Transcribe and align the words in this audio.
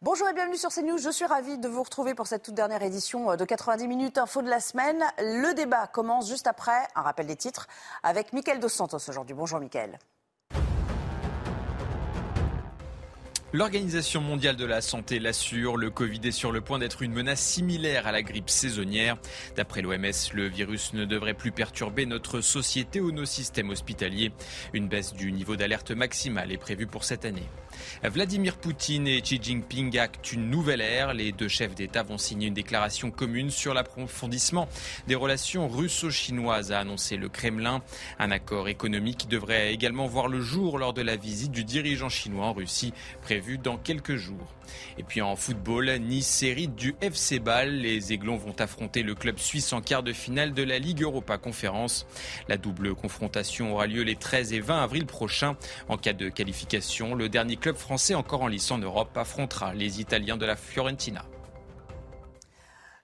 Bonjour 0.00 0.28
et 0.28 0.32
bienvenue 0.32 0.56
sur 0.56 0.70
CNews. 0.70 0.98
Je 0.98 1.10
suis 1.10 1.24
ravie 1.24 1.58
de 1.58 1.66
vous 1.66 1.82
retrouver 1.82 2.14
pour 2.14 2.28
cette 2.28 2.44
toute 2.44 2.54
dernière 2.54 2.84
édition 2.84 3.34
de 3.34 3.44
90 3.44 3.88
minutes 3.88 4.16
info 4.16 4.42
de 4.42 4.48
la 4.48 4.60
semaine. 4.60 5.02
Le 5.18 5.54
débat 5.54 5.88
commence 5.88 6.28
juste 6.28 6.46
après 6.46 6.86
un 6.94 7.02
rappel 7.02 7.26
des 7.26 7.34
titres 7.34 7.66
avec 8.04 8.32
Mickaël 8.32 8.60
Dos 8.60 8.68
Santos 8.68 8.98
aujourd'hui. 9.08 9.34
Bonjour 9.34 9.58
Mickaël. 9.58 9.98
L'Organisation 13.54 14.20
mondiale 14.20 14.56
de 14.56 14.66
la 14.66 14.82
santé 14.82 15.18
l'assure, 15.18 15.78
le 15.78 15.88
Covid 15.88 16.20
est 16.24 16.32
sur 16.32 16.52
le 16.52 16.60
point 16.60 16.78
d'être 16.78 17.00
une 17.00 17.14
menace 17.14 17.40
similaire 17.40 18.06
à 18.06 18.12
la 18.12 18.20
grippe 18.20 18.50
saisonnière. 18.50 19.16
D'après 19.56 19.80
l'OMS, 19.80 20.34
le 20.34 20.48
virus 20.48 20.92
ne 20.92 21.06
devrait 21.06 21.32
plus 21.32 21.50
perturber 21.50 22.04
notre 22.04 22.42
société 22.42 23.00
ou 23.00 23.10
nos 23.10 23.24
systèmes 23.24 23.70
hospitaliers. 23.70 24.32
Une 24.74 24.86
baisse 24.86 25.14
du 25.14 25.32
niveau 25.32 25.56
d'alerte 25.56 25.92
maximale 25.92 26.52
est 26.52 26.58
prévue 26.58 26.86
pour 26.86 27.04
cette 27.04 27.24
année. 27.24 27.46
Vladimir 28.02 28.56
Poutine 28.56 29.08
et 29.08 29.22
Xi 29.22 29.38
Jinping 29.40 29.96
actent 29.98 30.32
une 30.32 30.50
nouvelle 30.50 30.82
ère. 30.82 31.14
Les 31.14 31.32
deux 31.32 31.48
chefs 31.48 31.74
d'État 31.74 32.02
vont 32.02 32.18
signer 32.18 32.48
une 32.48 32.54
déclaration 32.54 33.10
commune 33.10 33.50
sur 33.50 33.72
l'approfondissement 33.72 34.68
des 35.06 35.14
relations 35.14 35.68
russo-chinoises, 35.68 36.72
a 36.72 36.80
annoncé 36.80 37.16
le 37.16 37.30
Kremlin. 37.30 37.82
Un 38.18 38.30
accord 38.30 38.68
économique 38.68 39.26
devrait 39.28 39.72
également 39.72 40.06
voir 40.06 40.28
le 40.28 40.42
jour 40.42 40.78
lors 40.78 40.92
de 40.92 41.02
la 41.02 41.16
visite 41.16 41.52
du 41.52 41.64
dirigeant 41.64 42.10
chinois 42.10 42.46
en 42.46 42.52
Russie, 42.52 42.92
prévue 43.38 43.58
dans 43.58 43.76
quelques 43.76 44.16
jours. 44.16 44.52
Et 44.98 45.04
puis 45.04 45.22
en 45.22 45.36
football, 45.36 45.96
Nice 46.00 46.26
série 46.26 46.66
du 46.66 46.96
FC 47.00 47.38
Bâle. 47.38 47.70
Les 47.70 48.12
Aiglons 48.12 48.36
vont 48.36 48.54
affronter 48.58 49.04
le 49.04 49.14
club 49.14 49.38
suisse 49.38 49.72
en 49.72 49.80
quart 49.80 50.02
de 50.02 50.12
finale 50.12 50.54
de 50.54 50.64
la 50.64 50.80
Ligue 50.80 51.02
Europa 51.02 51.38
Conférence. 51.38 52.04
La 52.48 52.56
double 52.56 52.96
confrontation 52.96 53.74
aura 53.74 53.86
lieu 53.86 54.02
les 54.02 54.16
13 54.16 54.54
et 54.54 54.60
20 54.60 54.82
avril 54.82 55.06
prochains. 55.06 55.56
En 55.88 55.96
cas 55.96 56.14
de 56.14 56.28
qualification, 56.28 57.14
le 57.14 57.28
dernier 57.28 57.54
club 57.54 57.76
français 57.76 58.16
encore 58.16 58.42
en 58.42 58.48
lice 58.48 58.72
en 58.72 58.78
Europe 58.78 59.16
affrontera 59.16 59.72
les 59.72 60.00
Italiens 60.00 60.36
de 60.36 60.44
la 60.44 60.56
Fiorentina. 60.56 61.24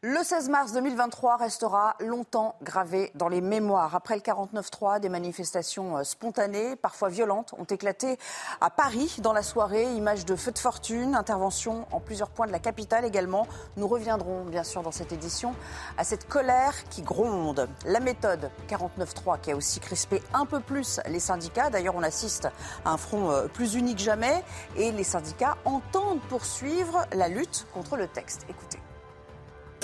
Le 0.06 0.22
16 0.22 0.50
mars 0.50 0.72
2023 0.72 1.38
restera 1.38 1.97
longtemps 1.98 2.56
gravé 2.62 3.10
dans 3.14 3.30
les 3.30 3.41
mémoires. 3.41 3.94
Après 3.94 4.14
le 4.14 4.20
49-3, 4.20 5.00
des 5.00 5.08
manifestations 5.08 5.97
euh, 5.97 6.05
spontanées, 6.05 6.77
parfois 6.77 7.08
violentes, 7.08 7.55
ont 7.56 7.64
éclaté 7.64 8.19
à 8.60 8.69
Paris 8.69 9.16
dans 9.22 9.32
la 9.32 9.42
soirée. 9.42 9.91
Images 9.94 10.27
de 10.27 10.36
feux 10.36 10.52
de 10.52 10.58
fortune, 10.58 11.14
intervention 11.14 11.86
en 11.91 12.00
plusieurs 12.00 12.28
points 12.28 12.47
de 12.47 12.52
la 12.52 12.58
capitale 12.58 13.06
également. 13.06 13.47
Nous 13.78 13.88
reviendrons 13.88 14.44
bien 14.44 14.62
sûr 14.62 14.82
dans 14.82 14.92
cette 14.92 15.12
édition 15.12 15.55
à 15.97 16.05
cette 16.05 16.28
colère 16.28 16.75
qui 16.91 17.00
gronde. 17.00 17.66
La 17.86 18.00
méthode 18.00 18.50
49-3 18.69 19.41
qui 19.41 19.52
a 19.52 19.56
aussi 19.56 19.80
crispé 19.80 20.22
un 20.34 20.44
peu 20.44 20.60
plus 20.60 21.00
les 21.08 21.19
syndicats. 21.19 21.70
D'ailleurs, 21.70 21.97
on 21.97 22.02
assiste 22.02 22.47
à 22.84 22.91
un 22.91 22.98
front 22.98 23.30
euh, 23.30 23.47
plus 23.47 23.75
unique 23.75 24.00
jamais 24.00 24.44
et 24.77 24.92
les 24.92 25.02
syndicats 25.02 25.56
entendent 25.64 26.20
poursuivre 26.28 27.06
la 27.14 27.28
lutte 27.28 27.66
contre 27.72 27.97
le 27.97 28.06
texte. 28.06 28.44
Écoutez. 28.50 28.84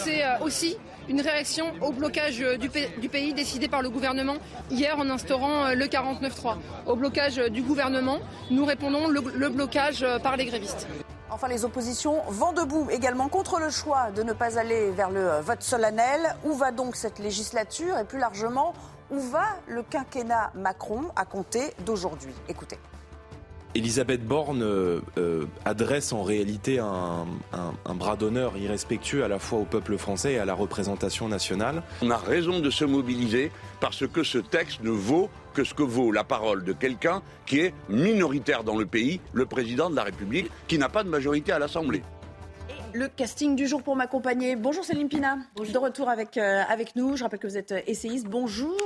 C'est 0.04 0.24
euh, 0.24 0.38
aussi 0.40 0.78
une 1.08 1.20
réaction 1.20 1.72
au 1.82 1.92
blocage 1.92 2.40
euh, 2.40 2.56
du, 2.56 2.70
pays 2.70 3.34
décidé 3.34 3.68
par 3.68 3.82
le 3.82 3.90
gouvernement 3.90 4.36
hier 4.70 4.98
en 4.98 5.10
instaurant 5.10 5.66
euh, 5.66 5.74
le 5.74 5.84
49-3. 5.86 6.56
Au 6.86 6.96
blocage 6.96 7.36
du 7.36 7.60
gouvernement, 7.60 8.18
nous 8.50 8.64
répondons 8.64 9.08
le, 9.08 9.20
le 9.34 9.48
blocage 9.50 10.06
par 10.22 10.36
les 10.38 10.46
grévistes. 10.46 10.86
Enfin, 11.30 11.48
les 11.48 11.64
oppositions 11.64 12.22
vont 12.28 12.52
debout 12.52 12.88
également 12.90 13.28
contre 13.28 13.60
le 13.60 13.68
choix 13.68 14.10
de 14.10 14.22
ne 14.22 14.32
pas 14.32 14.58
aller 14.58 14.90
vers 14.90 15.10
le 15.10 15.40
vote 15.40 15.62
solennel. 15.62 16.34
Où 16.44 16.54
va 16.54 16.72
donc 16.72 16.96
cette 16.96 17.18
législature? 17.18 17.98
Et 17.98 18.04
plus 18.04 18.18
largement, 18.18 18.72
où 19.10 19.20
va 19.20 19.44
le 19.68 19.82
quinquennat 19.82 20.50
Macron 20.54 21.02
à 21.14 21.24
compter 21.24 21.74
d'aujourd'hui? 21.84 22.32
Écoutez. 22.48 22.78
Elisabeth 23.76 24.26
Borne 24.26 24.62
euh, 24.62 25.00
euh, 25.16 25.46
adresse 25.64 26.12
en 26.12 26.22
réalité 26.24 26.80
un, 26.80 27.26
bras 27.94 28.16
d'honneur 28.16 28.56
irrespectueux 28.56 29.22
à 29.24 29.28
la 29.28 29.38
fois 29.38 29.60
au 29.60 29.64
peuple 29.64 29.96
français 29.96 30.32
et 30.32 30.38
à 30.38 30.44
la 30.44 30.54
représentation 30.54 31.28
nationale. 31.28 31.82
On 32.02 32.10
a 32.10 32.16
raison 32.16 32.60
de 32.60 32.70
se 32.70 32.84
mobiliser 32.84 33.52
parce 33.80 34.06
que 34.06 34.22
ce 34.22 34.38
texte 34.38 34.82
ne 34.82 34.90
vaut 34.90 35.30
que 35.54 35.64
ce 35.64 35.74
que 35.74 35.82
vaut 35.82 36.10
la 36.10 36.24
parole 36.24 36.64
de 36.64 36.72
quelqu'un 36.72 37.22
qui 37.46 37.60
est 37.60 37.74
minoritaire 37.88 38.64
dans 38.64 38.76
le 38.76 38.86
pays, 38.86 39.20
le 39.32 39.46
président 39.46 39.90
de 39.90 39.96
la 39.96 40.04
République, 40.04 40.50
qui 40.66 40.78
n'a 40.78 40.88
pas 40.88 41.04
de 41.04 41.08
majorité 41.08 41.52
à 41.52 41.58
l'Assemblée 41.58 42.02
le 42.94 43.08
casting 43.08 43.56
du 43.56 43.66
jour 43.66 43.82
pour 43.82 43.96
m'accompagner. 43.96 44.56
Bonjour 44.56 44.84
Céline 44.84 45.08
Pina, 45.08 45.38
de 45.56 45.78
retour 45.78 46.08
avec, 46.08 46.36
euh, 46.36 46.62
avec 46.68 46.96
nous. 46.96 47.16
Je 47.16 47.22
rappelle 47.22 47.38
que 47.38 47.46
vous 47.46 47.56
êtes 47.56 47.72
euh, 47.72 47.80
essayiste. 47.86 48.26
Bonjour 48.26 48.76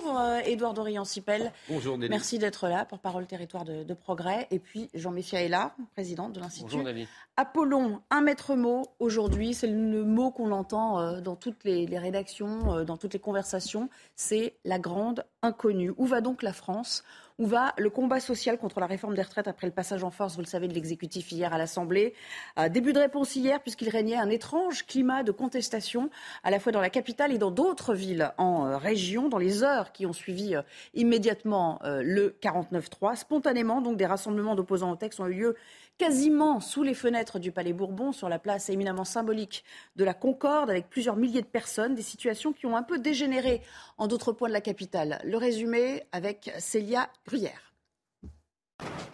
Edouard 0.44 0.72
euh, 0.72 0.74
Dorian-Sipel. 0.74 1.52
Bonjour 1.68 1.96
Nelly. 1.96 2.10
Merci 2.10 2.38
d'être 2.38 2.68
là, 2.68 2.84
pour 2.84 2.98
Parole 2.98 3.26
Territoire 3.26 3.64
de, 3.64 3.94
Progrès. 3.94 4.46
Et 4.50 4.58
puis 4.58 4.90
Jean 4.94 5.14
là, 5.48 5.74
président 5.92 6.28
de 6.28 6.40
l'Institut. 6.40 6.64
Bonjour 6.64 6.82
Nelly. 6.84 7.08
Apollon, 7.36 8.00
un 8.10 8.20
maître 8.20 8.54
mot 8.54 8.86
aujourd'hui, 8.98 9.54
c'est 9.54 9.66
le 9.66 10.04
mot 10.04 10.30
qu'on 10.30 10.52
entend 10.52 11.20
dans 11.20 11.34
toutes 11.34 11.64
les, 11.64 11.86
les 11.86 11.98
rédactions, 11.98 12.84
dans 12.84 12.96
toutes 12.96 13.12
les 13.12 13.18
conversations, 13.18 13.88
c'est 14.14 14.54
la 14.64 14.78
grande 14.78 15.24
inconnue. 15.42 15.92
Où 15.96 16.06
va 16.06 16.20
donc 16.20 16.42
la 16.42 16.52
France 16.52 17.02
où 17.38 17.46
va 17.46 17.74
le 17.78 17.90
combat 17.90 18.20
social 18.20 18.58
contre 18.58 18.80
la 18.80 18.86
réforme 18.86 19.14
des 19.14 19.22
retraites 19.22 19.48
après 19.48 19.66
le 19.66 19.72
passage 19.72 20.04
en 20.04 20.10
force, 20.10 20.34
vous 20.36 20.42
le 20.42 20.46
savez, 20.46 20.68
de 20.68 20.74
l'exécutif 20.74 21.32
hier 21.32 21.52
à 21.52 21.58
l'Assemblée? 21.58 22.14
Euh, 22.58 22.68
début 22.68 22.92
de 22.92 23.00
réponse 23.00 23.34
hier, 23.34 23.60
puisqu'il 23.60 23.88
régnait 23.88 24.16
un 24.16 24.30
étrange 24.30 24.86
climat 24.86 25.22
de 25.24 25.32
contestation, 25.32 26.10
à 26.44 26.50
la 26.50 26.60
fois 26.60 26.70
dans 26.70 26.80
la 26.80 26.90
capitale 26.90 27.32
et 27.32 27.38
dans 27.38 27.50
d'autres 27.50 27.94
villes 27.94 28.32
en 28.38 28.66
euh, 28.66 28.76
région, 28.76 29.28
dans 29.28 29.38
les 29.38 29.64
heures 29.64 29.90
qui 29.92 30.06
ont 30.06 30.12
suivi 30.12 30.54
euh, 30.54 30.62
immédiatement 30.94 31.80
le 31.84 32.36
49-3. 32.40 33.16
Spontanément, 33.16 33.80
donc, 33.80 33.96
des 33.96 34.06
rassemblements 34.06 34.54
d'opposants 34.54 34.92
au 34.92 34.96
texte 34.96 35.20
ont 35.20 35.26
eu 35.26 35.34
lieu 35.34 35.56
quasiment 35.98 36.60
sous 36.60 36.82
les 36.82 36.94
fenêtres 36.94 37.38
du 37.38 37.52
Palais 37.52 37.72
Bourbon, 37.72 38.12
sur 38.12 38.28
la 38.28 38.38
place 38.38 38.68
éminemment 38.68 39.04
symbolique 39.04 39.64
de 39.96 40.04
la 40.04 40.14
Concorde, 40.14 40.70
avec 40.70 40.88
plusieurs 40.88 41.16
milliers 41.16 41.42
de 41.42 41.46
personnes, 41.46 41.94
des 41.94 42.02
situations 42.02 42.52
qui 42.52 42.66
ont 42.66 42.76
un 42.76 42.82
peu 42.82 42.98
dégénéré 42.98 43.62
en 43.98 44.06
d'autres 44.06 44.32
points 44.32 44.48
de 44.48 44.54
la 44.54 44.60
capitale. 44.60 45.20
Le 45.24 45.36
résumé 45.36 46.02
avec 46.12 46.52
Célia 46.58 47.08
Gruyère. 47.26 47.72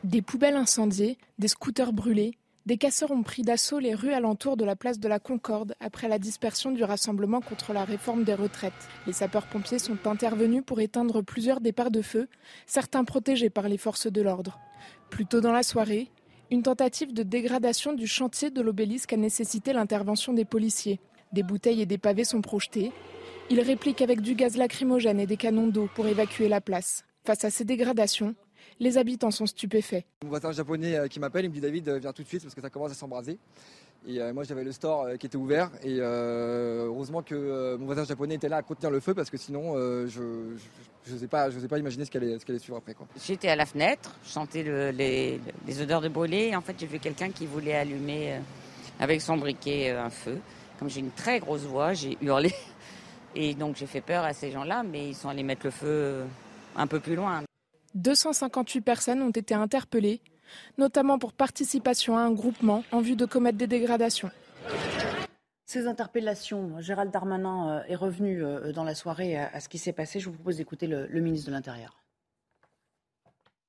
Des 0.05 0.23
poubelles 0.23 0.57
incendiées, 0.57 1.19
des 1.39 1.49
scooters 1.49 1.93
brûlés, 1.93 2.39
des 2.67 2.77
casseurs 2.77 3.11
ont 3.11 3.23
pris 3.23 3.43
d'assaut 3.43 3.79
les 3.79 3.95
rues 3.95 4.13
alentour 4.13 4.57
de 4.57 4.65
la 4.65 4.77
place 4.77 4.99
de 4.99 5.09
la 5.09 5.19
Concorde 5.19 5.75
après 5.81 6.09
la 6.09 6.19
dispersion 6.19 6.71
du 6.71 6.85
rassemblement 6.85 7.41
contre 7.41 7.73
la 7.73 7.85
réforme 7.85 8.23
des 8.23 8.35
retraites. 8.35 8.89
Les 9.07 9.13
sapeurs-pompiers 9.13 9.79
sont 9.79 10.07
intervenus 10.07 10.63
pour 10.65 10.81
éteindre 10.81 11.23
plusieurs 11.23 11.61
départs 11.61 11.91
de 11.91 12.03
feu, 12.03 12.29
certains 12.67 13.05
protégés 13.05 13.51
par 13.51 13.69
les 13.69 13.79
forces 13.79 14.07
de 14.07 14.23
l'ordre. 14.23 14.59
Plus 15.09 15.27
tôt 15.27 15.41
dans 15.41 15.53
la 15.53 15.63
soirée, 15.63 16.11
une 16.51 16.63
tentative 16.63 17.15
de 17.15 17.23
dégradation 17.23 17.93
du 17.93 18.09
chantier 18.09 18.51
de 18.51 18.61
l'obélisque 18.61 19.13
a 19.13 19.17
nécessité 19.17 19.73
l'intervention 19.73 20.33
des 20.33 20.45
policiers. 20.45 21.01
Des 21.33 21.45
bouteilles 21.45 21.81
et 21.81 21.87
des 21.87 21.99
pavés 21.99 22.25
sont 22.25 22.41
projetés. 22.41 22.91
Ils 23.51 23.61
répliquent 23.61 24.03
avec 24.03 24.21
du 24.21 24.35
gaz 24.35 24.57
lacrymogène 24.57 25.21
et 25.21 25.27
des 25.27 25.37
canons 25.37 25.69
d'eau 25.69 25.89
pour 25.95 26.09
évacuer 26.09 26.49
la 26.49 26.61
place. 26.61 27.05
Face 27.25 27.45
à 27.45 27.51
ces 27.51 27.65
dégradations, 27.65 28.35
les 28.81 28.99
habitants 28.99 29.31
sont 29.31 29.47
stupéfaits. 29.47 30.05
Mon 30.25 30.31
voisin 30.31 30.51
japonais 30.51 30.97
euh, 30.97 31.07
qui 31.07 31.21
m'appelle, 31.21 31.45
il 31.45 31.51
me 31.51 31.55
dit 31.55 31.61
David, 31.61 31.89
euh, 31.89 31.99
viens 31.99 32.13
tout 32.13 32.23
de 32.23 32.29
suite 32.29 32.43
parce 32.43 32.55
que 32.55 32.61
ça 32.61 32.71
commence 32.71 32.91
à 32.91 32.95
s'embraser. 32.95 33.39
Et 34.07 34.21
euh, 34.21 34.33
moi 34.33 34.45
j'avais 34.45 34.65
le 34.65 34.73
store 34.73 35.09
qui 35.19 35.27
était 35.27 35.37
ouvert 35.37 35.71
et 35.83 35.99
heureusement 36.01 37.23
que 37.23 37.77
mon 37.77 37.87
voisin 37.87 38.05
japonais 38.05 38.37
était 38.37 38.49
là 38.49 38.57
à 38.57 38.63
contenir 38.63 38.91
le 38.91 39.01
feu 39.01 39.15
parce 39.15 39.31
que 39.31 39.37
sinon 39.37 39.75
je, 40.07 40.57
je 41.07 41.13
n'osais 41.13 41.27
pas, 41.27 41.49
pas 41.51 41.79
imaginer 41.79 42.05
ce 42.05 42.11
qu'elle 42.11 42.25
allait, 42.25 42.59
suivre 42.59 42.77
après. 42.77 42.95
J'étais 43.25 43.49
à 43.49 43.57
la 43.57 43.67
fenêtre, 43.67 44.15
je 44.25 44.31
sentais 44.31 44.63
les, 44.93 45.41
odeurs 45.83 46.01
de 46.01 46.09
brûlé. 46.09 46.49
Et 46.49 46.57
en 46.57 46.61
fait, 46.61 46.77
j'ai 46.79 46.87
vu 46.87 46.99
quelqu'un 46.99 47.31
qui 47.31 47.47
voulait 47.47 47.75
allumer 47.75 48.35
euh, 48.35 48.39
avec 48.99 49.21
son 49.21 49.37
briquet 49.37 49.91
euh, 49.91 50.05
un 50.05 50.11
feu. 50.11 50.39
Comme 50.79 50.89
j'ai 50.89 51.01
une 51.01 51.11
très 51.11 51.41
grosse 51.41 51.63
voix, 51.63 51.93
j'ai 51.93 52.17
hurlé. 52.21 52.53
Et 53.35 53.55
donc 53.55 53.77
j'ai 53.77 53.87
fait 53.87 54.01
peur 54.01 54.25
à 54.25 54.33
ces 54.33 54.51
gens-là, 54.51 54.83
mais 54.83 55.11
ils 55.11 55.15
sont 55.15 55.29
allés 55.29 55.45
mettre 55.45 55.65
le 55.65 55.71
feu 55.71 55.87
euh, 55.87 56.25
un 56.77 56.87
peu 56.87 57.01
plus 57.01 57.15
loin. 57.15 57.43
258 57.95 58.81
personnes 58.81 59.23
ont 59.23 59.31
été 59.31 59.55
interpellées, 59.55 60.21
notamment 60.79 61.19
pour 61.19 61.33
participation 61.33 62.17
à 62.17 62.21
un 62.21 62.33
groupement 62.33 62.85
en 62.93 63.01
vue 63.01 63.17
de 63.17 63.27
commettre 63.27 63.59
des 63.59 63.67
dégradations. 63.67 64.31
Ces 65.73 65.87
interpellations, 65.87 66.81
Gérald 66.81 67.13
Darmanin 67.13 67.79
euh, 67.79 67.83
est 67.87 67.95
revenu 67.95 68.43
euh, 68.43 68.73
dans 68.73 68.83
la 68.83 68.97
soirée 68.97 69.37
à 69.37 69.61
ce 69.61 69.69
qui 69.69 69.79
s'est 69.79 69.93
passé. 69.93 70.19
Je 70.19 70.29
vous 70.29 70.35
propose 70.35 70.57
d'écouter 70.57 70.89
le, 70.89 71.07
ministre 71.21 71.47
de 71.47 71.53
l'Intérieur. 71.53 72.03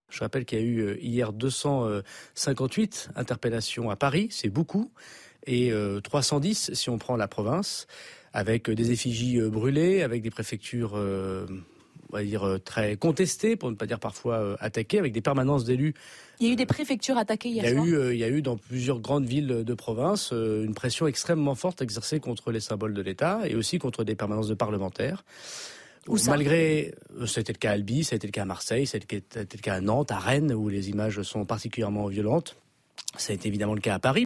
Je 0.09 0.19
rappelle 0.21 0.45
qu'il 0.45 0.57
y 0.57 0.61
a 0.63 0.65
eu 0.65 0.79
euh, 0.79 0.97
hier 0.99 1.31
258 1.31 3.11
interpellations 3.15 3.91
à 3.91 3.95
Paris, 3.95 4.29
c'est 4.31 4.49
beaucoup, 4.49 4.91
et 5.45 5.71
310 6.03 6.73
si 6.73 6.89
on 6.89 6.97
prend 6.97 7.15
la 7.15 7.27
province, 7.27 7.85
avec 8.33 8.67
des 8.69 8.91
effigies 8.91 9.39
brûlées, 9.39 10.01
avec 10.01 10.23
des 10.23 10.31
préfectures 10.31 10.99
on 12.11 12.17
va 12.17 12.23
dire, 12.23 12.57
très 12.63 12.95
contestées, 12.95 13.55
pour 13.55 13.69
ne 13.71 13.75
pas 13.75 13.85
dire 13.85 13.99
parfois 13.99 14.57
attaquées, 14.59 14.99
avec 14.99 15.13
des 15.13 15.21
permanences 15.21 15.65
d'élus 15.65 15.93
il 16.41 16.47
y 16.47 16.49
a 16.49 16.53
eu 16.53 16.55
des 16.55 16.65
préfectures 16.65 17.19
attaquées 17.19 17.49
hier 17.49 17.63
il 17.63 17.75
y 17.75 17.79
a 17.79 17.83
Eu, 17.83 17.95
euh, 17.95 18.13
il 18.15 18.19
y 18.19 18.23
a 18.23 18.29
eu 18.29 18.41
dans 18.41 18.57
plusieurs 18.57 18.99
grandes 18.99 19.25
villes 19.25 19.63
de 19.63 19.73
province 19.75 20.31
euh, 20.33 20.65
une 20.65 20.73
pression 20.73 21.05
extrêmement 21.05 21.53
forte 21.53 21.83
exercée 21.83 22.19
contre 22.19 22.51
les 22.51 22.59
symboles 22.59 22.95
de 22.95 23.01
l'État 23.03 23.41
et 23.45 23.53
aussi 23.53 23.77
contre 23.77 24.03
des 24.03 24.15
permanences 24.15 24.47
de 24.47 24.55
parlementaires. 24.55 25.23
Où 26.07 26.17
ça 26.17 26.31
Malgré, 26.31 26.95
euh, 27.19 27.27
c'était 27.27 27.53
le 27.53 27.59
cas 27.59 27.69
à 27.69 27.73
Albi, 27.73 28.03
ça 28.03 28.15
a 28.15 28.17
été 28.17 28.25
le 28.25 28.31
cas 28.31 28.41
à 28.41 28.45
Marseille, 28.45 28.87
ça 28.87 28.97
a 28.97 28.99
été 28.99 29.23
le 29.39 29.61
cas 29.61 29.75
à 29.75 29.81
Nantes, 29.81 30.11
à 30.11 30.17
Rennes, 30.17 30.51
où 30.51 30.67
les 30.67 30.89
images 30.89 31.21
sont 31.21 31.45
particulièrement 31.45 32.07
violentes. 32.07 32.55
Ça 33.17 33.33
a 33.33 33.35
été 33.35 33.47
évidemment 33.47 33.75
le 33.75 33.81
cas 33.81 33.93
à 33.93 33.99
Paris. 33.99 34.25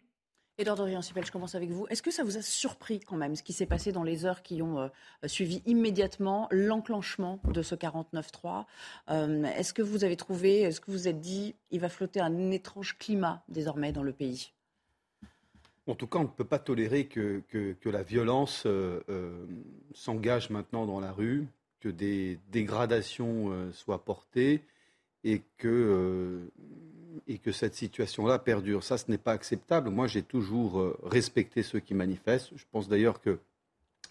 Edouard 0.58 0.78
Dorian 0.78 1.02
je 1.02 1.32
commence 1.32 1.54
avec 1.56 1.70
vous. 1.70 1.86
Est-ce 1.90 2.02
que 2.02 2.12
ça 2.12 2.24
vous 2.24 2.38
a 2.38 2.42
surpris 2.42 3.02
quand 3.02 3.18
même 3.18 3.36
ce 3.36 3.44
qui 3.44 3.52
s'est 3.52 3.66
passé 3.66 3.92
dans 3.92 4.04
les 4.04 4.26
heures 4.26 4.42
qui 4.42 4.62
ont 4.62 4.80
euh, 4.80 4.88
suivi 5.26 5.62
immédiatement 5.66 6.48
l'enclenchement 6.50 7.42
de 7.44 7.62
ce 7.62 7.76
49-3 7.76 8.64
euh, 9.10 9.44
Est-ce 9.44 9.74
que 9.74 9.82
vous 9.82 10.06
avez 10.06 10.16
trouvé, 10.16 10.62
est-ce 10.62 10.80
que 10.80 10.92
vous 10.92 10.94
vous 10.94 11.08
êtes 11.10 11.20
dit, 11.20 11.56
il 11.72 11.82
va 11.82 11.90
flotter 11.90 12.22
un 12.22 12.52
étrange 12.52 12.98
climat 12.98 13.44
désormais 13.50 13.92
dans 13.92 14.04
le 14.04 14.14
pays? 14.14 14.54
En 15.88 15.96
tout 15.96 16.08
cas, 16.08 16.20
on 16.20 16.24
ne 16.24 16.28
peut 16.28 16.46
pas 16.46 16.58
tolérer 16.58 17.08
que, 17.08 17.44
la 17.84 18.04
violence 18.04 18.64
euh, 18.66 19.02
s'engage 19.94 20.50
maintenant 20.50 20.86
dans 20.86 21.02
la 21.02 21.12
rue, 21.12 21.48
que 21.82 21.90
des 21.90 22.40
dégradations 22.50 23.72
soient 23.74 24.06
portées 24.06 24.64
et 25.26 25.42
que 25.58 26.50
et 27.28 27.38
que 27.38 27.52
cette 27.52 27.76
situation-là 27.76 28.40
perdure. 28.40 28.84
Ça, 28.84 28.98
ce 28.98 29.10
n'est 29.10 29.18
pas 29.18 29.34
acceptable. 29.34 29.90
Moi, 29.90 30.08
j'ai 30.08 30.24
toujours 30.24 30.80
euh, 30.80 30.98
respecté 31.04 31.64
ceux 31.64 31.80
qui 31.80 31.94
manifestent. 31.94 32.52
Je 32.56 32.64
pense 32.72 32.88
d'ailleurs 32.88 33.22
que 33.22 33.40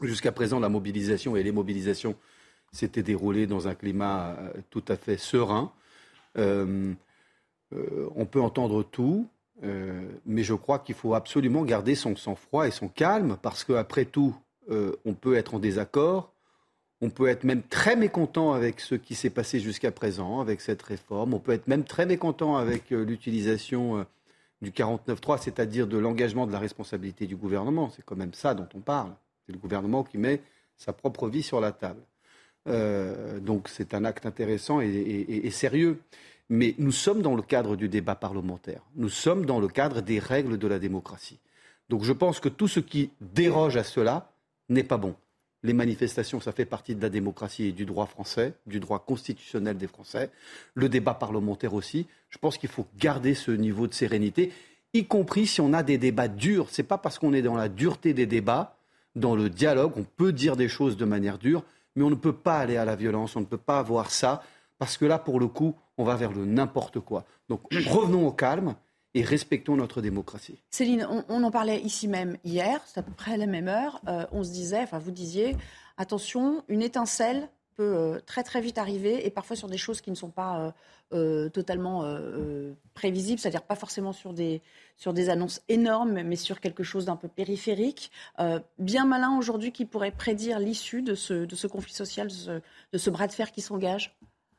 jusqu'à 0.02 0.32
présent, 0.32 0.60
la 0.60 0.68
mobilisation 0.68 1.36
et 1.36 1.42
les 1.42 1.52
mobilisations 1.52 2.16
s'étaient 2.72 3.02
déroulées 3.02 3.46
dans 3.46 3.68
un 3.68 3.74
climat 3.74 4.36
euh, 4.38 4.52
tout 4.70 4.84
à 4.88 4.96
fait 4.96 5.16
serein. 5.16 5.72
Euh, 6.36 6.92
on 8.14 8.26
peut 8.26 8.40
entendre 8.40 8.84
tout, 8.84 9.28
mais 9.60 10.44
je 10.44 10.54
crois 10.54 10.78
qu'il 10.78 10.94
faut 10.94 11.14
absolument 11.14 11.64
garder 11.64 11.96
son 11.96 12.14
sang-froid 12.14 12.68
et 12.68 12.70
son 12.70 12.86
calme, 12.86 13.36
parce 13.42 13.64
qu'après 13.64 14.04
tout, 14.04 14.36
on 14.68 15.14
peut 15.14 15.34
être 15.34 15.54
en 15.54 15.58
désaccord, 15.58 16.33
on 17.00 17.10
peut 17.10 17.28
être 17.28 17.44
même 17.44 17.62
très 17.62 17.96
mécontent 17.96 18.52
avec 18.52 18.80
ce 18.80 18.94
qui 18.94 19.14
s'est 19.14 19.30
passé 19.30 19.60
jusqu'à 19.60 19.90
présent, 19.90 20.40
avec 20.40 20.60
cette 20.60 20.82
réforme. 20.82 21.34
On 21.34 21.40
peut 21.40 21.52
être 21.52 21.68
même 21.68 21.84
très 21.84 22.06
mécontent 22.06 22.56
avec 22.56 22.92
euh, 22.92 23.04
l'utilisation 23.04 23.98
euh, 23.98 24.04
du 24.62 24.70
49.3, 24.70 25.40
c'est-à-dire 25.40 25.86
de 25.86 25.98
l'engagement 25.98 26.46
de 26.46 26.52
la 26.52 26.58
responsabilité 26.58 27.26
du 27.26 27.36
gouvernement. 27.36 27.90
C'est 27.94 28.04
quand 28.04 28.16
même 28.16 28.34
ça 28.34 28.54
dont 28.54 28.68
on 28.74 28.80
parle. 28.80 29.12
C'est 29.46 29.52
le 29.52 29.58
gouvernement 29.58 30.04
qui 30.04 30.18
met 30.18 30.40
sa 30.76 30.92
propre 30.92 31.28
vie 31.28 31.42
sur 31.42 31.60
la 31.60 31.72
table. 31.72 32.00
Euh, 32.66 33.38
donc 33.40 33.68
c'est 33.68 33.92
un 33.92 34.04
acte 34.04 34.26
intéressant 34.26 34.80
et, 34.80 35.50
sérieux. 35.50 36.00
Mais 36.50 36.74
nous 36.78 36.92
sommes 36.92 37.22
dans 37.22 37.34
le 37.34 37.42
cadre 37.42 37.76
du 37.76 37.88
débat 37.88 38.14
parlementaire. 38.14 38.82
Nous 38.96 39.08
sommes 39.08 39.46
dans 39.46 39.60
le 39.60 39.68
cadre 39.68 40.00
des 40.00 40.18
règles 40.18 40.58
de 40.58 40.66
la 40.66 40.78
démocratie. 40.78 41.40
Donc 41.88 42.04
je 42.04 42.12
pense 42.12 42.40
que 42.40 42.48
tout 42.48 42.68
ce 42.68 42.80
qui 42.80 43.10
déroge 43.20 43.76
à 43.76 43.84
cela 43.84 44.30
n'est 44.68 44.84
pas 44.84 44.98
bon. 44.98 45.14
Les 45.64 45.72
manifestations, 45.72 46.40
ça 46.40 46.52
fait 46.52 46.66
partie 46.66 46.94
de 46.94 47.00
la 47.00 47.08
démocratie 47.08 47.64
et 47.64 47.72
du 47.72 47.86
droit 47.86 48.04
français, 48.04 48.52
du 48.66 48.80
droit 48.80 48.98
constitutionnel 48.98 49.78
des 49.78 49.86
Français. 49.86 50.30
Le 50.74 50.90
débat 50.90 51.14
parlementaire 51.14 51.72
aussi. 51.72 52.06
Je 52.28 52.36
pense 52.36 52.58
qu'il 52.58 52.68
faut 52.68 52.86
garder 52.98 53.34
ce 53.34 53.50
niveau 53.50 53.86
de 53.86 53.94
sérénité, 53.94 54.52
y 54.92 55.06
compris 55.06 55.46
si 55.46 55.62
on 55.62 55.72
a 55.72 55.82
des 55.82 55.96
débats 55.96 56.28
durs. 56.28 56.68
Ce 56.68 56.82
n'est 56.82 56.86
pas 56.86 56.98
parce 56.98 57.18
qu'on 57.18 57.32
est 57.32 57.40
dans 57.40 57.56
la 57.56 57.70
dureté 57.70 58.12
des 58.12 58.26
débats, 58.26 58.76
dans 59.16 59.34
le 59.34 59.48
dialogue, 59.48 59.92
on 59.96 60.04
peut 60.04 60.32
dire 60.32 60.54
des 60.56 60.68
choses 60.68 60.98
de 60.98 61.06
manière 61.06 61.38
dure, 61.38 61.64
mais 61.96 62.02
on 62.02 62.10
ne 62.10 62.14
peut 62.14 62.34
pas 62.34 62.58
aller 62.58 62.76
à 62.76 62.84
la 62.84 62.94
violence, 62.94 63.34
on 63.34 63.40
ne 63.40 63.46
peut 63.46 63.56
pas 63.56 63.78
avoir 63.78 64.10
ça, 64.10 64.42
parce 64.78 64.98
que 64.98 65.06
là, 65.06 65.18
pour 65.18 65.40
le 65.40 65.46
coup, 65.46 65.74
on 65.96 66.04
va 66.04 66.16
vers 66.16 66.32
le 66.32 66.44
n'importe 66.44 67.00
quoi. 67.00 67.24
Donc 67.48 67.62
revenons 67.88 68.26
au 68.26 68.32
calme 68.32 68.74
et 69.14 69.22
respectons 69.22 69.76
notre 69.76 70.02
démocratie. 70.02 70.60
Céline, 70.70 71.06
on, 71.28 71.44
en 71.44 71.50
parlait 71.50 71.80
ici 71.80 72.08
même 72.08 72.36
hier, 72.44 72.80
c'est 72.86 72.98
à 72.98 73.02
peu 73.02 73.12
près 73.12 73.36
la 73.36 73.46
même 73.46 73.68
heure. 73.68 74.00
Euh, 74.08 74.26
on 74.32 74.42
se 74.42 74.50
disait, 74.50 74.82
enfin 74.82 74.98
vous 74.98 75.12
disiez, 75.12 75.56
attention, 75.96 76.64
une 76.68 76.82
étincelle 76.82 77.48
peut 77.76 77.94
euh, 77.96 78.20
très 78.26 78.42
très 78.42 78.60
vite 78.60 78.78
arriver 78.78 79.26
et 79.26 79.30
parfois 79.30 79.56
sur 79.56 79.68
des 79.68 79.78
choses 79.78 80.00
qui 80.00 80.10
ne 80.10 80.16
sont 80.16 80.30
pas 80.30 80.74
euh, 81.12 81.48
totalement 81.48 82.04
prévisibles, 82.94 83.38
c'est-à-dire 83.38 83.62
pas 83.62 83.76
forcément 83.76 84.12
sur 84.12 84.32
des, 84.32 84.62
sur 84.96 85.16
annonces 85.28 85.62
énormes, 85.68 86.22
mais 86.22 86.36
sur 86.36 86.60
quelque 86.60 86.82
chose 86.82 87.04
d'un 87.04 87.16
peu 87.16 87.28
périphérique. 87.28 88.10
bien 88.78 89.04
malin 89.04 89.36
aujourd'hui 89.38 89.70
qui 89.70 89.84
pourrait 89.84 90.10
prédire 90.10 90.58
l'issue 90.58 91.02
de 91.02 91.14
ce 91.14 91.66
conflit 91.68 91.94
social, 91.94 92.28
de 92.92 92.98
ce 92.98 93.10
bras 93.10 93.28
de 93.28 93.32
fer 93.32 93.52
qui 93.52 93.60
s'engage? 93.60 94.16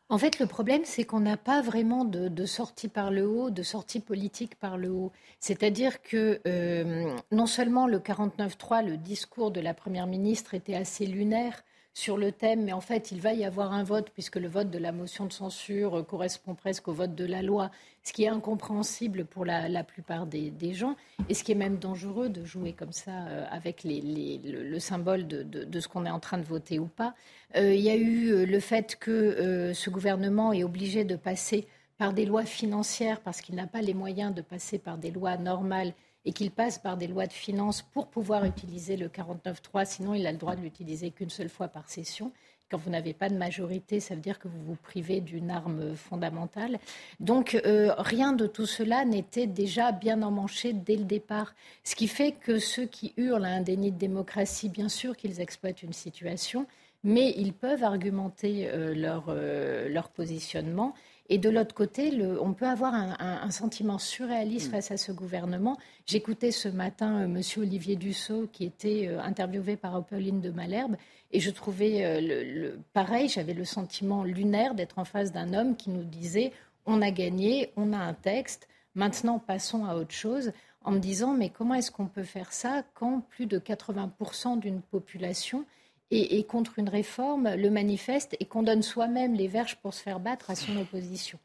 En 0.07 0.19
fait, 0.19 0.37
le 0.39 0.45
problème, 0.45 0.81
c'est 0.85 1.03
qu'on 1.03 1.19
n'a 1.19 1.37
pas 1.37 1.61
vraiment 1.61 2.05
de, 2.05 2.45
sortie 2.45 2.89
par 2.89 3.09
le 3.09 3.27
haut, 3.27 3.49
de 3.49 3.63
sortie 3.63 3.99
politique 3.99 4.55
par 4.55 4.77
le 4.77 4.91
haut. 4.91 5.11
C'est-à-dire 5.39 6.01
que 6.03 6.41
euh, 6.47 7.15
non 7.31 7.47
seulement 7.47 7.87
le 7.87 7.97
49-3, 7.97 8.85
le 8.85 8.97
discours 8.97 9.49
de 9.49 9.61
la 9.61 9.73
Première 9.73 10.05
ministre 10.05 10.53
était 10.53 10.75
assez 10.75 11.07
lunaire, 11.07 11.63
sur 11.95 12.17
le 12.17 12.33
thème, 12.33 12.65
mais 12.65 12.73
en 12.73 12.81
fait, 12.81 13.13
il 13.13 13.21
va 13.21 13.31
y 13.31 13.45
avoir 13.45 13.71
un 13.71 13.85
vote, 13.85 14.09
puisque 14.13 14.35
le 14.35 14.49
vote 14.49 14.69
de 14.69 14.77
la 14.77 14.91
motion 14.91 15.25
de 15.25 15.31
censure 15.31 15.99
euh, 15.99 16.03
correspond 16.03 16.53
presque 16.53 16.89
au 16.89 16.93
vote 16.93 17.15
de 17.15 17.23
la 17.23 17.41
loi, 17.41 17.71
ce 18.03 18.11
qui 18.11 18.25
est 18.25 18.27
incompréhensible 18.27 19.23
pour 19.23 19.45
la, 19.45 19.83
plupart 19.85 20.27
des, 20.27 20.73
gens, 20.73 20.97
et 21.29 21.33
ce 21.33 21.45
qui 21.45 21.53
est 21.53 21.55
même 21.55 21.77
dangereux 21.77 22.27
de 22.27 22.43
jouer 22.43 22.73
comme 22.73 22.91
ça 22.91 23.11
euh, 23.29 23.45
avec 23.49 23.83
le, 23.85 24.77
symbole 24.77 25.25
de, 25.25 25.79
ce 25.79 25.87
qu'on 25.87 26.05
est 26.05 26.09
en 26.09 26.19
train 26.19 26.37
de 26.37 26.43
voter 26.43 26.79
ou 26.79 26.87
pas. 26.87 27.15
Euh, 27.55 27.73
il 27.73 27.81
y 27.81 27.89
a 27.89 27.95
eu 27.95 28.45
le 28.45 28.59
fait 28.59 28.97
que 28.97 29.71
ce 29.73 29.89
gouvernement 29.89 30.51
est 30.51 30.65
obligé 30.65 31.05
de 31.05 31.15
passer 31.15 31.65
par 31.97 32.11
des 32.11 32.25
lois 32.25 32.43
financières 32.43 33.21
parce 33.21 33.39
qu'il 33.39 33.55
n'a 33.55 33.67
pas 33.67 33.81
les 33.81 33.93
moyens 33.93 34.35
de 34.35 34.41
passer 34.41 34.79
par 34.79 34.97
des 34.97 35.11
lois 35.11 35.37
normales 35.37 35.93
et 36.25 36.33
qu'il 36.33 36.51
passe 36.51 36.77
par 36.79 36.97
des 36.97 37.07
lois 37.07 37.27
de 37.27 37.33
finances 37.33 37.81
pour 37.81 38.07
pouvoir 38.07 38.45
utiliser 38.45 38.97
le 38.97 39.07
49.3, 39.07 39.85
sinon 39.85 40.13
il 40.13 40.25
a 40.27 40.31
le 40.31 40.37
droit 40.37 40.55
de 40.55 40.61
l'utiliser 40.61 41.11
qu'une 41.11 41.29
seule 41.29 41.49
fois 41.49 41.67
par 41.67 41.89
session. 41.89 42.31
Quand 42.71 42.79
vous 42.79 42.89
n'avez 42.89 43.13
pas 43.13 43.29
de 43.29 43.37
majorité, 43.37 43.99
ça 43.99 44.15
veut 44.15 44.21
dire 44.21 44.39
que 44.39 44.47
vous 44.47 44.63
vous 44.63 44.75
privez 44.75 45.21
d'une 45.21 45.51
arme 45.51 45.95
fondamentale. 45.95 46.79
Donc 47.19 47.53
euh, 47.53 47.93
rien 47.99 48.33
de 48.33 48.47
tout 48.47 48.65
cela 48.65 49.05
n'était 49.05 49.45
déjà 49.45 49.91
bien 49.91 50.23
emmanché 50.23 50.73
dès 50.73 50.95
le 50.95 51.03
départ. 51.03 51.53
Ce 51.83 51.95
qui 51.95 52.07
fait 52.07 52.31
que 52.31 52.57
ceux 52.57 52.87
qui 52.87 53.13
hurlent 53.17 53.45
à 53.45 53.49
un 53.49 53.61
déni 53.61 53.91
de 53.91 53.97
démocratie, 53.99 54.69
bien 54.69 54.89
sûr 54.89 55.15
qu'ils 55.15 55.41
exploitent 55.41 55.83
une 55.83 55.93
situation, 55.93 56.65
mais 57.03 57.35
ils 57.37 57.53
peuvent 57.53 57.83
argumenter 57.83 58.67
euh, 58.67 58.95
leur, 58.95 59.25
euh, 59.29 59.87
leur 59.87 60.09
positionnement 60.09 60.95
et 61.27 61.37
de 61.39 61.49
l'autre 61.49 61.73
côté, 61.73 62.11
on 62.39 62.53
peut 62.53 62.67
avoir 62.67 62.93
un, 62.93 63.49
sentiment 63.49 63.97
surréaliste 63.97 64.67
mm. 64.67 64.71
face 64.71 64.91
à 64.91 64.97
ce 64.97 65.11
gouvernement. 65.11 65.77
J'écoutais 66.05 66.51
ce 66.51 66.69
matin 66.69 67.21
euh, 67.21 67.25
M. 67.25 67.41
Olivier 67.57 67.95
Dussault, 67.95 68.47
qui 68.51 68.65
était 68.65 69.07
euh, 69.07 69.19
interviewé 69.21 69.75
par 69.75 70.03
Pauline 70.05 70.41
de 70.41 70.51
Malherbe, 70.51 70.97
et 71.31 71.39
je 71.39 71.49
trouvais 71.49 72.05
euh, 72.05 72.21
le, 72.21 72.79
pareil, 72.93 73.27
j'avais 73.27 73.53
le 73.53 73.65
sentiment 73.65 74.23
lunaire 74.23 74.75
d'être 74.75 74.99
en 74.99 75.05
face 75.05 75.31
d'un 75.31 75.53
homme 75.53 75.75
qui 75.75 75.89
nous 75.89 76.03
disait 76.03 76.51
on 76.85 77.01
a 77.01 77.09
gagné, 77.09 77.71
on 77.75 77.93
a 77.93 77.97
un 77.97 78.13
texte, 78.13 78.67
maintenant 78.93 79.39
passons 79.39 79.85
à 79.85 79.95
autre 79.95 80.13
chose, 80.13 80.51
en 80.83 80.91
me 80.91 80.99
disant 80.99 81.33
mais 81.33 81.49
comment 81.49 81.73
est-ce 81.73 81.91
qu'on 81.91 82.05
peut 82.05 82.23
faire 82.23 82.53
ça 82.53 82.83
quand 82.93 83.21
plus 83.21 83.47
de 83.47 83.57
80% 83.57 84.59
d'une 84.59 84.81
population 84.81 85.65
et, 86.11 86.43
contre 86.43 86.79
une 86.79 86.89
réforme 86.89 87.55
le 87.55 87.69
manifeste 87.69 88.35
et 88.39 88.45
qu'on 88.45 88.63
donne 88.63 88.83
soi-même 88.83 89.33
les 89.33 89.47
verges 89.47 89.77
pour 89.77 89.93
se 89.93 90.01
faire 90.01 90.19
battre 90.19 90.49
à 90.51 90.55
son 90.55 90.77
opposition. 90.77 91.39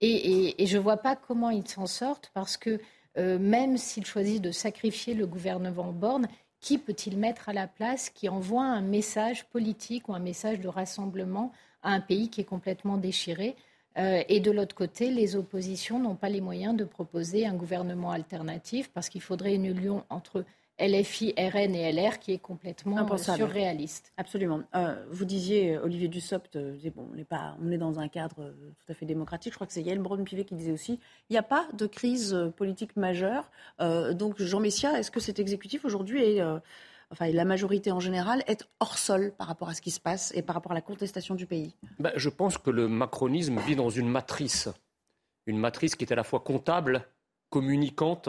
Et, 0.00 0.54
je 0.64 0.76
ne 0.76 0.82
vois 0.82 0.96
pas 0.96 1.16
comment 1.16 1.50
ils 1.50 1.68
s'en 1.68 1.86
sortent 1.86 2.30
parce 2.34 2.56
que 2.56 2.80
euh, 3.18 3.38
même 3.38 3.78
s'il 3.78 4.04
choisit 4.04 4.42
de 4.42 4.50
sacrifier 4.50 5.14
le 5.14 5.26
gouvernement 5.26 5.92
Borne, 5.92 6.28
qui 6.60 6.78
peut-il 6.78 7.16
mettre 7.16 7.48
à 7.48 7.52
la 7.52 7.66
place 7.66 8.10
qui 8.10 8.28
envoie 8.28 8.64
un 8.64 8.82
message 8.82 9.44
politique 9.46 10.08
ou 10.08 10.14
un 10.14 10.18
message 10.18 10.60
de 10.60 10.68
rassemblement 10.68 11.52
à 11.82 11.92
un 11.92 12.00
pays 12.00 12.28
qui 12.28 12.40
est 12.40 12.44
complètement 12.44 12.96
déchiré? 12.96 13.56
Euh, 13.98 14.22
et 14.28 14.40
de 14.40 14.50
l'autre 14.50 14.74
côté, 14.74 15.10
les 15.10 15.36
oppositions 15.36 15.98
n'ont 15.98 16.16
pas 16.16 16.28
les 16.28 16.42
moyens 16.42 16.76
de 16.76 16.84
proposer 16.84 17.46
un 17.46 17.54
gouvernement 17.54 18.10
alternatif 18.10 18.90
parce 18.92 19.08
qu'il 19.08 19.22
faudrait 19.22 19.54
une 19.54 19.64
union 19.64 20.04
entre 20.10 20.44
LFI, 20.78 21.34
RN 21.38 21.74
et 21.74 21.90
LR 21.90 22.18
qui 22.18 22.32
est 22.32 22.38
complètement 22.38 23.16
surréaliste. 23.16 24.12
Absolument. 24.16 24.62
Euh, 24.74 25.02
vous 25.10 25.24
disiez, 25.24 25.76
euh, 25.76 25.84
Olivier 25.84 26.08
Dussopt, 26.08 26.56
euh, 26.56 26.76
bon, 26.94 27.08
on, 27.12 27.16
est 27.16 27.24
pas, 27.24 27.56
on 27.62 27.70
est 27.70 27.78
dans 27.78 27.98
un 27.98 28.08
cadre 28.08 28.54
tout 28.78 28.92
à 28.92 28.94
fait 28.94 29.06
démocratique. 29.06 29.52
Je 29.52 29.56
crois 29.56 29.66
que 29.66 29.72
c'est 29.72 29.82
Yael 29.82 30.00
Braun-Pivet 30.00 30.44
qui 30.44 30.54
disait 30.54 30.72
aussi 30.72 31.00
il 31.30 31.32
n'y 31.32 31.38
a 31.38 31.42
pas 31.42 31.66
de 31.72 31.86
crise 31.86 32.36
politique 32.56 32.96
majeure. 32.96 33.50
donc, 33.80 34.40
Jean 34.40 34.60
Messia, 34.60 34.98
est-ce 34.98 35.10
que 35.10 35.20
cet 35.20 35.38
exécutif 35.38 35.84
aujourd'hui 35.84 36.22
est. 36.22 36.42
Enfin, 37.12 37.28
la 37.30 37.44
majorité 37.44 37.92
en 37.92 38.00
général 38.00 38.42
est 38.48 38.66
hors 38.80 38.98
sol 38.98 39.32
par 39.38 39.46
rapport 39.46 39.68
à 39.68 39.74
ce 39.74 39.80
qui 39.80 39.92
se 39.92 40.00
passe 40.00 40.32
et 40.34 40.42
par 40.42 40.54
rapport 40.54 40.72
à 40.72 40.74
la 40.74 40.80
contestation 40.80 41.36
du 41.36 41.46
pays? 41.46 41.74
Ben, 42.00 42.10
Je 42.16 42.28
pense 42.28 42.58
que 42.58 42.70
le 42.70 42.88
macronisme 42.88 43.60
vit 43.60 43.76
dans 43.76 43.90
une 43.90 44.08
matrice. 44.08 44.68
Une 45.46 45.58
matrice 45.58 45.94
qui 45.94 46.04
est 46.04 46.12
à 46.12 46.16
la 46.16 46.24
fois 46.24 46.40
comptable, 46.40 47.06
communicante 47.48 48.28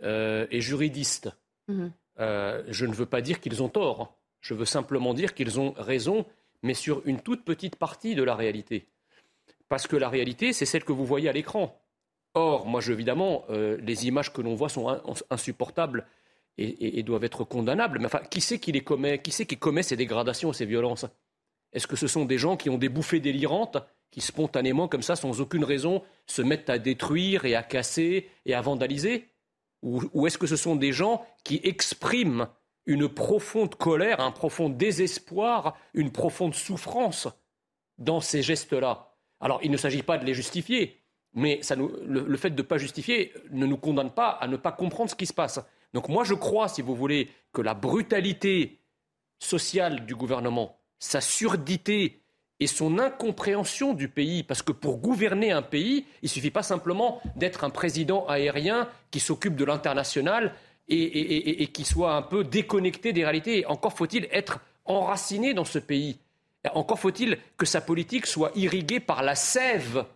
et 0.00 0.60
juridiste. 0.60 1.30
Mhm. 1.68 1.92
Euh, 2.20 2.62
je 2.68 2.86
ne 2.86 2.94
veux 2.94 3.06
pas 3.06 3.20
dire 3.20 3.40
qu'ils 3.40 3.62
ont 3.62 3.68
tort. 3.68 4.16
Je 4.40 4.54
veux 4.54 4.64
simplement 4.64 5.14
dire 5.14 5.34
qu'ils 5.34 5.58
ont 5.58 5.72
raison, 5.76 6.26
mais 6.62 6.74
sur 6.74 7.02
une 7.06 7.20
toute 7.20 7.44
petite 7.44 7.76
partie 7.76 8.14
de 8.14 8.22
la 8.22 8.34
réalité. 8.34 8.86
Parce 9.68 9.86
que 9.86 9.96
la 9.96 10.08
réalité, 10.08 10.52
c'est 10.52 10.66
celle 10.66 10.84
que 10.84 10.92
vous 10.92 11.06
voyez 11.06 11.28
à 11.28 11.32
l'écran. 11.32 11.80
Or, 12.34 12.66
moi, 12.66 12.80
évidemment, 12.88 13.44
euh, 13.50 13.78
les 13.80 14.06
images 14.06 14.32
que 14.32 14.42
l'on 14.42 14.54
voit 14.54 14.68
sont 14.68 15.00
insupportables 15.30 16.06
et, 16.58 17.02
doivent 17.02 17.24
être 17.24 17.44
condamnables. 17.44 17.98
Mais 17.98 18.06
enfin, 18.06 18.20
qui 18.30 18.40
c'est 18.40 18.58
qui 18.58 18.72
les 18.72 18.82
commet? 18.82 19.20
Qui 19.20 19.30
c'est 19.30 19.46
qui 19.46 19.56
commet 19.56 19.82
ces 19.82 19.96
dégradations 19.96 20.52
ces 20.52 20.66
violences? 20.66 21.06
Est-ce 21.72 21.86
que 21.86 21.96
ce 21.96 22.06
sont 22.06 22.24
des 22.24 22.38
gens 22.38 22.56
qui 22.56 22.70
ont 22.70 22.78
des 22.78 22.88
bouffées 22.88 23.20
délirantes, 23.20 23.78
qui 24.10 24.20
spontanément, 24.20 24.86
comme 24.86 25.02
ça, 25.02 25.16
sans 25.16 25.40
aucune 25.40 25.64
raison, 25.64 26.02
se 26.26 26.42
mettent 26.42 26.70
à 26.70 26.78
détruire 26.78 27.44
et 27.44 27.56
à 27.56 27.62
casser 27.62 28.28
et 28.46 28.54
à 28.54 28.60
vandaliser? 28.60 29.28
Ou 29.84 30.26
est-ce 30.26 30.38
que 30.38 30.46
ce 30.46 30.56
sont 30.56 30.76
des 30.76 30.92
gens 30.92 31.24
qui 31.44 31.60
expriment 31.62 32.48
une 32.86 33.08
profonde 33.08 33.74
colère, 33.74 34.20
un 34.20 34.30
profond 34.30 34.70
désespoir, 34.70 35.76
une 35.92 36.10
profonde 36.10 36.54
souffrance 36.54 37.28
dans 37.98 38.20
ces 38.20 38.42
gestes-là? 38.42 39.14
Alors, 39.40 39.60
il 39.62 39.70
ne 39.70 39.76
s'agit 39.76 40.02
pas 40.02 40.16
de 40.16 40.24
les 40.24 40.32
justifier, 40.32 41.02
mais 41.34 41.60
le, 41.76 42.36
fait 42.36 42.50
de 42.50 42.62
ne 42.62 42.66
pas 42.66 42.78
justifier 42.78 43.34
ne 43.50 43.66
nous 43.66 43.76
condamne 43.76 44.10
pas 44.10 44.30
à 44.30 44.48
ne 44.48 44.56
pas 44.56 44.72
comprendre 44.72 45.10
ce 45.10 45.14
qui 45.14 45.26
se 45.26 45.34
passe. 45.34 45.60
Donc 45.92 46.08
moi, 46.08 46.24
je 46.24 46.34
crois, 46.34 46.68
si 46.68 46.80
vous 46.80 46.94
voulez, 46.94 47.28
que 47.52 47.60
la 47.60 47.74
brutalité 47.74 48.80
sociale 49.38 50.06
du 50.06 50.14
gouvernement, 50.14 50.80
sa 50.98 51.20
surdité 51.20 52.23
et 52.64 52.66
son 52.66 52.98
incompréhension 52.98 53.92
du 53.92 54.08
pays, 54.08 54.42
parce 54.42 54.62
que 54.62 54.72
pour 54.72 54.96
gouverner 54.96 55.52
un 55.52 55.60
pays, 55.60 56.06
il 56.22 56.26
ne 56.26 56.28
suffit 56.30 56.50
pas 56.50 56.62
simplement 56.62 57.20
d'être 57.36 57.62
un 57.62 57.68
président 57.68 58.26
aérien 58.26 58.88
qui 59.10 59.20
s'occupe 59.20 59.54
de 59.54 59.66
l'international 59.66 60.54
et, 60.88 61.66
qui 61.66 61.84
soit 61.84 62.14
un 62.14 62.22
peu 62.22 62.42
déconnecté 62.42 63.12
des 63.12 63.22
réalités. 63.22 63.66
Encore 63.66 63.92
faut-il 63.92 64.28
être 64.32 64.60
enraciné 64.86 65.52
dans 65.52 65.66
ce 65.66 65.78
pays. 65.78 66.16
Encore 66.72 66.98
faut-il 66.98 67.36
que 67.58 67.66
sa 67.66 67.82
politique 67.82 68.24
soit 68.24 68.50
irriguée 68.54 69.00
par 69.00 69.22
la 69.22 69.34
sève 69.34 70.06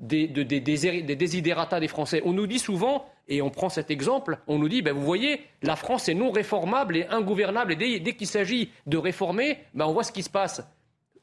des, 0.00 0.26
des, 0.26 0.60
des 0.60 1.88
Français. 1.88 2.22
On 2.24 2.32
nous 2.32 2.46
dit 2.46 2.58
souvent, 2.58 3.04
et 3.28 3.42
on 3.42 3.50
prend 3.50 3.68
cet 3.68 3.90
exemple, 3.90 4.38
on 4.46 4.58
nous 4.58 4.70
dit, 4.70 4.80
ben 4.80 4.94
vous 4.94 5.04
voyez, 5.04 5.42
la 5.62 5.76
France 5.76 6.08
est 6.08 6.14
non 6.14 6.30
réformable 6.30 6.96
et 6.96 7.06
ingouvernable, 7.08 7.74
et 7.74 8.00
dès, 8.00 8.14
qu'il 8.14 8.26
s'agit 8.26 8.70
de 8.86 8.96
réformer, 8.96 9.58
ben 9.74 9.84
on 9.84 9.92
voit 9.92 10.04
ce 10.04 10.12
qui 10.12 10.22
se 10.22 10.30
passe. 10.30 10.62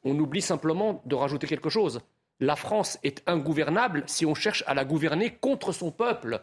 On 0.04 0.18
oublie 0.18 0.42
simplement 0.42 1.02
de 1.06 1.16
rajouter 1.16 1.48
quelque 1.48 1.70
chose. 1.70 2.02
La 2.40 2.56
France 2.56 3.00
est 3.04 3.22
ingouvernable 3.28 4.04
si 4.08 4.26
on 4.26 4.34
cherche 4.34 4.64
à 4.68 4.74
la 4.74 4.86
gouverner 4.86 5.32
contre 5.32 5.72
son 5.72 5.92
peuple. 5.92 6.42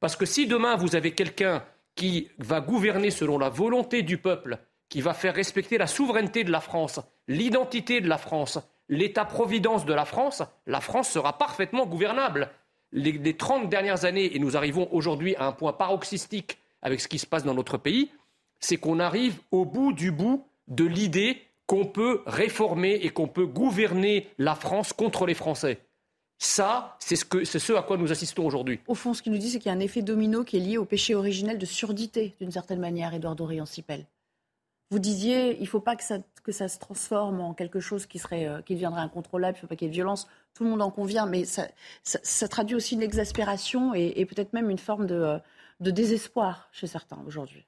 Parce 0.00 0.16
que 0.16 0.26
si 0.26 0.46
demain 0.46 0.76
vous 0.76 0.96
avez 0.96 1.12
quelqu'un 1.12 1.64
qui 1.94 2.28
va 2.38 2.60
gouverner 2.60 3.10
selon 3.10 3.38
la 3.38 3.48
volonté 3.48 4.02
du 4.02 4.18
peuple, 4.18 4.58
qui 4.88 5.00
va 5.00 5.14
faire 5.14 5.34
respecter 5.34 5.78
la 5.78 5.86
souveraineté 5.86 6.44
de 6.44 6.52
la 6.52 6.60
France, 6.60 7.00
l'identité 7.28 8.00
de 8.00 8.08
la 8.08 8.18
France, 8.18 8.58
l'état-providence 8.88 9.84
de 9.84 9.94
la 9.94 10.04
France, 10.04 10.42
la 10.66 10.80
France 10.80 11.08
sera 11.08 11.38
parfaitement 11.38 11.86
gouvernable. 11.86 12.50
Les, 12.92 13.36
30 13.36 13.68
dernières 13.68 14.04
années, 14.04 14.36
et 14.36 14.38
nous 14.38 14.56
arrivons 14.56 14.88
aujourd'hui 14.92 15.34
à 15.36 15.46
un 15.46 15.52
point 15.52 15.72
paroxystique 15.72 16.58
avec 16.82 17.00
ce 17.00 17.08
qui 17.08 17.18
se 17.18 17.26
passe 17.26 17.44
dans 17.44 17.54
notre 17.54 17.78
pays, 17.78 18.10
c'est 18.60 18.76
qu'on 18.76 19.00
arrive 19.00 19.38
au 19.50 19.64
bout 19.64 19.92
du 19.92 20.12
bout 20.12 20.46
de 20.68 20.84
l'idée 20.84 21.42
qu'on 21.66 21.86
peut 21.86 22.22
réformer 22.26 22.94
et 22.94 23.10
qu'on 23.10 23.28
peut 23.28 23.46
gouverner 23.46 24.28
la 24.38 24.54
France 24.54 24.92
contre 24.92 25.26
les 25.26 25.34
Français. 25.34 25.80
Ça, 26.38 26.96
c'est 27.00 27.16
ce, 27.16 27.72
à 27.72 27.82
quoi 27.82 27.96
nous 27.96 28.12
assistons 28.12 28.44
aujourd'hui. 28.44 28.80
Au 28.86 28.94
fond, 28.94 29.14
ce 29.14 29.22
qu'il 29.22 29.32
nous 29.32 29.38
dit, 29.38 29.50
c'est 29.50 29.58
qu'il 29.58 29.70
y 29.70 29.74
a 29.74 29.76
un 29.76 29.80
effet 29.80 30.02
domino 30.02 30.44
qui 30.44 30.58
est 30.58 30.60
lié 30.60 30.76
au 30.76 30.84
péché 30.84 31.14
originel 31.14 31.58
de 31.58 31.66
surdité, 31.66 32.34
d'une 32.40 32.52
certaine 32.52 32.78
manière, 32.78 33.14
Édouard 33.14 33.36
Dorian-Sipel. 33.36 34.06
Vous 34.90 34.98
disiez, 35.00 35.56
il 35.56 35.62
ne 35.62 35.66
faut 35.66 35.80
pas 35.80 35.96
que 35.96 36.04
ça, 36.04 36.68
se 36.68 36.78
transforme 36.78 37.40
en 37.40 37.54
quelque 37.54 37.80
chose 37.80 38.06
qui, 38.06 38.18
serait, 38.18 38.46
euh, 38.46 38.62
qui 38.62 38.74
deviendrait 38.74 39.00
incontrôlable, 39.00 39.56
il 39.56 39.58
ne 39.58 39.60
faut 39.62 39.66
pas 39.66 39.76
qu'il 39.76 39.86
y 39.86 39.88
ait 39.88 39.90
de 39.90 39.94
violence. 39.94 40.28
Tout 40.54 40.62
le 40.62 40.70
monde 40.70 40.82
en 40.82 40.90
convient, 40.90 41.26
mais 41.26 41.44
ça, 41.44 41.68
traduit 42.48 42.76
aussi 42.76 42.94
une 42.94 43.02
exaspération 43.02 43.94
et, 43.94 44.24
peut-être 44.26 44.52
même 44.52 44.70
une 44.70 44.78
forme 44.78 45.06
de, 45.06 45.40
désespoir 45.80 46.68
chez 46.70 46.86
certains 46.86 47.18
aujourd'hui. 47.26 47.66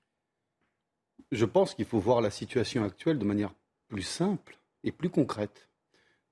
Je 1.33 1.45
pense 1.45 1.75
qu'il 1.75 1.87
faut 1.87 1.99
voir 1.99 2.21
la 2.21 2.31
situation 2.31 2.85
actuelle 2.85 3.19
de 3.19 3.25
manière 3.25 3.53
plus 3.89 4.03
simple 4.03 4.59
et 4.85 4.93
plus 4.93 5.11
concrète. 5.11 5.69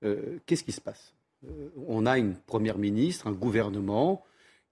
Euh, 0.05 0.39
qu'est-ce 0.47 0.65
qui 0.65 0.73
se 0.73 0.81
passe? 0.81 1.15
Euh, 1.45 1.69
on 1.87 2.07
a 2.07 2.19
une 2.19 2.35
première 2.35 2.79
ministre, 2.79 3.27
un 3.27 3.33
gouvernement 3.33 4.25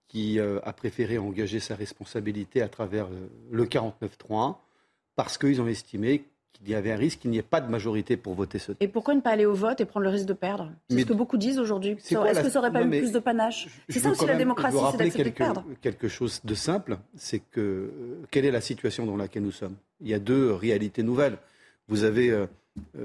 qui 0.08 0.38
euh, 0.38 0.60
a 0.64 0.72
préféré 0.72 1.18
engager 1.18 1.60
sa 1.60 1.74
responsabilité 1.74 2.62
à 2.62 2.68
travers 2.68 3.08
le 3.50 3.64
49-3 3.64 4.56
parce 5.16 5.38
qu'ils 5.38 5.60
ont 5.60 5.66
estimé 5.66 6.24
qu'il 6.52 6.68
y 6.68 6.74
avait 6.74 6.92
un 6.92 6.96
risque 6.96 7.20
qu'il 7.20 7.30
n'y 7.30 7.38
ait 7.38 7.42
pas 7.42 7.60
de 7.60 7.68
majorité 7.68 8.16
pour 8.16 8.34
voter 8.34 8.58
ce 8.58 8.66
texte. 8.66 8.82
Et 8.82 8.88
pourquoi 8.88 9.14
ne 9.14 9.20
pas 9.20 9.30
aller 9.30 9.46
au 9.46 9.54
vote 9.54 9.80
et 9.80 9.84
prendre 9.86 10.04
le 10.04 10.10
risque 10.10 10.26
de 10.26 10.34
perdre? 10.34 10.70
C'est 10.88 11.00
ce 11.00 11.06
que 11.06 11.12
beaucoup 11.12 11.36
disent 11.36 11.58
aujourd'hui. 11.58 11.92
Est-ce 11.92 12.42
que 12.42 12.48
ça 12.48 12.60
n'aurait 12.60 12.72
pas 12.72 12.84
eu 12.84 12.90
plus 12.90 13.12
de 13.12 13.18
panache? 13.18 13.68
C'est 13.88 13.98
ça 13.98 14.10
aussi 14.10 14.26
la 14.26 14.36
démocratie, 14.36 14.76
c'est 14.92 14.98
d'accepter 14.98 15.30
de 15.30 15.34
perdre. 15.34 15.64
Quelque 15.80 16.08
chose 16.08 16.40
de 16.44 16.54
simple, 16.54 16.98
c'est 17.16 17.40
que 17.40 17.92
quelle 18.30 18.44
est 18.44 18.52
la 18.52 18.60
situation 18.60 19.04
dans 19.04 19.16
laquelle 19.16 19.42
nous 19.42 19.52
sommes? 19.52 19.76
Il 20.00 20.08
y 20.08 20.14
a 20.14 20.18
deux 20.20 20.52
réalités 20.52 21.02
nouvelles. 21.02 21.38
Vous 21.88 22.04
avez 22.04 22.46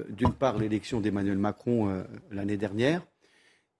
d'une 0.08 0.32
part 0.32 0.58
l'élection 0.58 1.00
d'Emmanuel 1.00 1.38
Macron 1.38 2.04
l'année 2.30 2.56
dernière, 2.56 3.02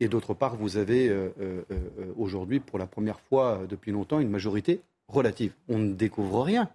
et 0.00 0.08
d'autre 0.08 0.32
part, 0.32 0.56
vous 0.56 0.78
avez 0.78 1.08
euh, 1.08 1.28
euh, 1.40 1.62
euh, 1.70 2.12
aujourd'hui, 2.16 2.58
pour 2.58 2.78
la 2.78 2.86
première 2.86 3.20
fois 3.20 3.66
depuis 3.68 3.92
longtemps, 3.92 4.18
une 4.18 4.30
majorité 4.30 4.80
relative. 5.08 5.52
On 5.68 5.78
ne 5.78 5.92
découvre 5.92 6.42
rien. 6.42 6.70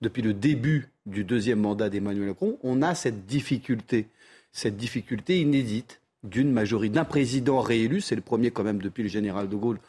Depuis 0.00 0.22
le 0.22 0.32
début 0.32 0.88
du 1.04 1.24
deuxième 1.24 1.60
mandat 1.60 1.90
d'Emmanuel 1.90 2.28
Macron, 2.28 2.56
on 2.62 2.82
a 2.82 2.94
cette 2.94 3.26
difficulté, 3.26 4.06
cette 4.52 4.76
difficulté 4.76 5.40
inédite 5.40 6.00
d'une 6.22 6.52
majorité, 6.52 6.94
d'un 6.94 7.04
président 7.04 7.60
réélu, 7.60 8.00
c'est 8.00 8.14
le 8.14 8.20
premier 8.20 8.52
quand 8.52 8.62
même 8.62 8.80
depuis 8.80 9.02
le 9.02 9.08
général 9.08 9.48
de 9.48 9.56
Gaulle 9.56 9.80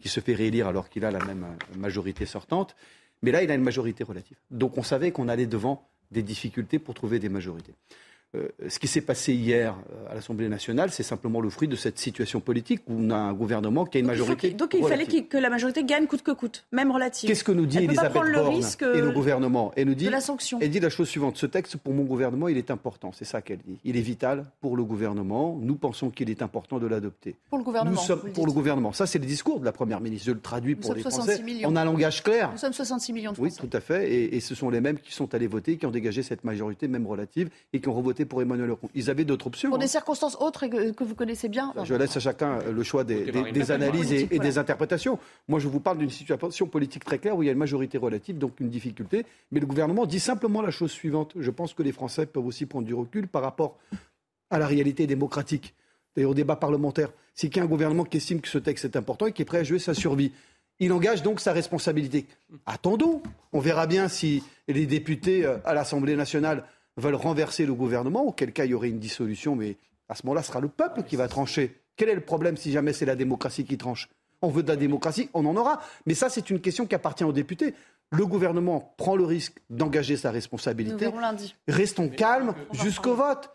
qui 0.00 0.08
se 0.08 0.20
fait 0.20 0.34
réélire 0.34 0.68
alors 0.68 0.88
qu'il 0.88 1.04
a 1.04 1.10
la 1.10 1.22
même 1.24 1.46
majorité 1.76 2.24
sortante, 2.24 2.76
mais 3.22 3.30
là 3.30 3.42
il 3.42 3.50
a 3.50 3.54
une 3.54 3.62
majorité 3.62 4.04
relative. 4.04 4.36
Donc 4.50 4.78
on 4.78 4.82
savait 4.82 5.10
qu'on 5.10 5.28
allait 5.28 5.46
devant 5.46 5.86
des 6.10 6.22
difficultés 6.22 6.78
pour 6.78 6.94
trouver 6.94 7.18
des 7.18 7.28
majorités. 7.28 7.74
Euh, 8.36 8.48
ce 8.68 8.78
qui 8.78 8.88
s'est 8.88 9.00
passé 9.00 9.32
hier 9.32 9.74
euh, 9.90 10.10
à 10.12 10.14
l'Assemblée 10.14 10.50
nationale, 10.50 10.90
c'est 10.90 11.02
simplement 11.02 11.40
le 11.40 11.48
fruit 11.48 11.66
de 11.66 11.76
cette 11.76 11.98
situation 11.98 12.40
politique 12.40 12.82
où 12.86 12.92
on 12.98 13.08
a 13.08 13.16
un 13.16 13.32
gouvernement 13.32 13.86
qui 13.86 13.96
a 13.96 14.00
une 14.00 14.06
majorité. 14.06 14.50
donc 14.50 14.76
il 14.78 14.86
fallait 14.86 15.06
que 15.06 15.38
la 15.38 15.48
majorité 15.48 15.82
gagne 15.82 16.06
coûte 16.06 16.22
que 16.22 16.32
coûte, 16.32 16.66
même 16.70 16.90
relative. 16.90 17.26
Qu'est-ce 17.26 17.42
que 17.42 17.52
nous 17.52 17.64
dit 17.64 17.78
Elisabeth 17.78 18.12
Borne 18.12 18.28
et 18.94 19.00
le 19.00 19.12
gouvernement 19.12 19.72
Elle 19.76 19.86
nous 19.86 19.94
dit, 19.94 20.10
la 20.10 20.20
sanction. 20.20 20.58
Elle 20.60 20.68
dit 20.68 20.78
la 20.78 20.90
chose 20.90 21.08
suivante 21.08 21.38
ce 21.38 21.46
texte, 21.46 21.78
pour 21.78 21.94
mon 21.94 22.04
gouvernement, 22.04 22.48
il 22.48 22.58
est 22.58 22.70
important. 22.70 23.12
C'est 23.14 23.24
ça 23.24 23.40
qu'elle 23.40 23.60
dit. 23.64 23.78
Il 23.84 23.96
est 23.96 24.02
vital 24.02 24.44
pour 24.60 24.76
le 24.76 24.84
gouvernement. 24.84 25.58
Nous 25.58 25.76
pensons 25.76 26.10
qu'il 26.10 26.28
est 26.28 26.42
important 26.42 26.78
de 26.78 26.86
l'adopter. 26.86 27.34
Pour 27.48 27.56
le 27.56 27.64
gouvernement. 27.64 27.92
Nous 27.92 28.06
sommes 28.06 28.30
pour 28.34 28.46
le 28.46 28.52
gouvernement. 28.52 28.92
Ça, 28.92 29.06
c'est 29.06 29.18
le 29.18 29.26
discours 29.26 29.58
de 29.58 29.64
la 29.64 29.72
première 29.72 30.02
ministre. 30.02 30.26
Je 30.26 30.32
le 30.32 30.40
traduis 30.40 30.74
pour 30.74 30.92
les 30.92 31.00
Français. 31.00 31.42
On 31.64 31.76
a 31.76 31.80
un 31.80 31.84
langage 31.86 32.22
clair. 32.22 32.50
Nous 32.52 32.58
sommes 32.58 32.74
66 32.74 33.14
millions 33.14 33.30
de 33.30 33.36
Français. 33.36 33.58
Oui, 33.62 33.68
tout 33.70 33.74
à 33.74 33.80
fait. 33.80 34.12
Et, 34.12 34.36
et, 34.36 34.40
ce 34.40 34.54
sont 34.54 34.68
les 34.68 34.82
mêmes 34.82 34.98
qui 34.98 35.14
sont 35.14 35.34
allés 35.34 35.46
voter, 35.46 35.78
qui 35.78 35.86
ont 35.86 35.90
dégagé 35.90 36.22
cette 36.22 36.44
majorité, 36.44 36.88
même 36.88 37.06
relative, 37.06 37.48
et 37.72 37.80
qui 37.80 37.88
ont 37.88 37.94
revoté 37.94 38.17
pour 38.24 38.42
Emmanuel 38.42 38.68
Macron 38.68 38.88
ils 38.94 39.10
avaient 39.10 39.24
d'autres 39.24 39.46
options. 39.46 39.68
Pour 39.68 39.78
des 39.78 39.84
hein. 39.84 39.88
circonstances 39.88 40.36
autres 40.40 40.66
que, 40.66 41.04
vous 41.04 41.14
connaissez 41.14 41.48
bien 41.48 41.72
Je 41.84 41.94
laisse 41.94 42.16
à 42.16 42.20
chacun 42.20 42.58
le 42.70 42.82
choix 42.82 43.04
des, 43.04 43.70
analyses 43.70 44.12
et, 44.12 44.38
des 44.38 44.58
interprétations. 44.58 45.18
Moi, 45.48 45.58
je 45.60 45.68
vous 45.68 45.80
parle 45.80 45.98
d'une 45.98 46.10
situation 46.10 46.66
politique 46.66 47.04
très 47.04 47.18
claire 47.18 47.36
où 47.36 47.42
il 47.42 47.46
y 47.46 47.48
a 47.48 47.52
une 47.52 47.58
majorité 47.58 47.98
relative, 47.98 48.38
donc 48.38 48.60
une 48.60 48.68
difficulté. 48.68 49.24
Mais 49.52 49.60
le 49.60 49.66
gouvernement 49.66 50.06
dit 50.06 50.20
simplement 50.20 50.62
la 50.62 50.70
chose 50.70 50.90
suivante. 50.90 51.32
Je 51.38 51.50
pense 51.50 51.74
que 51.74 51.82
les 51.82 51.92
Français 51.92 52.26
peuvent 52.26 52.46
aussi 52.46 52.66
prendre 52.66 52.86
du 52.86 52.94
recul 52.94 53.28
par 53.28 53.42
rapport 53.42 53.78
à 54.50 54.58
la 54.58 54.66
réalité 54.66 55.06
démocratique 55.06 55.74
et 56.16 56.24
au 56.24 56.34
débat 56.34 56.56
parlementaire. 56.56 57.10
C'est 57.34 57.48
qu'il 57.48 57.58
y 57.58 57.60
a 57.60 57.64
un 57.64 57.68
gouvernement 57.68 58.04
qui 58.04 58.16
estime 58.16 58.40
que 58.40 58.48
ce 58.48 58.58
texte 58.58 58.84
est 58.84 58.96
important 58.96 59.26
et 59.26 59.32
qui 59.32 59.42
est 59.42 59.44
prêt 59.44 59.58
à 59.58 59.64
jouer 59.64 59.78
sa 59.78 59.94
survie. 59.94 60.32
Il 60.80 60.92
engage 60.92 61.22
donc 61.22 61.40
sa 61.40 61.52
responsabilité. 61.52 62.26
Attendons, 62.66 63.22
on 63.52 63.60
verra 63.60 63.86
bien 63.86 64.08
si 64.08 64.42
les 64.68 64.86
députés 64.86 65.44
euh, 65.44 65.58
à 65.64 65.74
l'Assemblée 65.74 66.14
nationale 66.14 66.64
veulent 66.98 67.14
renverser 67.14 67.64
le 67.64 67.74
gouvernement, 67.74 68.22
auquel 68.24 68.52
cas 68.52 68.64
il 68.64 68.72
y 68.72 68.74
aurait 68.74 68.90
une 68.90 68.98
dissolution, 68.98 69.56
mais 69.56 69.76
à 70.08 70.14
ce 70.14 70.26
moment-là, 70.26 70.42
ce 70.42 70.48
sera 70.48 70.60
le 70.60 70.68
peuple 70.68 71.02
qui 71.02 71.16
va 71.16 71.28
trancher. 71.28 71.80
Quel 71.96 72.08
est 72.08 72.14
le 72.14 72.20
problème 72.20 72.56
si 72.56 72.72
jamais 72.72 72.92
c'est 72.92 73.06
la 73.06 73.16
démocratie 73.16 73.64
qui 73.64 73.78
tranche? 73.78 74.08
On 74.40 74.48
veut 74.48 74.62
de 74.62 74.68
la 74.68 74.76
démocratie, 74.76 75.28
on 75.34 75.44
en 75.46 75.56
aura. 75.56 75.80
Mais 76.06 76.14
ça, 76.14 76.28
c'est 76.28 76.50
une 76.50 76.60
question 76.60 76.86
qui 76.86 76.94
appartient 76.94 77.24
aux 77.24 77.32
députés. 77.32 77.74
Le 78.10 78.24
gouvernement 78.24 78.94
prend 78.96 79.16
le 79.16 79.24
risque 79.24 79.58
d'engager 79.68 80.16
sa 80.16 80.30
responsabilité. 80.30 81.10
Restons 81.66 82.08
calmes 82.08 82.54
jusqu'au 82.72 83.14
vote. 83.14 83.50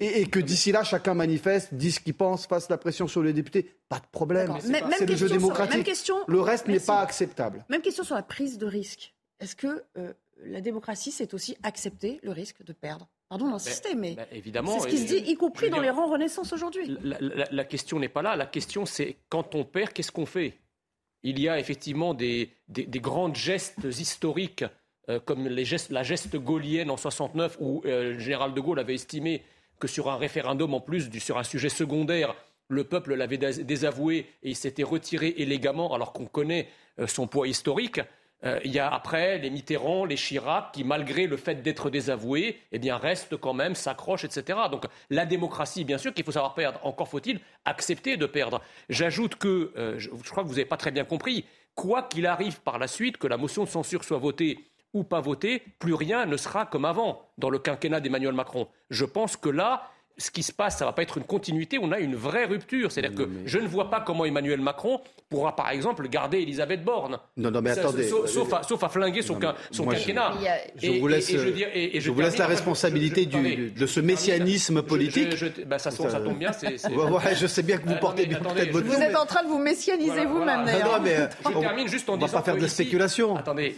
et, 0.00 0.26
que 0.26 0.38
d'ici 0.38 0.72
là, 0.72 0.82
chacun 0.84 1.14
manifeste, 1.14 1.74
dise 1.74 1.96
ce 1.96 2.00
qu'il 2.00 2.14
pense, 2.14 2.46
fasse 2.46 2.68
la 2.70 2.78
pression 2.78 3.06
sur 3.06 3.22
les 3.22 3.32
députés. 3.32 3.74
Pas 3.88 3.98
de 3.98 4.06
problème. 4.10 4.52
C'est 4.60 5.06
le 5.06 5.16
jeu 5.16 5.28
démocratique. 5.28 5.90
le 6.26 6.40
reste 6.40 6.68
n'est 6.68 6.80
pas 6.80 7.00
acceptable. 7.00 7.64
Même 7.68 7.82
question 7.82 8.04
sur 8.04 8.14
la 8.14 8.22
prise 8.22 8.56
de 8.56 8.66
risque. 8.66 9.14
Est-ce 9.40 9.56
que 9.56 9.84
euh, 9.98 10.12
la 10.46 10.60
démocratie, 10.60 11.10
c'est 11.10 11.34
aussi 11.34 11.56
accepter 11.62 12.20
le 12.22 12.30
risque 12.30 12.64
de 12.64 12.72
perdre. 12.72 13.08
Pardon 13.28 13.50
d'insister, 13.50 13.94
mais 13.94 14.14
ben 14.14 14.26
évidemment, 14.32 14.78
c'est 14.78 14.90
ce 14.90 14.94
qui 14.94 14.98
se 14.98 15.06
dit, 15.06 15.30
y 15.30 15.34
compris 15.34 15.70
dans 15.70 15.80
les 15.80 15.90
rangs 15.90 16.10
Renaissance 16.10 16.52
aujourd'hui. 16.52 16.96
La, 17.02 17.64
question 17.64 17.98
n'est 17.98 18.08
pas 18.08 18.22
là. 18.22 18.36
La 18.36 18.46
question, 18.46 18.86
c'est 18.86 19.16
quand 19.28 19.54
on 19.54 19.64
perd, 19.64 19.92
qu'est-ce 19.92 20.12
qu'on 20.12 20.26
fait? 20.26 20.54
Il 21.22 21.40
y 21.40 21.48
a 21.48 21.58
effectivement 21.58 22.12
des, 22.12 22.50
des, 22.68 23.00
grands 23.00 23.32
gestes 23.32 23.84
historiques, 23.84 24.64
euh, 25.08 25.18
comme 25.20 25.48
les 25.48 25.64
gestes, 25.64 25.90
la 25.90 26.02
geste 26.02 26.36
gaulienne 26.36 26.90
en 26.90 26.98
69, 26.98 27.56
où 27.60 27.82
euh, 27.86 28.12
le 28.12 28.18
général 28.18 28.52
de 28.52 28.60
Gaulle 28.60 28.78
avait 28.78 28.94
estimé 28.94 29.42
que 29.80 29.88
sur 29.88 30.10
un 30.10 30.16
référendum, 30.16 30.74
en 30.74 30.80
plus, 30.80 31.08
du, 31.08 31.18
sur 31.20 31.38
un 31.38 31.44
sujet 31.44 31.70
secondaire, 31.70 32.34
le 32.68 32.84
peuple 32.84 33.14
l'avait 33.14 33.38
désavoué 33.38 34.26
et 34.42 34.50
il 34.50 34.56
s'était 34.56 34.82
retiré 34.82 35.34
élégamment, 35.38 35.94
alors 35.94 36.12
qu'on 36.12 36.26
connaît 36.26 36.68
euh, 36.98 37.06
son 37.06 37.26
poids 37.26 37.48
historique. 37.48 38.00
Euh, 38.44 38.60
il 38.64 38.72
y 38.72 38.78
a 38.78 38.92
après 38.92 39.38
les 39.38 39.50
Mitterrand, 39.50 40.04
les 40.04 40.16
Chirac, 40.16 40.72
qui 40.72 40.84
malgré 40.84 41.26
le 41.26 41.36
fait 41.36 41.62
d'être 41.62 41.90
désavoués, 41.90 42.60
eh 42.72 42.78
bien 42.78 42.96
restent 42.96 43.36
quand 43.36 43.54
même, 43.54 43.74
s'accrochent, 43.74 44.24
etc. 44.24 44.58
Donc 44.70 44.84
la 45.10 45.26
démocratie, 45.26 45.84
bien 45.84 45.98
sûr 45.98 46.12
qu'il 46.12 46.24
faut 46.24 46.32
savoir 46.32 46.54
perdre. 46.54 46.78
Encore 46.82 47.08
faut-il 47.08 47.40
accepter 47.64 48.16
de 48.16 48.26
perdre. 48.26 48.60
J'ajoute 48.88 49.36
que, 49.36 49.72
euh, 49.76 49.98
je, 49.98 50.10
crois 50.30 50.42
que 50.42 50.48
vous 50.48 50.54
n'avez 50.54 50.66
pas 50.66 50.76
très 50.76 50.90
bien 50.90 51.04
compris, 51.04 51.44
quoi 51.74 52.02
qu'il 52.02 52.26
arrive 52.26 52.60
par 52.60 52.78
la 52.78 52.86
suite, 52.86 53.16
que 53.16 53.26
la 53.26 53.36
motion 53.36 53.64
de 53.64 53.68
censure 53.68 54.04
soit 54.04 54.18
votée 54.18 54.58
ou 54.92 55.02
pas 55.02 55.20
votée, 55.20 55.62
plus 55.78 55.94
rien 55.94 56.24
ne 56.24 56.36
sera 56.36 56.66
comme 56.66 56.84
avant 56.84 57.22
dans 57.36 57.50
le 57.50 57.58
quinquennat 57.58 58.00
d'Emmanuel 58.00 58.32
Macron. 58.32 58.68
Je 58.90 59.04
pense 59.04 59.36
que 59.36 59.48
là, 59.48 59.90
ce 60.16 60.30
qui 60.30 60.42
se 60.42 60.52
passe, 60.52 60.78
ça 60.78 60.84
ne 60.84 60.90
va 60.90 60.92
pas 60.92 61.02
être 61.02 61.18
une 61.18 61.24
continuité, 61.24 61.78
on 61.80 61.90
a 61.90 61.98
une 61.98 62.14
vraie 62.14 62.44
rupture. 62.44 62.92
C'est-à-dire 62.92 63.16
que 63.16 63.28
je 63.46 63.58
ne 63.58 63.66
vois 63.66 63.90
pas 63.90 64.00
comment 64.00 64.24
Emmanuel 64.24 64.60
Macron 64.60 65.00
pourra, 65.28 65.56
par 65.56 65.70
exemple, 65.70 66.08
garder 66.08 66.38
Elisabeth 66.38 66.84
Borne. 66.84 67.18
Non, 67.36 67.50
non, 67.50 67.60
mais 67.60 67.70
attendez. 67.70 68.08
Sauf, 68.08 68.82
à, 68.82 68.88
flinguer 68.88 69.22
son, 69.22 69.34
quinquennat. 69.34 70.34
Je, 70.76 71.00
vous 71.00 71.08
laisse, 71.08 71.30
je, 71.30 72.10
vous 72.10 72.20
laisse 72.20 72.38
la 72.38 72.46
responsabilité 72.46 73.26
de 73.26 73.86
ce 73.86 74.00
messianisme 74.00 74.82
politique. 74.82 75.34
Bah, 75.66 75.78
ça, 75.78 75.90
ça, 75.90 76.20
tombe 76.20 76.38
bien. 76.38 76.52
je 77.34 77.46
sais 77.46 77.62
bien 77.62 77.78
que 77.78 77.88
vous 77.88 77.96
portez 77.96 78.26
bien 78.26 78.38
peut-être 78.38 78.70
votre 78.70 78.86
Vous 78.86 79.00
êtes 79.00 79.16
en 79.16 79.26
train 79.26 79.42
de 79.42 79.48
vous 79.48 79.58
messianiser 79.58 80.24
vous-même, 80.26 80.64
d'ailleurs. 80.64 81.02
Je 81.04 81.58
termine 81.58 81.88
juste 81.88 82.08
en 82.08 82.16
disant. 82.16 82.26
On 82.26 82.36
va 82.36 82.38
pas 82.38 82.52
faire 82.52 82.60
de 82.60 82.66
spéculation. 82.66 83.36
Attendez, 83.36 83.76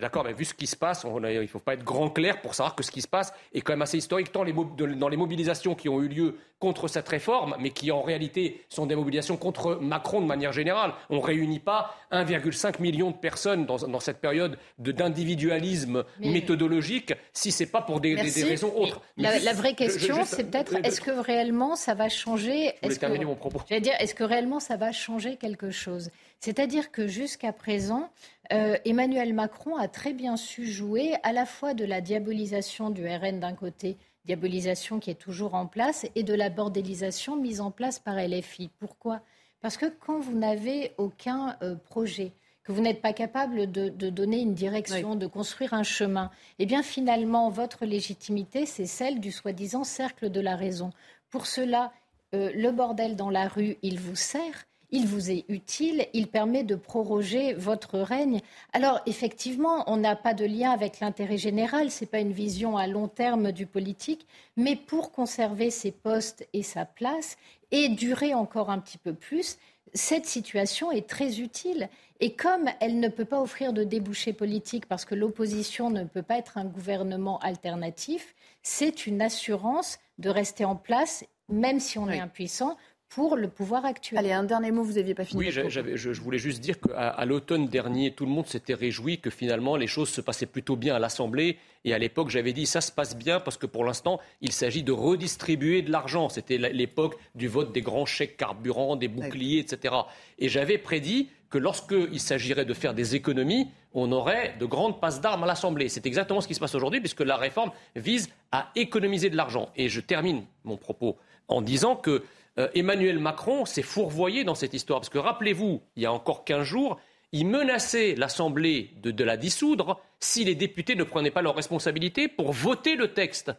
d'accord, 0.00 0.24
mais 0.24 0.32
vu 0.32 0.44
ce 0.44 0.54
qui 0.54 0.66
se 0.66 0.76
passe, 0.76 1.04
il 1.04 1.40
ne 1.40 1.46
faut 1.46 1.58
pas 1.58 1.74
être 1.74 1.84
grand 1.84 2.10
clair 2.10 2.40
pour 2.40 2.54
savoir 2.54 2.74
que 2.74 2.82
ce 2.82 2.90
qui 2.90 3.00
se 3.00 3.08
passe 3.08 3.32
est 3.54 3.60
quand 3.60 3.72
même 3.72 3.82
assez 3.82 3.98
historique, 3.98 4.32
tant 4.32 4.44
dans 4.44 5.08
les 5.08 5.16
mobilisations 5.16 5.74
qui 5.78 5.88
ont 5.88 6.02
eu 6.02 6.08
lieu 6.08 6.36
contre 6.58 6.88
cette 6.88 7.08
réforme, 7.08 7.54
mais 7.60 7.70
qui 7.70 7.92
en 7.92 8.02
réalité 8.02 8.64
sont 8.68 8.86
des 8.86 8.96
mobilisations 8.96 9.36
contre 9.36 9.76
Macron 9.76 10.20
de 10.20 10.26
manière 10.26 10.52
générale. 10.52 10.92
On 11.08 11.16
ne 11.16 11.22
réunit 11.22 11.60
pas 11.60 11.94
1,5 12.10 12.82
million 12.82 13.12
de 13.12 13.16
personnes 13.16 13.64
dans, 13.64 14.00
cette 14.00 14.20
période 14.20 14.58
d'individualisme 14.78 16.04
méthodologique 16.20 17.14
si 17.32 17.52
ce 17.52 17.62
n'est 17.62 17.70
pas 17.70 17.82
pour 17.82 18.00
des, 18.00 18.14
raisons 18.16 18.72
autres. 18.76 19.00
La, 19.16 19.52
vraie 19.52 19.74
question, 19.74 20.24
c'est 20.24 20.50
peut-être 20.50 20.74
est-ce 20.84 21.00
que 21.00 21.12
réellement 21.12 21.76
ça 21.76 21.94
va 21.94 22.08
changer? 22.08 22.74
Est-ce 22.82 22.98
que, 22.98 23.24
mon 23.24 23.36
propos. 23.36 23.62
dire, 23.80 23.94
est-ce 24.00 24.14
que 24.14 24.24
réellement 24.24 24.60
ça 24.60 24.76
va 24.76 24.90
changer 24.90 25.36
quelque 25.36 25.70
chose? 25.70 26.10
C'est-à-dire 26.40 26.90
que 26.90 27.06
jusqu'à 27.06 27.52
présent, 27.52 28.10
euh, 28.52 28.76
Emmanuel 28.84 29.32
Macron 29.32 29.76
a 29.76 29.88
très 29.88 30.12
bien 30.12 30.36
su 30.36 30.66
jouer 30.66 31.14
à 31.22 31.32
la 31.32 31.46
fois 31.46 31.74
de 31.74 31.84
la 31.84 32.00
diabolisation 32.00 32.90
du 32.90 33.06
RN 33.06 33.40
d'un 33.40 33.54
côté 33.54 33.96
diabolisation 34.28 35.00
qui 35.00 35.10
est 35.10 35.14
toujours 35.14 35.54
en 35.54 35.66
place, 35.66 36.06
et 36.14 36.22
de 36.22 36.34
la 36.34 36.50
bordélisation 36.50 37.34
mise 37.36 37.60
en 37.62 37.70
place 37.70 37.98
par 37.98 38.16
LFI. 38.16 38.70
Pourquoi? 38.78 39.22
Parce 39.62 39.78
que 39.78 39.86
quand 39.86 40.20
vous 40.20 40.36
n'avez 40.36 40.92
aucun 40.98 41.56
euh, 41.62 41.74
projet, 41.76 42.32
que 42.62 42.72
vous 42.72 42.82
n'êtes 42.82 43.00
pas 43.00 43.14
capable 43.14 43.72
de, 43.72 43.88
donner 44.10 44.40
une 44.40 44.52
direction, 44.52 45.16
de 45.16 45.26
construire 45.26 45.72
un 45.72 45.82
chemin, 45.82 46.30
eh 46.58 46.66
bien 46.66 46.82
finalement, 46.82 47.48
votre 47.48 47.86
légitimité, 47.86 48.66
c'est 48.66 48.84
celle 48.84 49.20
du 49.20 49.32
soi-disant 49.32 49.84
cercle 49.84 50.30
de 50.30 50.40
la 50.40 50.54
raison. 50.54 50.90
Pour 51.30 51.46
cela, 51.46 51.90
euh, 52.34 52.52
le 52.54 52.70
bordel 52.70 53.16
dans 53.16 53.30
la 53.30 53.48
rue, 53.48 53.78
il 53.80 53.98
vous 53.98 54.16
sert, 54.16 54.66
il 54.90 55.06
vous 55.06 55.30
est 55.30 55.44
utile, 55.48 56.06
il 56.14 56.28
permet 56.28 56.64
de 56.64 56.74
proroger 56.74 57.54
votre 57.54 57.98
règne. 57.98 58.40
Alors 58.72 59.00
effectivement, 59.06 59.84
on 59.86 59.96
n'a 59.96 60.16
pas 60.16 60.34
de 60.34 60.44
lien 60.44 60.70
avec 60.70 61.00
l'intérêt 61.00 61.38
général, 61.38 61.90
ce 61.90 62.04
n'est 62.04 62.08
pas 62.08 62.20
une 62.20 62.32
vision 62.32 62.76
à 62.76 62.86
long 62.86 63.08
terme 63.08 63.52
du 63.52 63.66
politique, 63.66 64.26
mais 64.56 64.76
pour 64.76 65.12
conserver 65.12 65.70
ses 65.70 65.92
postes 65.92 66.46
et 66.52 66.62
sa 66.62 66.84
place 66.84 67.36
et 67.70 67.88
durer 67.88 68.34
encore 68.34 68.70
un 68.70 68.78
petit 68.78 68.98
peu 68.98 69.12
plus, 69.12 69.58
cette 69.94 70.26
situation 70.26 70.92
est 70.92 71.08
très 71.08 71.40
utile. 71.40 71.88
Et 72.20 72.34
comme 72.34 72.68
elle 72.80 72.98
ne 72.98 73.08
peut 73.08 73.24
pas 73.24 73.40
offrir 73.40 73.72
de 73.72 73.84
débouchés 73.84 74.32
politiques 74.32 74.86
parce 74.86 75.04
que 75.04 75.14
l'opposition 75.14 75.90
ne 75.90 76.04
peut 76.04 76.22
pas 76.22 76.38
être 76.38 76.58
un 76.58 76.64
gouvernement 76.64 77.38
alternatif, 77.38 78.34
c'est 78.62 79.06
une 79.06 79.22
assurance 79.22 79.98
de 80.18 80.28
rester 80.28 80.64
en 80.64 80.76
place, 80.76 81.24
même 81.48 81.78
si 81.78 81.98
on 81.98 82.08
est 82.10 82.18
impuissant, 82.18 82.76
pour 83.08 83.36
le 83.36 83.48
pouvoir 83.48 83.84
actuel. 83.84 84.18
Allez, 84.18 84.32
un 84.32 84.44
dernier 84.44 84.70
mot, 84.70 84.82
vous 84.82 84.94
n'aviez 84.94 85.14
pas 85.14 85.24
fini. 85.24 85.46
Oui, 85.46 85.50
je, 85.50 86.20
voulais 86.20 86.38
juste 86.38 86.60
dire 86.60 86.78
qu'à 86.80 87.24
l'automne 87.24 87.66
dernier, 87.66 88.12
tout 88.12 88.26
le 88.26 88.30
monde 88.30 88.46
s'était 88.46 88.74
réjoui 88.74 89.18
que 89.18 89.30
finalement 89.30 89.76
les 89.76 89.86
choses 89.86 90.10
se 90.10 90.20
passaient 90.20 90.46
plutôt 90.46 90.76
bien 90.76 90.94
à 90.94 90.98
l'Assemblée. 90.98 91.58
Et 91.84 91.94
à 91.94 91.98
l'époque, 91.98 92.28
j'avais 92.28 92.52
dit 92.52 92.66
ça 92.66 92.80
se 92.80 92.92
passe 92.92 93.16
bien 93.16 93.40
parce 93.40 93.56
que 93.56 93.66
pour 93.66 93.84
l'instant, 93.84 94.20
il 94.40 94.52
s'agit 94.52 94.82
de 94.82 94.92
redistribuer 94.92 95.82
de 95.82 95.90
l'argent. 95.90 96.28
C'était 96.28 96.58
l'époque 96.58 97.16
du 97.34 97.48
vote 97.48 97.72
des 97.72 97.80
grands 97.80 98.06
chèques 98.06 98.36
carburants, 98.36 98.96
des 98.96 99.08
boucliers, 99.08 99.60
etc. 99.60 99.94
Et 100.38 100.48
j'avais 100.48 100.76
prédit 100.76 101.30
que 101.48 101.56
lorsqu'il 101.56 102.20
s'agirait 102.20 102.66
de 102.66 102.74
faire 102.74 102.92
des 102.92 103.14
économies, 103.14 103.68
on 103.94 104.12
aurait 104.12 104.54
de 104.60 104.66
grandes 104.66 105.00
passes 105.00 105.22
d'armes 105.22 105.44
à 105.44 105.46
l'Assemblée. 105.46 105.88
C'est 105.88 106.04
exactement 106.04 106.42
ce 106.42 106.48
qui 106.48 106.54
se 106.54 106.60
passe 106.60 106.74
aujourd'hui 106.74 107.00
puisque 107.00 107.22
la 107.22 107.36
réforme 107.36 107.70
vise 107.96 108.28
à 108.52 108.70
économiser 108.76 109.30
de 109.30 109.36
l'argent. 109.36 109.70
Et 109.76 109.88
je 109.88 110.00
termine 110.00 110.44
mon 110.64 110.76
propos 110.76 111.16
en 111.48 111.62
disant 111.62 111.96
que 111.96 112.22
euh, 112.58 112.68
Emmanuel 112.74 113.18
Macron 113.18 113.64
s'est 113.64 113.82
fourvoyé 113.82 114.44
dans 114.44 114.54
cette 114.54 114.74
histoire. 114.74 115.00
Parce 115.00 115.10
que 115.10 115.18
rappelez-vous, 115.18 115.80
il 115.96 116.02
y 116.02 116.06
a 116.06 116.12
encore 116.12 116.44
15 116.44 116.62
jours, 116.62 116.98
il 117.32 117.46
menaçait 117.46 118.14
l'Assemblée 118.16 118.90
de, 119.02 119.24
la 119.24 119.36
dissoudre 119.36 120.00
si 120.18 120.44
les 120.44 120.54
députés 120.54 120.94
ne 120.94 121.04
prenaient 121.04 121.30
pas 121.30 121.42
leurs 121.42 121.54
responsabilités 121.54 122.26
pour 122.26 122.52
voter 122.52 122.96
le 122.96 123.12
texte. 123.12 123.52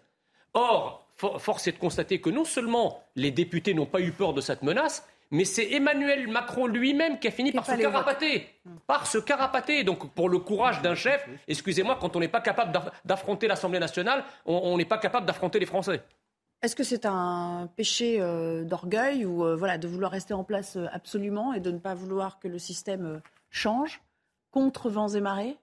Or, 0.53 1.07
force 1.15 1.67
est 1.67 1.73
de 1.73 1.77
constater 1.77 2.19
que 2.19 2.29
non 2.29 2.43
seulement 2.43 3.03
les 3.15 3.31
députés 3.31 3.73
n'ont 3.73 3.85
pas 3.85 4.01
eu 4.01 4.12
peur 4.12 4.33
de 4.33 4.41
cette 4.41 4.63
menace, 4.63 5.07
mais 5.31 5.45
c'est 5.45 5.71
Emmanuel 5.73 6.27
Macron 6.27 6.65
lui-même 6.65 7.19
qui 7.19 7.27
a 7.27 7.31
fini 7.31 7.51
par 7.51 7.65
se 7.65 7.75
carapater. 7.75 8.47
Par 8.88 9.05
se 9.05 9.19
carapater. 9.19 9.83
Donc, 9.83 10.12
pour 10.15 10.27
le 10.27 10.39
courage 10.39 10.81
d'un 10.81 10.95
chef, 10.95 11.27
excusez-moi, 11.47 11.99
quand 12.01 12.15
on 12.15 12.19
n'est 12.19 12.27
pas 12.27 12.41
capable 12.41 12.77
d'affronter 13.05 13.47
l'Assemblée 13.47 13.79
nationale, 13.79 14.25
on 14.45 14.75
n'est 14.75 14.85
pas 14.85 14.97
capable 14.97 15.27
d'affronter 15.27 15.59
les 15.59 15.67
Français. 15.67 16.01
Est-ce 16.62 16.76
que 16.76 16.84
c'est 16.84 17.06
un 17.06 17.69
péché 17.78 18.17
euh, 18.19 18.65
d'orgueil 18.65 19.26
ou 19.26 19.45
euh, 19.45 19.56
voilà, 19.56 19.78
de 19.78 19.88
vouloir 19.88 20.12
rester 20.12 20.34
en 20.34 20.43
place 20.43 20.76
euh, 20.76 20.88
absolument 20.91 21.54
et 21.54 21.62
de 21.62 21.72
ne 21.72 21.80
pas 21.80 21.93
vouloir 21.93 22.38
que 22.39 22.50
le 22.50 22.60
système 22.60 23.22
change 23.50 24.02
contre 24.52 24.89
vents 24.89 25.08
et 25.08 25.22
marées? 25.22 25.56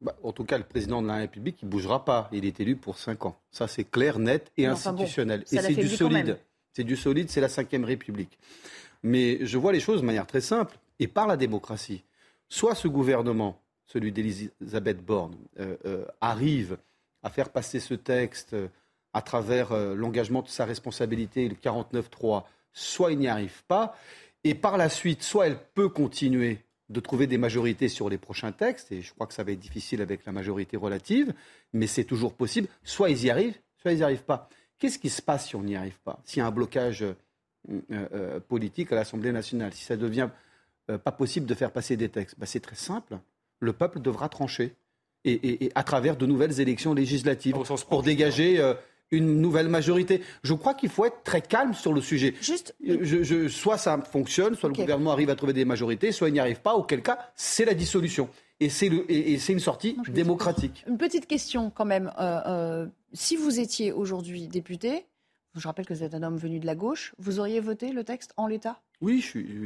Bah, 0.00 0.16
En 0.24 0.32
tout 0.32 0.44
cas, 0.44 0.58
le 0.58 0.64
président 0.64 1.00
de 1.00 1.06
la 1.06 1.16
République, 1.16 1.62
il 1.62 1.66
ne 1.66 1.70
bougera 1.70 2.04
pas. 2.04 2.28
Il 2.32 2.44
est 2.44 2.58
élu 2.58 2.74
pour 2.74 2.98
5 2.98 3.26
ans. 3.26 3.36
Ça, 3.52 3.68
c'est 3.68 3.84
clair, 3.84 4.18
net 4.18 4.50
et 4.56 4.66
institutionnel. 4.66 5.44
et 5.52 5.58
c'est 5.58 5.74
du 5.74 5.88
solide. 5.88 6.38
C'est 6.72 6.84
du 6.84 6.96
solide, 6.96 7.30
c'est 7.30 7.40
la 7.40 7.46
Ve 7.46 7.84
République. 7.84 8.36
Mais 9.04 9.46
je 9.46 9.58
vois 9.58 9.72
les 9.72 9.78
choses 9.78 10.00
de 10.00 10.06
manière 10.06 10.26
très 10.26 10.40
simple 10.40 10.76
et 10.98 11.06
par 11.06 11.28
la 11.28 11.36
démocratie. 11.36 12.02
Soit 12.48 12.74
ce 12.74 12.88
gouvernement, 12.88 13.60
celui 13.86 14.10
d'Elisabeth 14.10 15.04
Borne, 15.04 15.36
arrive 16.20 16.78
à 17.22 17.30
faire 17.30 17.50
passer 17.50 17.78
ce 17.78 17.94
texte 17.94 18.56
à 19.14 19.22
travers 19.22 19.72
euh, 19.72 19.94
l'engagement 19.94 20.42
de 20.42 20.48
sa 20.48 20.64
responsabilité, 20.64 21.48
le 21.48 21.54
49-3, 21.54 22.42
soit 22.72 23.12
il 23.12 23.18
n'y 23.18 23.28
arrive 23.28 23.64
pas, 23.66 23.96
et 24.42 24.54
par 24.54 24.76
la 24.76 24.88
suite, 24.88 25.22
soit 25.22 25.46
elle 25.46 25.58
peut 25.74 25.88
continuer 25.88 26.58
de 26.90 27.00
trouver 27.00 27.26
des 27.26 27.38
majorités 27.38 27.88
sur 27.88 28.10
les 28.10 28.18
prochains 28.18 28.52
textes, 28.52 28.92
et 28.92 29.00
je 29.00 29.14
crois 29.14 29.26
que 29.26 29.32
ça 29.32 29.44
va 29.44 29.52
être 29.52 29.60
difficile 29.60 30.02
avec 30.02 30.26
la 30.26 30.32
majorité 30.32 30.76
relative, 30.76 31.32
mais 31.72 31.86
c'est 31.86 32.04
toujours 32.04 32.34
possible, 32.34 32.68
soit 32.82 33.08
ils 33.08 33.24
y 33.24 33.30
arrivent, 33.30 33.58
soit 33.78 33.92
ils 33.92 33.98
n'y 33.98 34.02
arrivent 34.02 34.24
pas. 34.24 34.48
Qu'est-ce 34.78 34.98
qui 34.98 35.08
se 35.08 35.22
passe 35.22 35.46
si 35.46 35.56
on 35.56 35.62
n'y 35.62 35.76
arrive 35.76 35.98
pas? 36.00 36.20
S'il 36.24 36.40
y 36.40 36.42
a 36.42 36.46
un 36.46 36.50
blocage 36.50 37.02
euh, 37.02 37.14
euh, 37.92 38.40
politique 38.40 38.92
à 38.92 38.96
l'Assemblée 38.96 39.32
nationale, 39.32 39.72
si 39.72 39.84
ça 39.84 39.96
devient 39.96 40.28
pas 40.86 41.12
possible 41.12 41.46
de 41.46 41.54
faire 41.54 41.70
passer 41.70 41.96
des 41.96 42.10
textes, 42.10 42.38
ben, 42.38 42.44
c'est 42.44 42.60
très 42.60 42.76
simple. 42.76 43.16
Le 43.60 43.72
peuple 43.72 44.00
devra 44.00 44.28
trancher. 44.28 44.74
Et, 45.24 45.72
à 45.74 45.82
travers 45.82 46.18
de 46.18 46.26
nouvelles 46.26 46.60
élections 46.60 46.92
législatives 46.92 47.56
pour 47.88 48.02
dégager 48.02 48.60
une 49.10 49.40
nouvelle 49.40 49.68
majorité. 49.68 50.22
Je 50.42 50.54
crois 50.54 50.74
qu'il 50.74 50.88
faut 50.88 51.04
être 51.04 51.22
très 51.24 51.40
calme 51.40 51.74
sur 51.74 51.92
le 51.92 52.00
sujet. 52.00 52.34
Juste... 52.40 52.74
Je, 52.82 53.48
soit 53.48 53.78
ça 53.78 53.98
fonctionne, 54.00 54.54
soit 54.54 54.68
le 54.68 54.74
gouvernement 54.74 55.12
arrive 55.12 55.30
à 55.30 55.36
trouver 55.36 55.52
des 55.52 55.64
majorités, 55.64 56.12
soit 56.12 56.28
il 56.28 56.32
n'y 56.32 56.40
arrive 56.40 56.60
pas, 56.60 56.74
auquel 56.74 57.02
cas, 57.02 57.18
c'est 57.34 57.64
la 57.64 57.74
dissolution. 57.74 58.28
Et 58.60 58.68
c'est 58.68 58.88
une 58.88 59.60
sortie 59.60 59.96
démocratique. 60.08 60.84
Une 60.88 60.98
petite 60.98 61.26
question 61.26 61.70
quand 61.70 61.84
même. 61.84 62.12
Euh, 62.18 62.40
euh, 62.46 62.86
si 63.12 63.36
vous 63.36 63.60
étiez 63.60 63.92
aujourd'hui 63.92 64.48
député, 64.48 65.06
je 65.60 65.68
rappelle 65.68 65.86
que 65.86 65.94
vous 65.94 66.02
êtes 66.02 66.14
un 66.14 66.22
homme 66.22 66.36
venu 66.36 66.58
de 66.58 66.66
la 66.66 66.74
gauche, 66.74 67.14
vous 67.18 67.38
auriez 67.38 67.60
voté 67.60 67.92
le 67.92 68.02
texte 68.04 68.32
en 68.36 68.46
l'état? 68.46 68.80
Oui, 69.00 69.20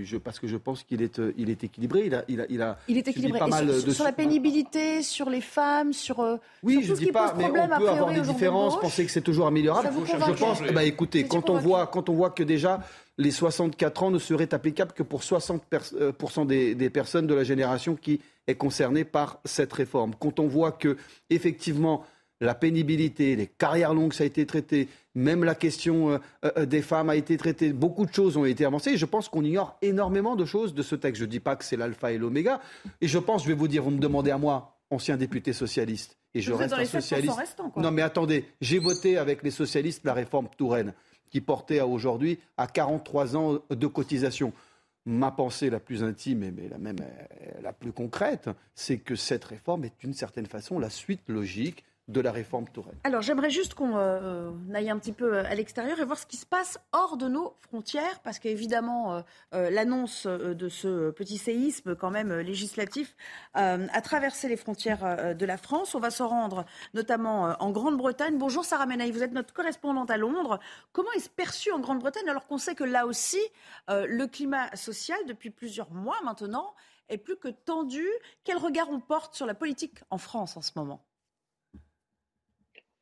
je, 0.05 0.17
parce 0.17 0.39
que 0.39 0.47
je 0.47 0.57
pense 0.57 0.83
qu'il 0.83 1.01
est, 1.03 1.19
euh, 1.19 1.33
il 1.37 1.49
est 1.49 1.63
équilibré. 1.63 2.07
Il 2.07 2.15
a, 2.15 2.25
il 2.29 2.41
a, 2.41 2.47
il 2.49 2.61
a 2.61 2.79
il 2.89 2.99
est 2.99 3.07
équilibré. 3.07 3.39
Pas 3.39 3.47
mal 3.47 3.73
sur, 3.79 3.87
de... 3.87 3.93
sur, 3.93 4.05
la 4.05 4.13
pénibilité, 4.13 5.03
sur 5.03 5.31
les 5.31 5.41
femmes, 5.41 5.93
sur. 5.93 6.21
Euh, 6.21 6.37
oui, 6.63 6.81
je 6.83 6.93
ne 6.93 6.99
dis 6.99 7.13
pas, 7.13 7.35
mais 7.37 7.45
on 7.45 7.53
peut 7.53 7.89
avoir 7.89 8.13
des 8.13 8.21
différences, 8.21 8.81
penser 8.81 9.05
que 9.05 9.11
c'est 9.11 9.23
toujours 9.23 9.47
améliorable. 9.47 9.91
Je, 10.05 10.33
pense. 10.33 10.63
Bah, 10.73 10.85
écoutez, 10.85 11.27
quand 11.27 11.51
on 11.51 11.59
voit, 11.59 11.87
quand 11.87 12.09
on 12.09 12.15
voit 12.15 12.31
que 12.31 12.43
déjà 12.43 12.81
les 13.17 13.31
64 13.31 14.03
ans 14.03 14.11
ne 14.11 14.19
seraient 14.19 14.55
applicables 14.55 14.93
que 14.93 15.03
pour 15.03 15.23
60% 15.23 15.61
euh, 16.01 16.45
des, 16.45 16.75
des, 16.75 16.91
personnes 16.91 17.27
de 17.27 17.35
la 17.35 17.45
génération 17.45 17.97
qui 17.97 18.21
est 18.47 18.55
concernée 18.55 19.05
par 19.05 19.41
cette 19.45 19.73
réforme. 19.73 20.13
Quand 20.19 20.39
on 20.39 20.47
voit 20.47 20.73
que 20.73 20.97
effectivement 21.29 22.05
la 22.41 22.55
pénibilité, 22.55 23.35
les 23.37 23.47
carrières 23.47 23.95
longues, 23.95 24.13
ça 24.13 24.25
a 24.25 24.27
été 24.27 24.47
traité, 24.47 24.89
même 25.19 25.45
la 25.45 25.55
question 25.55 26.11
euh, 26.11 26.19
euh, 26.45 26.65
des 26.65 26.81
femmes 26.81 27.11
a 27.11 27.17
été 27.17 27.37
traitée, 27.37 27.73
beaucoup 27.73 28.07
de 28.07 28.13
choses 28.13 28.37
ont 28.37 28.45
été 28.45 28.65
avancées. 28.65 28.91
Et 28.91 28.97
je 28.97 29.05
pense 29.05 29.29
qu'on 29.29 29.45
ignore 29.45 29.77
énormément 29.83 30.37
de 30.37 30.45
choses 30.45 30.75
de 30.75 30.83
ce 30.83 30.95
texte. 30.95 31.21
Je 31.21 31.27
ne 31.27 31.31
dis 31.31 31.41
pas 31.41 31.57
que 31.57 31.65
c'est 31.65 31.77
l'alpha 31.77 32.13
et 32.13 32.19
l'oméga. 32.19 32.61
Et 33.01 33.09
je 33.09 33.19
pense, 33.19 33.43
je 33.43 33.49
vais 33.49 33.55
vous 33.55 33.69
dire, 33.69 33.83
vous 33.83 33.91
me 33.91 33.99
demandez 33.99 34.31
à 34.31 34.39
moi, 34.39 34.79
ancien 34.91 35.17
député 35.17 35.53
socialiste, 35.53 36.17
et 36.35 36.41
je 36.41 36.53
reste 36.53 36.75
un 36.75 36.85
socialiste. 36.85 37.37
non 37.77 37.91
mais 37.91 38.03
attendez, 38.03 38.47
j'ai 38.61 38.79
voté 38.79 39.19
avec 39.19 39.43
les 39.43 39.51
socialistes 39.51 40.05
la 40.05 40.15
réforme 40.15 40.49
Touraine, 40.57 40.95
qui 41.31 41.41
portait 41.41 41.81
à 41.81 41.87
aujourd'hui 41.87 42.39
à 42.57 42.67
43 42.67 43.37
ans 43.37 43.59
de 43.69 43.87
cotisation. 43.87 44.53
ma 45.05 45.31
pensée 45.31 45.69
la 45.69 45.81
plus 45.81 46.03
intime 46.03 46.43
et 46.43 46.51
mais 46.51 46.69
la 46.69 46.79
même 46.79 46.99
la 47.63 47.73
plus 47.73 47.93
concrète, 47.93 48.49
c'est 48.75 48.99
que 48.99 49.15
cette 49.15 49.45
réforme 49.45 49.85
est 49.85 49.93
d'une 50.01 50.15
certaine 50.15 50.47
façon 50.47 50.79
la 50.79 50.91
suite 50.91 51.29
logique 51.29 51.85
de 52.09 52.21
la 52.23 52.33
réforme 52.33 52.67
Touraine. 52.69 52.99
Alors 53.05 53.21
j'aimerais 53.21 53.51
juste 53.51 53.75
qu'on 53.75 53.97
euh, 53.97 54.51
aille 54.75 54.89
un 54.89 54.99
petit 54.99 55.13
peu 55.13 55.37
euh, 55.37 55.45
à 55.45 55.55
l'extérieur 55.55 56.01
et 56.01 56.05
voir 56.05 56.19
ce 56.19 56.27
qui 56.27 56.39
se 56.39 56.47
passe 56.47 56.79
hors 56.93 57.19
de 57.19 57.29
nos 57.29 57.55
frontières, 57.61 58.21
parce 58.21 58.39
qu'évidemment 58.39 59.23
euh, 59.53 59.71
l'annonce 59.71 60.27
de 60.27 60.69
ce 60.69 61.11
petit 61.11 61.37
séisme 61.37 61.95
quand 61.95 62.11
même 62.11 62.33
législatif 62.39 63.15
a 63.55 64.01
traversé 64.01 64.49
les 64.49 64.57
frontières 64.57 65.35
de 65.35 65.47
la 65.47 65.57
France. 65.57 65.95
On 65.95 66.01
va 66.01 66.11
se 66.11 66.23
rendre 66.23 66.65
notamment 66.95 67.57
en 67.61 67.71
Grande-Bretagne. 67.71 68.39
Bonjour 68.39 68.65
Sarah 68.65 68.87
Menaille, 68.87 69.11
vous 69.11 69.23
êtes 69.23 69.33
notre 69.33 69.53
correspondante 69.53 70.11
à 70.11 70.17
Londres. 70.17 70.59
Comment 70.93 71.11
est-ce 71.13 71.29
perçu 71.29 71.71
en 71.73 71.81
Grande-Bretagne 71.81 72.29
alors 72.29 72.47
qu'on 72.47 72.59
sait 72.59 72.75
que 72.75 72.85
là 72.85 73.07
aussi 73.07 73.41
le 73.89 74.27
climat 74.27 74.75
social 74.77 75.19
depuis 75.27 75.51
plusieurs 75.51 75.91
mois 75.91 76.19
maintenant 76.25 76.75
est 77.09 77.19
plus 77.19 77.37
que 77.37 77.49
tendu? 77.49 78.07
Quel 78.45 78.57
regard 78.57 78.89
on 78.91 79.01
porte 79.01 79.35
sur 79.35 79.47
la 79.47 79.55
politique 79.55 79.99
en 80.11 80.19
France 80.19 80.57
en 80.57 80.63
ce 80.63 80.73
moment? 80.77 81.08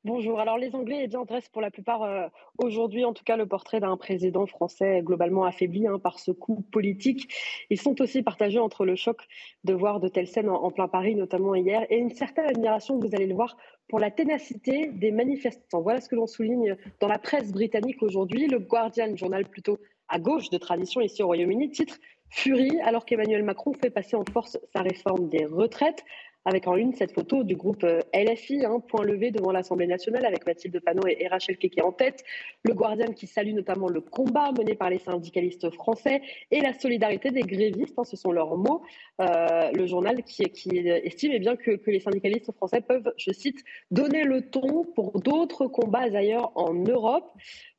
Bonjour. 0.06 0.38
Alors 0.38 0.56
les 0.56 0.72
Anglais 0.76 1.00
eh 1.02 1.08
bien, 1.08 1.24
dressent 1.24 1.48
pour 1.48 1.60
la 1.60 1.72
plupart 1.72 2.04
euh, 2.04 2.28
aujourd'hui, 2.58 3.04
en 3.04 3.12
tout 3.12 3.24
cas, 3.24 3.36
le 3.36 3.44
portrait 3.44 3.80
d'un 3.80 3.96
président 3.96 4.46
français 4.46 5.00
globalement 5.02 5.42
affaibli 5.42 5.88
hein, 5.88 5.98
par 5.98 6.20
ce 6.20 6.30
coup 6.30 6.64
politique. 6.70 7.28
Ils 7.70 7.80
sont 7.80 8.00
aussi 8.00 8.22
partagés 8.22 8.60
entre 8.60 8.84
le 8.84 8.94
choc 8.94 9.22
de 9.64 9.74
voir 9.74 9.98
de 9.98 10.06
telles 10.06 10.28
scènes 10.28 10.48
en, 10.48 10.70
plein 10.70 10.86
Paris, 10.86 11.16
notamment 11.16 11.56
hier, 11.56 11.84
et 11.90 11.96
une 11.96 12.10
certaine 12.10 12.46
admiration, 12.46 13.00
vous 13.00 13.16
allez 13.16 13.26
le 13.26 13.34
voir, 13.34 13.56
pour 13.88 13.98
la 13.98 14.12
ténacité 14.12 14.92
des 14.92 15.10
manifestants. 15.10 15.80
Voilà 15.80 16.00
ce 16.00 16.08
que 16.08 16.14
l'on 16.14 16.28
souligne 16.28 16.76
dans 17.00 17.08
la 17.08 17.18
presse 17.18 17.50
britannique 17.50 18.00
aujourd'hui. 18.00 18.46
Le 18.46 18.60
Guardian, 18.60 19.16
journal 19.16 19.44
plutôt 19.44 19.80
à 20.06 20.20
gauche 20.20 20.50
de 20.50 20.58
tradition 20.58 21.00
ici 21.00 21.24
au 21.24 21.26
Royaume-Uni, 21.26 21.70
titre 21.70 21.98
Furie 22.30 22.78
alors 22.84 23.06
qu'Emmanuel 23.06 23.42
Macron 23.42 23.72
fait 23.72 23.90
passer 23.90 24.14
en 24.14 24.24
force 24.32 24.56
sa 24.72 24.82
réforme 24.82 25.28
des 25.28 25.46
retraites 25.46 26.04
avec 26.46 26.68
en 26.68 26.76
une 26.76 26.94
cette 26.94 27.12
photo 27.12 27.42
du 27.42 27.56
groupe 27.56 27.82
euh, 27.82 28.00
LFI, 28.14 28.64
hein, 28.64 28.78
point 28.78 29.04
levé 29.04 29.32
devant 29.32 29.50
l'Assemblée 29.50 29.88
nationale, 29.88 30.24
avec 30.24 30.46
Mathilde 30.46 30.80
Panot 30.80 31.06
et, 31.08 31.26
Rachel 31.26 31.58
Keke 31.58 31.82
en 31.84 31.90
tête. 31.90 32.22
Le 32.62 32.72
Guardian 32.72 33.12
qui 33.12 33.26
salue 33.26 33.52
notamment 33.52 33.88
le 33.88 34.00
combat 34.00 34.52
mené 34.56 34.76
par 34.76 34.88
les 34.88 35.00
syndicalistes 35.00 35.68
français 35.70 36.22
et 36.52 36.60
la 36.60 36.72
solidarité 36.72 37.32
des 37.32 37.40
grévistes, 37.40 37.98
hein, 37.98 38.04
ce 38.04 38.16
sont 38.16 38.30
leurs 38.30 38.56
mots. 38.56 38.82
Euh, 39.20 39.72
le 39.72 39.86
journal 39.86 40.22
qui, 40.22 40.44
estime 40.44 41.32
eh 41.34 41.38
bien, 41.40 41.56
que, 41.56 41.80
les 41.86 42.00
syndicalistes 42.00 42.52
français 42.52 42.80
peuvent, 42.80 43.12
je 43.16 43.32
cite, 43.32 43.64
donner 43.90 44.22
le 44.22 44.48
ton 44.48 44.84
pour 44.94 45.20
d'autres 45.20 45.66
combats 45.66 46.06
ailleurs 46.14 46.52
en 46.54 46.74
Europe. 46.74 47.28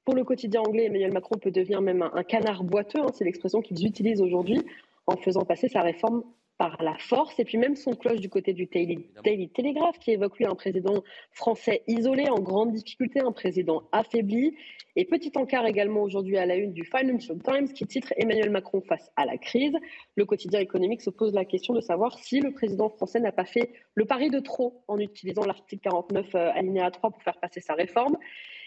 Pour 0.04 0.14
le 0.14 0.26
quotidien 0.26 0.62
anglais, 0.62 0.86
Emmanuel 0.86 1.14
Macron 1.14 1.38
peut 1.38 1.52
devenir 1.52 1.82
même 1.82 2.02
un, 2.02 2.24
canard 2.24 2.66
boiteux, 2.66 3.00
hein, 3.00 3.12
c'est 3.14 3.24
l'expression 3.24 3.62
qu'ils 3.62 3.86
utilisent 3.86 4.22
aujourd'hui, 4.22 4.62
en 5.06 5.16
faisant 5.16 5.46
passer 5.46 5.70
sa 5.70 5.82
réforme 5.82 6.24
par 6.58 6.82
la 6.82 6.98
force. 6.98 7.40
Et 7.40 7.46
puis 7.46 7.58
même 7.58 7.76
son 7.76 7.92
cloche 7.92 8.20
du 8.20 8.30
côté 8.30 8.54
du 8.54 8.66
Daily, 8.66 9.50
Telegraph 9.50 10.00
qui 10.00 10.12
évoque 10.12 10.38
lui 10.38 10.46
un 10.46 10.56
président 10.56 11.04
français 11.32 11.84
isolé, 11.88 12.30
en 12.30 12.40
grande 12.40 12.72
difficulté, 12.72 13.20
un 13.20 13.32
président 13.32 13.84
affaibli. 13.92 14.56
Et 14.96 15.06
petit 15.06 15.32
encart 15.36 15.66
également 15.66 16.02
aujourd'hui 16.02 16.38
à 16.38 16.46
la 16.46 16.56
une 16.56 16.74
du 16.74 16.84
Financial 16.84 17.38
Times 17.44 17.72
qui 17.74 17.86
titre 17.86 18.14
Emmanuel 18.18 18.50
Macron 18.50 18.82
face 18.82 19.12
à 19.16 19.26
la 19.26 19.38
crise. 19.38 19.76
Le 20.16 20.26
quotidien 20.26 20.60
économique 20.60 21.02
se 21.02 21.10
pose 21.10 21.34
la 21.34 21.46
question 21.46 21.74
de 21.74 21.82
savoir 21.82 22.18
si 22.18 22.40
le 22.40 22.52
président 22.52 22.90
français 22.90 23.20
n'a 23.20 23.32
pas 23.32 23.46
fait 23.46 23.72
le 23.94 24.06
pari 24.06 24.30
de 24.30 24.40
trop 24.40 24.84
en 24.88 24.98
utilisant 24.98 25.46
l'article 25.46 25.82
49 25.84 26.36
euh, 26.36 26.52
alinéa 26.54 26.90
3 26.90 27.12
pour 27.12 27.22
faire 27.22 27.40
passer 27.40 27.60
sa 27.60 27.76
réforme. 27.76 28.18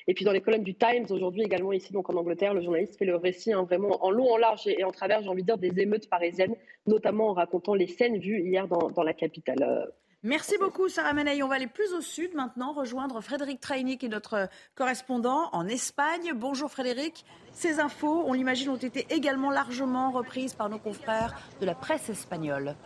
Et 0.06 0.14
puis 0.14 0.24
dans 0.24 0.32
les 0.32 0.40
colonnes 0.40 0.64
du 0.64 0.74
Times, 0.74 1.06
aujourd'hui 1.10 1.42
également 1.42 1.72
ici 1.72 1.92
donc 1.92 2.10
en 2.10 2.14
Angleterre, 2.14 2.54
le 2.54 2.62
journaliste 2.62 2.98
fait 2.98 3.04
le 3.04 3.16
récit 3.16 3.52
hein, 3.52 3.62
vraiment 3.64 4.04
en 4.04 4.10
long, 4.10 4.32
en 4.32 4.36
large 4.36 4.66
et, 4.66 4.84
en 4.84 4.90
travers, 4.90 5.22
j'ai 5.22 5.28
envie 5.28 5.42
de 5.42 5.46
dire, 5.46 5.58
des 5.58 5.80
émeutes 5.80 6.08
parisiennes, 6.08 6.54
notamment 6.86 7.30
en 7.30 7.32
racontant 7.32 7.74
les 7.74 7.86
scènes 7.86 8.18
vues 8.18 8.40
hier 8.40 8.66
dans, 8.68 9.02
la 9.02 9.14
capitale. 9.14 9.90
Merci 10.22 10.56
beaucoup 10.58 10.88
Sarah 10.88 11.14
Menaille. 11.14 11.42
On 11.42 11.48
va 11.48 11.54
aller 11.54 11.66
plus 11.66 11.94
au 11.94 12.02
sud 12.02 12.34
maintenant, 12.34 12.72
rejoindre 12.72 13.22
Frédéric 13.22 13.60
Traini 13.60 13.96
qui 13.96 14.06
est 14.06 14.10
notre 14.10 14.48
correspondant 14.74 15.48
en 15.52 15.66
Espagne. 15.66 16.32
Bonjour 16.34 16.70
Frédéric. 16.70 17.24
Ces 17.52 17.80
infos, 17.80 18.24
on 18.26 18.34
l'imagine, 18.34 18.68
ont 18.68 18.76
été 18.76 19.06
également 19.10 19.50
largement 19.50 20.10
reprises 20.10 20.54
par 20.54 20.68
nos 20.68 20.78
confrères 20.78 21.40
de 21.60 21.66
la 21.66 21.74
presse 21.74 22.10
espagnole. 22.10 22.76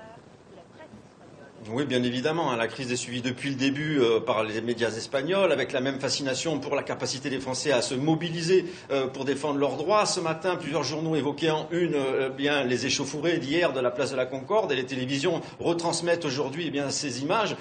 Oui, 1.70 1.86
bien 1.86 2.02
évidemment. 2.02 2.52
Hein, 2.52 2.56
la 2.56 2.66
crise 2.66 2.92
est 2.92 2.96
suivie 2.96 3.22
depuis 3.22 3.48
le 3.48 3.54
début 3.54 3.98
euh, 3.98 4.20
par 4.20 4.44
les 4.44 4.60
médias 4.60 4.90
espagnols, 4.90 5.50
avec 5.50 5.72
la 5.72 5.80
même 5.80 5.98
fascination 5.98 6.58
pour 6.58 6.74
la 6.74 6.82
capacité 6.82 7.30
des 7.30 7.40
Français 7.40 7.72
à 7.72 7.80
se 7.80 7.94
mobiliser 7.94 8.66
euh, 8.90 9.06
pour 9.06 9.24
défendre 9.24 9.58
leurs 9.58 9.76
droits. 9.76 10.04
Ce 10.04 10.20
matin, 10.20 10.56
plusieurs 10.56 10.82
journaux 10.82 11.16
évoquaient 11.16 11.50
en 11.50 11.66
une 11.70 11.94
euh, 11.94 12.28
bien 12.28 12.64
les 12.64 12.84
échauffourées 12.84 13.38
d'hier 13.38 13.72
de 13.72 13.80
la 13.80 13.90
place 13.90 14.10
de 14.10 14.16
la 14.16 14.26
Concorde, 14.26 14.72
et 14.72 14.76
les 14.76 14.84
télévisions 14.84 15.40
retransmettent 15.58 16.26
aujourd'hui 16.26 16.70
eh 16.72 16.80
ces 16.90 17.22
images 17.22 17.56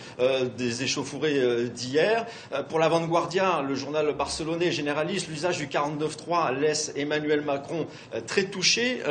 des 0.57 0.83
échauffourées 0.83 1.69
d'hier. 1.69 2.25
pour 2.69 2.79
la 2.79 2.89
Vanguardia, 2.89 3.63
le 3.67 3.75
journal 3.75 4.13
barcelonais 4.13 4.71
généraliste, 4.71 5.29
l'usage 5.29 5.57
du 5.57 5.67
49.3 5.67 6.59
laisse 6.59 6.91
Emmanuel 6.95 7.41
Macron 7.41 7.87
très 8.27 8.45
touché. 8.45 9.01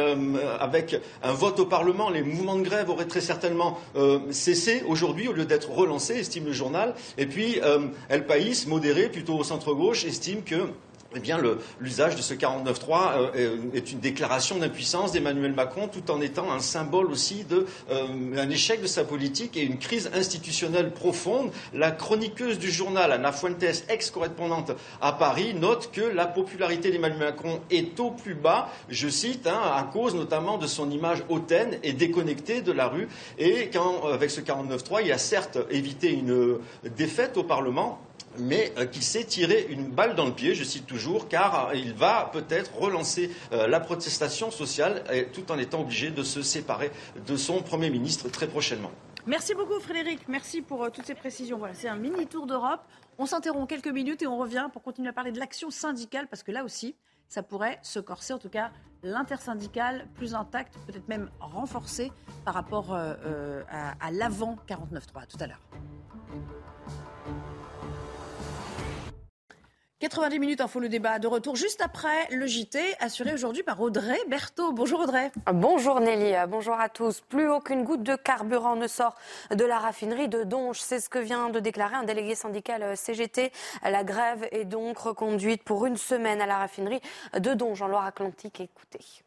avec 0.61 1.01
un 1.23 1.33
vote 1.33 1.61
au 1.61 1.67
Parlement, 1.67 2.11
les 2.11 2.23
mouvements 2.23 2.57
de 2.57 2.63
grève 2.63 2.91
auraient 2.91 3.07
très 3.07 3.21
certainement 3.21 3.79
cessé 4.31 4.82
aujourd'hui 4.87 5.29
au 5.29 5.33
lieu 5.33 5.45
d'être 5.45 5.71
relancé, 5.71 6.15
estime 6.15 6.47
le 6.47 6.53
journal. 6.53 6.95
Et 7.19 7.27
puis, 7.27 7.61
euh, 7.63 7.89
El 8.09 8.27
País, 8.27 8.65
modéré, 8.67 9.09
plutôt 9.09 9.37
au 9.37 9.45
centre-gauche, 9.45 10.05
estime 10.05 10.43
que 10.43 10.69
eh 11.15 11.21
bien, 11.21 11.39
l'usage 11.81 12.17
de 12.17 12.23
ce 12.23 12.35
49.3 12.35 13.33
euh, 13.37 13.57
est 13.75 13.93
une 13.93 14.01
déclaration 14.01 14.59
d'impuissance 14.59 15.13
d'Emmanuel 15.13 15.53
Macron, 15.53 15.89
tout 15.89 16.11
en 16.11 16.21
étant 16.21 16.51
un 16.51 16.61
symbole 16.61 17.11
aussi 17.11 17.45
d'un 17.45 17.65
euh, 17.91 18.51
échec 18.51 18.81
de 18.81 18.87
sa 18.87 19.05
politique 19.05 19.57
et 19.57 19.63
une 19.63 19.79
crise 19.79 20.11
institutionnelle 20.15 20.93
profonde. 20.93 21.51
La 21.75 21.91
chroniqueuse 21.91 22.59
du 22.59 22.71
journal, 22.71 23.13
Anna 23.13 23.33
Fuentes, 23.33 23.85
ex-correspondante 23.89 24.73
à 25.01 25.13
Paris, 25.13 25.55
note 25.55 25.91
que 25.93 26.01
la 26.01 26.27
popularité 26.27 26.91
d'Emmanuel 26.91 27.19
Macron 27.19 27.61
est 27.71 27.99
au 28.01 28.11
plus 28.11 28.35
bas, 28.35 28.69
je 28.89 29.09
cite, 29.09 29.47
hein, 29.47 29.61
à 29.75 29.83
cause 29.83 30.15
notamment 30.15 30.59
de 30.59 30.67
son 30.67 30.91
image 30.91 31.25
hautaine 31.29 31.79
et 31.83 31.93
déconnectée 31.93 32.63
de 32.63 32.73
la 32.73 32.89
rue. 32.89 33.09
Et 33.39 33.69
quand, 33.73 34.07
avec 34.07 34.31
ce 34.31 34.41
49.3, 34.41 35.03
il 35.05 35.13
a 35.13 35.19
certes 35.19 35.59
évité 35.71 36.13
une 36.13 36.59
défaite 36.97 37.37
au 37.37 37.45
Parlement, 37.45 37.99
mais 38.39 38.73
euh, 38.79 38.87
qui 38.87 39.03
s'est 39.03 39.25
tiré 39.25 39.67
une 39.69 39.89
balle 39.89 40.15
dans 40.15 40.27
le 40.27 40.33
pied, 40.33 40.55
je 40.55 40.65
cite 40.65 40.87
toujours, 40.87 41.29
car 41.29 41.69
euh, 41.69 41.75
il 41.75 41.95
va 41.95 42.31
peut-être 42.33 42.77
relancer 42.77 43.31
euh, 43.53 43.67
la 43.67 43.81
protestation 43.81 44.51
sociale 44.51 45.05
tout 45.33 45.51
en 45.53 45.59
étant 45.59 45.81
obligé 45.81 46.11
de 46.11 46.23
se 46.23 46.43
séparer 46.43 46.91
de 47.27 47.37
son 47.37 47.63
Premier 47.63 47.91
ministre 47.91 48.29
très 48.29 48.47
prochainement. 48.47 48.91
Merci 49.27 49.55
beaucoup 49.55 49.79
Frédéric, 49.79 50.21
merci 50.29 50.63
pour 50.63 50.91
toutes 50.91 51.07
ces 51.07 51.15
précisions. 51.15 51.59
Voilà, 51.59 51.75
c'est 51.75 51.89
un 51.89 51.97
mini 51.97 52.27
tour 52.27 52.47
d'Europe. 52.47 52.81
On 53.19 53.27
s'interrompt 53.27 53.69
quelques 53.69 53.93
minutes 53.93 54.23
et 54.23 54.27
on 54.27 54.39
revient 54.39 54.69
pour 54.73 54.83
continuer 54.83 55.11
à 55.11 55.13
parler 55.13 55.31
de 55.31 55.39
l'action 55.39 55.71
syndicale, 55.71 56.27
parce 56.29 56.43
que 56.43 56.51
là 56.51 56.65
aussi, 56.65 56.97
ça 57.29 57.43
pourrait 57.43 57.79
se 57.83 58.01
corser, 58.01 58.33
en 58.33 58.39
tout 58.39 58.49
cas 58.49 58.73
l'intersyndicale 59.05 60.07
plus 60.15 60.35
intacte, 60.35 60.75
peut-être 60.87 61.09
même 61.09 61.29
renforcée 61.41 62.13
par 62.45 62.55
rapport 62.55 62.95
à, 62.95 63.17
à 64.01 64.11
l'avant 64.13 64.57
49.3. 64.69 65.27
tout 65.27 65.39
à 65.41 65.47
l'heure. 65.47 65.61
90 70.03 70.41
minutes 70.41 70.61
info 70.61 70.81
le 70.81 70.89
débat 70.89 71.21
de 71.21 71.29
retour 71.29 71.55
juste 71.55 71.81
après 71.81 72.27
le 72.33 72.45
JT 72.45 72.81
assuré 72.99 73.35
aujourd'hui 73.35 73.63
par 73.63 73.81
Audrey 73.81 74.19
Berthaud. 74.29 74.73
Bonjour 74.73 74.99
Audrey. 74.99 75.31
Bonjour 75.55 76.01
Nelly, 76.01 76.35
bonjour 76.49 76.75
à 76.75 76.89
tous. 76.89 77.21
Plus 77.21 77.49
aucune 77.49 77.85
goutte 77.85 78.03
de 78.03 78.17
carburant 78.17 78.75
ne 78.75 78.89
sort 78.89 79.15
de 79.55 79.65
la 79.65 79.79
raffinerie 79.79 80.29
de 80.29 80.43
Donge. 80.43 80.81
C'est 80.81 80.99
ce 80.99 81.09
que 81.09 81.21
vient 81.21 81.51
de 81.51 81.61
déclarer 81.61 81.95
un 81.95 82.03
délégué 82.03 82.35
syndical 82.35 82.97
CGT. 82.97 83.53
La 83.85 84.03
grève 84.03 84.49
est 84.51 84.65
donc 84.65 84.99
reconduite 84.99 85.63
pour 85.63 85.87
une 85.87 85.97
semaine 85.97 86.41
à 86.41 86.47
la 86.47 86.59
raffinerie 86.59 87.01
de 87.39 87.55
Donge 87.55 87.81
en 87.81 87.87
Loire-Atlantique. 87.87 88.61
Écoutez. 88.61 89.23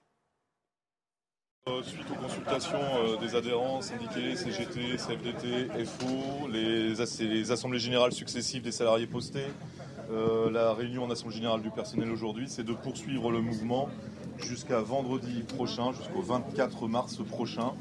Euh, 1.70 1.82
suite 1.84 2.06
aux 2.12 2.22
consultations 2.22 2.78
euh, 2.78 3.18
des 3.18 3.34
adhérents 3.34 3.82
syndiqués, 3.82 4.36
CGT, 4.36 4.98
CFDT, 4.98 5.86
FO, 5.86 6.48
les, 6.50 6.94
les 7.22 7.52
assemblées 7.52 7.80
générales 7.80 8.12
successives 8.12 8.62
des 8.62 8.72
salariés 8.72 9.08
postés, 9.08 9.48
euh, 10.12 10.52
la 10.52 10.74
réunion 10.74 11.04
en 11.04 11.10
Assemblée 11.10 11.36
générale 11.36 11.62
du 11.62 11.72
personnel 11.72 12.12
aujourd'hui, 12.12 12.48
c'est 12.48 12.64
de 12.64 12.74
poursuivre 12.74 13.32
le 13.32 13.42
mouvement 13.42 13.90
jusqu'à 14.38 14.80
vendredi 14.82 15.44
prochain, 15.44 15.92
jusqu'au 15.94 16.22
24 16.22 16.88
mars 16.88 17.18
prochain. 17.24 17.74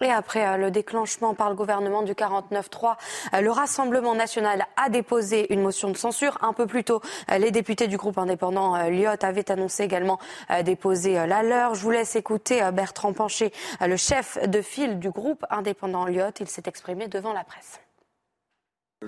Et 0.00 0.10
après 0.10 0.46
euh, 0.46 0.56
le 0.56 0.70
déclenchement 0.70 1.34
par 1.34 1.50
le 1.50 1.54
gouvernement 1.54 2.02
du 2.02 2.12
49-3, 2.12 2.96
euh, 3.34 3.40
le 3.40 3.50
Rassemblement 3.50 4.14
national 4.14 4.66
a 4.76 4.88
déposé 4.88 5.52
une 5.52 5.60
motion 5.60 5.90
de 5.90 5.96
censure. 5.96 6.38
Un 6.40 6.52
peu 6.52 6.66
plus 6.66 6.82
tôt, 6.82 7.00
les 7.36 7.50
députés 7.50 7.88
du 7.88 7.96
groupe 7.96 8.18
indépendant 8.18 8.88
Lyot 8.88 9.22
avaient 9.22 9.50
annoncé 9.50 9.84
également 9.84 10.18
déposer 10.64 11.14
la 11.26 11.42
leur. 11.42 11.74
Je 11.74 11.82
vous 11.82 11.90
laisse 11.90 12.16
écouter 12.16 12.60
Bertrand 12.72 13.12
Pancher, 13.12 13.52
le 13.80 13.96
chef 13.96 14.38
de 14.48 14.62
file 14.62 14.98
du 14.98 15.10
groupe 15.10 15.44
indépendant 15.50 16.06
Lyot. 16.06 16.30
Il 16.40 16.48
s'est 16.48 16.62
exprimé 16.66 17.06
devant 17.08 17.32
la 17.32 17.44
presse. 17.44 17.83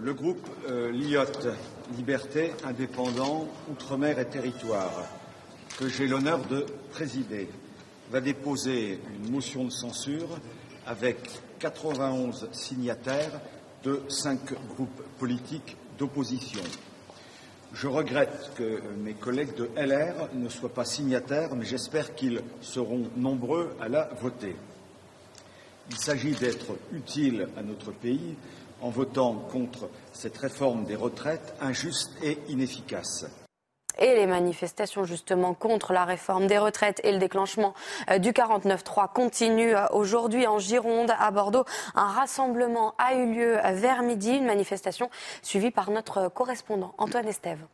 Le 0.02 0.12
groupe 0.12 0.46
euh, 0.68 0.92
LIOT, 0.92 1.48
Liberté, 1.96 2.52
Indépendant, 2.64 3.48
Outre-mer 3.70 4.18
et 4.18 4.26
Territoire, 4.26 4.92
que 5.78 5.88
j'ai 5.88 6.06
l'honneur 6.06 6.44
de 6.46 6.66
présider, 6.92 7.48
va 8.10 8.20
déposer 8.20 9.00
une 9.16 9.30
motion 9.30 9.64
de 9.64 9.70
censure 9.70 10.38
avec 10.86 11.16
91 11.60 12.48
signataires 12.52 13.40
de 13.84 14.02
cinq 14.08 14.52
groupes 14.68 15.02
politiques 15.18 15.78
d'opposition. 15.98 16.62
Je 17.72 17.88
regrette 17.88 18.52
que 18.54 18.82
mes 19.02 19.14
collègues 19.14 19.54
de 19.56 19.70
LR 19.76 20.28
ne 20.34 20.50
soient 20.50 20.74
pas 20.74 20.84
signataires, 20.84 21.56
mais 21.56 21.64
j'espère 21.64 22.14
qu'ils 22.14 22.42
seront 22.60 23.10
nombreux 23.16 23.74
à 23.80 23.88
la 23.88 24.10
voter. 24.20 24.56
Il 25.88 25.96
s'agit 25.96 26.32
d'être 26.32 26.76
utile 26.92 27.48
à 27.56 27.62
notre 27.62 27.92
pays 27.92 28.36
en 28.82 28.90
votant 28.90 29.34
contre 29.50 29.88
cette 30.12 30.36
réforme 30.36 30.84
des 30.84 30.96
retraites 30.96 31.54
injuste 31.60 32.10
et 32.22 32.38
inefficace 32.48 33.26
et 33.98 34.14
les 34.14 34.26
manifestations 34.26 35.04
justement 35.04 35.54
contre 35.54 35.92
la 35.92 36.04
réforme 36.04 36.46
des 36.46 36.58
retraites 36.58 37.00
et 37.04 37.12
le 37.12 37.18
déclenchement 37.18 37.74
euh, 38.10 38.18
du 38.18 38.32
49-3 38.32 39.12
continuent 39.12 39.74
euh, 39.74 39.86
aujourd'hui 39.92 40.46
en 40.46 40.58
Gironde, 40.58 41.12
à 41.18 41.30
Bordeaux. 41.30 41.64
Un 41.94 42.08
rassemblement 42.08 42.94
a 42.98 43.14
eu 43.14 43.32
lieu 43.32 43.56
vers 43.72 44.02
midi, 44.02 44.32
une 44.32 44.46
manifestation 44.46 45.10
suivie 45.42 45.70
par 45.70 45.90
notre 45.90 46.28
correspondant 46.28 46.94
Antoine 46.98 47.28
Estève. 47.28 47.64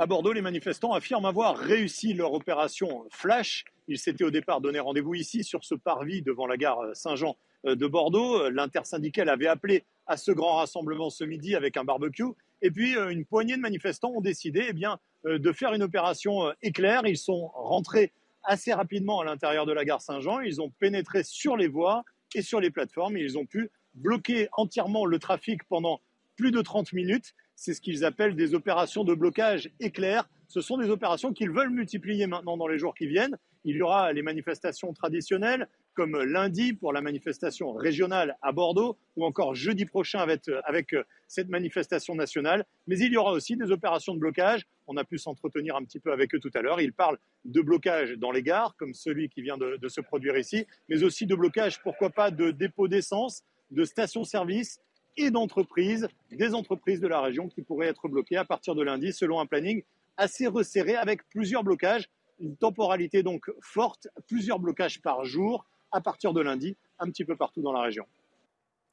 À 0.00 0.06
Bordeaux, 0.06 0.32
les 0.32 0.40
manifestants 0.40 0.94
affirment 0.94 1.26
avoir 1.26 1.58
réussi 1.58 2.14
leur 2.14 2.32
opération 2.32 3.06
Flash. 3.10 3.66
Ils 3.86 3.98
s'étaient 3.98 4.24
au 4.24 4.30
départ 4.30 4.62
donné 4.62 4.80
rendez-vous 4.80 5.14
ici 5.14 5.44
sur 5.44 5.62
ce 5.62 5.74
parvis 5.74 6.22
devant 6.22 6.46
la 6.46 6.56
gare 6.56 6.80
Saint-Jean 6.94 7.36
euh, 7.66 7.74
de 7.74 7.86
Bordeaux. 7.86 8.48
L'intersyndicale 8.48 9.28
avait 9.28 9.46
appelé 9.46 9.84
à 10.06 10.16
ce 10.16 10.32
grand 10.32 10.56
rassemblement 10.56 11.10
ce 11.10 11.22
midi 11.22 11.54
avec 11.54 11.76
un 11.76 11.84
barbecue. 11.84 12.32
Et 12.62 12.70
puis, 12.70 12.94
une 12.94 13.26
poignée 13.26 13.56
de 13.56 13.60
manifestants 13.60 14.12
ont 14.12 14.22
décidé 14.22 14.68
eh 14.70 14.72
bien, 14.72 14.98
euh, 15.26 15.38
de 15.38 15.52
faire 15.52 15.74
une 15.74 15.82
opération 15.82 16.46
euh, 16.46 16.52
éclair. 16.62 17.02
Ils 17.04 17.18
sont 17.18 17.48
rentrés 17.48 18.10
assez 18.42 18.72
rapidement 18.72 19.20
à 19.20 19.26
l'intérieur 19.26 19.66
de 19.66 19.72
la 19.74 19.84
gare 19.84 20.00
Saint-Jean. 20.00 20.40
Ils 20.40 20.62
ont 20.62 20.70
pénétré 20.70 21.24
sur 21.24 21.58
les 21.58 21.68
voies 21.68 22.04
et 22.34 22.40
sur 22.40 22.58
les 22.58 22.70
plateformes. 22.70 23.18
ils 23.18 23.36
ont 23.36 23.44
pu 23.44 23.70
bloquer 23.92 24.48
entièrement 24.52 25.04
le 25.04 25.18
trafic 25.18 25.62
pendant 25.64 26.00
plus 26.36 26.52
de 26.52 26.62
30 26.62 26.94
minutes. 26.94 27.34
C'est 27.60 27.74
ce 27.74 27.82
qu'ils 27.82 28.06
appellent 28.06 28.36
des 28.36 28.54
opérations 28.54 29.04
de 29.04 29.12
blocage 29.12 29.70
éclair. 29.80 30.26
Ce 30.48 30.62
sont 30.62 30.78
des 30.78 30.88
opérations 30.88 31.34
qu'ils 31.34 31.50
veulent 31.50 31.68
multiplier 31.68 32.26
maintenant 32.26 32.56
dans 32.56 32.66
les 32.66 32.78
jours 32.78 32.94
qui 32.94 33.06
viennent. 33.06 33.36
Il 33.64 33.76
y 33.76 33.82
aura 33.82 34.14
les 34.14 34.22
manifestations 34.22 34.94
traditionnelles, 34.94 35.68
comme 35.92 36.18
lundi 36.22 36.72
pour 36.72 36.94
la 36.94 37.02
manifestation 37.02 37.74
régionale 37.74 38.38
à 38.40 38.52
Bordeaux, 38.52 38.96
ou 39.16 39.26
encore 39.26 39.54
jeudi 39.54 39.84
prochain 39.84 40.20
avec, 40.20 40.44
avec 40.64 40.94
cette 41.28 41.50
manifestation 41.50 42.14
nationale. 42.14 42.64
Mais 42.86 42.98
il 42.98 43.12
y 43.12 43.18
aura 43.18 43.32
aussi 43.32 43.58
des 43.58 43.70
opérations 43.70 44.14
de 44.14 44.20
blocage. 44.20 44.66
On 44.86 44.96
a 44.96 45.04
pu 45.04 45.18
s'entretenir 45.18 45.76
un 45.76 45.84
petit 45.84 46.00
peu 46.00 46.12
avec 46.12 46.34
eux 46.34 46.40
tout 46.40 46.50
à 46.54 46.62
l'heure. 46.62 46.80
Ils 46.80 46.94
parlent 46.94 47.18
de 47.44 47.60
blocage 47.60 48.12
dans 48.12 48.30
les 48.30 48.42
gares, 48.42 48.74
comme 48.78 48.94
celui 48.94 49.28
qui 49.28 49.42
vient 49.42 49.58
de, 49.58 49.76
de 49.76 49.88
se 49.90 50.00
produire 50.00 50.38
ici, 50.38 50.66
mais 50.88 51.02
aussi 51.02 51.26
de 51.26 51.34
blocage, 51.34 51.82
pourquoi 51.82 52.08
pas, 52.08 52.30
de 52.30 52.52
dépôts 52.52 52.88
d'essence, 52.88 53.44
de 53.70 53.84
stations-service 53.84 54.80
et 55.16 55.30
d'entreprises, 55.30 56.08
des 56.30 56.54
entreprises 56.54 57.00
de 57.00 57.08
la 57.08 57.20
région 57.20 57.48
qui 57.48 57.62
pourraient 57.62 57.88
être 57.88 58.08
bloquées 58.08 58.36
à 58.36 58.44
partir 58.44 58.74
de 58.74 58.82
lundi 58.82 59.12
selon 59.12 59.40
un 59.40 59.46
planning 59.46 59.82
assez 60.16 60.46
resserré 60.46 60.96
avec 60.96 61.26
plusieurs 61.28 61.64
blocages, 61.64 62.08
une 62.38 62.56
temporalité 62.56 63.22
donc 63.22 63.50
forte, 63.60 64.08
plusieurs 64.26 64.58
blocages 64.58 65.00
par 65.02 65.24
jour 65.24 65.66
à 65.92 66.00
partir 66.00 66.32
de 66.32 66.40
lundi, 66.40 66.76
un 66.98 67.06
petit 67.06 67.24
peu 67.24 67.36
partout 67.36 67.62
dans 67.62 67.72
la 67.72 67.82
région. 67.82 68.06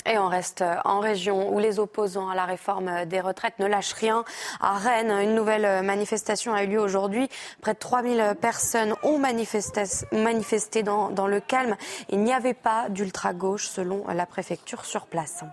Et 0.05 0.17
on 0.17 0.29
reste 0.29 0.63
en 0.85 0.99
région 1.01 1.53
où 1.53 1.59
les 1.59 1.79
opposants 1.79 2.29
à 2.29 2.35
la 2.35 2.45
réforme 2.45 3.05
des 3.05 3.19
retraites 3.19 3.59
ne 3.59 3.65
lâchent 3.65 3.93
rien. 3.93 4.23
À 4.61 4.77
Rennes, 4.77 5.11
une 5.11 5.35
nouvelle 5.35 5.83
manifestation 5.83 6.53
a 6.53 6.63
eu 6.63 6.67
lieu 6.67 6.79
aujourd'hui. 6.79 7.27
Près 7.61 7.73
de 7.73 7.79
3000 7.79 8.35
personnes 8.39 8.93
ont 9.03 9.19
manifesté, 9.19 10.83
dans, 10.83 11.27
le 11.27 11.39
calme. 11.41 11.75
Il 12.09 12.19
n'y 12.23 12.33
avait 12.33 12.53
pas 12.53 12.87
d'ultra-gauche 12.87 13.67
selon 13.67 14.07
la 14.07 14.25
préfecture 14.25 14.85
sur 14.85 15.07
place. 15.07 15.43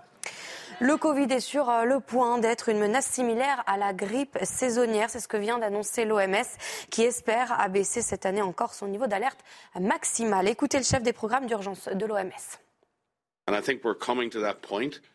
Le 0.80 0.96
Covid 0.96 1.32
est 1.32 1.40
sur 1.40 1.70
euh, 1.70 1.84
le 1.84 2.00
point 2.00 2.38
d'être 2.38 2.68
une 2.68 2.78
menace 2.78 3.06
similaire 3.06 3.62
à 3.66 3.76
la 3.76 3.92
grippe 3.92 4.38
saisonnière. 4.42 5.08
C'est 5.10 5.20
ce 5.20 5.28
que 5.28 5.37
vient 5.37 5.58
d'annoncer 5.58 6.04
l'OMS 6.04 6.44
qui 6.90 7.02
espère 7.02 7.58
abaisser 7.60 8.02
cette 8.02 8.26
année 8.26 8.42
encore 8.42 8.74
son 8.74 8.88
niveau 8.88 9.06
d'alerte 9.06 9.38
maximal. 9.80 10.48
Écoutez 10.48 10.78
le 10.78 10.84
chef 10.84 11.02
des 11.02 11.12
programmes 11.12 11.46
d'urgence 11.46 11.88
de 11.88 12.06
l'OMS. 12.06 12.30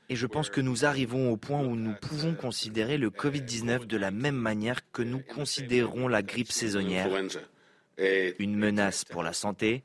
Et 0.09 0.15
je 0.15 0.27
pense 0.27 0.49
que 0.49 0.61
nous 0.61 0.85
arrivons 0.85 1.31
au 1.31 1.37
point 1.37 1.61
où 1.61 1.75
nous 1.75 1.95
pouvons 1.95 2.35
considérer 2.35 2.97
le 2.97 3.09
Covid-19 3.09 3.85
de 3.85 3.97
la 3.97 4.11
même 4.11 4.35
manière 4.35 4.91
que 4.91 5.01
nous 5.01 5.19
considérons 5.19 6.07
la 6.07 6.21
grippe 6.21 6.51
saisonnière, 6.51 7.09
une 7.97 8.55
menace 8.55 9.03
pour 9.03 9.23
la 9.23 9.33
santé, 9.33 9.83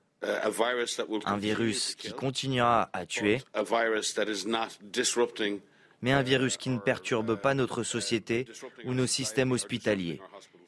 un 1.27 1.37
virus 1.37 1.95
qui 1.95 2.13
continuera 2.13 2.91
à 2.93 3.07
tuer, 3.07 3.43
mais 6.03 6.13
un 6.13 6.23
virus 6.23 6.57
qui 6.57 6.69
ne 6.69 6.79
perturbe 6.79 7.37
pas 7.37 7.55
notre 7.55 7.83
société 7.83 8.47
ou 8.85 8.95
nos 8.95 9.07
systèmes 9.07 9.53
hospitaliers. 9.53 10.21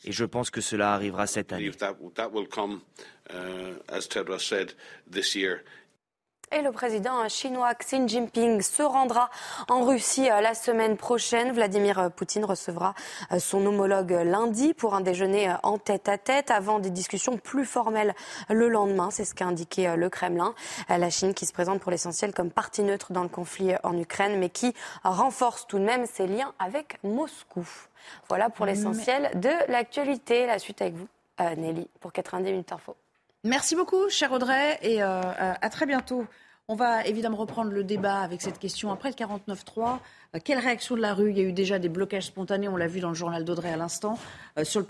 Et 0.05 0.13
je 0.13 0.25
pense 0.25 0.51
que 0.51 0.61
cela 0.61 0.95
arrivera 0.95 1.27
cette 1.27 1.53
année. 1.53 1.71
Et 6.53 6.63
le 6.63 6.71
président 6.71 7.29
chinois 7.29 7.75
Xi 7.75 8.07
Jinping 8.07 8.63
se 8.63 8.83
rendra 8.83 9.31
en 9.69 9.85
Russie 9.85 10.31
euh, 10.31 10.41
la 10.41 10.55
semaine 10.55 10.97
prochaine. 10.97 11.51
Vladimir 11.51 12.13
Poutine 12.15 12.45
recevra 12.45 12.95
euh, 13.33 13.41
son 13.41 13.67
homologue 13.67 14.13
lundi 14.13 14.73
pour 14.73 14.95
un 14.95 15.01
déjeuner 15.01 15.51
euh, 15.51 15.55
en 15.65 15.77
tête 15.79 16.09
à 16.09 16.19
tête 16.19 16.53
avant 16.53 16.79
des 16.79 16.91
discussions 16.91 17.37
plus 17.37 17.65
formelles 17.65 18.15
le 18.49 18.69
lendemain. 18.69 19.11
C'est 19.11 19.25
ce 19.25 19.35
qu'a 19.35 19.47
indiqué 19.47 19.93
le 19.97 20.09
Kremlin. 20.09 20.55
La 20.89 21.11
Chine 21.11 21.35
qui 21.35 21.47
se 21.47 21.53
présente 21.53 21.81
pour 21.81 21.91
l'essentiel 21.91 22.33
comme 22.33 22.53
partie 22.53 22.85
neutre 22.85 23.13
dans 23.13 23.25
le 23.25 23.29
conflit 23.29 23.73
en 23.83 23.99
Ukraine, 23.99 24.39
mais 24.39 24.49
qui 24.49 24.73
renforce 25.03 25.67
tout 25.67 25.81
de 25.81 25.85
même 25.85 26.07
ses 26.07 26.29
liens 26.29 26.55
avec 26.61 26.99
Moscou. 27.03 27.67
Voilà 28.29 28.51
pour 28.51 28.67
l'essentiel 28.67 29.31
de 29.35 29.51
l'actualité. 29.69 30.47
La 30.47 30.61
suite 30.61 30.81
avec 30.81 30.95
vous, 30.95 31.09
Nelly, 31.41 31.89
pour 32.01 32.13
90 32.13 32.51
minutes 32.53 32.73
info. 32.73 32.97
Merci 33.47 33.77
beaucoup, 33.77 34.09
cher 34.09 34.33
Audrey, 34.33 34.77
et 34.83 35.05
euh, 35.05 35.21
à 35.31 35.71
très 35.71 35.87
bientôt. 35.87 36.27
On 36.67 36.75
va 36.75 37.07
évidemment 37.07 37.37
reprendre 37.37 37.71
le 37.71 37.85
débat 37.85 38.19
avec 38.19 38.43
cette 38.43 38.59
question. 38.59 38.91
Après 38.91 39.09
le 39.09 39.15
49-3, 39.15 40.01
euh, 40.35 40.41
quelle 40.43 40.59
réaction 40.59 40.97
de 40.97 41.01
la 41.01 41.15
rue? 41.15 41.31
Il 41.31 41.39
y 41.39 41.41
a 41.41 41.45
eu 41.45 41.53
déjà 41.53 41.79
des 41.79 41.89
blocages 41.89 42.25
spontanés, 42.25 42.67
on 42.67 42.77
l'a 42.77 42.89
vu 42.89 42.99
dans 42.99 43.11
le 43.11 43.15
journal 43.15 43.45
d'Audrey 43.45 43.73
à 43.73 43.77
l'instant, 43.77 44.19
euh, 44.59 44.65
sur 44.65 44.81
le 44.81 44.87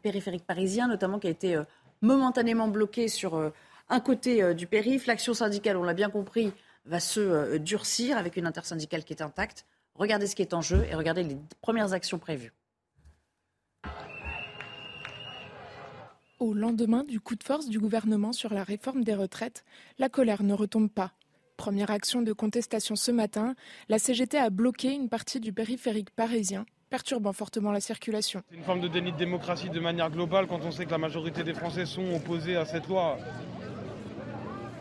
périphérique 0.00 0.46
parisien 0.46 0.86
notamment, 0.86 1.18
qui 1.18 1.26
a 1.26 1.30
été 1.30 1.60
momentanément 2.00 2.68
bloqué 2.68 3.08
sur 3.08 3.52
un 3.88 4.00
côté 4.00 4.54
du 4.54 4.68
périph'. 4.68 5.08
L'action 5.08 5.34
syndicale, 5.34 5.76
on 5.76 5.82
l'a 5.82 5.94
bien 5.94 6.08
compris, 6.08 6.52
va 6.86 7.00
se 7.00 7.56
durcir 7.56 8.16
avec 8.16 8.36
une 8.36 8.46
intersyndicale 8.46 9.02
qui 9.02 9.12
est 9.12 9.22
intacte. 9.22 9.66
Regardez 9.96 10.28
ce 10.28 10.36
qui 10.36 10.42
est 10.42 10.54
en 10.54 10.60
jeu 10.60 10.86
et 10.88 10.94
regardez 10.94 11.24
les 11.24 11.36
premières 11.62 11.94
actions 11.94 12.20
prévues. 12.20 12.52
Au 16.40 16.54
lendemain 16.54 17.02
du 17.02 17.18
coup 17.18 17.34
de 17.34 17.42
force 17.42 17.68
du 17.68 17.80
gouvernement 17.80 18.32
sur 18.32 18.54
la 18.54 18.62
réforme 18.62 19.02
des 19.02 19.16
retraites, 19.16 19.64
la 19.98 20.08
colère 20.08 20.44
ne 20.44 20.54
retombe 20.54 20.88
pas. 20.88 21.10
Première 21.56 21.90
action 21.90 22.22
de 22.22 22.32
contestation 22.32 22.94
ce 22.94 23.10
matin, 23.10 23.56
la 23.88 23.98
CGT 23.98 24.38
a 24.38 24.48
bloqué 24.48 24.92
une 24.92 25.08
partie 25.08 25.40
du 25.40 25.52
périphérique 25.52 26.10
parisien, 26.10 26.64
perturbant 26.90 27.32
fortement 27.32 27.72
la 27.72 27.80
circulation. 27.80 28.42
C'est 28.50 28.56
une 28.56 28.62
forme 28.62 28.80
de 28.80 28.86
déni 28.86 29.10
de 29.10 29.16
démocratie 29.16 29.68
de 29.68 29.80
manière 29.80 30.10
globale 30.10 30.46
quand 30.46 30.60
on 30.64 30.70
sait 30.70 30.86
que 30.86 30.92
la 30.92 30.98
majorité 30.98 31.42
des 31.42 31.54
Français 31.54 31.86
sont 31.86 32.14
opposés 32.14 32.54
à 32.54 32.64
cette 32.64 32.86
loi. 32.86 33.18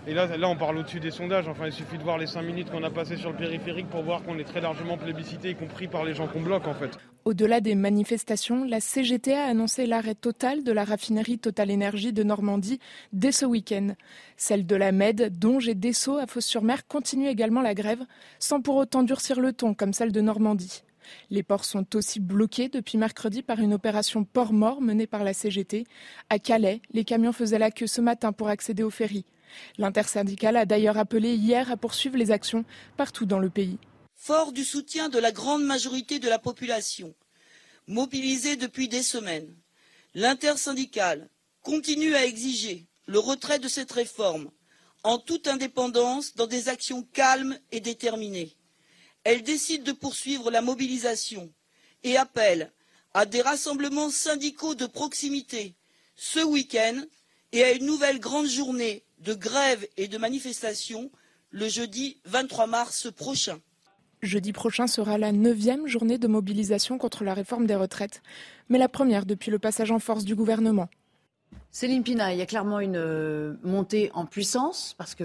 Et 0.06 0.14
là, 0.14 0.38
là 0.38 0.48
on 0.48 0.58
parle 0.58 0.78
au-dessus 0.78 1.00
des 1.00 1.10
sondages. 1.10 1.48
Enfin, 1.48 1.66
il 1.66 1.74
suffit 1.74 1.98
de 1.98 2.04
voir 2.04 2.20
les 2.20 2.28
cinq 2.28 2.44
minutes 2.44 2.70
qu'on 2.70 2.84
a 2.84 2.92
passées 2.92 3.18
sur 3.18 3.32
le 3.32 3.36
périphérique 3.36 3.90
pour 3.90 4.04
voir 4.04 4.22
qu'on 4.22 4.38
est 4.38 4.44
très 4.44 4.62
largement 4.62 4.98
plébiscité, 4.98 5.50
y 5.50 5.56
compris 5.56 5.88
par 5.88 6.06
les 6.06 6.14
gens 6.14 6.28
qu'on 6.28 6.42
bloque, 6.42 6.68
en 6.68 6.76
fait. 6.76 7.00
Au-delà 7.28 7.60
des 7.60 7.76
manifestations, 7.76 8.64
la 8.64 8.80
CGT 8.80 9.34
a 9.34 9.48
annoncé 9.48 9.86
l'arrêt 9.86 10.16
total 10.16 10.64
de 10.64 10.72
la 10.72 10.86
raffinerie 10.86 11.38
Total 11.38 11.70
Énergie 11.70 12.14
de 12.14 12.24
Normandie 12.24 12.80
dès 13.12 13.34
ce 13.34 13.46
week-end. 13.46 13.96
Celle 14.38 14.66
de 14.66 14.78
la 14.78 14.94
Med, 14.94 15.38
Donge 15.38 15.68
et 15.68 15.76
Dessau 15.76 16.16
à 16.20 16.26
Fos-sur-Mer 16.26 16.88
continuent 16.88 17.28
également 17.28 17.62
la 17.62 17.74
grève, 17.74 18.06
sans 18.40 18.62
pour 18.62 18.78
autant 18.78 19.04
durcir 19.04 19.42
le 19.42 19.52
ton 19.52 19.74
comme 19.74 19.92
celle 19.92 20.14
de 20.14 20.22
Normandie. 20.22 20.84
Les 21.30 21.44
ports 21.44 21.66
sont 21.66 21.98
aussi 21.98 22.22
bloqués 22.22 22.70
depuis 22.70 22.98
mercredi 22.98 23.42
par 23.42 23.60
une 23.60 23.74
opération 23.74 24.24
port 24.24 24.54
mort 24.54 24.80
menée 24.80 25.06
par 25.06 25.26
la 25.26 25.34
CGT. 25.34 25.84
À 26.30 26.40
Calais, 26.40 26.82
les 26.94 27.04
camions 27.04 27.34
faisaient 27.34 27.60
la 27.60 27.72
queue 27.72 27.88
ce 27.88 28.00
matin 28.00 28.32
pour 28.32 28.48
accéder 28.48 28.84
au 28.84 28.90
ferry. 28.90 29.26
L'intersyndicale 29.78 30.56
a 30.56 30.66
d'ailleurs 30.66 30.98
appelé 30.98 31.36
hier 31.36 31.70
à 31.70 31.76
poursuivre 31.76 32.16
les 32.16 32.32
actions 32.32 32.64
partout 32.96 33.26
dans 33.26 33.40
le 33.40 33.50
pays. 33.50 33.80
Fort 34.20 34.52
du 34.52 34.66
soutien 34.66 35.10
de 35.10 35.20
la 35.20 35.32
grande 35.32 35.64
majorité 35.64 36.20
de 36.20 36.28
la 36.28 36.40
population, 36.40 37.16
mobilisée 37.88 38.56
depuis 38.56 38.90
des 38.90 39.04
semaines, 39.04 39.56
l'intersyndicale 40.16 41.30
continue 41.62 42.16
à 42.16 42.26
exiger 42.26 42.88
le 43.06 43.20
retrait 43.20 43.60
de 43.60 43.68
cette 43.68 43.92
réforme 43.92 44.52
en 45.04 45.20
toute 45.20 45.48
indépendance 45.48 46.36
dans 46.36 46.48
des 46.48 46.68
actions 46.68 47.04
calmes 47.14 47.58
et 47.72 47.80
déterminées. 47.80 48.58
Elle 49.24 49.44
décide 49.44 49.84
de 49.84 49.92
poursuivre 49.94 50.50
la 50.52 50.62
mobilisation 50.62 51.54
et 52.04 52.18
appelle 52.18 52.74
à 53.14 53.26
des 53.26 53.42
rassemblements 53.42 54.10
syndicaux 54.10 54.76
de 54.76 54.88
proximité 54.88 55.76
ce 56.16 56.40
week-end 56.40 57.02
et 57.52 57.64
à 57.64 57.72
une 57.72 57.86
nouvelle 57.86 58.20
grande 58.20 58.48
journée 58.48 59.04
de 59.20 59.36
grève 59.36 59.88
et 59.96 60.08
de 60.08 60.18
manifestation 60.18 61.12
le 61.52 61.70
jeudi 61.70 62.20
23 62.26 62.68
mars 62.68 63.08
prochain. 63.16 63.62
Jeudi 64.28 64.54
prochain 64.54 64.88
sera 64.88 65.18
la 65.18 65.32
neuvième 65.32 65.88
journée 65.88 66.18
de 66.18 66.28
mobilisation 66.28 66.98
contre 66.98 67.24
la 67.24 67.34
réforme 67.34 67.66
des 67.66 67.76
retraites, 67.76 68.22
mais 68.70 68.78
la 68.78 68.90
première 68.90 69.26
depuis 69.26 69.50
le 69.50 69.58
passage 69.58 69.90
en 69.92 70.00
force 70.00 70.26
du 70.26 70.36
gouvernement. 70.36 70.90
Céline 71.72 72.04
Pina, 72.04 72.34
il 72.34 72.40
y 72.40 72.42
a 72.42 72.46
clairement 72.46 72.80
une 72.80 72.98
euh, 72.98 73.54
montée 73.64 74.12
en 74.14 74.26
puissance, 74.26 74.96
parce 74.98 75.16
que 75.16 75.24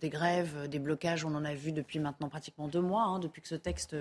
des 0.00 0.08
grèves, 0.08 0.68
des 0.68 0.78
blocages, 0.78 1.24
on 1.24 1.34
en 1.34 1.44
a 1.44 1.54
vu 1.54 1.72
depuis 1.72 1.98
maintenant 1.98 2.28
pratiquement 2.28 2.68
deux 2.68 2.80
mois, 2.80 3.02
hein, 3.02 3.18
depuis 3.18 3.42
que 3.42 3.48
ce 3.48 3.54
texte 3.54 3.96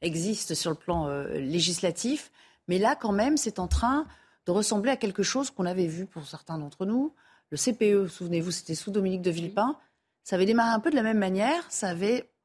existe 0.00 0.54
sur 0.54 0.70
le 0.70 0.76
plan 0.76 1.08
euh, 1.08 1.38
législatif. 1.38 2.32
Mais 2.68 2.78
là, 2.78 2.96
quand 2.96 3.12
même, 3.12 3.36
c'est 3.36 3.58
en 3.58 3.68
train 3.68 4.06
de 4.46 4.50
ressembler 4.50 4.90
à 4.90 4.96
quelque 4.96 5.22
chose 5.22 5.50
qu'on 5.50 5.66
avait 5.66 5.86
vu 5.86 6.06
pour 6.06 6.26
certains 6.26 6.58
d'entre 6.58 6.86
nous. 6.86 7.14
Le 7.50 7.56
CPE, 7.56 8.08
souvenez-vous, 8.08 8.50
c'était 8.50 8.74
sous 8.74 8.90
Dominique 8.90 9.22
de 9.22 9.30
Villepin. 9.30 9.76
Ça 10.24 10.36
avait 10.36 10.46
démarré 10.46 10.70
un 10.70 10.80
peu 10.80 10.90
de 10.90 10.96
la 10.96 11.02
même 11.02 11.18
manière. 11.18 11.64
Ça 11.70 11.88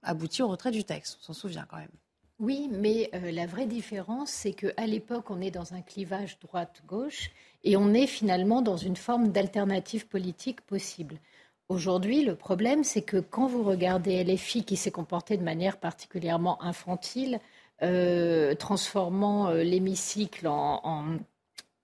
abouti 0.04 0.42
au 0.42 0.48
retrait 0.48 0.72
du 0.72 0.84
texte. 0.84 1.18
On 1.22 1.24
s'en 1.24 1.34
souvient 1.34 1.66
quand 1.70 1.78
même. 1.78 1.90
Oui, 2.40 2.70
mais 2.72 3.10
euh, 3.16 3.32
la 3.32 3.48
vraie 3.48 3.66
différence, 3.66 4.30
c'est 4.30 4.54
qu'à 4.54 4.86
l'époque, 4.86 5.32
on 5.32 5.42
est 5.42 5.50
dans 5.50 5.74
un 5.74 5.82
clivage 5.82 6.38
droite-gauche 6.40 7.32
et 7.64 7.76
on 7.78 7.94
est 7.96 8.06
finalement 8.06 8.62
dans 8.62 8.78
une 8.78 8.96
forme 8.96 9.32
d'alternative 9.32 10.08
politique 10.08 10.62
possible. 10.62 11.18
Aujourd'hui, 11.68 12.24
le 12.24 12.36
problème, 12.36 12.84
c'est 12.84 13.02
que 13.02 13.18
quand 13.18 13.48
vous 13.48 13.64
regardez 13.64 14.24
LFI 14.24 14.64
qui 14.64 14.78
s'est 14.78 14.92
comporté 14.92 15.36
de 15.36 15.44
manière 15.44 15.78
particulièrement 15.78 16.62
infantile, 16.64 17.40
euh, 17.82 18.54
transformant 18.54 19.50
euh, 19.50 19.64
l'hémicycle 19.64 20.48
en, 20.48 21.18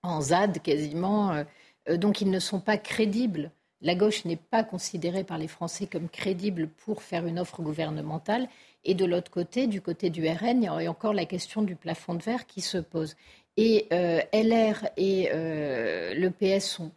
en, 0.04 0.20
ZAD 0.20 0.62
quasiment, 0.62 1.44
donc 1.88 2.20
ils 2.20 2.30
ne 2.30 2.38
sont 2.38 2.60
pas 2.60 2.78
crédibles 2.78 3.50
la 3.84 3.94
gauche 3.94 4.24
n'est 4.24 4.36
pas 4.36 4.64
considérée 4.64 5.24
par 5.24 5.36
les 5.36 5.46
Français 5.46 5.86
comme 5.86 6.08
crédible 6.08 6.68
pour 6.84 7.02
faire 7.02 7.26
une 7.26 7.38
offre 7.38 7.60
gouvernementale. 7.60 8.48
Et 8.84 8.94
de 8.94 9.04
l'autre 9.04 9.30
côté, 9.30 9.66
du 9.66 9.82
côté 9.82 10.08
du 10.08 10.26
RN, 10.26 10.62
il 10.62 10.64
y 10.64 10.86
a 10.86 10.90
encore 10.90 11.12
la 11.12 11.26
question 11.26 11.60
du 11.60 11.76
plafond 11.76 12.14
de 12.14 12.22
verre 12.22 12.46
qui 12.46 12.62
se 12.62 12.78
pose. 12.78 13.14
Et 13.58 13.86
euh, 13.92 14.20
LR 14.32 14.88
et 14.96 15.28
euh, 15.32 16.14
le 16.14 16.30
PS 16.30 16.64
sont 16.64 16.92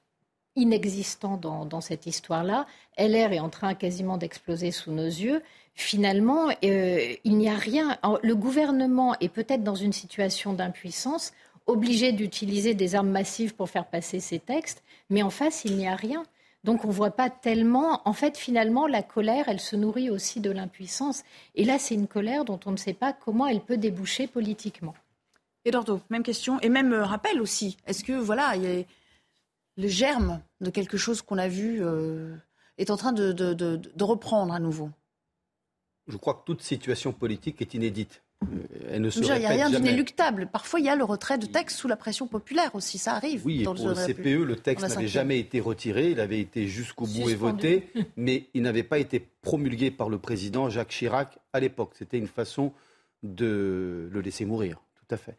inexistants 0.55 1.37
dans, 1.37 1.81
cette 1.81 2.07
histoire-là. 2.07 2.65
LR 2.97 3.33
est 3.33 3.39
en 3.39 3.49
train 3.49 3.75
quasiment 3.75 4.17
d'exploser 4.17 4.71
sous 4.71 4.91
nos 4.91 5.05
yeux. 5.05 5.43
Finalement, 5.75 6.49
euh, 6.63 7.15
il 7.23 7.37
n'y 7.37 7.49
a 7.49 7.55
rien. 7.55 7.99
Le 8.23 8.33
gouvernement 8.33 9.13
est 9.19 9.29
peut-être 9.29 9.63
dans 9.63 9.75
une 9.75 9.93
situation 9.93 10.53
d'impuissance, 10.53 11.33
obligé 11.67 12.13
d'utiliser 12.13 12.73
des 12.73 12.95
armes 12.95 13.11
massives 13.11 13.55
pour 13.55 13.69
faire 13.69 13.85
passer 13.85 14.21
ses 14.21 14.39
textes, 14.39 14.83
mais 15.09 15.21
en 15.21 15.29
face, 15.29 15.65
il 15.65 15.75
n'y 15.75 15.87
a 15.87 15.95
rien. 15.95 16.23
Donc 16.67 16.83
on 16.83 16.89
ne 16.89 16.93
voit 16.93 17.11
pas 17.11 17.29
tellement. 17.29 18.01
En 18.03 18.11
fait, 18.11 18.37
finalement, 18.37 18.87
la 18.87 19.01
colère, 19.01 19.45
elle 19.47 19.61
se 19.61 19.77
nourrit 19.77 20.09
aussi 20.09 20.41
de 20.41 20.51
l'impuissance. 20.51 21.23
Et 21.55 21.63
là, 21.63 21.79
c'est 21.79 21.95
une 21.95 22.07
colère 22.07 22.43
dont 22.43 22.59
on 22.65 22.71
ne 22.71 22.77
sait 22.77 22.93
pas 22.93 23.13
comment 23.13 23.47
elle 23.47 23.61
peut 23.61 23.77
déboucher 23.77 24.27
politiquement. 24.27 24.93
Eduardo, 25.63 26.01
même 26.09 26.23
question. 26.23 26.59
Et 26.59 26.67
même 26.67 26.91
euh, 26.91 27.05
rappel 27.05 27.39
aussi. 27.39 27.77
Est-ce 27.87 28.03
que, 28.03 28.11
voilà, 28.11 28.55
le 28.57 29.87
germe 29.87 30.41
de 30.59 30.69
quelque 30.69 30.97
chose 30.97 31.21
qu'on 31.21 31.37
a 31.37 31.47
vu 31.47 31.81
euh, 31.81 32.35
est 32.77 32.91
en 32.91 32.97
train 32.97 33.13
de 33.13 34.03
reprendre 34.03 34.53
à 34.53 34.59
nouveau? 34.59 34.89
Je 36.07 36.17
crois 36.17 36.33
que 36.33 36.43
toute 36.43 36.61
situation 36.61 37.13
politique 37.13 37.61
est 37.61 37.75
inédite. 37.75 38.23
Euh, 38.43 38.97
il 38.97 39.21
n'y 39.21 39.45
a 39.45 39.49
rien 39.49 39.69
d'inéluctable. 39.69 40.47
Parfois, 40.47 40.79
il 40.79 40.85
y 40.85 40.89
a 40.89 40.95
le 40.95 41.03
retrait 41.03 41.37
de 41.37 41.47
texte 41.47 41.77
sous 41.77 41.87
la 41.87 41.95
pression 41.95 42.27
populaire 42.27 42.75
aussi. 42.75 42.97
Ça 42.97 43.13
arrive. 43.13 43.45
Oui, 43.45 43.63
pour 43.63 43.73
le 43.73 43.93
CPE, 43.93 44.43
le 44.45 44.55
texte 44.55 44.87
n'avait 44.87 45.07
jamais 45.07 45.39
été 45.39 45.59
retiré. 45.59 46.11
Il 46.11 46.19
avait 46.19 46.39
été 46.39 46.67
jusqu'au 46.67 47.05
bout 47.05 47.29
et 47.29 47.35
voté, 47.35 47.89
mais 48.17 48.47
il 48.53 48.61
n'avait 48.61 48.83
pas 48.83 48.99
été 48.99 49.19
promulgué 49.41 49.91
par 49.91 50.09
le 50.09 50.19
président 50.19 50.69
Jacques 50.69 50.89
Chirac 50.89 51.39
à 51.51 51.59
l'époque. 51.59 51.91
C'était 51.97 52.17
une 52.17 52.27
façon 52.27 52.73
de 53.23 54.07
le 54.11 54.21
laisser 54.21 54.45
mourir. 54.45 54.81
Tout 54.95 55.15
à 55.15 55.17
fait. 55.17 55.35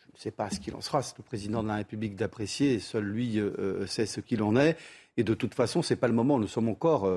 Je 0.00 0.06
ne 0.12 0.18
sais 0.18 0.30
pas 0.32 0.50
ce 0.50 0.58
qu'il 0.58 0.74
en 0.74 0.80
sera. 0.80 1.02
C'est 1.02 1.16
le 1.16 1.24
président 1.24 1.62
de 1.62 1.68
la 1.68 1.76
République 1.76 2.16
d'apprécier. 2.16 2.74
Et 2.74 2.78
seul 2.80 3.04
lui 3.04 3.38
euh, 3.38 3.52
euh, 3.58 3.86
sait 3.86 4.06
ce 4.06 4.20
qu'il 4.20 4.42
en 4.42 4.56
est. 4.56 4.76
Et 5.16 5.22
de 5.22 5.34
toute 5.34 5.54
façon, 5.54 5.82
ce 5.82 5.94
n'est 5.94 6.00
pas 6.00 6.08
le 6.08 6.14
moment. 6.14 6.38
Nous 6.38 6.48
sommes 6.48 6.68
encore, 6.68 7.10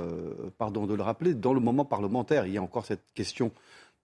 pardon 0.57 0.87
de 0.87 0.93
le 0.93 1.03
rappeler, 1.03 1.33
dans 1.33 1.53
le 1.53 1.61
moment 1.61 1.85
parlementaire. 1.85 2.45
Il 2.47 2.53
y 2.53 2.57
a 2.57 2.61
encore 2.61 2.85
cette 2.85 3.13
question 3.13 3.51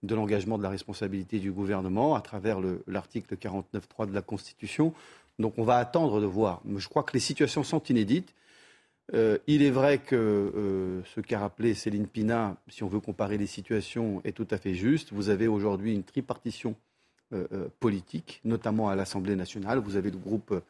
de 0.02 0.14
l'engagement 0.14 0.58
de 0.58 0.62
la 0.62 0.70
responsabilité 0.70 1.38
du 1.38 1.52
gouvernement 1.52 2.14
à 2.14 2.20
travers 2.20 2.58
l'article 2.86 3.36
49.3 3.36 4.08
de 4.08 4.14
la 4.14 4.22
Constitution. 4.22 4.94
Donc 5.38 5.54
on 5.58 5.64
va 5.64 5.76
attendre 5.76 6.20
de 6.20 6.26
voir. 6.26 6.62
Je 6.76 6.88
crois 6.88 7.02
que 7.02 7.12
les 7.12 7.20
situations 7.20 7.62
sont 7.62 7.82
inédites. 7.84 8.34
Euh, 9.14 9.38
il 9.46 9.62
est 9.62 9.70
vrai 9.70 9.98
que 9.98 10.14
euh, 10.14 11.02
ce 11.14 11.20
qu'a 11.20 11.40
rappelé 11.40 11.74
Céline 11.74 12.06
Pina, 12.06 12.56
si 12.68 12.84
on 12.84 12.88
veut 12.88 13.00
comparer 13.00 13.38
les 13.38 13.46
situations, 13.46 14.20
est 14.24 14.32
tout 14.32 14.46
à 14.50 14.58
fait 14.58 14.74
juste. 14.74 15.12
Vous 15.12 15.30
avez 15.30 15.48
aujourd'hui 15.48 15.94
une 15.94 16.04
tripartition 16.04 16.76
euh, 17.32 17.68
politique, 17.80 18.40
notamment 18.44 18.88
à 18.88 18.94
l'Assemblée 18.94 19.36
nationale. 19.36 19.78
Vous 19.78 19.96
avez 19.96 20.10
le 20.10 20.18
groupe 20.18 20.62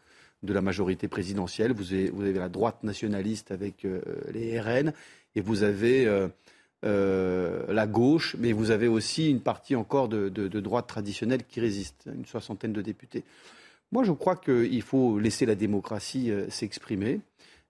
de 0.42 0.52
la 0.54 0.62
majorité 0.62 1.06
présidentielle, 1.06 1.72
vous 1.72 1.92
avez, 1.92 2.10
vous 2.10 2.22
avez 2.22 2.38
la 2.38 2.48
droite 2.48 2.82
nationaliste 2.82 3.50
avec 3.50 3.86
les 4.32 4.58
RN, 4.58 4.94
et 5.34 5.42
vous 5.42 5.64
avez 5.64 6.08
euh, 6.82 7.70
la 7.70 7.86
gauche, 7.86 8.36
mais 8.38 8.52
vous 8.52 8.70
avez 8.70 8.88
aussi 8.88 9.30
une 9.30 9.40
partie 9.40 9.76
encore 9.76 10.08
de, 10.08 10.28
droite 10.48 10.86
traditionnelle 10.86 11.44
qui 11.44 11.60
résiste, 11.60 12.08
une 12.12 12.24
soixantaine 12.24 12.72
de 12.72 12.80
députés. 12.80 13.22
Moi, 13.92 14.02
je 14.02 14.12
crois 14.12 14.36
qu'il 14.36 14.80
faut 14.80 15.18
laisser 15.18 15.44
la 15.44 15.54
démocratie 15.54 16.30
euh, 16.30 16.48
s'exprimer, 16.48 17.20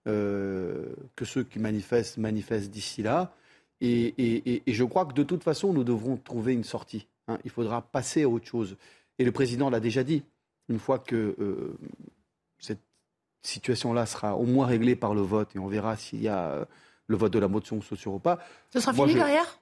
euh, 0.06 0.94
que 1.16 1.24
ceux 1.24 1.42
qui 1.42 1.58
manifestent 1.58 2.18
manifestent 2.18 2.70
d'ici 2.70 3.02
là. 3.02 3.34
Et, 3.80 4.62
je 4.66 4.84
crois 4.84 5.06
que 5.06 5.14
de 5.14 5.24
toute 5.24 5.42
façon, 5.42 5.72
nous 5.72 5.84
devrons 5.84 6.16
trouver 6.16 6.52
une 6.52 6.64
sortie. 6.64 7.08
Hein. 7.26 7.38
Il 7.44 7.50
faudra 7.50 7.82
passer 7.82 8.22
à 8.22 8.28
autre 8.28 8.46
chose. 8.46 8.76
Et 9.18 9.24
le 9.24 9.32
président 9.32 9.70
l'a 9.70 9.80
déjà 9.80 10.04
dit. 10.04 10.22
Une 10.68 10.78
fois 10.78 11.00
que 11.00 11.34
cette 12.58 12.82
situation-là 13.42 14.06
sera 14.06 14.36
au 14.36 14.44
moins 14.44 14.66
réglée 14.66 14.94
par 14.94 15.14
le 15.14 15.22
vote, 15.22 15.56
et 15.56 15.58
on 15.58 15.66
verra 15.66 15.96
s'il 15.96 16.22
y 16.22 16.28
a 16.28 16.68
le 17.10 17.16
vote 17.16 17.32
de 17.32 17.40
la 17.40 17.48
motion 17.48 17.76
de 17.76 17.82
censure 17.82 18.14
ou 18.14 18.20
pas. 18.20 18.38
Ce 18.72 18.78
sera 18.78 18.92
fini 18.92 19.14
derrière? 19.14 19.58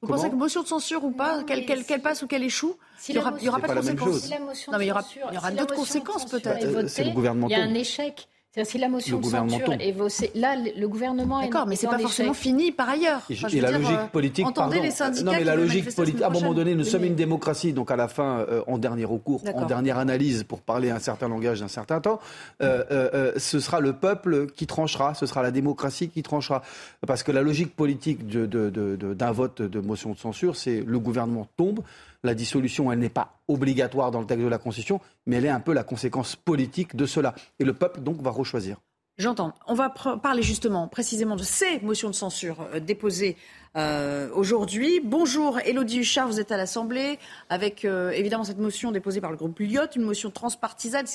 Vous 0.00 0.08
pensez 0.08 0.30
que 0.30 0.34
motion 0.34 0.62
de 0.62 0.66
censure 0.66 1.04
ou 1.04 1.10
pas, 1.10 1.42
qu'elle 1.44 2.02
passe 2.02 2.22
ou 2.22 2.26
qu'elle 2.26 2.42
échoue, 2.42 2.76
il 3.08 3.14
n'y 3.14 3.18
aura, 3.18 3.60
pas 3.60 3.74
de 3.74 3.80
conséquences. 3.80 4.30
non, 4.68 4.78
mais 4.78 4.84
il 4.84 4.88
y 4.88 4.90
aura, 4.90 5.04
aura 5.36 5.50
d'autres 5.50 5.74
conséquences 5.74 6.26
peut-être. 6.26 6.88
C'est 6.88 7.04
le 7.04 7.10
gouvernement. 7.12 7.48
Il 7.48 7.52
y 7.52 7.54
a 7.54 7.62
un 7.62 7.74
échec 7.74 8.28
si 8.64 8.78
la 8.78 8.88
motion 8.88 9.20
de 9.20 9.26
censure 9.26 9.72
est 9.72 9.94
là, 10.34 10.56
le 10.56 10.86
gouvernement 10.86 11.40
D'accord, 11.42 11.66
mais 11.66 11.76
c'est 11.76 11.86
pas 11.86 11.98
forcément 11.98 12.34
fini 12.34 12.72
par 12.72 12.88
ailleurs. 12.88 13.22
et, 13.28 13.60
la 13.60 13.70
logique 13.70 13.90
euh, 13.92 14.06
politique, 14.06 14.46
entendez 14.46 14.80
les 14.80 14.90
syndicats. 14.90 15.24
Non, 15.24 15.32
mais 15.32 15.44
la 15.44 15.56
logique 15.56 15.94
politique. 15.94 16.22
À 16.22 16.28
un 16.28 16.30
moment 16.30 16.54
donné, 16.54 16.74
nous 16.74 16.84
sommes 16.84 17.04
une 17.04 17.14
démocratie, 17.14 17.72
donc 17.72 17.90
à 17.90 17.96
la 17.96 18.08
fin, 18.08 18.40
euh, 18.48 18.62
en 18.66 18.78
dernier 18.78 19.04
recours, 19.04 19.42
en 19.54 19.66
dernière 19.66 19.98
analyse, 19.98 20.44
pour 20.44 20.60
parler 20.60 20.90
un 20.90 20.98
certain 20.98 21.28
langage 21.28 21.60
d'un 21.60 21.68
certain 21.68 22.00
temps, 22.00 22.20
euh, 22.62 23.32
ce 23.36 23.60
sera 23.60 23.80
le 23.80 23.92
peuple 23.92 24.46
qui 24.46 24.66
tranchera, 24.66 25.14
ce 25.14 25.26
sera 25.26 25.42
la 25.42 25.50
démocratie 25.50 26.08
qui 26.08 26.22
tranchera, 26.22 26.62
parce 27.06 27.22
que 27.22 27.32
la 27.32 27.42
logique 27.42 27.74
politique 27.74 28.26
d'un 28.26 28.46
de, 28.46 28.70
de, 28.70 29.32
vote 29.32 29.62
de 29.62 29.80
motion 29.80 30.12
de 30.12 30.18
censure, 30.18 30.56
c'est 30.56 30.82
le 30.86 30.98
gouvernement 30.98 31.46
tombe, 31.56 31.80
la 32.26 32.34
dissolution, 32.34 32.92
elle 32.92 32.98
n'est 32.98 33.08
pas 33.08 33.40
obligatoire 33.48 34.10
dans 34.10 34.20
le 34.20 34.26
texte 34.26 34.44
de 34.44 34.48
la 34.48 34.58
Constitution, 34.58 35.00
mais 35.26 35.36
elle 35.36 35.46
est 35.46 35.50
un 35.50 35.60
peu 35.60 35.72
la 35.72 35.84
conséquence 35.84 36.36
politique 36.36 36.96
de 36.96 37.06
cela. 37.06 37.34
Et 37.58 37.64
le 37.64 37.72
peuple, 37.72 38.00
donc, 38.00 38.20
va 38.20 38.30
rechoisir. 38.30 38.76
J'entends. 39.18 39.54
On 39.66 39.72
va 39.72 39.88
parler 39.88 40.42
justement, 40.42 40.88
précisément, 40.88 41.36
de 41.36 41.42
ces 41.42 41.80
motions 41.80 42.10
de 42.10 42.14
censure 42.14 42.68
euh, 42.74 42.80
déposées 42.80 43.38
euh, 43.74 44.28
aujourd'hui. 44.34 45.00
Bonjour, 45.02 45.58
Elodie 45.60 46.00
Huchard, 46.00 46.28
vous 46.28 46.38
êtes 46.38 46.52
à 46.52 46.58
l'Assemblée, 46.58 47.18
avec 47.48 47.86
euh, 47.86 48.10
évidemment 48.10 48.44
cette 48.44 48.58
motion 48.58 48.92
déposée 48.92 49.22
par 49.22 49.30
le 49.30 49.38
groupe 49.38 49.58
Lyotte, 49.58 49.96
une 49.96 50.02
motion 50.02 50.30
transpartisane 50.30 51.06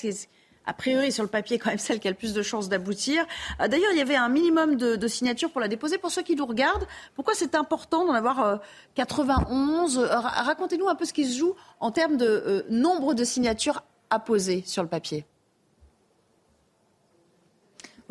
a 0.65 0.73
priori 0.73 1.11
sur 1.11 1.23
le 1.23 1.29
papier 1.29 1.59
quand 1.59 1.69
même 1.69 1.79
celle 1.79 1.99
qui 1.99 2.07
a 2.07 2.11
le 2.11 2.17
plus 2.17 2.33
de 2.33 2.41
chances 2.41 2.69
d'aboutir. 2.69 3.25
Euh, 3.59 3.67
d'ailleurs, 3.67 3.91
il 3.91 3.97
y 3.97 4.01
avait 4.01 4.15
un 4.15 4.29
minimum 4.29 4.75
de, 4.75 5.07
signatures 5.07 5.51
pour 5.51 5.61
la 5.61 5.67
déposer. 5.67 5.97
Pour 5.97 6.11
ceux 6.11 6.21
qui 6.21 6.35
nous 6.35 6.45
regardent, 6.45 6.87
pourquoi 7.15 7.33
c'est 7.33 7.55
important 7.55 8.05
d'en 8.05 8.13
avoir 8.13 8.61
91 8.95 9.97
euh, 9.97 10.07
Racontez-nous 10.07 10.87
un 10.87 10.95
peu 10.95 11.05
ce 11.05 11.13
qui 11.13 11.25
se 11.25 11.37
joue 11.37 11.55
en 11.79 11.91
termes 11.91 12.17
de 12.17 12.25
euh, 12.25 12.63
nombre 12.69 13.13
de 13.13 13.23
signatures 13.23 13.83
apposées 14.09 14.63
sur 14.65 14.83
le 14.83 14.89
papier. 14.89 15.25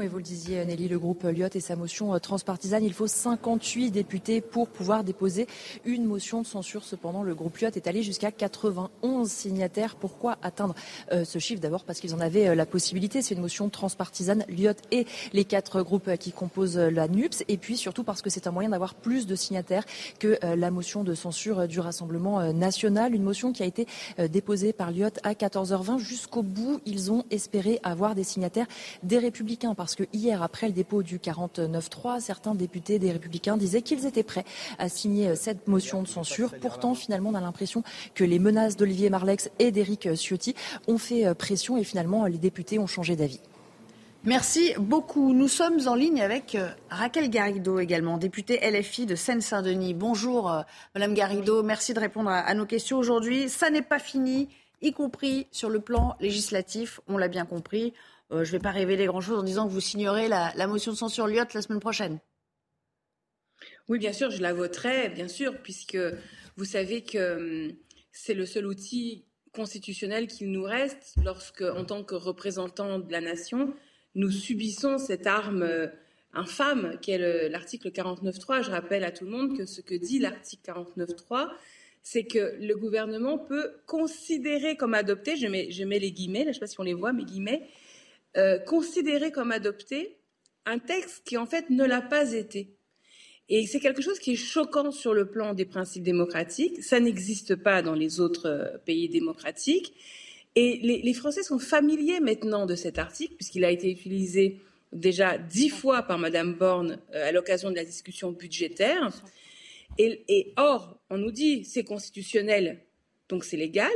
Oui, 0.01 0.07
vous 0.07 0.17
le 0.17 0.23
disiez, 0.23 0.65
Nelly, 0.65 0.89
le 0.89 0.99
groupe 0.99 1.25
Lyot 1.25 1.49
et 1.53 1.61
sa 1.61 1.77
motion 1.77 2.15
euh, 2.15 2.19
transpartisane. 2.19 2.83
Il 2.83 2.95
faut 2.95 3.07
58 3.07 3.91
députés 3.91 4.41
pour 4.41 4.71
pouvoir 4.71 5.05
déposer 5.05 5.47
une 5.85 6.07
motion 6.07 6.41
de 6.41 6.47
censure. 6.47 6.85
Cependant, 6.85 7.23
le 7.23 7.35
groupe 7.35 7.59
Lyot 7.59 7.69
est 7.75 7.87
allé 7.87 8.03
jusqu'à 8.03 8.33
91 8.33 9.31
signataires. 9.31 9.97
Pourquoi 9.97 10.39
atteindre 10.41 10.75
euh, 11.13 11.27
ce 11.27 11.39
chiffre? 11.39 11.61
D'abord 11.61 11.85
parce 11.85 12.01
qu'ils 12.01 12.15
en 12.15 12.21
avaient 12.21 12.49
euh, 12.49 12.55
la 12.55 12.65
possibilité. 12.65 13.21
C'est 13.21 13.35
une 13.35 13.43
motion 13.43 13.69
transpartisane, 13.69 14.47
Lyot 14.49 14.73
et 14.91 15.07
les 15.35 15.45
quatre 15.45 15.83
groupes 15.83 16.17
qui 16.17 16.33
composent 16.33 16.79
la 16.79 17.07
NUPS. 17.07 17.45
Et 17.49 17.59
puis 17.59 17.77
surtout 17.77 18.03
parce 18.03 18.23
que 18.23 18.31
c'est 18.31 18.47
un 18.47 18.53
moyen 18.53 18.71
d'avoir 18.71 18.95
plus 18.95 19.27
de 19.27 19.35
signataires 19.35 19.85
que 20.19 20.39
la 20.43 20.71
motion 20.71 21.05
de 21.05 21.15
censure 21.15 21.69
du 21.69 21.79
Rassemblement 21.79 22.55
national. 22.55 23.15
Une 23.15 23.23
motion 23.23 23.53
qui 23.53 23.63
a 23.63 23.67
été 23.67 23.87
déposée 24.31 24.73
par 24.73 24.93
Lyot 24.93 25.09
à 25.25 25.35
14h20. 25.35 25.99
Jusqu'au 25.99 26.43
bout, 26.43 26.81
ils 26.87 27.13
ont 27.13 27.25
espéré 27.31 27.81
avoir 27.83 28.15
des 28.15 28.25
signataires 28.25 28.67
des 29.03 29.19
Républicains. 29.19 29.75
Parce 29.91 30.09
que 30.09 30.17
hier, 30.17 30.41
après 30.43 30.69
le 30.69 30.73
dépôt 30.73 31.03
du 31.03 31.19
49-3, 31.19 32.21
certains 32.21 32.55
députés 32.55 33.01
des 33.01 33.11
Républicains 33.11 33.57
disaient 33.57 33.83
qu'ils 33.83 34.07
étaient 34.07 34.23
prêts 34.23 34.45
à 34.79 34.89
signer 34.89 35.35
cette 35.35 35.67
motion 35.67 36.03
de 36.03 36.07
censure. 36.07 36.55
Pourtant, 36.61 36.95
finalement, 36.95 37.31
on 37.31 37.35
a 37.35 37.41
l'impression 37.41 37.83
que 38.15 38.23
les 38.23 38.39
menaces 38.39 38.77
d'Olivier 38.77 39.11
Marlex 39.11 39.51
et 39.59 39.73
d'Éric 39.73 40.15
Ciotti 40.15 40.55
ont 40.87 40.99
fait 40.99 41.35
pression 41.35 41.77
et 41.77 41.83
finalement, 41.83 42.25
les 42.27 42.39
députés 42.39 42.79
ont 42.79 42.87
changé 42.87 43.17
d'avis. 43.17 43.41
Merci 44.23 44.75
beaucoup. 44.79 45.33
Nous 45.33 45.49
sommes 45.49 45.81
en 45.89 45.95
ligne 45.95 46.21
avec 46.21 46.55
euh, 46.55 46.69
Raquel 46.91 47.31
Garrido 47.31 47.79
également, 47.79 48.19
députée 48.19 48.61
LFI 48.71 49.07
de 49.07 49.15
Seine-Saint-Denis. 49.15 49.95
Bonjour 49.95 50.53
euh, 50.53 50.61
Madame 50.95 51.15
Garrido, 51.15 51.63
merci 51.63 51.95
de 51.95 52.01
répondre 52.01 52.29
à, 52.29 52.53
nos 52.53 52.67
questions 52.67 52.99
aujourd'hui. 52.99 53.49
Ça 53.49 53.71
n'est 53.71 53.81
pas 53.81 53.99
fini, 53.99 54.51
y 54.83 54.93
compris 54.93 55.47
sur 55.51 55.71
le 55.71 55.81
plan 55.81 56.17
législatif, 56.21 57.01
on 57.09 57.17
l'a 57.17 57.29
bien 57.29 57.47
compris. 57.47 57.95
Euh, 58.33 58.45
je 58.45 58.51
ne 58.51 58.59
vais 58.59 58.63
pas 58.63 58.71
révéler 58.71 59.07
grand-chose 59.07 59.39
en 59.39 59.43
disant 59.43 59.67
que 59.67 59.73
vous 59.73 59.81
signerez 59.81 60.29
la, 60.29 60.67
motion 60.67 60.93
de 60.93 60.97
censure 60.97 61.27
Lyotte 61.27 61.55
la 61.55 61.63
semaine 61.63 61.81
prochaine. 61.81 62.21
Oui, 63.89 63.99
bien 63.99 64.13
sûr, 64.13 64.31
je 64.31 64.41
la 64.41 64.53
voterai, 64.53 65.09
bien 65.09 65.29
sûr, 65.29 65.61
puisque 65.63 65.99
vous 66.57 66.65
savez 66.65 67.03
que 67.03 67.69
hum, 67.69 67.77
c'est 68.13 68.35
le 68.35 68.47
seul 68.47 68.67
outil 68.67 69.25
constitutionnel 69.53 70.29
qu'il 70.29 70.53
nous 70.53 70.63
reste 70.63 71.15
lorsque, 71.25 71.63
en 71.63 71.85
tant 71.85 72.05
que 72.05 72.15
représentant 72.15 73.01
de 73.01 73.11
la 73.11 73.21
nation, 73.21 73.75
nous 74.15 74.31
subissons 74.31 74.99
cette 74.99 75.27
arme 75.27 75.63
euh, 75.63 75.89
infâme 76.33 76.99
qu'est 77.03 77.49
l'article 77.49 77.91
49.3. 77.91 78.63
Je 78.63 78.71
rappelle 78.71 79.03
à 79.03 79.11
tout 79.11 79.25
le 79.25 79.31
monde 79.31 79.57
que 79.57 79.67
ce 79.67 79.81
que 79.81 79.95
dit 79.95 80.21
l'article 80.21 80.71
49.3, 80.71 81.49
c'est 82.03 82.25
que 82.25 82.57
le 82.61 82.75
gouvernement 82.77 83.39
peut 83.39 83.73
considérer 83.87 84.77
comme 84.77 84.95
adopté, 84.95 85.37
je 85.37 85.49
mets, 85.49 85.71
je 85.71 85.85
mets 85.85 85.99
les 85.99 86.13
guillemets, 86.13 86.45
là, 86.45 86.45
je 86.45 86.49
ne 86.49 86.53
sais 86.55 86.61
pas 86.61 86.67
si 86.67 86.81
on 86.81 86.85
les 86.85 86.95
voit, 86.95 87.13
mes 87.13 87.25
guillemets, 87.25 87.69
euh, 88.37 88.59
considérer 88.59 89.33
comme 89.33 89.53
adopté 89.53 90.19
un 90.67 90.79
texte 90.79 91.23
qui 91.25 91.37
en 91.37 91.47
fait 91.47 91.71
ne 91.71 91.85
l'a 91.85 92.03
pas 92.03 92.33
été. 92.33 92.77
Et 93.49 93.67
c'est 93.67 93.81
quelque 93.81 94.01
chose 94.01 94.21
qui 94.21 94.33
est 94.33 94.37
choquant 94.37 94.93
sur 94.93 95.13
le 95.13 95.29
plan 95.29 95.55
des 95.55 95.65
principes 95.65 96.05
démocratiques. 96.05 96.83
Ça 96.85 97.01
n'existe 97.01 97.57
pas 97.57 97.83
dans 97.83 97.95
les 97.95 98.21
autres 98.21 98.47
euh, 98.47 98.79
pays 98.87 99.09
démocratiques. 99.09 99.93
Et 100.55 100.79
les, 100.83 101.15
Français 101.15 101.43
sont 101.43 101.59
familiers 101.59 102.21
maintenant 102.21 102.67
de 102.67 102.75
cet 102.75 102.99
article, 102.99 103.35
puisqu'il 103.35 103.65
a 103.65 103.71
été 103.71 103.91
utilisé 103.91 104.61
déjà 104.93 105.39
dix 105.39 105.69
fois 105.69 106.03
par 106.03 106.19
Madame 106.19 106.55
Borne 106.55 106.99
euh, 107.15 107.29
à 107.29 107.33
l'occasion 107.33 107.71
de 107.71 107.77
la 107.77 107.85
discussion 107.85 108.33
budgétaire. 108.33 109.11
Et, 109.99 110.53
or, 110.57 110.99
on 111.11 111.19
nous 111.19 111.33
dit 111.33 111.65
c'est 111.65 111.85
constitutionnel, 111.85 112.81
donc 113.29 113.45
c'est 113.45 113.57
légal. 113.57 113.93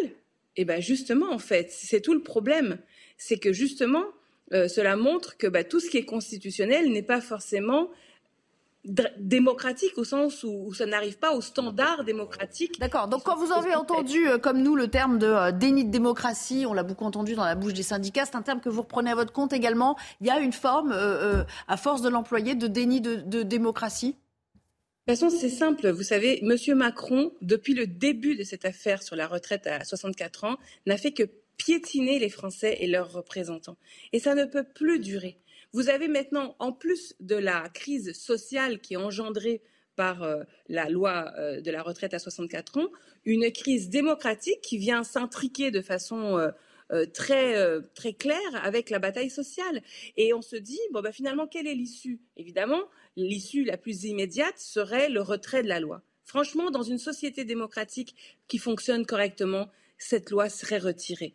Et 0.56 0.64
bien 0.64 0.80
justement, 0.80 1.32
en 1.32 1.38
fait, 1.38 1.70
c'est 1.70 2.00
tout 2.00 2.14
le 2.14 2.22
problème. 2.22 2.78
C'est 3.16 3.38
que 3.38 3.52
justement, 3.52 4.04
euh, 4.52 4.68
cela 4.68 4.96
montre 4.96 5.36
que 5.36 5.46
bah, 5.46 5.64
tout 5.64 5.80
ce 5.80 5.88
qui 5.88 5.96
est 5.96 6.04
constitutionnel 6.04 6.92
n'est 6.92 7.02
pas 7.02 7.20
forcément 7.20 7.90
démocratique 9.18 9.96
au 9.96 10.04
sens 10.04 10.44
où, 10.44 10.72
ça 10.74 10.84
n'arrive 10.84 11.18
pas 11.18 11.34
au 11.34 11.40
standard 11.40 12.04
démocratique. 12.04 12.78
D'accord. 12.78 13.08
Donc 13.08 13.22
quand 13.24 13.36
vous 13.36 13.52
avez 13.52 13.74
entendu, 13.74 14.28
euh, 14.28 14.38
comme 14.38 14.62
nous, 14.62 14.76
le 14.76 14.88
terme 14.88 15.18
de 15.18 15.26
euh, 15.26 15.52
déni 15.52 15.84
de 15.84 15.90
démocratie, 15.90 16.66
on 16.68 16.74
l'a 16.74 16.82
beaucoup 16.82 17.04
entendu 17.04 17.34
dans 17.34 17.44
la 17.44 17.54
bouche 17.54 17.72
des 17.72 17.82
syndicats, 17.82 18.26
c'est 18.26 18.36
un 18.36 18.42
terme 18.42 18.60
que 18.60 18.68
vous 18.68 18.82
reprenez 18.82 19.10
à 19.10 19.14
votre 19.14 19.32
compte 19.32 19.52
également. 19.52 19.96
Il 20.20 20.26
y 20.26 20.30
a 20.30 20.38
une 20.38 20.52
forme, 20.52 20.92
euh, 20.92 21.44
à 21.66 21.76
force 21.76 22.02
de 22.02 22.10
l'employer, 22.10 22.54
de 22.54 22.66
déni 22.66 23.00
de, 23.00 23.16
de 23.16 23.42
démocratie? 23.42 24.16
De 25.06 25.12
toute 25.12 25.20
façon, 25.20 25.36
c'est 25.36 25.50
simple. 25.50 25.90
Vous 25.90 26.02
savez, 26.02 26.42
M. 26.42 26.56
Macron, 26.76 27.32
depuis 27.42 27.74
le 27.74 27.86
début 27.86 28.36
de 28.36 28.42
cette 28.42 28.64
affaire 28.64 29.02
sur 29.02 29.16
la 29.16 29.26
retraite 29.26 29.66
à 29.66 29.84
64 29.84 30.44
ans, 30.44 30.56
n'a 30.86 30.96
fait 30.96 31.12
que 31.12 31.24
piétiner 31.56 32.18
les 32.18 32.28
Français 32.28 32.76
et 32.80 32.86
leurs 32.86 33.12
représentants. 33.12 33.76
Et 34.12 34.18
ça 34.18 34.34
ne 34.34 34.44
peut 34.44 34.64
plus 34.64 34.98
durer. 34.98 35.38
Vous 35.72 35.88
avez 35.88 36.08
maintenant, 36.08 36.54
en 36.60 36.72
plus 36.72 37.16
de 37.20 37.34
la 37.34 37.68
crise 37.68 38.12
sociale 38.12 38.80
qui 38.80 38.94
est 38.94 38.98
engendrée 38.98 39.62
par 39.96 40.22
euh, 40.22 40.42
la 40.68 40.88
loi 40.88 41.32
euh, 41.38 41.60
de 41.60 41.70
la 41.70 41.82
retraite 41.82 42.14
à 42.14 42.18
64 42.18 42.78
ans, 42.78 42.88
une 43.24 43.50
crise 43.50 43.88
démocratique 43.88 44.60
qui 44.60 44.78
vient 44.78 45.04
s'intriquer 45.04 45.70
de 45.70 45.80
façon 45.80 46.38
euh, 46.38 47.06
très, 47.12 47.56
très 47.94 48.12
claire 48.12 48.38
avec 48.62 48.90
la 48.90 48.98
bataille 48.98 49.30
sociale. 49.30 49.82
Et 50.16 50.34
on 50.34 50.42
se 50.42 50.56
dit, 50.56 50.80
bon, 50.92 51.00
bah, 51.00 51.12
finalement, 51.12 51.46
quelle 51.46 51.66
est 51.66 51.74
l'issue? 51.74 52.20
Évidemment, 52.36 52.82
l'issue 53.16 53.64
la 53.64 53.76
plus 53.76 54.04
immédiate 54.04 54.58
serait 54.58 55.08
le 55.08 55.22
retrait 55.22 55.62
de 55.62 55.68
la 55.68 55.80
loi. 55.80 56.02
Franchement, 56.24 56.70
dans 56.70 56.82
une 56.82 56.98
société 56.98 57.44
démocratique 57.44 58.14
qui 58.48 58.58
fonctionne 58.58 59.06
correctement, 59.06 59.68
cette 59.98 60.30
loi 60.30 60.48
serait 60.48 60.78
retirée. 60.78 61.34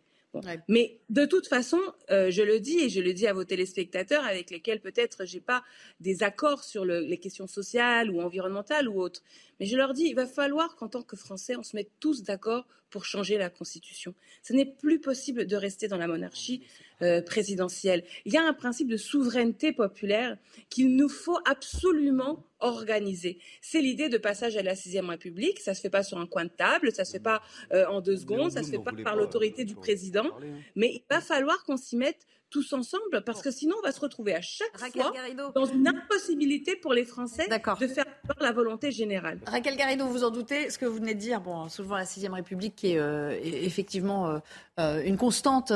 Mais 0.68 1.00
de 1.10 1.26
toute 1.26 1.48
façon, 1.48 1.80
euh, 2.12 2.30
je 2.30 2.44
le 2.44 2.60
dis 2.60 2.80
et 2.80 2.90
je 2.90 3.02
le 3.02 3.14
dis 3.14 3.26
à 3.26 3.34
vos 3.34 3.44
téléspectateurs 3.44 4.24
avec 4.26 4.52
lesquels 4.52 4.80
peut-être 4.80 5.26
j'ai 5.26 5.42
pas 5.42 5.64
des 6.00 6.22
accords 6.24 6.64
sur 6.64 6.86
les 6.86 7.18
questions 7.18 7.48
sociales 7.48 8.12
ou 8.12 8.22
environnementales 8.22 8.88
ou 8.88 9.02
autres, 9.02 9.24
mais 9.60 9.66
je 9.66 9.76
leur 9.76 9.94
dis 9.94 10.06
il 10.06 10.16
va 10.16 10.26
falloir 10.26 10.76
qu'en 10.76 10.88
tant 10.88 11.02
que 11.02 11.16
Français, 11.16 11.56
on 11.56 11.64
se 11.64 11.76
mette 11.76 11.92
tous 12.00 12.24
d'accord 12.24 12.66
pour 12.90 13.06
changer 13.06 13.38
la 13.38 13.50
Constitution. 13.50 14.14
Ce 14.42 14.54
n'est 14.54 14.66
plus 14.66 15.00
possible 15.00 15.46
de 15.46 15.56
rester 15.56 15.88
dans 15.88 15.98
la 15.98 16.08
monarchie 16.08 16.64
euh, 17.02 17.22
présidentielle. 17.22 18.04
Il 18.26 18.34
y 18.34 18.38
a 18.38 18.44
un 18.44 18.54
principe 18.54 18.88
de 18.88 18.98
souveraineté 18.98 19.72
populaire 19.72 20.38
qu'il 20.70 20.96
nous 20.96 21.10
faut 21.10 21.38
absolument 21.46 22.44
organiser. 22.60 23.40
C'est 23.62 23.82
l'idée 23.82 24.10
de 24.10 24.18
passage 24.18 24.58
à 24.58 24.64
la 24.64 24.76
sixième 24.76 25.10
République. 25.10 25.60
Ça 25.60 25.74
se 25.74 25.82
fait 25.82 25.90
pas 25.90 26.04
sur 26.04 26.18
un 26.18 26.26
coin 26.26 26.46
de 26.46 26.50
table, 26.50 26.92
ça 26.92 27.06
se 27.06 27.12
fait 27.12 27.20
pas 27.20 27.42
euh, 27.72 27.86
en 27.88 28.02
deux 28.02 28.18
secondes, 28.18 28.52
ça 28.52 28.64
se 28.64 28.72
fait 28.72 28.80
pas 28.80 28.92
par 29.04 29.16
l'autorité 29.16 29.66
du 29.66 29.76
président. 29.76 30.26
Hein. 30.26 30.58
Mais 30.76 30.88
il 30.96 31.04
va 31.10 31.22
falloir 31.22 31.64
qu'on 31.64 31.78
s'y 31.78 31.96
mette 31.96 32.26
tous 32.50 32.74
ensemble, 32.74 33.24
parce 33.26 33.42
que 33.42 33.52
sinon 33.52 33.76
on 33.80 33.86
va 33.86 33.92
se 33.92 34.00
retrouver 34.00 34.36
à 34.36 34.42
chaque 34.42 34.78
fois 34.78 35.14
dans 35.54 35.66
une 35.66 35.88
impossibilité 35.88 36.76
pour 36.76 36.94
les 36.94 37.06
Français 37.06 37.48
de 37.48 37.88
faire 37.88 38.06
la 38.40 38.52
volonté 38.52 38.92
générale. 38.92 39.40
Raquel 39.46 39.76
Garrido, 39.76 40.06
vous 40.08 40.24
en 40.24 40.32
doutez, 40.32 40.70
ce 40.70 40.78
que 40.78 40.86
vous 40.86 40.96
venez 40.96 41.14
de 41.14 41.20
dire, 41.20 41.42
bon, 41.42 41.70
souvent 41.70 41.96
la 41.96 42.06
sixième 42.06 42.34
République 42.34 42.76
qui 42.76 42.94
est 42.94 43.00
euh, 43.00 43.38
effectivement 43.44 44.28
euh, 44.28 44.40
euh, 44.80 45.04
une 45.04 45.18
constante 45.18 45.72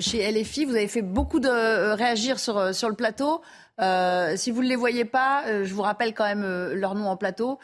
chez 0.00 0.30
LFI, 0.30 0.64
vous 0.64 0.74
avez 0.74 0.88
fait 0.88 1.02
beaucoup 1.02 1.40
de 1.40 1.48
réagir 1.94 2.38
sur, 2.38 2.74
sur 2.74 2.88
le 2.88 2.94
plateau. 2.94 3.40
si 4.36 4.50
vous 4.50 4.62
ne 4.62 4.68
les 4.68 4.76
voyez 4.76 5.04
pas, 5.04 5.64
je 5.64 5.74
vous 5.74 5.82
rappelle 5.82 6.14
quand 6.14 6.24
même 6.24 6.72
leur 6.72 6.94
nom 6.94 7.08
en 7.08 7.16
plateau. 7.16 7.58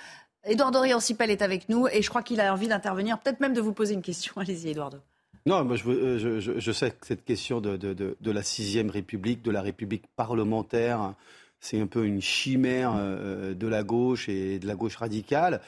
Édouard 0.45 0.73
Dorian-Sipel 0.73 1.31
est 1.31 1.43
avec 1.43 1.69
nous 1.69 1.87
et 1.87 2.03
je 2.03 2.09
crois 2.09 2.23
qu'il 2.23 2.41
a 2.41 2.53
envie 2.53 2.67
d'intervenir, 2.67 3.21
peut-être 3.21 3.41
même 3.41 3.55
de 3.55 3.61
vous 3.61 3.73
poser 3.73 3.95
une 3.95 4.03
question. 4.03 4.33
Allez-y, 4.37 4.71
Édouard. 4.71 4.91
Non, 5.45 5.65
moi 5.65 5.77
euh, 5.89 6.41
je, 6.41 6.61
je, 6.61 6.73
sais 6.73 6.93
que 6.93 7.05
cette 7.05 7.25
question 7.25 7.61
de, 7.61 8.31
la 8.31 8.43
sixième 8.43 8.91
République, 8.91 9.43
de 9.43 9.51
la 9.51 9.61
République 9.61 10.05
parlementaire, 10.15 11.15
c'est 11.59 11.81
un 11.81 11.89
peu 11.89 12.07
une 12.07 12.21
chimère 12.21 12.93
euh, 12.97 13.53
de 13.53 13.67
la 13.67 13.83
gauche 13.83 14.29
et 14.29 14.61
de 14.61 14.67
la 14.69 14.77
gauche 14.77 14.97
radicale. 14.97 15.61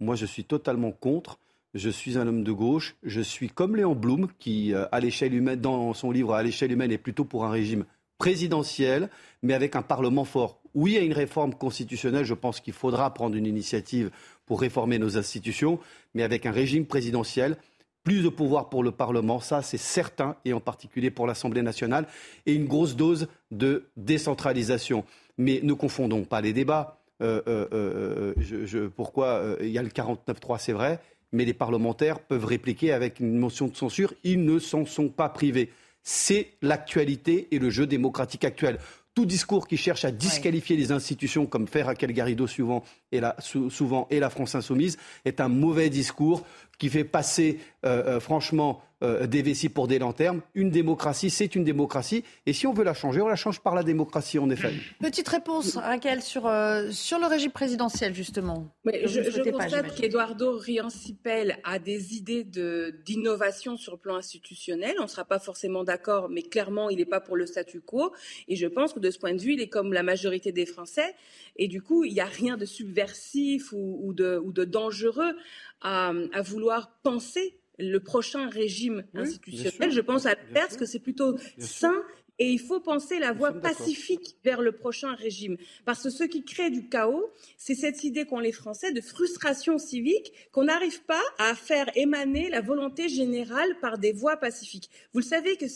Moi, 0.00 0.16
je 0.16 0.26
suis 0.26 0.44
totalement 0.44 0.90
contre. 0.90 1.38
Je 1.74 1.90
suis 1.90 2.18
un 2.18 2.26
homme 2.26 2.42
de 2.42 2.50
gauche. 2.50 2.96
Je 3.04 3.20
suis 3.20 3.48
comme 3.48 3.76
Léon 3.76 3.94
Blum, 3.94 4.26
qui, 4.40 4.74
euh, 4.74 4.86
à 4.90 4.98
l'échelle 4.98 5.32
humaine, 5.32 5.60
dans 5.60 5.94
son 5.94 6.10
livre 6.10 6.34
À 6.34 6.42
l'échelle 6.42 6.72
humaine, 6.72 6.90
est 6.90 6.98
plutôt 6.98 7.24
pour 7.24 7.44
un 7.44 7.50
régime 7.50 7.84
présidentiel, 8.18 9.10
mais 9.44 9.54
avec 9.54 9.76
un 9.76 9.82
Parlement 9.82 10.24
fort. 10.24 10.60
Oui, 10.74 10.96
à 10.96 11.00
une 11.00 11.12
réforme 11.12 11.54
constitutionnelle, 11.54 12.24
je 12.24 12.34
pense 12.34 12.60
qu'il 12.60 12.72
faudra 12.72 13.14
prendre 13.14 13.36
une 13.36 13.46
initiative 13.46 14.10
pour 14.44 14.60
réformer 14.60 14.98
nos 14.98 15.16
institutions, 15.16 15.78
mais 16.14 16.24
avec 16.24 16.46
un 16.46 16.50
régime 16.50 16.86
présidentiel 16.86 17.56
plus 18.04 18.22
de 18.22 18.28
pouvoir 18.28 18.68
pour 18.68 18.82
le 18.82 18.90
Parlement, 18.90 19.40
ça 19.40 19.62
c'est 19.62 19.78
certain, 19.78 20.36
et 20.44 20.52
en 20.52 20.60
particulier 20.60 21.10
pour 21.10 21.26
l'Assemblée 21.26 21.62
nationale, 21.62 22.06
et 22.46 22.54
une 22.54 22.66
grosse 22.66 22.96
dose 22.96 23.28
de 23.50 23.88
décentralisation. 23.96 25.04
Mais 25.38 25.60
ne 25.62 25.72
confondons 25.72 26.24
pas 26.24 26.40
les 26.40 26.52
débats. 26.52 26.98
Euh, 27.22 27.42
euh, 27.48 28.34
euh, 28.38 28.88
pourquoi 28.94 29.56
il 29.60 29.68
y 29.68 29.78
a 29.78 29.82
le 29.82 29.90
49-3, 29.90 30.58
c'est 30.58 30.72
vrai, 30.72 31.00
mais 31.32 31.44
les 31.44 31.54
parlementaires 31.54 32.20
peuvent 32.20 32.46
répliquer 32.46 32.92
avec 32.92 33.20
une 33.20 33.38
motion 33.38 33.68
de 33.68 33.76
censure. 33.76 34.14
Ils 34.24 34.44
ne 34.44 34.58
s'en 34.58 34.86
sont 34.86 35.08
pas 35.08 35.28
privés. 35.28 35.70
C'est 36.02 36.52
l'actualité 36.62 37.48
et 37.50 37.58
le 37.58 37.68
jeu 37.68 37.86
démocratique 37.86 38.44
actuel 38.44 38.78
tout 39.20 39.26
discours 39.26 39.68
qui 39.68 39.76
cherche 39.76 40.06
à 40.06 40.12
disqualifier 40.12 40.76
les 40.76 40.92
institutions, 40.92 41.44
comme 41.44 41.68
fait 41.68 41.82
Raquel 41.82 42.10
Garrido 42.14 42.46
souvent 42.46 42.82
et, 43.12 43.20
la, 43.20 43.36
souvent, 43.38 44.06
et 44.08 44.18
la 44.18 44.30
France 44.30 44.54
insoumise, 44.54 44.96
est 45.26 45.42
un 45.42 45.48
mauvais 45.48 45.90
discours 45.90 46.42
qui 46.78 46.88
fait 46.88 47.04
passer, 47.04 47.60
euh, 47.84 48.16
euh, 48.16 48.20
franchement, 48.20 48.80
euh, 49.02 49.26
des 49.26 49.42
vessies 49.42 49.68
pour 49.68 49.88
des 49.88 49.98
lanternes. 49.98 50.40
Une 50.54 50.70
démocratie, 50.70 51.30
c'est 51.30 51.54
une 51.54 51.64
démocratie. 51.64 52.24
Et 52.46 52.52
si 52.52 52.66
on 52.66 52.72
veut 52.72 52.84
la 52.84 52.94
changer, 52.94 53.20
on 53.20 53.28
la 53.28 53.36
change 53.36 53.60
par 53.60 53.74
la 53.74 53.82
démocratie, 53.82 54.38
en 54.38 54.50
effet. 54.50 54.72
Petite 55.00 55.28
réponse, 55.28 55.76
Raquel, 55.76 56.22
sur, 56.22 56.50
sur 56.90 57.18
le 57.18 57.26
régime 57.26 57.50
présidentiel, 57.50 58.14
justement. 58.14 58.66
je, 58.84 59.22
je 59.22 59.50
constate 59.50 59.94
qu'Eduardo 59.94 60.56
Riancipel 60.56 61.58
a 61.64 61.78
des 61.78 62.14
idées 62.14 62.44
d'innovation 62.44 63.76
sur 63.76 63.92
le 63.92 63.98
plan 63.98 64.16
institutionnel. 64.16 64.96
On 64.98 65.04
ne 65.04 65.08
sera 65.08 65.24
pas 65.24 65.38
forcément 65.38 65.84
d'accord, 65.84 66.28
mais 66.28 66.42
clairement, 66.42 66.90
il 66.90 66.98
n'est 66.98 67.04
pas 67.04 67.20
pour 67.20 67.36
le 67.36 67.46
statu 67.46 67.80
quo. 67.80 68.12
Et 68.48 68.56
je 68.56 68.66
pense 68.66 68.92
que 68.92 69.00
de 69.00 69.10
ce 69.10 69.18
point 69.18 69.34
de 69.34 69.40
vue, 69.40 69.54
il 69.54 69.60
est 69.60 69.68
comme 69.68 69.92
la 69.92 70.02
majorité 70.02 70.52
des 70.52 70.66
Français. 70.66 71.14
Et 71.56 71.68
du 71.68 71.82
coup, 71.82 72.04
il 72.04 72.14
n'y 72.14 72.20
a 72.20 72.26
rien 72.26 72.56
de 72.56 72.64
subversif 72.64 73.72
ou, 73.72 74.12
de, 74.14 74.40
ou 74.42 74.52
de 74.52 74.64
dangereux 74.64 75.36
à, 75.82 76.12
vouloir 76.42 76.92
penser 77.02 77.59
le 77.80 78.00
prochain 78.00 78.48
régime 78.48 79.04
institutionnel. 79.14 79.90
je 79.90 80.00
pense 80.00 80.26
à 80.26 80.34
l'inverse 80.34 80.76
que 80.76 80.86
c'est 80.86 80.98
plutôt 80.98 81.36
sain 81.58 81.94
et 82.40 82.50
il 82.50 82.58
faut 82.58 82.80
penser 82.80 83.18
la 83.18 83.32
voie 83.32 83.52
pacifique 83.52 84.34
vers 84.42 84.62
le 84.62 84.72
prochain 84.72 85.14
régime. 85.14 85.58
Parce 85.84 86.02
que 86.02 86.10
ce 86.10 86.24
qui 86.24 86.42
crée 86.42 86.70
du 86.70 86.88
chaos, 86.88 87.30
c'est 87.58 87.74
cette 87.74 88.02
idée 88.02 88.24
qu'ont 88.24 88.40
les 88.40 88.50
Français 88.50 88.92
de 88.92 89.02
frustration 89.02 89.76
civique, 89.76 90.32
qu'on 90.50 90.64
n'arrive 90.64 91.02
pas 91.02 91.20
à 91.38 91.54
faire 91.54 91.90
émaner 91.96 92.48
la 92.48 92.62
volonté 92.62 93.10
générale 93.10 93.76
par 93.82 93.98
des 93.98 94.12
voies 94.12 94.38
pacifiques. 94.38 94.88
Vous 95.12 95.20
le 95.20 95.24
savez 95.24 95.56
que, 95.56 95.66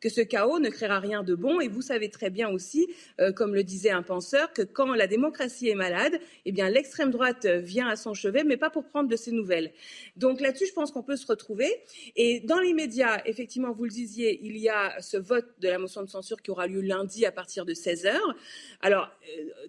que 0.00 0.08
ce 0.08 0.22
chaos 0.22 0.58
ne 0.60 0.70
créera 0.70 0.98
rien 0.98 1.22
de 1.22 1.34
bon, 1.34 1.60
et 1.60 1.68
vous 1.68 1.82
savez 1.82 2.08
très 2.08 2.30
bien 2.30 2.48
aussi, 2.48 2.88
euh, 3.20 3.30
comme 3.30 3.54
le 3.54 3.62
disait 3.62 3.90
un 3.90 4.02
penseur, 4.02 4.50
que 4.54 4.62
quand 4.62 4.94
la 4.94 5.06
démocratie 5.06 5.68
est 5.68 5.74
malade, 5.74 6.18
eh 6.46 6.52
bien 6.52 6.70
l'extrême 6.70 7.10
droite 7.10 7.44
vient 7.44 7.88
à 7.88 7.96
son 7.96 8.14
chevet, 8.14 8.44
mais 8.44 8.56
pas 8.56 8.70
pour 8.70 8.84
prendre 8.84 9.10
de 9.10 9.16
ses 9.16 9.32
nouvelles. 9.32 9.72
Donc 10.16 10.40
là-dessus, 10.40 10.68
je 10.68 10.72
pense 10.72 10.90
qu'on 10.90 11.02
peut 11.02 11.16
se 11.16 11.26
retrouver. 11.26 11.70
Et 12.16 12.40
dans 12.40 12.60
les 12.60 12.72
médias, 12.72 13.20
effectivement, 13.26 13.72
vous 13.72 13.84
le 13.84 13.90
disiez, 13.90 14.40
il 14.42 14.56
y 14.56 14.70
a 14.70 14.98
ce 15.02 15.18
vote 15.18 15.48
de 15.60 15.68
la 15.68 15.78
motion 15.78 16.02
de 16.02 16.13
censure 16.14 16.40
qui 16.42 16.50
aura 16.50 16.66
lieu 16.66 16.80
lundi 16.80 17.26
à 17.26 17.32
partir 17.32 17.64
de 17.64 17.74
16 17.74 18.06
heures. 18.06 18.34
Alors, 18.80 19.10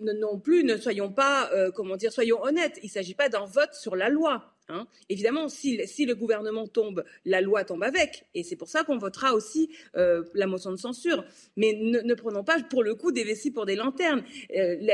euh, 0.02 0.14
non 0.20 0.40
plus, 0.40 0.64
ne 0.64 0.78
soyons 0.78 1.12
pas, 1.12 1.50
euh, 1.54 1.72
comment 1.72 1.98
dire, 1.98 2.12
soyons 2.12 2.42
honnêtes. 2.44 2.80
Il 2.84 2.88
ne 2.88 2.92
s'agit 2.92 3.16
pas 3.16 3.30
d'un 3.30 3.46
vote 3.46 3.74
sur 3.74 3.96
la 3.96 4.10
loi. 4.10 4.54
Hein. 4.70 4.88
Évidemment, 5.10 5.48
si, 5.48 5.78
le 5.78 6.14
gouvernement 6.14 6.68
tombe, 6.68 7.04
la 7.26 7.42
loi 7.42 7.64
tombe 7.64 7.84
avec, 7.84 8.26
et 8.34 8.44
c'est 8.44 8.56
pour 8.56 8.68
ça 8.68 8.84
qu'on 8.84 8.98
votera 8.98 9.34
aussi 9.34 9.70
euh, 9.96 10.24
la 10.34 10.48
motion 10.48 10.72
de 10.72 10.78
censure. 10.78 11.24
Mais 11.56 11.74
ne, 11.74 12.14
prenons 12.14 12.44
pas 12.44 12.60
pour 12.64 12.84
le 12.84 12.96
coup 12.96 13.12
des 13.12 13.24
vessies 13.24 13.52
pour 13.52 13.66
des 13.66 13.76
lanternes. 13.76 14.24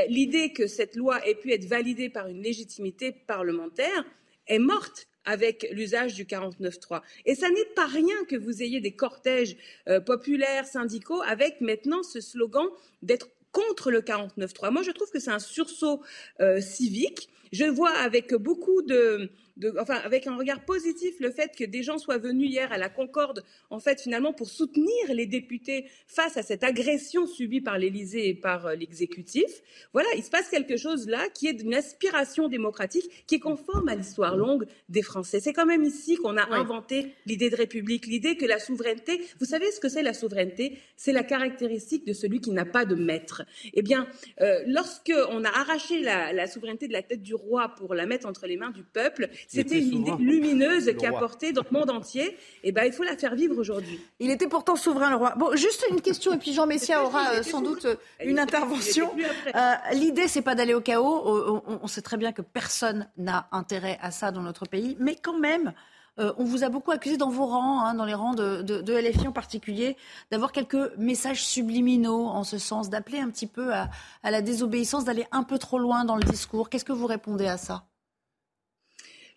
L'idée 0.08 0.52
que 0.52 0.66
cette 0.66 0.96
loi 0.96 1.26
ait 1.26 1.34
pu 1.34 1.52
être 1.52 1.64
validée 1.64 2.10
par 2.10 2.28
une 2.28 2.42
légitimité 2.42 3.12
parlementaire 3.12 4.04
est 4.46 4.58
morte 4.58 5.08
avec 5.24 5.68
l'usage 5.72 6.14
du 6.14 6.24
49.3. 6.24 7.02
Et 7.26 7.34
ça 7.34 7.48
n'est 7.48 7.74
pas 7.76 7.86
rien 7.86 8.24
que 8.28 8.36
vous 8.36 8.62
ayez 8.62 8.80
des 8.80 8.92
cortèges 8.92 9.56
euh, 9.88 10.00
populaires, 10.00 10.66
syndicaux, 10.66 11.22
avec 11.22 11.60
maintenant 11.60 12.02
ce 12.02 12.20
slogan 12.20 12.66
d'être 13.02 13.28
contre 13.52 13.90
le 13.90 14.00
49.3. 14.00 14.70
Moi, 14.70 14.82
je 14.82 14.90
trouve 14.90 15.10
que 15.10 15.20
c'est 15.20 15.30
un 15.30 15.38
sursaut 15.38 16.02
euh, 16.40 16.60
civique. 16.60 17.28
Je 17.52 17.64
vois 17.64 17.90
avec 17.90 18.34
beaucoup 18.34 18.82
de, 18.82 19.30
enfin, 19.78 19.96
avec 20.04 20.26
un 20.26 20.36
regard 20.36 20.64
positif 20.64 21.14
le 21.20 21.30
fait 21.30 21.54
que 21.56 21.64
des 21.64 21.82
gens 21.82 21.98
soient 21.98 22.18
venus 22.18 22.50
hier 22.50 22.72
à 22.72 22.78
la 22.78 22.88
Concorde, 22.88 23.44
en 23.70 23.80
fait, 23.80 24.00
finalement, 24.00 24.32
pour 24.32 24.48
soutenir 24.48 24.88
les 25.08 25.26
députés 25.26 25.86
face 26.06 26.36
à 26.36 26.42
cette 26.42 26.64
agression 26.64 27.26
subie 27.26 27.60
par 27.60 27.78
l'Élysée 27.78 28.28
et 28.28 28.34
par 28.34 28.66
euh, 28.66 28.74
l'exécutif. 28.74 29.50
Voilà, 29.92 30.08
il 30.16 30.22
se 30.22 30.30
passe 30.30 30.48
quelque 30.48 30.76
chose 30.76 31.08
là 31.08 31.28
qui 31.34 31.48
est 31.48 31.52
d'une 31.52 31.74
aspiration 31.74 32.48
démocratique 32.48 33.24
qui 33.26 33.36
est 33.36 33.40
conforme 33.40 33.88
à 33.88 33.94
l'histoire 33.94 34.36
longue 34.36 34.66
des 34.88 35.02
Français. 35.02 35.40
C'est 35.40 35.52
quand 35.52 35.66
même 35.66 35.84
ici 35.84 36.16
qu'on 36.16 36.36
a 36.36 36.54
inventé 36.54 37.14
l'idée 37.26 37.50
de 37.50 37.56
république, 37.56 38.06
l'idée 38.06 38.36
que 38.36 38.46
la 38.46 38.58
souveraineté, 38.58 39.20
vous 39.38 39.46
savez 39.46 39.70
ce 39.70 39.80
que 39.80 39.88
c'est 39.88 40.02
la 40.02 40.14
souveraineté? 40.14 40.78
C'est 40.96 41.12
la 41.12 41.24
caractéristique 41.24 42.06
de 42.06 42.12
celui 42.12 42.40
qui 42.40 42.50
n'a 42.50 42.64
pas 42.64 42.84
de 42.84 42.94
maître. 42.94 43.42
Eh 43.74 43.82
bien, 43.82 44.06
euh, 44.40 44.62
lorsque 44.66 45.12
on 45.30 45.44
a 45.44 45.48
arraché 45.48 46.00
la, 46.00 46.32
la 46.32 46.46
souveraineté 46.46 46.88
de 46.88 46.92
la 46.92 47.02
tête 47.02 47.22
du 47.22 47.34
roi 47.34 47.74
pour 47.76 47.94
la 47.94 48.06
mettre 48.06 48.26
entre 48.26 48.46
les 48.46 48.56
mains 48.56 48.70
du 48.70 48.82
peuple, 48.82 49.28
c'était 49.48 49.78
une 49.78 50.00
idée 50.00 50.12
lumineuse 50.18 50.92
qui 50.98 51.06
a 51.06 51.12
porté 51.12 51.52
dans 51.52 51.62
le 51.70 51.78
monde 51.78 51.90
entier. 51.90 52.24
Et 52.64 52.68
eh 52.68 52.72
ben, 52.72 52.84
il 52.84 52.92
faut 52.92 53.02
la 53.02 53.16
faire 53.16 53.34
vivre 53.34 53.58
aujourd'hui. 53.58 54.00
Il 54.20 54.30
était 54.30 54.46
pourtant 54.46 54.76
souverain, 54.76 55.10
le 55.10 55.16
roi. 55.16 55.34
Bon, 55.36 55.54
juste 55.56 55.84
une 55.90 56.00
question, 56.00 56.32
et 56.32 56.38
puis 56.38 56.52
Jean 56.52 56.66
Messia 56.66 57.04
aura 57.04 57.32
euh, 57.32 57.42
sans 57.42 57.60
doute 57.60 57.84
euh, 57.84 57.96
une 58.24 58.38
intervention. 58.38 59.10
Euh, 59.54 59.74
L'idée, 59.94 60.28
c'est 60.28 60.42
pas 60.42 60.54
d'aller 60.54 60.74
au 60.74 60.80
chaos. 60.80 61.62
On, 61.82 61.86
sait 61.86 62.02
très 62.02 62.16
bien 62.16 62.32
que 62.32 62.42
personne 62.42 63.08
n'a 63.16 63.48
intérêt 63.52 63.98
à 64.00 64.10
ça 64.10 64.30
dans 64.30 64.42
notre 64.42 64.66
pays, 64.66 64.96
mais 64.98 65.16
quand 65.16 65.38
même. 65.38 65.72
on 66.18 66.44
vous 66.44 66.62
a 66.64 66.68
beaucoup 66.68 66.90
accusé 66.90 67.16
dans 67.16 67.30
vos 67.30 67.46
rangs, 67.46 67.80
hein, 67.80 67.94
dans 67.94 68.04
les 68.04 68.14
rangs 68.14 68.34
de, 68.34 68.62
de, 68.62 68.94
LFI 68.94 69.28
en 69.28 69.32
particulier, 69.32 69.96
d'avoir 70.30 70.52
quelques 70.52 70.96
messages 70.96 71.44
subliminaux 71.44 72.26
en 72.26 72.44
ce 72.44 72.58
sens, 72.58 72.90
d'appeler 72.90 73.18
un 73.18 73.30
petit 73.30 73.46
peu 73.46 73.72
à 73.72 73.88
la 74.30 74.42
désobéissance, 74.42 75.04
d'aller 75.04 75.26
un 75.32 75.42
peu 75.42 75.58
trop 75.58 75.78
loin 75.78 76.04
dans 76.04 76.16
le 76.16 76.24
discours. 76.24 76.70
Qu'est-ce 76.70 76.84
que 76.84 76.92
vous 76.92 77.06
répondez 77.06 77.46
à 77.46 77.56
ça? 77.56 77.84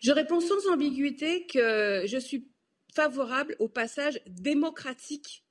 Je 0.00 0.12
réponds 0.12 0.40
sans 0.40 0.68
ambiguïté 0.72 1.46
que 1.46 2.04
je 2.06 2.18
suis 2.18 2.48
favorable 2.94 3.56
au 3.58 3.68
passage 3.68 4.20
démocratique 4.26 5.44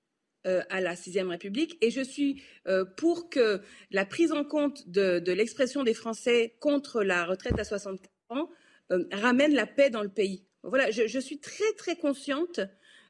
euh, 0.47 0.61
à 0.69 0.81
la 0.81 0.95
sixième 0.95 1.29
République 1.29 1.77
et 1.81 1.89
je 1.89 2.01
suis 2.01 2.43
euh, 2.67 2.85
pour 2.85 3.29
que 3.29 3.61
la 3.91 4.05
prise 4.05 4.31
en 4.31 4.43
compte 4.43 4.87
de, 4.87 5.31
l'expression 5.31 5.83
des 5.83 5.93
Français 5.93 6.55
contre 6.59 7.03
la 7.03 7.25
retraite 7.25 7.59
à 7.59 7.63
64 7.63 8.09
ans 8.29 8.49
euh, 8.91 9.05
ramène 9.11 9.53
la 9.53 9.65
paix 9.65 9.89
dans 9.89 10.03
le 10.03 10.09
pays. 10.09 10.45
Voilà, 10.63 10.91
je, 10.91 11.19
suis 11.19 11.39
très 11.39 11.71
très 11.77 11.95
consciente 11.95 12.59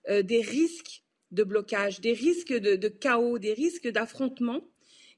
des 0.09 0.41
risques 0.41 1.03
de 1.31 1.43
blocage, 1.43 2.01
des 2.01 2.11
risques 2.11 2.53
de 2.53 2.87
chaos, 2.89 3.39
des 3.39 3.53
risques 3.53 3.87
d'affrontement 3.87 4.61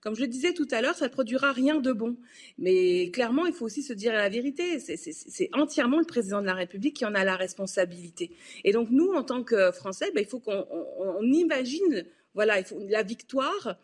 comme 0.02 0.16
je 0.16 0.22
le 0.22 0.28
disais 0.28 0.54
tout 0.54 0.68
à 0.72 0.82
l'heure, 0.82 0.96
ça 0.96 1.08
ne 1.08 1.12
produira 1.12 1.52
rien 1.52 1.80
de 1.80 1.92
bon. 1.92 2.18
Mais 2.58 3.10
clairement, 3.12 3.46
il 3.46 3.54
faut 3.54 3.66
aussi 3.66 3.84
se 3.84 3.94
dire 3.94 4.14
la 4.14 4.30
vérité. 4.30 4.80
C'est 4.80 5.50
entièrement 5.54 6.00
le 6.00 6.06
président 6.06 6.42
de 6.42 6.46
la 6.46 6.54
République 6.54 6.96
qui 6.96 7.06
en 7.06 7.16
a 7.16 7.24
la 7.24 7.36
responsabilité. 7.36 8.32
Et 8.64 8.72
donc, 8.72 8.90
nous, 8.92 9.12
en 9.14 9.24
tant 9.24 9.44
que 9.44 9.72
Français, 9.72 10.12
ben, 10.14 10.22
il 10.22 10.28
faut 10.28 10.40
qu'on 10.40 11.22
imagine 11.24 12.06
voilà, 12.36 12.60
il 12.60 12.66
faut, 12.66 12.80
la 12.88 13.02
victoire 13.02 13.78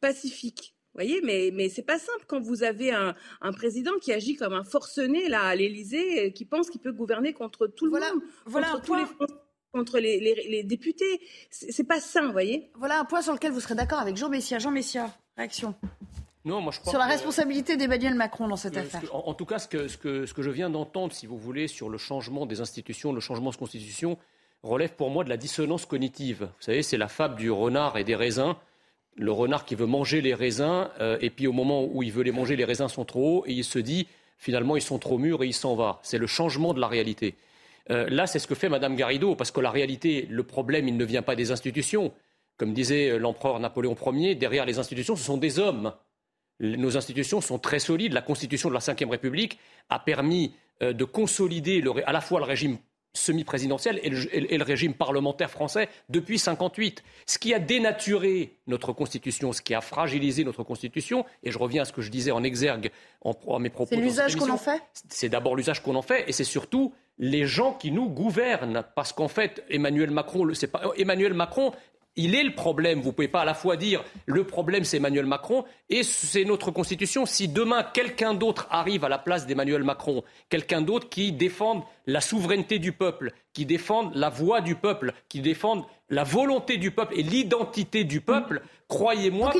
pacifique. 0.00 0.74
Voyez, 0.94 1.20
mais, 1.22 1.52
mais 1.54 1.68
c'est 1.68 1.84
pas 1.84 2.00
simple 2.00 2.24
quand 2.26 2.40
vous 2.40 2.64
avez 2.64 2.90
un, 2.90 3.14
président 3.52 3.92
qui 4.02 4.12
agit 4.12 4.34
comme 4.34 4.52
un 4.52 4.64
forcené 4.64 5.28
là 5.28 5.42
à 5.42 5.54
l'Élysée, 5.54 6.32
qui 6.32 6.44
pense 6.44 6.68
qu'il 6.68 6.80
peut 6.80 6.92
gouverner 6.92 7.32
contre 7.32 7.68
tout 7.68 7.86
le 7.86 7.92
monde, 7.92 8.02
voilà 8.44 8.72
contre 8.72 8.84
tous 8.84 8.94
les 8.96 9.06
Français 9.06 9.34
contre 9.72 10.00
les, 10.00 10.18
les, 10.18 10.34
les 10.48 10.62
députés. 10.64 11.20
C'est 11.50 11.84
pas 11.84 12.00
sain, 12.00 12.26
vous 12.26 12.32
voyez. 12.32 12.70
Voilà 12.74 12.98
un 12.98 13.04
point 13.04 13.22
sur 13.22 13.32
lequel 13.32 13.52
vous 13.52 13.60
serez 13.60 13.76
d'accord 13.76 14.00
avec 14.00 14.16
Jean 14.16 14.28
Messia. 14.28 14.58
Jean 14.58 14.72
Messia. 14.72 15.16
Réaction. 15.40 15.74
Non, 16.44 16.60
moi 16.60 16.70
je 16.70 16.80
crois 16.80 16.90
sur 16.90 16.98
la 16.98 17.06
responsabilité 17.06 17.78
d'Emmanuel 17.78 18.14
Macron 18.14 18.46
dans 18.46 18.56
cette 18.56 18.76
affaire. 18.76 19.02
En, 19.14 19.32
tout 19.32 19.46
cas, 19.46 19.58
ce 19.58 19.68
que, 19.68 19.88
ce 19.88 19.96
que, 19.96 20.26
ce 20.26 20.34
que 20.34 20.42
je 20.42 20.50
viens 20.50 20.68
d'entendre, 20.68 21.14
si 21.14 21.26
vous 21.26 21.38
voulez, 21.38 21.66
sur 21.66 21.88
le 21.88 21.96
changement 21.96 22.44
des 22.44 22.60
institutions, 22.60 23.14
le 23.14 23.20
changement 23.20 23.48
de 23.48 23.56
constitution, 23.56 24.18
relève 24.62 24.94
pour 24.96 25.08
moi 25.08 25.24
de 25.24 25.30
la 25.30 25.38
dissonance 25.38 25.86
cognitive. 25.86 26.42
Vous 26.42 26.62
savez, 26.62 26.82
c'est 26.82 26.98
la 26.98 27.08
fable 27.08 27.36
du 27.36 27.50
renard 27.50 27.96
et 27.96 28.04
des 28.04 28.16
raisins. 28.16 28.54
Le 29.16 29.32
renard 29.32 29.64
qui 29.64 29.76
veut 29.76 29.86
manger 29.86 30.20
les 30.20 30.34
raisins, 30.34 30.90
euh, 31.00 31.16
et 31.22 31.30
puis 31.30 31.46
au 31.46 31.54
moment 31.54 31.84
où 31.84 32.02
il 32.02 32.12
veut 32.12 32.22
les 32.22 32.32
manger, 32.32 32.54
les 32.54 32.66
raisins 32.66 32.88
sont 32.88 33.06
trop 33.06 33.38
hauts, 33.38 33.44
et 33.46 33.52
il 33.52 33.64
se 33.64 33.78
dit, 33.78 34.08
finalement, 34.36 34.76
ils 34.76 34.82
sont 34.82 34.98
trop 34.98 35.16
mûrs 35.16 35.42
et 35.42 35.46
il 35.46 35.54
s'en 35.54 35.74
va. 35.74 36.00
C'est 36.02 36.18
le 36.18 36.26
changement 36.26 36.74
de 36.74 36.80
la 36.80 36.86
réalité. 36.86 37.34
Euh, 37.88 38.10
là, 38.10 38.26
c'est 38.26 38.40
ce 38.40 38.46
que 38.46 38.54
fait 38.54 38.68
Mme 38.68 38.94
Garrido, 38.94 39.36
parce 39.36 39.50
que 39.50 39.60
la 39.60 39.70
réalité, 39.70 40.26
le 40.28 40.42
problème, 40.42 40.86
il 40.86 40.98
ne 40.98 41.04
vient 41.06 41.22
pas 41.22 41.34
des 41.34 41.50
institutions. 41.50 42.12
Comme 42.60 42.74
disait 42.74 43.08
euh, 43.08 43.18
l'empereur 43.18 43.58
Napoléon 43.58 43.96
Ier, 44.12 44.34
derrière 44.34 44.66
les 44.66 44.78
institutions, 44.78 45.16
ce 45.16 45.24
sont 45.24 45.38
des 45.38 45.58
hommes. 45.58 45.94
Nos 46.60 46.98
institutions 46.98 47.40
sont 47.40 47.58
très 47.58 47.78
solides. 47.78 48.12
La 48.12 48.20
Constitution 48.20 48.68
de 48.68 48.74
la 48.74 48.80
Ve 48.80 49.10
République 49.10 49.58
a 49.88 49.98
permis 49.98 50.52
euh, 50.82 50.92
de 50.92 51.04
consolider 51.04 51.82
à 52.04 52.12
la 52.12 52.20
fois 52.20 52.38
le 52.38 52.44
régime 52.44 52.76
semi-présidentiel 53.14 53.98
et, 54.02 54.10
le, 54.10 54.62
régime 54.62 54.92
parlementaire 54.92 55.50
français 55.50 55.88
depuis 56.10 56.38
58. 56.38 57.02
Ce 57.24 57.38
qui 57.38 57.54
a 57.54 57.58
dénaturé 57.58 58.52
notre 58.66 58.92
Constitution, 58.92 59.54
ce 59.54 59.62
qui 59.62 59.74
a 59.74 59.80
fragilisé 59.80 60.44
notre 60.44 60.62
Constitution, 60.62 61.24
et 61.42 61.50
je 61.50 61.58
reviens 61.58 61.82
à 61.82 61.84
ce 61.86 61.94
que 61.94 62.02
je 62.02 62.10
disais 62.10 62.30
en 62.30 62.44
exergue 62.44 62.90
en, 63.22 63.32
à 63.54 63.58
mes 63.58 63.70
propos. 63.70 63.94
C'est 63.94 64.00
l'usage 64.02 64.36
qu'on 64.36 64.50
en 64.50 64.58
fait? 64.58 64.82
C'est 65.08 65.30
d'abord 65.30 65.56
l'usage 65.56 65.82
qu'on 65.82 65.94
en 65.94 66.02
fait, 66.02 66.28
et 66.28 66.32
c'est 66.32 66.44
surtout 66.44 66.92
les 67.20 67.46
gens 67.46 67.74
qui 67.74 67.92
nous 67.92 68.08
gouvernent. 68.08 68.82
Parce 68.94 69.12
qu'en 69.12 69.28
fait, 69.28 69.64
Emmanuel 69.68 70.10
Macron, 70.10 70.46
pas, 70.72 70.82
Emmanuel 70.96 71.34
Macron 71.34 71.72
il 72.16 72.34
est 72.34 72.42
le 72.42 72.54
problème. 72.54 73.00
Vous 73.00 73.08
ne 73.08 73.14
pouvez 73.14 73.28
pas 73.28 73.42
à 73.42 73.44
la 73.44 73.54
fois 73.54 73.76
dire 73.76 74.04
le 74.26 74.44
problème 74.44 74.84
c'est 74.84 74.98
Emmanuel 74.98 75.26
Macron 75.26 75.64
et 75.88 76.02
c'est 76.02 76.44
notre 76.44 76.70
constitution. 76.70 77.26
Si 77.26 77.48
demain 77.48 77.82
quelqu'un 77.82 78.34
d'autre 78.34 78.66
arrive 78.70 79.04
à 79.04 79.08
la 79.08 79.18
place 79.18 79.46
d'Emmanuel 79.46 79.84
Macron, 79.84 80.22
quelqu'un 80.48 80.82
d'autre 80.82 81.08
qui 81.08 81.32
défende 81.32 81.82
la 82.10 82.20
souveraineté 82.20 82.78
du 82.78 82.92
peuple, 82.92 83.32
qui 83.52 83.66
défende 83.66 84.14
la 84.14 84.28
voix 84.28 84.60
du 84.60 84.74
peuple, 84.74 85.12
qui 85.28 85.40
défende 85.40 85.84
la 86.08 86.24
volonté 86.24 86.76
du 86.76 86.90
peuple 86.90 87.14
et 87.16 87.22
l'identité 87.22 88.02
du 88.02 88.20
peuple, 88.20 88.62
croyez-moi 88.88 89.52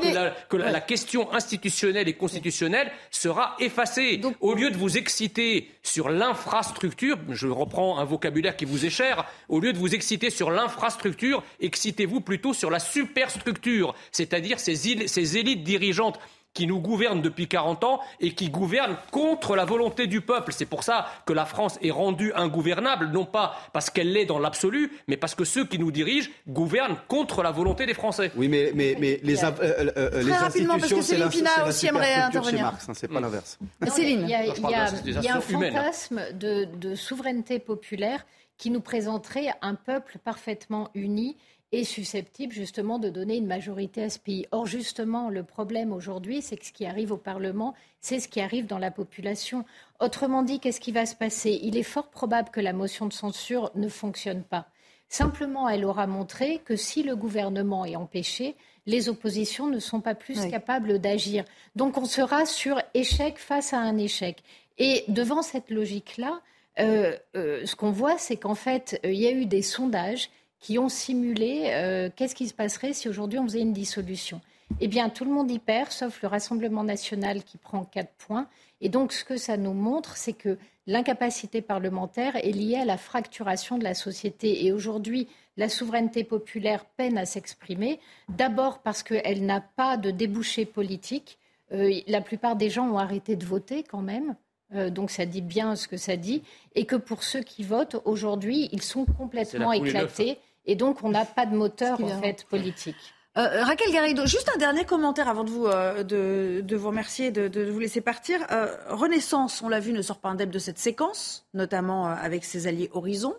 que, 0.48 0.56
la, 0.56 0.80
question 0.80 1.32
institutionnelle 1.32 2.08
et 2.08 2.14
constitutionnelle 2.14 2.90
sera 3.12 3.54
effacée. 3.60 4.20
Au 4.40 4.54
lieu 4.54 4.70
de 4.70 4.76
vous 4.76 4.98
exciter 4.98 5.70
sur 5.84 6.08
l'infrastructure, 6.08 7.16
je 7.28 7.46
reprends 7.46 7.98
un 7.98 8.04
vocabulaire 8.04 8.56
qui 8.56 8.64
vous 8.64 8.84
est 8.84 8.90
cher, 8.90 9.26
au 9.48 9.60
lieu 9.60 9.72
de 9.72 9.78
vous 9.78 9.94
exciter 9.94 10.30
sur 10.30 10.50
l'infrastructure, 10.50 11.44
excitez-vous 11.60 12.20
plutôt 12.20 12.52
sur 12.52 12.70
la 12.70 12.80
superstructure, 12.80 13.94
c'est-à-dire 14.10 14.58
ces 14.58 15.38
élites 15.38 15.62
dirigeantes 15.62 16.18
qui 16.54 16.66
nous 16.66 16.80
gouverne 16.80 17.22
depuis 17.22 17.48
40 17.48 17.84
ans 17.84 18.00
et 18.20 18.34
qui 18.34 18.50
gouverne 18.50 18.96
contre 19.10 19.54
la 19.54 19.64
volonté 19.64 20.06
du 20.06 20.20
peuple. 20.20 20.52
C'est 20.52 20.66
pour 20.66 20.82
ça 20.82 21.06
que 21.26 21.32
la 21.32 21.44
France 21.44 21.78
est 21.82 21.90
rendue 21.90 22.32
ingouvernable, 22.34 23.10
non 23.10 23.24
pas 23.24 23.56
parce 23.72 23.90
qu'elle 23.90 24.12
l'est 24.12 24.26
dans 24.26 24.38
l'absolu, 24.38 24.90
mais 25.06 25.16
parce 25.16 25.34
que 25.34 25.44
ceux 25.44 25.64
qui 25.64 25.78
nous 25.78 25.92
dirigent 25.92 26.30
gouvernent 26.48 26.96
contre 27.08 27.42
la 27.42 27.50
volonté 27.50 27.86
des 27.86 27.94
Français. 27.94 28.32
Oui, 28.36 28.48
mais, 28.48 28.72
mais, 28.74 28.96
mais 28.98 29.20
les, 29.22 29.44
euh, 29.44 29.50
euh, 29.60 29.92
euh, 29.96 30.22
les 30.22 30.32
institutions, 30.32 31.02
c'est 31.02 31.18
la, 31.18 31.28
aussi 31.66 31.86
aimerait 31.86 32.14
intervenir. 32.14 32.62
Marx, 32.62 32.88
hein, 32.88 32.92
c'est 32.94 33.08
pas 33.08 33.20
l'inverse. 33.20 33.58
Céline, 33.88 34.22
il 34.22 34.30
y 34.30 34.34
a, 34.34 34.44
il 34.46 35.22
y 35.22 35.28
a 35.28 35.36
un 35.36 35.40
fantasme 35.40 36.32
de, 36.34 36.64
de 36.64 36.94
souveraineté 36.94 37.58
populaire 37.58 38.24
qui 38.58 38.70
nous 38.70 38.80
présenterait 38.80 39.48
un 39.62 39.74
peuple 39.74 40.18
parfaitement 40.22 40.90
uni 40.94 41.36
est 41.72 41.84
susceptible 41.84 42.52
justement 42.52 42.98
de 42.98 43.08
donner 43.08 43.36
une 43.36 43.46
majorité 43.46 44.02
à 44.02 44.10
ce 44.10 44.18
pays. 44.18 44.46
Or, 44.50 44.66
justement, 44.66 45.28
le 45.28 45.44
problème 45.44 45.92
aujourd'hui, 45.92 46.42
c'est 46.42 46.56
que 46.56 46.66
ce 46.66 46.72
qui 46.72 46.86
arrive 46.86 47.12
au 47.12 47.16
Parlement, 47.16 47.74
c'est 48.00 48.18
ce 48.18 48.28
qui 48.28 48.40
arrive 48.40 48.66
dans 48.66 48.78
la 48.78 48.90
population. 48.90 49.64
Autrement 50.00 50.42
dit, 50.42 50.58
qu'est-ce 50.58 50.80
qui 50.80 50.92
va 50.92 51.06
se 51.06 51.14
passer? 51.14 51.60
Il 51.62 51.76
est 51.76 51.82
fort 51.84 52.08
probable 52.08 52.50
que 52.50 52.60
la 52.60 52.72
motion 52.72 53.06
de 53.06 53.12
censure 53.12 53.70
ne 53.74 53.88
fonctionne 53.88 54.42
pas. 54.42 54.66
Simplement, 55.08 55.68
elle 55.68 55.84
aura 55.84 56.06
montré 56.06 56.58
que 56.64 56.76
si 56.76 57.02
le 57.02 57.16
gouvernement 57.16 57.84
est 57.84 57.96
empêché, 57.96 58.54
les 58.86 59.08
oppositions 59.08 59.68
ne 59.68 59.78
sont 59.78 60.00
pas 60.00 60.14
plus 60.14 60.48
capables 60.48 60.98
d'agir. 60.98 61.44
Donc 61.76 61.98
on 61.98 62.04
sera 62.04 62.46
sur 62.46 62.80
échec 62.94 63.38
face 63.38 63.72
à 63.72 63.78
un 63.78 63.98
échec. 63.98 64.42
Et 64.78 65.04
devant 65.08 65.42
cette 65.42 65.70
logique-là, 65.70 66.40
euh, 66.78 67.16
euh, 67.36 67.66
ce 67.66 67.76
qu'on 67.76 67.90
voit, 67.90 68.18
c'est 68.18 68.36
qu'en 68.36 68.54
fait, 68.54 69.00
euh, 69.04 69.12
il 69.12 69.20
y 69.20 69.26
a 69.26 69.32
eu 69.32 69.46
des 69.46 69.62
sondages 69.62 70.30
qui 70.60 70.78
ont 70.78 70.88
simulé 70.88 72.10
qu'est-ce 72.16 72.34
qui 72.34 72.46
se 72.46 72.54
passerait 72.54 72.92
si 72.92 73.08
aujourd'hui 73.08 73.38
on 73.38 73.44
faisait 73.44 73.60
une 73.60 73.72
dissolution. 73.72 74.40
Eh 74.78 74.88
bien, 74.88 75.08
tout 75.08 75.24
le 75.24 75.32
monde 75.32 75.50
y 75.50 75.58
perd, 75.58 75.90
sauf 75.90 76.22
le 76.22 76.28
Rassemblement 76.28 76.84
national 76.84 77.42
qui 77.42 77.58
prend 77.58 77.84
quatre 77.84 78.12
points. 78.26 78.46
Et 78.80 78.88
donc, 78.88 79.12
ce 79.12 79.24
que 79.24 79.36
ça 79.36 79.56
nous 79.56 79.72
montre, 79.72 80.16
c'est 80.16 80.32
que 80.32 80.58
l'incapacité 80.86 81.60
parlementaire 81.60 82.36
est 82.36 82.52
liée 82.52 82.76
à 82.76 82.84
la 82.84 82.96
fracturation 82.96 83.78
de 83.78 83.84
la 83.84 83.94
société. 83.94 84.64
Et 84.64 84.72
aujourd'hui, 84.72 85.28
la 85.56 85.68
souveraineté 85.68 86.24
populaire 86.24 86.84
peine 86.84 87.18
à 87.18 87.26
s'exprimer, 87.26 87.98
d'abord 88.28 88.78
parce 88.78 89.02
qu'elle 89.02 89.44
n'a 89.44 89.60
pas 89.60 89.96
de 89.96 90.10
débouché 90.10 90.64
politique. 90.64 91.38
Euh, 91.72 91.92
la 92.06 92.20
plupart 92.20 92.56
des 92.56 92.70
gens 92.70 92.88
ont 92.88 92.98
arrêté 92.98 93.36
de 93.36 93.44
voter 93.44 93.82
quand 93.82 94.02
même. 94.02 94.36
Euh, 94.74 94.88
donc 94.88 95.10
ça 95.10 95.26
dit 95.26 95.42
bien 95.42 95.74
ce 95.74 95.88
que 95.88 95.96
ça 95.96 96.16
dit, 96.16 96.42
et 96.76 96.86
que 96.86 96.94
pour 96.94 97.24
ceux 97.24 97.42
qui 97.42 97.64
votent 97.64 98.00
aujourd'hui, 98.04 98.68
ils 98.72 98.82
sont 98.82 99.04
complètement 99.04 99.72
éclatés, 99.72 100.38
et 100.70 100.76
donc 100.76 101.02
on 101.02 101.10
n'a 101.10 101.24
pas 101.24 101.46
de 101.46 101.54
moteur 101.54 102.02
en 102.02 102.20
fait 102.20 102.44
politique. 102.44 102.96
Euh, 103.38 103.62
Raquel 103.62 103.92
Garrido, 103.92 104.26
juste 104.26 104.50
un 104.54 104.58
dernier 104.58 104.84
commentaire 104.84 105.28
avant 105.28 105.44
de 105.44 105.50
vous, 105.50 105.66
de, 105.66 106.76
vous 106.76 106.88
remercier, 106.88 107.30
de, 107.30 107.46
de, 107.46 107.70
vous 107.70 107.78
laisser 107.78 108.00
partir. 108.00 108.40
Renaissance, 108.88 109.62
on 109.62 109.68
l'a 109.68 109.78
vu, 109.78 109.92
ne 109.92 110.02
sort 110.02 110.18
pas 110.18 110.30
indemne 110.30 110.50
de 110.50 110.58
cette 110.58 110.78
séquence, 110.78 111.46
notamment 111.54 112.06
avec 112.06 112.44
ses 112.44 112.66
alliés 112.66 112.90
Horizon. 112.92 113.34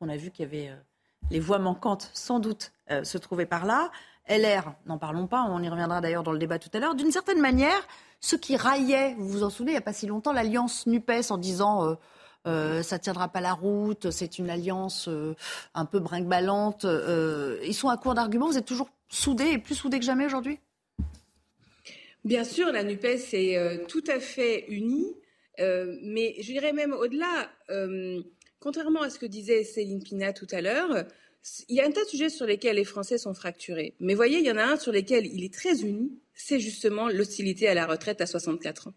On 0.00 0.08
a 0.08 0.16
vu 0.16 0.30
qu'il 0.30 0.44
y 0.44 0.48
avait 0.48 0.70
les 1.30 1.40
voix 1.40 1.58
manquantes, 1.58 2.10
sans 2.12 2.38
doute, 2.38 2.72
euh, 2.90 3.04
se 3.04 3.18
trouvaient 3.18 3.46
par 3.46 3.66
là. 3.66 3.90
LR, 4.28 4.72
n'en 4.86 4.96
parlons 4.96 5.26
pas, 5.26 5.42
on 5.42 5.62
y 5.62 5.68
reviendra 5.68 6.00
d'ailleurs 6.00 6.22
dans 6.22 6.32
le 6.32 6.38
débat 6.38 6.58
tout 6.58 6.70
à 6.72 6.78
l'heure. 6.78 6.94
D'une 6.94 7.10
certaine 7.10 7.40
manière, 7.40 7.86
ceux 8.20 8.38
qui 8.38 8.56
raillaient, 8.56 9.14
vous 9.18 9.28
vous 9.28 9.42
en 9.42 9.50
souvenez, 9.50 9.72
il 9.72 9.74
n'y 9.74 9.78
a 9.78 9.82
pas 9.82 9.92
si 9.92 10.06
longtemps, 10.06 10.32
l'alliance 10.32 10.86
NUPES 10.86 11.30
en 11.30 11.36
disant 11.36 11.96
euh, 12.46 12.78
euh, 12.78 12.82
ça 12.82 12.98
tiendra 12.98 13.28
pas 13.28 13.40
la 13.40 13.52
route, 13.52 14.10
c'est 14.10 14.38
une 14.38 14.50
alliance 14.50 15.08
un 15.74 15.84
peu 15.84 15.98
brinque-ballante. 15.98 16.86
ils 17.64 17.74
sont 17.74 17.88
à 17.88 17.96
court 17.96 18.14
d'arguments. 18.14 18.48
Vous 18.48 18.58
êtes 18.58 18.66
toujours 18.66 18.90
soudés 19.08 19.52
et 19.52 19.58
plus 19.58 19.74
soudés 19.74 19.98
que 19.98 20.04
jamais 20.04 20.26
aujourd'hui? 20.26 20.58
Bien 22.24 22.44
sûr, 22.44 22.72
la 22.72 22.82
NUPES 22.82 23.34
est 23.34 23.86
tout 23.86 24.04
à 24.08 24.18
fait 24.18 24.64
unie, 24.68 25.14
mais 25.58 26.34
je 26.40 26.52
dirais 26.52 26.72
même 26.72 26.92
au-delà 26.92 27.48
contrairement 28.64 29.02
à 29.02 29.10
ce 29.10 29.18
que 29.18 29.26
disait 29.26 29.62
Céline 29.62 30.02
Pina 30.02 30.32
tout 30.32 30.46
à 30.50 30.62
l'heure, 30.62 31.04
il 31.68 31.76
y 31.76 31.80
a 31.80 31.86
un 31.86 31.90
tas 31.90 32.02
de 32.02 32.08
sujets 32.08 32.30
sur 32.30 32.46
lesquels 32.46 32.76
les 32.76 32.84
Français 32.84 33.18
sont 33.18 33.34
fracturés. 33.34 33.94
Mais 34.00 34.14
voyez, 34.14 34.38
il 34.38 34.46
y 34.46 34.50
en 34.50 34.56
a 34.56 34.64
un 34.64 34.76
sur 34.76 34.90
lequel 34.90 35.26
il 35.26 35.44
est 35.44 35.52
très 35.52 35.82
uni, 35.82 36.18
c'est 36.34 36.58
justement 36.58 37.08
l'hostilité 37.08 37.68
à 37.68 37.74
la 37.74 37.86
retraite 37.86 38.22
à 38.22 38.26
64 38.26 38.88
ans. 38.88 38.94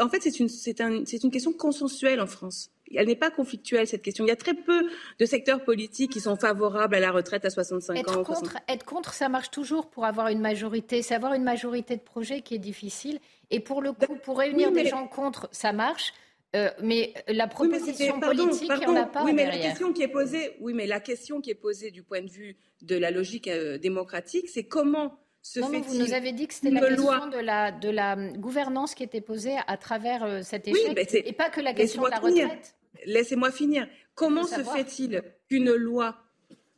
En 0.00 0.08
fait, 0.08 0.20
c'est 0.22 0.38
une, 0.80 1.30
question 1.30 1.52
consensuelle 1.52 2.20
en 2.20 2.26
France. 2.26 2.70
Elle 2.94 3.06
n'est 3.06 3.16
pas 3.16 3.30
conflictuelle, 3.30 3.86
cette 3.86 4.02
question. 4.02 4.24
Il 4.24 4.28
y 4.28 4.32
a 4.32 4.36
très 4.36 4.54
peu 4.54 4.88
de 5.18 5.26
secteurs 5.26 5.62
politiques 5.62 6.12
qui 6.12 6.20
sont 6.20 6.36
favorables 6.36 6.94
à 6.94 7.00
la 7.00 7.10
retraite 7.10 7.44
à 7.44 7.50
65 7.50 8.08
ans. 8.08 8.24
Contre, 8.24 8.56
Être 8.66 8.84
contre, 8.84 9.12
ça 9.12 9.28
marche 9.28 9.50
toujours 9.50 9.88
pour 9.90 10.06
avoir 10.06 10.28
une 10.28 10.40
majorité. 10.40 11.02
C'est 11.02 11.14
avoir 11.14 11.34
une 11.34 11.44
majorité 11.44 11.96
de 11.96 12.02
projets 12.02 12.40
qui 12.40 12.54
est 12.54 12.58
difficile. 12.58 13.20
Et 13.50 13.60
pour 13.60 13.82
le 13.82 13.92
coup, 13.92 14.16
pour 14.22 14.38
réunir 14.38 14.72
des 14.72 14.86
gens 14.86 15.06
contre, 15.06 15.48
ça 15.52 15.72
marche. 15.72 16.14
Euh, 16.56 16.70
mais 16.82 17.12
la 17.28 17.46
proposition 17.46 18.20
politique, 18.20 18.70
il 18.74 18.78
n'y 18.78 18.86
en 18.86 18.96
a 18.96 19.04
pas 19.04 19.22
oui, 19.22 19.34
mais 19.34 19.44
la 19.44 19.58
question 19.58 19.92
qui 19.92 20.02
est 20.02 20.08
posée, 20.08 20.56
oui, 20.60 20.72
mais 20.72 20.86
la 20.86 20.98
question 20.98 21.42
qui 21.42 21.50
est 21.50 21.54
posée 21.54 21.90
du 21.90 22.02
point 22.02 22.22
de 22.22 22.30
vue 22.30 22.56
de 22.80 22.96
la 22.96 23.10
logique 23.10 23.48
euh, 23.48 23.76
démocratique, 23.76 24.48
c'est 24.48 24.64
comment 24.64 25.18
se 25.48 25.60
fait-il 25.60 25.82
Vous 25.82 25.98
nous 25.98 26.12
avez 26.12 26.32
dit 26.32 26.46
que 26.46 26.54
c'était 26.54 26.70
la 26.70 26.80
question 26.80 27.28
de 27.28 27.38
la, 27.38 27.72
de 27.72 27.88
la 27.88 28.16
gouvernance 28.16 28.94
qui 28.94 29.02
était 29.02 29.20
posée 29.20 29.56
à 29.66 29.76
travers 29.76 30.22
euh, 30.24 30.42
cet 30.42 30.68
échec, 30.68 31.14
et 31.14 31.32
pas 31.32 31.48
que 31.48 31.60
la 31.60 31.72
question 31.72 32.02
de 32.02 32.08
la 32.08 32.18
retraite. 32.18 32.74
Laissez-moi 33.06 33.50
finir. 33.50 33.88
Comment 34.14 34.44
se 34.44 34.62
fait-il 34.62 35.22
qu'une 35.48 35.72
loi 35.72 36.16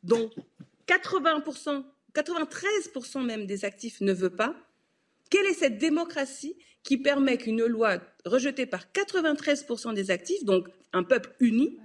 dont 0.02 0.30
80%, 0.86 1.82
93% 2.14 3.24
même 3.24 3.46
des 3.46 3.64
actifs 3.64 4.00
ne 4.00 4.12
veut 4.12 4.30
pas, 4.30 4.54
quelle 5.30 5.46
est 5.46 5.54
cette 5.54 5.78
démocratie 5.78 6.56
qui 6.82 6.96
permet 6.96 7.38
qu'une 7.38 7.64
loi 7.64 7.98
rejetée 8.24 8.66
par 8.66 8.86
93% 8.92 9.94
des 9.94 10.10
actifs, 10.10 10.44
donc 10.44 10.68
un 10.92 11.02
peuple 11.02 11.34
uni, 11.40 11.78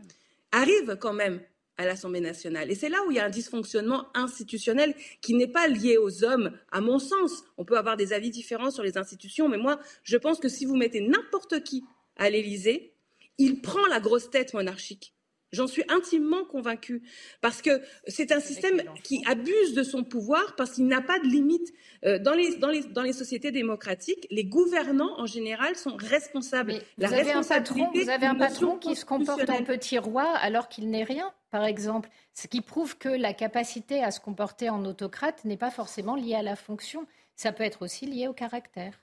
arrive 0.51 0.97
quand 0.99 1.13
même 1.13 1.41
à 1.77 1.85
l'Assemblée 1.85 2.21
nationale. 2.21 2.71
Et 2.71 2.75
c'est 2.75 2.89
là 2.89 2.97
où 3.07 3.11
il 3.11 3.17
y 3.17 3.19
a 3.19 3.25
un 3.25 3.29
dysfonctionnement 3.29 4.07
institutionnel 4.13 4.95
qui 5.21 5.33
n'est 5.33 5.47
pas 5.47 5.67
lié 5.67 5.97
aux 5.97 6.23
hommes, 6.23 6.57
à 6.71 6.81
mon 6.81 6.99
sens. 6.99 7.43
On 7.57 7.65
peut 7.65 7.77
avoir 7.77 7.97
des 7.97 8.13
avis 8.13 8.29
différents 8.29 8.71
sur 8.71 8.83
les 8.83 8.97
institutions, 8.97 9.49
mais 9.49 9.57
moi, 9.57 9.79
je 10.03 10.17
pense 10.17 10.39
que 10.39 10.49
si 10.49 10.65
vous 10.65 10.75
mettez 10.75 11.01
n'importe 11.01 11.63
qui 11.63 11.83
à 12.15 12.29
l'Élysée, 12.29 12.93
il 13.37 13.61
prend 13.61 13.85
la 13.87 13.99
grosse 13.99 14.29
tête 14.29 14.53
monarchique. 14.53 15.14
J'en 15.55 15.67
suis 15.67 15.83
intimement 15.89 16.43
convaincue. 16.43 17.01
Parce 17.41 17.61
que 17.61 17.81
c'est 18.07 18.31
un 18.31 18.39
système 18.39 18.81
qui 19.03 19.23
abuse 19.25 19.73
de 19.73 19.83
son 19.83 20.03
pouvoir 20.03 20.55
parce 20.55 20.71
qu'il 20.71 20.87
n'a 20.87 21.01
pas 21.01 21.19
de 21.19 21.25
limite. 21.25 21.73
Euh, 22.05 22.19
dans, 22.19 22.33
les, 22.33 22.57
dans, 22.57 22.67
les, 22.67 22.83
dans, 22.83 23.01
les, 23.01 23.13
sociétés 23.13 23.51
démocratiques, 23.51 24.27
les 24.29 24.43
gouvernants, 24.43 25.17
en 25.17 25.25
général, 25.25 25.75
sont 25.75 25.95
responsables. 25.95 26.75
vous, 26.97 27.05
avez 27.05 27.31
un 27.31 27.41
patron, 27.41 27.89
vous 27.93 28.09
avez 28.09 28.25
un 28.25 28.35
patron 28.35 28.77
qui 28.77 28.95
se 28.95 29.05
comporte 29.05 29.49
en 29.49 29.63
petit 29.63 29.97
roi 29.97 30.29
alors 30.37 30.69
qu'il 30.69 30.89
n'est 30.89 31.03
rien, 31.03 31.33
par 31.49 31.65
exemple. 31.65 32.09
Ce 32.33 32.47
qui 32.47 32.61
prouve 32.61 32.97
que 32.97 33.09
la 33.09 33.33
capacité 33.33 34.03
à 34.03 34.11
se 34.11 34.19
comporter 34.19 34.69
en 34.69 34.83
autocrate 34.85 35.45
n'est 35.45 35.57
pas 35.57 35.71
forcément 35.71 36.15
liée 36.15 36.35
à 36.35 36.43
la 36.43 36.55
fonction. 36.55 37.07
Ça 37.35 37.51
peut 37.51 37.63
être 37.63 37.81
aussi 37.81 38.05
lié 38.05 38.27
au 38.27 38.33
caractère. 38.33 39.01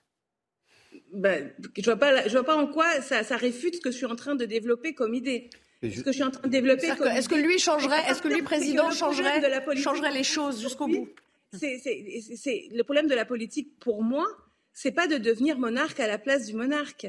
Ben, 1.13 1.51
je 1.77 1.91
ne 1.91 1.97
vois, 1.97 2.29
vois, 2.29 2.45
pas 2.45 2.57
en 2.57 2.67
quoi 2.67 3.01
ça, 3.01 3.23
ça 3.23 3.37
réfute 3.37 3.77
ce 3.77 3.81
que 3.81 3.91
je 3.91 3.97
suis 3.97 4.07
en 4.07 4.17
train 4.17 4.35
de 4.35 4.45
développer 4.45 4.95
comme 4.95 5.15
idée 5.15 5.49
ce 5.83 6.01
que 6.01 6.13
je 6.13 6.17
suis 6.17 6.23
en 6.23 6.31
train 6.31 6.47
de 6.47 6.53
développer. 6.53 6.87
Est-ce 6.87 7.29
que 7.29 7.35
lui 7.35 7.59
changerait, 7.59 8.03
est-ce 8.09 8.23
que 8.23 8.29
lui 8.29 8.43
président 8.43 8.91
changerait, 8.91 9.41
changerait 9.77 10.13
les 10.13 10.25
choses 10.25 10.61
jusqu'au 10.61 10.87
bout? 10.87 11.09
C'est 11.53 12.69
le 12.73 12.83
problème 12.83 13.09
de 13.09 13.15
la 13.15 13.25
politique 13.25 13.79
pour 13.79 14.03
moi, 14.03 14.27
c'est 14.73 14.93
pas 14.93 15.07
de 15.07 15.19
devenir 15.19 15.59
monarque 15.59 16.01
à 16.01 16.07
la 16.07 16.19
place 16.19 16.47
du 16.47 16.55
monarque. 16.55 17.07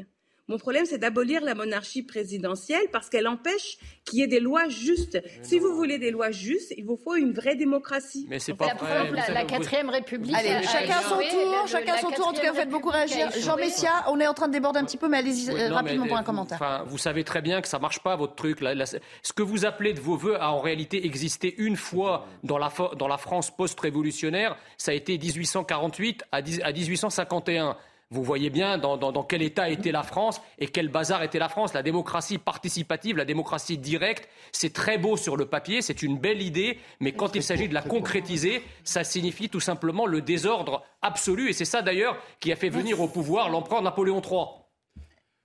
Mon 0.49 0.57
problème, 0.57 0.85
c'est 0.85 0.97
d'abolir 0.97 1.41
la 1.41 1.55
monarchie 1.55 2.03
présidentielle 2.03 2.83
parce 2.91 3.09
qu'elle 3.09 3.29
empêche 3.29 3.77
qu'il 4.03 4.19
y 4.19 4.23
ait 4.23 4.27
des 4.27 4.41
lois 4.41 4.67
justes. 4.67 5.21
si 5.41 5.57
vous 5.57 5.73
voulez 5.73 5.99
des 5.99 6.11
lois 6.11 6.31
justes, 6.31 6.73
il 6.77 6.83
vous 6.83 6.97
faut 6.97 7.15
une 7.15 7.31
vraie 7.31 7.55
démocratie. 7.55 8.25
Mais 8.29 8.39
c'est 8.39 8.53
pas 8.53 8.73
vrai. 8.73 9.09
La, 9.29 9.45
quatrième 9.45 9.89
République. 9.89 10.35
Allez, 10.35 10.65
chacun 10.67 11.01
son 11.01 11.15
tour, 11.15 11.67
chacun 11.67 11.97
son 11.97 12.11
tour. 12.11 12.27
En 12.27 12.33
tout 12.33 12.41
cas, 12.41 12.51
vous 12.51 12.57
faites 12.57 12.69
beaucoup 12.69 12.89
réagir. 12.89 13.29
Jean 13.39 13.55
Messia, 13.55 14.03
on 14.09 14.19
est 14.19 14.27
en 14.27 14.33
train 14.33 14.49
de 14.49 14.53
déborder 14.53 14.79
un 14.79 14.85
petit 14.85 14.97
peu, 14.97 15.07
mais 15.07 15.17
allez-y 15.17 15.49
rapidement 15.67 16.07
pour 16.07 16.17
un 16.17 16.23
commentaire. 16.23 16.57
Enfin, 16.61 16.83
vous 16.87 16.97
savez 16.97 17.23
très 17.23 17.41
bien 17.41 17.61
que 17.61 17.67
ça 17.69 17.79
marche 17.79 17.99
pas 17.99 18.17
votre 18.17 18.35
truc. 18.35 18.59
ce 18.59 19.33
que 19.33 19.43
vous 19.43 19.65
appelez 19.65 19.93
de 19.93 20.01
vos 20.01 20.17
voeux 20.17 20.35
a 20.41 20.51
en 20.51 20.59
réalité 20.59 21.05
existé 21.05 21.55
une 21.57 21.77
fois 21.77 22.27
dans 22.43 22.57
la, 22.57 22.71
dans 22.97 23.07
la 23.07 23.17
France 23.17 23.55
post-révolutionnaire. 23.55 24.57
Ça 24.77 24.91
a 24.91 24.93
été 24.93 25.17
1848 25.17 26.25
à 26.33 26.41
1851. 26.41 27.77
Vous 28.13 28.21
voyez 28.21 28.51
bien 28.51 28.77
dans, 28.77 29.23
quel 29.23 29.41
état 29.41 29.69
était 29.69 29.91
la 29.91 30.03
France 30.03 30.39
et 30.59 30.67
quel 30.67 30.87
bazar 30.87 31.23
était 31.23 31.39
la 31.39 31.49
France. 31.49 31.73
La 31.73 31.81
démocratie 31.81 32.37
participative, 32.37 33.17
la 33.17 33.25
démocratie 33.25 33.79
directe, 33.79 34.29
c'est 34.51 34.71
très 34.71 34.99
beau 34.99 35.17
sur 35.17 35.35
le 35.35 35.47
papier, 35.47 35.81
c'est 35.81 36.03
une 36.03 36.19
belle 36.19 36.43
idée, 36.43 36.77
mais 36.99 37.13
quand 37.13 37.35
il 37.35 37.41
s'agit 37.41 37.67
de 37.67 37.73
la 37.73 37.81
concrétiser, 37.81 38.61
ça 38.83 39.03
signifie 39.03 39.49
tout 39.49 39.59
simplement 39.59 40.05
le 40.05 40.21
désordre 40.21 40.83
absolu. 41.01 41.49
Et 41.49 41.53
c'est 41.53 41.65
ça 41.65 41.81
d'ailleurs 41.81 42.21
qui 42.39 42.51
a 42.51 42.55
fait 42.55 42.69
venir 42.69 43.01
au 43.01 43.07
pouvoir 43.07 43.49
l'empereur 43.49 43.81
Napoléon 43.81 44.21
III. 44.21 44.45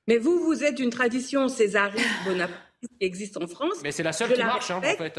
Mais 0.06 0.18
vous, 0.18 0.38
vous 0.38 0.62
êtes 0.62 0.78
une 0.78 0.90
tradition 0.90 1.48
césariste 1.48 2.06
bonapartiste 2.26 2.92
qui 3.00 3.06
existe 3.06 3.36
en 3.38 3.46
France. 3.46 3.76
Mais 3.82 3.92
c'est 3.92 4.02
la 4.02 4.12
seule 4.12 4.34
qui 4.34 4.44
marche, 4.44 4.70
hein, 4.70 4.76
en 4.76 4.82
fait. 4.82 5.18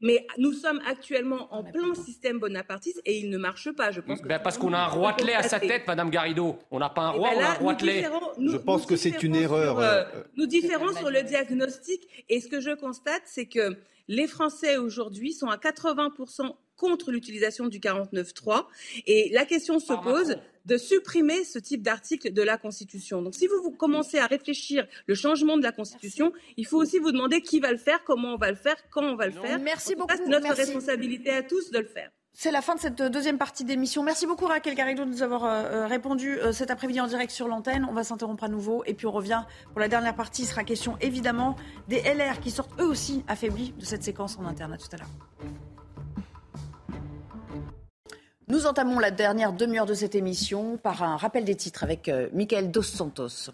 Mais 0.00 0.26
nous 0.38 0.52
sommes 0.52 0.80
actuellement 0.86 1.52
en 1.54 1.64
plein 1.64 1.94
système 1.94 2.38
bonapartiste 2.38 3.00
et 3.04 3.18
il 3.18 3.30
ne 3.30 3.38
marche 3.38 3.72
pas. 3.72 3.90
Je 3.90 4.00
pense 4.00 4.20
ben, 4.22 4.38
parce 4.38 4.58
qu'on 4.58 4.72
a 4.72 4.78
un 4.78 4.88
roitelet 4.88 5.34
à 5.34 5.42
sa 5.42 5.58
tête, 5.58 5.86
Madame 5.86 6.10
Garrido. 6.10 6.58
On 6.70 6.78
n'a 6.78 6.90
pas 6.90 7.02
un 7.02 7.12
eh 7.14 7.18
roi, 7.18 7.30
ben 7.30 7.36
on 7.36 7.40
a 7.40 7.48
un 7.48 7.54
roitelet. 7.54 8.08
Je 8.38 8.56
pense 8.56 8.84
que 8.84 8.96
c'est 8.96 9.22
une 9.22 9.34
erreur. 9.34 9.78
Euh, 9.78 10.04
nous 10.36 10.46
différons 10.46 10.94
sur 10.94 11.10
le 11.10 11.22
diagnostic 11.22 12.06
et 12.28 12.40
ce 12.40 12.48
que 12.48 12.60
je 12.60 12.74
constate, 12.74 13.22
c'est 13.24 13.46
que 13.46 13.76
Les 14.08 14.28
Français 14.28 14.76
aujourd'hui 14.76 15.32
sont 15.32 15.48
à 15.48 15.56
80% 15.56 16.54
contre 16.76 17.10
l'utilisation 17.10 17.66
du 17.66 17.80
49.3 17.80 18.66
et 19.06 19.30
la 19.32 19.44
question 19.44 19.78
se 19.78 19.94
pose 19.94 20.36
de 20.66 20.76
supprimer 20.76 21.44
ce 21.44 21.58
type 21.58 21.82
d'article 21.82 22.32
de 22.32 22.42
la 22.42 22.58
Constitution. 22.58 23.22
Donc 23.22 23.34
si 23.34 23.46
vous, 23.46 23.62
vous 23.62 23.70
commencez 23.70 24.18
à 24.18 24.26
réfléchir 24.26 24.86
le 25.06 25.14
changement 25.14 25.56
de 25.56 25.62
la 25.62 25.72
Constitution, 25.72 26.32
il 26.56 26.66
faut 26.66 26.78
aussi 26.78 26.98
vous 26.98 27.12
demander 27.12 27.40
qui 27.40 27.60
va 27.60 27.72
le 27.72 27.78
faire, 27.78 28.04
comment 28.04 28.34
on 28.34 28.36
va 28.36 28.50
le 28.50 28.56
faire, 28.56 28.76
quand 28.90 29.04
on 29.04 29.16
va 29.16 29.26
le 29.26 29.32
faire. 29.32 29.58
Merci 29.60 29.94
beaucoup. 29.94 30.14
C'est 30.16 30.28
notre 30.28 30.54
responsabilité 30.54 31.30
à 31.30 31.42
tous 31.42 31.70
de 31.70 31.78
le 31.78 31.86
faire. 31.86 32.10
C'est 32.38 32.50
la 32.50 32.60
fin 32.60 32.74
de 32.74 32.80
cette 32.80 33.00
deuxième 33.00 33.38
partie 33.38 33.64
d'émission. 33.64 34.02
Merci 34.02 34.26
beaucoup 34.26 34.44
Raquel 34.44 34.74
Garrido 34.74 35.06
de 35.06 35.08
nous 35.08 35.22
avoir 35.22 35.46
euh, 35.46 35.48
euh, 35.48 35.86
répondu 35.86 36.38
euh, 36.38 36.52
cet 36.52 36.70
après-midi 36.70 37.00
en 37.00 37.06
direct 37.06 37.32
sur 37.32 37.48
l'antenne. 37.48 37.86
On 37.88 37.94
va 37.94 38.04
s'interrompre 38.04 38.44
à 38.44 38.48
nouveau 38.48 38.82
et 38.84 38.92
puis 38.92 39.06
on 39.06 39.10
revient 39.10 39.42
pour 39.70 39.80
la 39.80 39.88
dernière 39.88 40.14
partie. 40.14 40.42
Il 40.42 40.46
sera 40.46 40.62
question 40.62 40.98
évidemment 41.00 41.56
des 41.88 42.02
LR 42.02 42.38
qui 42.40 42.50
sortent 42.50 42.78
eux 42.78 42.86
aussi 42.86 43.24
affaiblis 43.26 43.72
de 43.78 43.86
cette 43.86 44.02
séquence 44.02 44.36
en 44.38 44.44
interne. 44.44 44.74
À 44.74 44.76
tout 44.76 44.88
à 44.92 44.98
l'heure. 44.98 45.56
Nous 48.48 48.66
entamons 48.66 49.00
la 49.00 49.10
dernière 49.10 49.52
demi-heure 49.52 49.86
de 49.86 49.94
cette 49.94 50.14
émission 50.14 50.76
par 50.76 51.02
un 51.02 51.16
rappel 51.16 51.44
des 51.44 51.56
titres 51.56 51.82
avec 51.82 52.08
Michael 52.32 52.70
Dos 52.70 52.82
Santos. 52.82 53.50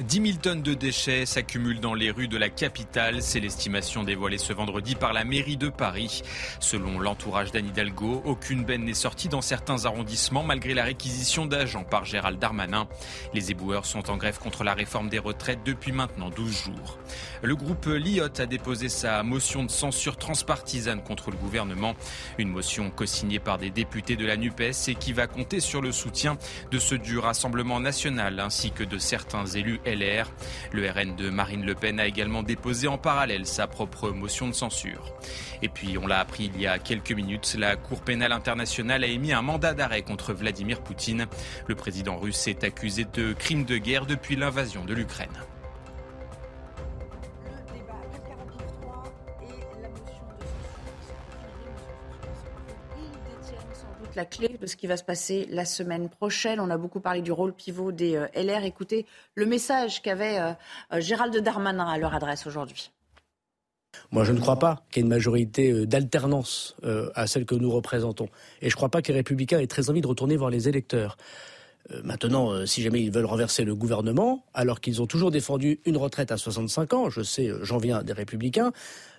10 0.00 0.22
000 0.26 0.38
tonnes 0.40 0.62
de 0.62 0.72
déchets 0.72 1.26
s'accumulent 1.26 1.80
dans 1.80 1.92
les 1.92 2.10
rues 2.10 2.26
de 2.26 2.38
la 2.38 2.48
capitale. 2.48 3.20
C'est 3.20 3.38
l'estimation 3.38 4.02
dévoilée 4.02 4.38
ce 4.38 4.54
vendredi 4.54 4.94
par 4.94 5.12
la 5.12 5.24
mairie 5.24 5.58
de 5.58 5.68
Paris. 5.68 6.22
Selon 6.58 6.98
l'entourage 6.98 7.52
d'Anne 7.52 7.66
Hidalgo, 7.66 8.22
aucune 8.24 8.64
benne 8.64 8.84
n'est 8.84 8.94
sortie 8.94 9.28
dans 9.28 9.42
certains 9.42 9.84
arrondissements 9.84 10.42
malgré 10.42 10.72
la 10.72 10.84
réquisition 10.84 11.44
d'agents 11.44 11.84
par 11.84 12.06
Gérald 12.06 12.38
Darmanin. 12.38 12.88
Les 13.34 13.50
éboueurs 13.50 13.84
sont 13.84 14.10
en 14.10 14.16
grève 14.16 14.38
contre 14.38 14.64
la 14.64 14.72
réforme 14.72 15.10
des 15.10 15.18
retraites 15.18 15.60
depuis 15.66 15.92
maintenant 15.92 16.30
12 16.30 16.64
jours. 16.64 16.98
Le 17.42 17.54
groupe 17.54 17.84
LIOT 17.86 18.40
a 18.40 18.46
déposé 18.46 18.88
sa 18.88 19.22
motion 19.22 19.64
de 19.64 19.70
censure 19.70 20.16
transpartisane 20.16 21.02
contre 21.02 21.30
le 21.30 21.36
gouvernement. 21.36 21.94
Une 22.38 22.48
motion 22.48 22.90
co-signée 22.90 23.38
par 23.38 23.58
des 23.58 23.70
députés 23.70 24.16
de 24.16 24.24
la 24.24 24.38
NUPES 24.38 24.88
et 24.88 24.94
qui 24.94 25.12
va 25.12 25.26
compter 25.26 25.60
sur 25.60 25.82
le 25.82 25.92
soutien 25.92 26.38
de 26.70 26.78
ceux 26.78 26.98
du 26.98 27.18
Rassemblement 27.18 27.80
national 27.80 28.40
ainsi 28.40 28.70
que 28.70 28.84
de 28.84 28.96
certains 28.96 29.44
élus 29.44 29.80
Le 29.96 30.90
RN 30.90 31.16
de 31.16 31.30
Marine 31.30 31.64
Le 31.64 31.74
Pen 31.74 32.00
a 32.00 32.06
également 32.06 32.42
déposé 32.42 32.88
en 32.88 32.98
parallèle 32.98 33.46
sa 33.46 33.66
propre 33.66 34.10
motion 34.10 34.48
de 34.48 34.52
censure. 34.52 35.14
Et 35.62 35.68
puis, 35.68 35.98
on 35.98 36.06
l'a 36.06 36.20
appris 36.20 36.50
il 36.54 36.60
y 36.60 36.66
a 36.66 36.78
quelques 36.78 37.12
minutes, 37.12 37.56
la 37.58 37.76
Cour 37.76 38.00
pénale 38.00 38.32
internationale 38.32 39.04
a 39.04 39.06
émis 39.06 39.32
un 39.32 39.42
mandat 39.42 39.74
d'arrêt 39.74 40.02
contre 40.02 40.32
Vladimir 40.32 40.80
Poutine. 40.80 41.26
Le 41.66 41.74
président 41.74 42.18
russe 42.18 42.46
est 42.46 42.64
accusé 42.64 43.06
de 43.12 43.32
crimes 43.32 43.64
de 43.64 43.76
guerre 43.76 44.06
depuis 44.06 44.36
l'invasion 44.36 44.84
de 44.84 44.94
l'Ukraine. 44.94 45.28
La 54.20 54.26
clé 54.26 54.58
de 54.60 54.66
ce 54.66 54.76
qui 54.76 54.86
va 54.86 54.98
se 54.98 55.02
passer 55.02 55.46
la 55.48 55.64
semaine 55.64 56.10
prochaine. 56.10 56.60
On 56.60 56.68
a 56.68 56.76
beaucoup 56.76 57.00
parlé 57.00 57.22
du 57.22 57.32
rôle 57.32 57.54
pivot 57.54 57.90
des 57.90 58.16
euh, 58.16 58.26
LR. 58.34 58.64
Écoutez 58.64 59.06
le 59.34 59.46
message 59.46 60.02
qu'avait 60.02 60.38
euh, 60.38 60.52
euh, 60.92 61.00
Gérald 61.00 61.34
Darmanin 61.38 61.86
à 61.86 61.96
leur 61.96 62.14
adresse 62.14 62.46
aujourd'hui. 62.46 62.90
Moi, 64.10 64.24
je 64.24 64.32
ne 64.32 64.38
crois 64.38 64.58
pas 64.58 64.84
qu'il 64.90 65.00
y 65.00 65.00
ait 65.00 65.06
une 65.06 65.08
majorité 65.08 65.86
d'alternance 65.86 66.76
à 67.14 67.26
celle 67.26 67.44
que 67.44 67.56
nous 67.56 67.70
représentons. 67.72 68.28
Et 68.60 68.68
je 68.68 68.74
ne 68.74 68.76
crois 68.76 68.88
pas 68.88 69.02
que 69.02 69.08
les 69.08 69.18
républicains 69.18 69.58
aient 69.58 69.66
très 69.66 69.90
envie 69.90 70.00
de 70.00 70.06
retourner 70.06 70.36
voir 70.36 70.50
les 70.50 70.68
électeurs. 70.68 71.16
Maintenant, 72.04 72.66
si 72.66 72.82
jamais 72.82 73.02
ils 73.02 73.10
veulent 73.10 73.26
renverser 73.26 73.64
le 73.64 73.74
gouvernement, 73.74 74.44
alors 74.54 74.80
qu'ils 74.80 75.02
ont 75.02 75.06
toujours 75.06 75.32
défendu 75.32 75.80
une 75.86 75.96
retraite 75.96 76.30
à 76.30 76.36
65 76.36 76.92
ans, 76.94 77.10
je 77.10 77.22
sais, 77.22 77.50
j'en 77.62 77.78
viens 77.78 78.04
des 78.04 78.12
républicains, 78.12 78.70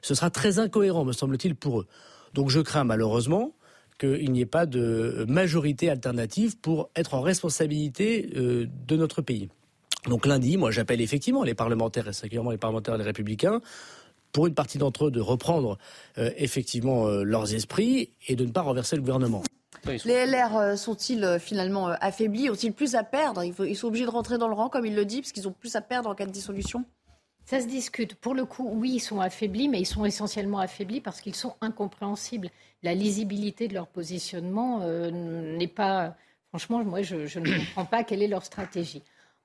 ce 0.01 0.15
sera 0.15 0.29
très 0.29 0.59
incohérent, 0.59 1.03
me 1.03 1.11
semble-t-il, 1.11 1.55
pour 1.55 1.81
eux. 1.81 1.87
Donc 2.33 2.49
je 2.49 2.61
crains 2.61 2.85
malheureusement 2.85 3.51
qu'il 4.01 4.31
n'y 4.31 4.41
ait 4.41 4.47
pas 4.47 4.65
de 4.65 5.25
majorité 5.29 5.89
alternative 5.89 6.57
pour 6.57 6.89
être 6.95 7.13
en 7.13 7.21
responsabilité 7.21 8.31
euh, 8.35 8.67
de 8.87 8.95
notre 8.95 9.21
pays. 9.21 9.49
Donc 10.09 10.25
lundi, 10.25 10.57
moi 10.57 10.71
j'appelle 10.71 11.01
effectivement 11.01 11.43
les 11.43 11.53
parlementaires, 11.53 12.07
et 12.07 12.13
singulièrement 12.13 12.49
les 12.49 12.57
parlementaires 12.57 12.97
des 12.97 13.03
républicains, 13.03 13.61
pour 14.31 14.47
une 14.47 14.55
partie 14.55 14.79
d'entre 14.79 15.07
eux 15.07 15.11
de 15.11 15.21
reprendre 15.21 15.77
euh, 16.17 16.31
effectivement 16.37 17.07
euh, 17.07 17.23
leurs 17.23 17.53
esprits 17.53 18.09
et 18.27 18.35
de 18.35 18.43
ne 18.45 18.51
pas 18.51 18.61
renverser 18.61 18.95
le 18.95 19.03
gouvernement. 19.03 19.43
Les 19.85 20.25
LR 20.25 20.77
sont-ils 20.77 21.37
finalement 21.39 21.87
affaiblis? 21.87 22.49
Ont-ils 22.49 22.73
plus 22.73 22.93
à 22.93 23.03
perdre? 23.03 23.43
Ils 23.43 23.75
sont 23.75 23.87
obligés 23.87 24.05
de 24.05 24.11
rentrer 24.11 24.37
dans 24.37 24.47
le 24.47 24.53
rang, 24.53 24.69
comme 24.69 24.85
il 24.85 24.95
le 24.95 25.05
dit, 25.05 25.21
parce 25.21 25.31
qu'ils 25.31 25.47
ont 25.47 25.53
plus 25.53 25.75
à 25.75 25.81
perdre 25.81 26.09
en 26.09 26.13
cas 26.13 26.25
de 26.25 26.31
dissolution? 26.31 26.85
Ça 27.45 27.59
se 27.59 27.67
discute. 27.67 28.15
Pour 28.15 28.33
le 28.33 28.45
coup, 28.45 28.69
oui, 28.71 28.93
ils 28.95 28.99
sont 28.99 29.19
affaiblis, 29.19 29.67
mais 29.67 29.79
ils 29.79 29.85
sont 29.85 30.05
essentiellement 30.05 30.59
affaiblis 30.59 31.01
parce 31.01 31.21
qu'ils 31.21 31.35
sont 31.35 31.55
incompréhensibles. 31.61 32.49
La 32.83 32.93
lisibilité 32.93 33.67
de 33.67 33.73
leur 33.73 33.87
positionnement 33.87 34.79
euh, 34.81 35.11
n'est 35.57 35.67
pas. 35.67 36.15
Franchement, 36.49 36.83
moi, 36.83 37.01
je, 37.01 37.39
ne 37.39 37.57
comprends 37.65 37.85
pas 37.85 38.03
quelle 38.03 38.23
est 38.23 38.27
leur 38.27 38.45
stratégie. 38.45 39.03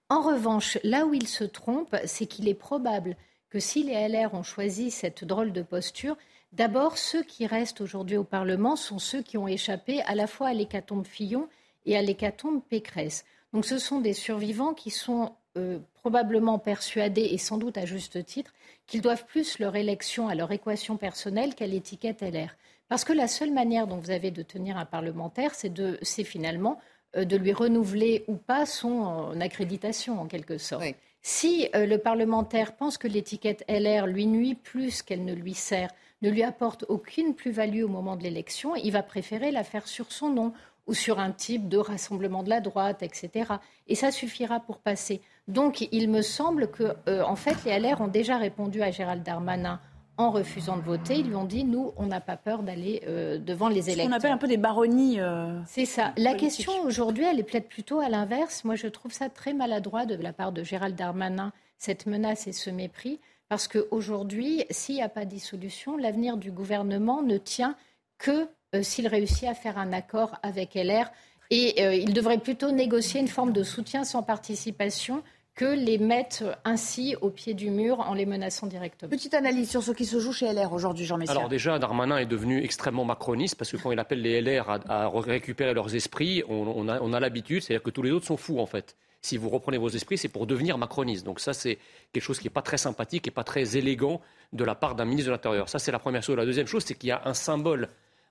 En 0.09 0.21
revanche, 0.21 0.79
là 0.85 1.05
où 1.05 1.15
ils 1.15 1.27
se 1.27 1.45
trompent, 1.45 1.97
c'est 2.05 2.27
qu'il 2.27 2.49
est 2.49 2.55
probable 2.55 3.17
que 3.51 3.59
si 3.59 3.83
les 3.83 4.09
LR 4.09 4.35
ont 4.35 4.43
choisi 4.43 4.91
cette 4.91 5.25
drôle 5.25 5.53
de 5.53 5.63
posture, 5.63 6.17
d'abord, 6.53 6.99
ceux 6.99 7.25
qui 7.25 7.47
restent 7.47 7.81
aujourd'hui 7.81 8.17
au 8.17 8.25
Parlement 8.25 8.77
sont 8.77 8.99
ceux 8.99 9.23
qui 9.23 9.37
ont 9.37 9.49
échappé 9.49 10.03
à 10.03 10.15
la 10.15 10.27
fois 10.27 10.49
à 10.49 10.53
l'hécatombe 10.53 11.07
Fillon 11.07 11.49
et 11.87 11.97
à 11.97 12.03
l'hécatombe 12.03 12.63
Pécresse. 12.69 13.25
Donc 13.53 13.65
ce 13.65 13.79
sont 13.79 14.01
des 14.01 14.13
survivants 14.13 14.75
qui 14.75 14.91
sont 14.91 15.33
euh, 15.57 15.79
probablement 15.95 16.59
persuadés, 16.59 17.29
et 17.33 17.39
sans 17.39 17.59
doute 17.59 17.79
à 17.79 17.87
juste 17.87 18.25
titre, 18.25 18.53
qu'ils 18.87 19.01
doivent 19.01 19.27
plus 19.27 19.59
leur 19.59 19.77
élection 19.77 20.29
à 20.29 20.35
leur 20.35 20.53
équation 20.53 20.97
personnelle 20.97 21.55
qu'à 21.55 21.67
l'étiquette 21.67 22.23
LR. 22.23 22.57
Parce 22.89 23.05
que 23.05 23.13
la 23.13 23.27
seule 23.27 23.53
manière 23.53 23.87
dont 23.87 23.99
vous 23.99 24.11
avez 24.11 24.31
de 24.31 24.43
tenir 24.43 24.77
un 24.77 24.85
parlementaire, 24.85 25.53
c'est 25.55 26.25
finalement 26.25 26.79
euh, 27.17 27.25
de 27.25 27.37
lui 27.37 27.53
renouveler 27.53 28.25
ou 28.29 28.37
pas 28.37 28.67
son 28.67 29.33
euh, 29.33 29.41
accréditation, 29.41 30.21
en 30.21 30.27
quelque 30.27 30.59
sorte. 30.59 30.85
Si 31.23 31.69
le 31.75 31.97
parlementaire 31.97 32.77
pense 32.77 32.99
que 32.99 33.09
l'étiquette 33.09 33.65
LR 33.69 34.07
lui 34.07 34.27
nuit 34.27 34.55
plus 34.55 35.03
qu'elle 35.03 35.25
ne 35.25 35.35
lui 35.35 35.55
sert, 35.55 35.91
ne 36.23 36.31
lui 36.31 36.45
apporte 36.45 36.85
aucune 36.89 37.35
plus-value 37.35 37.83
au 37.83 37.89
moment 37.89 38.15
de 38.15 38.23
l'élection, 38.23 38.77
il 38.77 38.93
va 38.93 39.03
préférer 39.03 39.51
la 39.51 39.65
faire 39.65 39.89
sur 39.89 40.13
son 40.13 40.31
nom 40.31 40.53
ou 40.87 40.95
sur 40.95 41.19
un 41.19 41.33
type 41.33 41.69
de 41.69 41.79
rassemblement 41.79 42.43
de 42.43 42.51
la 42.51 42.61
droite, 42.61 43.03
etc. 43.03 43.55
Et 43.89 43.95
ça 43.95 44.11
suffira 44.11 44.61
pour 44.61 44.79
passer. 44.79 45.21
Donc, 45.49 45.89
il 45.93 46.11
me 46.11 46.23
semble 46.23 46.71
que, 46.71 46.95
euh, 47.09 47.23
en 47.23 47.37
fait, 47.37 47.65
les 47.65 47.79
LR 47.79 48.01
ont 48.01 48.09
déjà 48.09 48.37
répondu 48.37 48.83
à 48.83 48.91
Gérald 48.91 49.23
Darmanin 49.23 49.81
en 50.19 50.31
refusant 50.31 50.77
de 50.77 50.83
voter. 50.83 51.17
Ils 51.17 51.29
lui 51.29 51.35
ont 51.35 51.45
dit 51.45 51.65
nous, 51.65 51.93
on 51.97 52.07
n'a 52.07 52.21
pas 52.21 52.37
peur 52.37 52.63
d'aller 52.63 53.03
euh, 53.07 53.39
devant 53.39 53.69
les 53.69 53.91
électeurs. 53.91 54.05
Ce 54.07 54.11
qu'on 54.11 54.17
appelle 54.17 54.33
un 54.33 54.39
peu 54.39 54.49
des 54.49 54.57
baronnies. 54.57 55.21
Euh, 55.21 55.61
C'est 55.67 55.85
ça. 55.85 56.13
La 56.17 56.35
question 56.35 56.73
aujourd'hui, 56.85 57.25
elle 57.25 57.39
est 57.39 57.43
peut-être 57.43 57.69
plutôt 57.69 58.01
à 58.01 58.09
l'inverse. 58.09 58.65
Moi, 58.65 58.77
je 58.77 58.87
trouve 58.87 59.13
ça 59.13 59.29
très 59.29 59.53
maladroit 59.53 60.07
de 60.07 60.15
la 60.15 60.33
part 60.33 60.53
de 60.53 60.63
Gérald 60.63 60.97
Darmanin, 60.97 61.53
cette 61.79 62.07
menace 62.07 62.47
et 62.47 62.53
ce 62.53 62.71
mépris. 62.71 63.21
Parce 63.49 63.69
qu'aujourd'hui, 63.69 64.65
s'il 64.71 64.97
n'y 64.97 65.03
a 65.03 65.09
pas 65.09 65.25
de 65.25 65.31
dissolution, 65.31 65.97
l'avenir 65.97 66.37
du 66.37 66.51
gouvernement 66.51 67.23
ne 67.23 67.37
tient 67.37 67.77
que 68.19 68.49
s'il 68.83 69.09
réussit 69.09 69.49
à 69.49 69.55
faire 69.55 69.79
un 69.79 69.93
accord 69.93 70.37
avec 70.43 70.75
LR. 70.75 71.11
Et 71.51 71.81
il 72.03 72.13
devrait 72.13 72.39
plutôt 72.39 72.73
négocier 72.73 73.21
une 73.21 73.29
forme 73.29 73.53
de 73.53 73.63
soutien 73.63 74.05
sans 74.05 74.23
participation 74.23 75.23
que 75.57 75.65
les 75.65 75.97
mettent 75.97 76.45
ainsi 76.65 77.17
au 77.23 77.31
pied 77.31 77.55
du 77.55 77.71
mur 77.71 78.01
en 78.01 78.13
les 78.13 78.27
menaçant 78.27 78.67
directement. 78.67 79.09
Petite 79.09 79.33
analyse 79.33 79.71
sur 79.71 79.83
ce 79.83 79.91
qui 79.91 80.05
se 80.05 80.21
joue 80.21 80.33
chez 80.33 80.53
LR 80.53 80.73
aujourd'hui, 80.73 81.07
Jean 81.07 81.17
Messia. 81.17 81.35
Alors 81.35 81.49
déjà, 81.49 81.79
Darmanin 81.79 82.19
est 82.19 82.27
devenu 82.27 82.63
extrêmement 82.63 83.07
macroniste 83.07 83.57
parce 83.57 83.73
que 83.73 83.79
quand 83.79 83.91
il 83.91 83.99
appelle 83.99 84.21
les 84.21 84.43
LR 84.43 84.69
à, 84.87 85.09
récupérer 85.09 85.73
leurs 85.73 85.95
esprits, 85.95 86.45
on, 86.47 86.89
a, 86.89 87.21
l'habitude, 87.21 87.63
c'est-à-dire 87.63 87.83
que 87.83 87.91
tous 87.91 88.03
les 88.03 88.11
autres 88.11 88.27
sont 88.27 88.37
fous 88.37 88.61
en 88.61 88.67
fait. 88.67 88.97
Si 89.23 89.39
vous 89.39 89.49
reprenez 89.49 89.79
vos 89.79 89.89
esprits, 89.89 90.19
c'est 90.19 90.29
pour 90.29 90.47
devenir 90.47 90.77
macroniste. 90.77 91.25
Donc 91.25 91.41
ça, 91.41 91.55
c'est 91.55 91.79
quelque 92.13 92.23
chose 92.23 92.39
qui 92.39 92.47
n'est 92.47 92.51
pas 92.51 92.63
très 92.63 92.77
sympathique 92.77 93.27
et 93.27 93.31
pas 93.31 93.43
très 93.43 93.79
élégant 93.79 94.21
de 94.53 94.63
la 94.63 94.75
part 94.75 94.95
d'un 94.95 95.07
ministre 95.07 95.29
de 95.29 95.33
l'Intérieur. 95.33 95.71
Ça, 95.71 95.79
c'est 95.79 95.91
la 95.91 95.99
première 95.99 96.23
chose. 96.23 96.37
La 96.37 96.45
deuxième 96.45 96.67
chose, 96.67 96.85
c'est 96.85 96.95
qu'il 96.95 97.09
y 97.09 97.13
a 97.13 97.23
un 97.25 97.35
symbole 97.35 97.89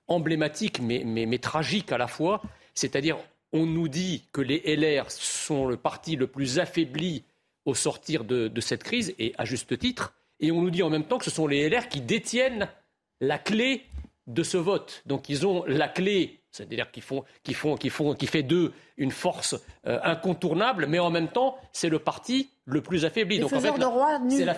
emblématique 0.08 0.80
mais, 0.80 1.02
mais 1.04 1.38
tragique 1.38 1.92
à 1.92 1.98
la 1.98 2.06
fois, 2.06 2.42
c'est-à-dire 2.74 3.18
on 3.52 3.66
nous 3.66 3.88
dit 3.88 4.24
que 4.32 4.40
les 4.40 4.76
LR 4.76 5.10
sont 5.10 5.66
le 5.66 5.76
parti 5.76 6.16
le 6.16 6.26
plus 6.26 6.58
affaibli 6.58 7.24
au 7.64 7.74
sortir 7.74 8.24
de, 8.24 8.60
cette 8.60 8.84
crise, 8.84 9.14
et 9.18 9.34
à 9.38 9.44
juste 9.44 9.76
titre, 9.78 10.14
et 10.38 10.52
on 10.52 10.62
nous 10.62 10.70
dit 10.70 10.82
en 10.82 10.90
même 10.90 11.04
temps 11.04 11.18
que 11.18 11.24
ce 11.24 11.30
sont 11.30 11.46
les 11.46 11.68
LR 11.68 11.88
qui 11.88 12.00
détiennent 12.00 12.68
la 13.20 13.38
clé 13.38 13.82
de 14.28 14.42
ce 14.42 14.56
vote. 14.56 15.02
Donc 15.06 15.28
ils 15.28 15.46
ont 15.46 15.64
la 15.66 15.88
clé, 15.88 16.40
c'est-à-dire 16.52 16.90
qu'ils 16.92 17.02
font, 17.02 17.24
font, 17.54 17.76
font, 17.90 18.14
qui 18.14 18.26
fait 18.26 18.42
d'eux 18.42 18.72
une 18.96 19.10
force 19.10 19.56
euh, 19.86 19.98
incontournable, 20.04 20.86
mais 20.86 21.00
en 21.00 21.10
même 21.10 21.28
temps, 21.28 21.58
c'est 21.72 21.88
le 21.88 21.98
parti 21.98 22.50
le 22.66 22.82
plus 22.82 23.04
affaibli. 23.04 23.40
donc 23.40 23.52
en 23.52 23.60
fait, 23.60 23.78
de 23.78 23.84
roi 23.84 24.20
c'est 24.28 24.44
la, 24.44 24.54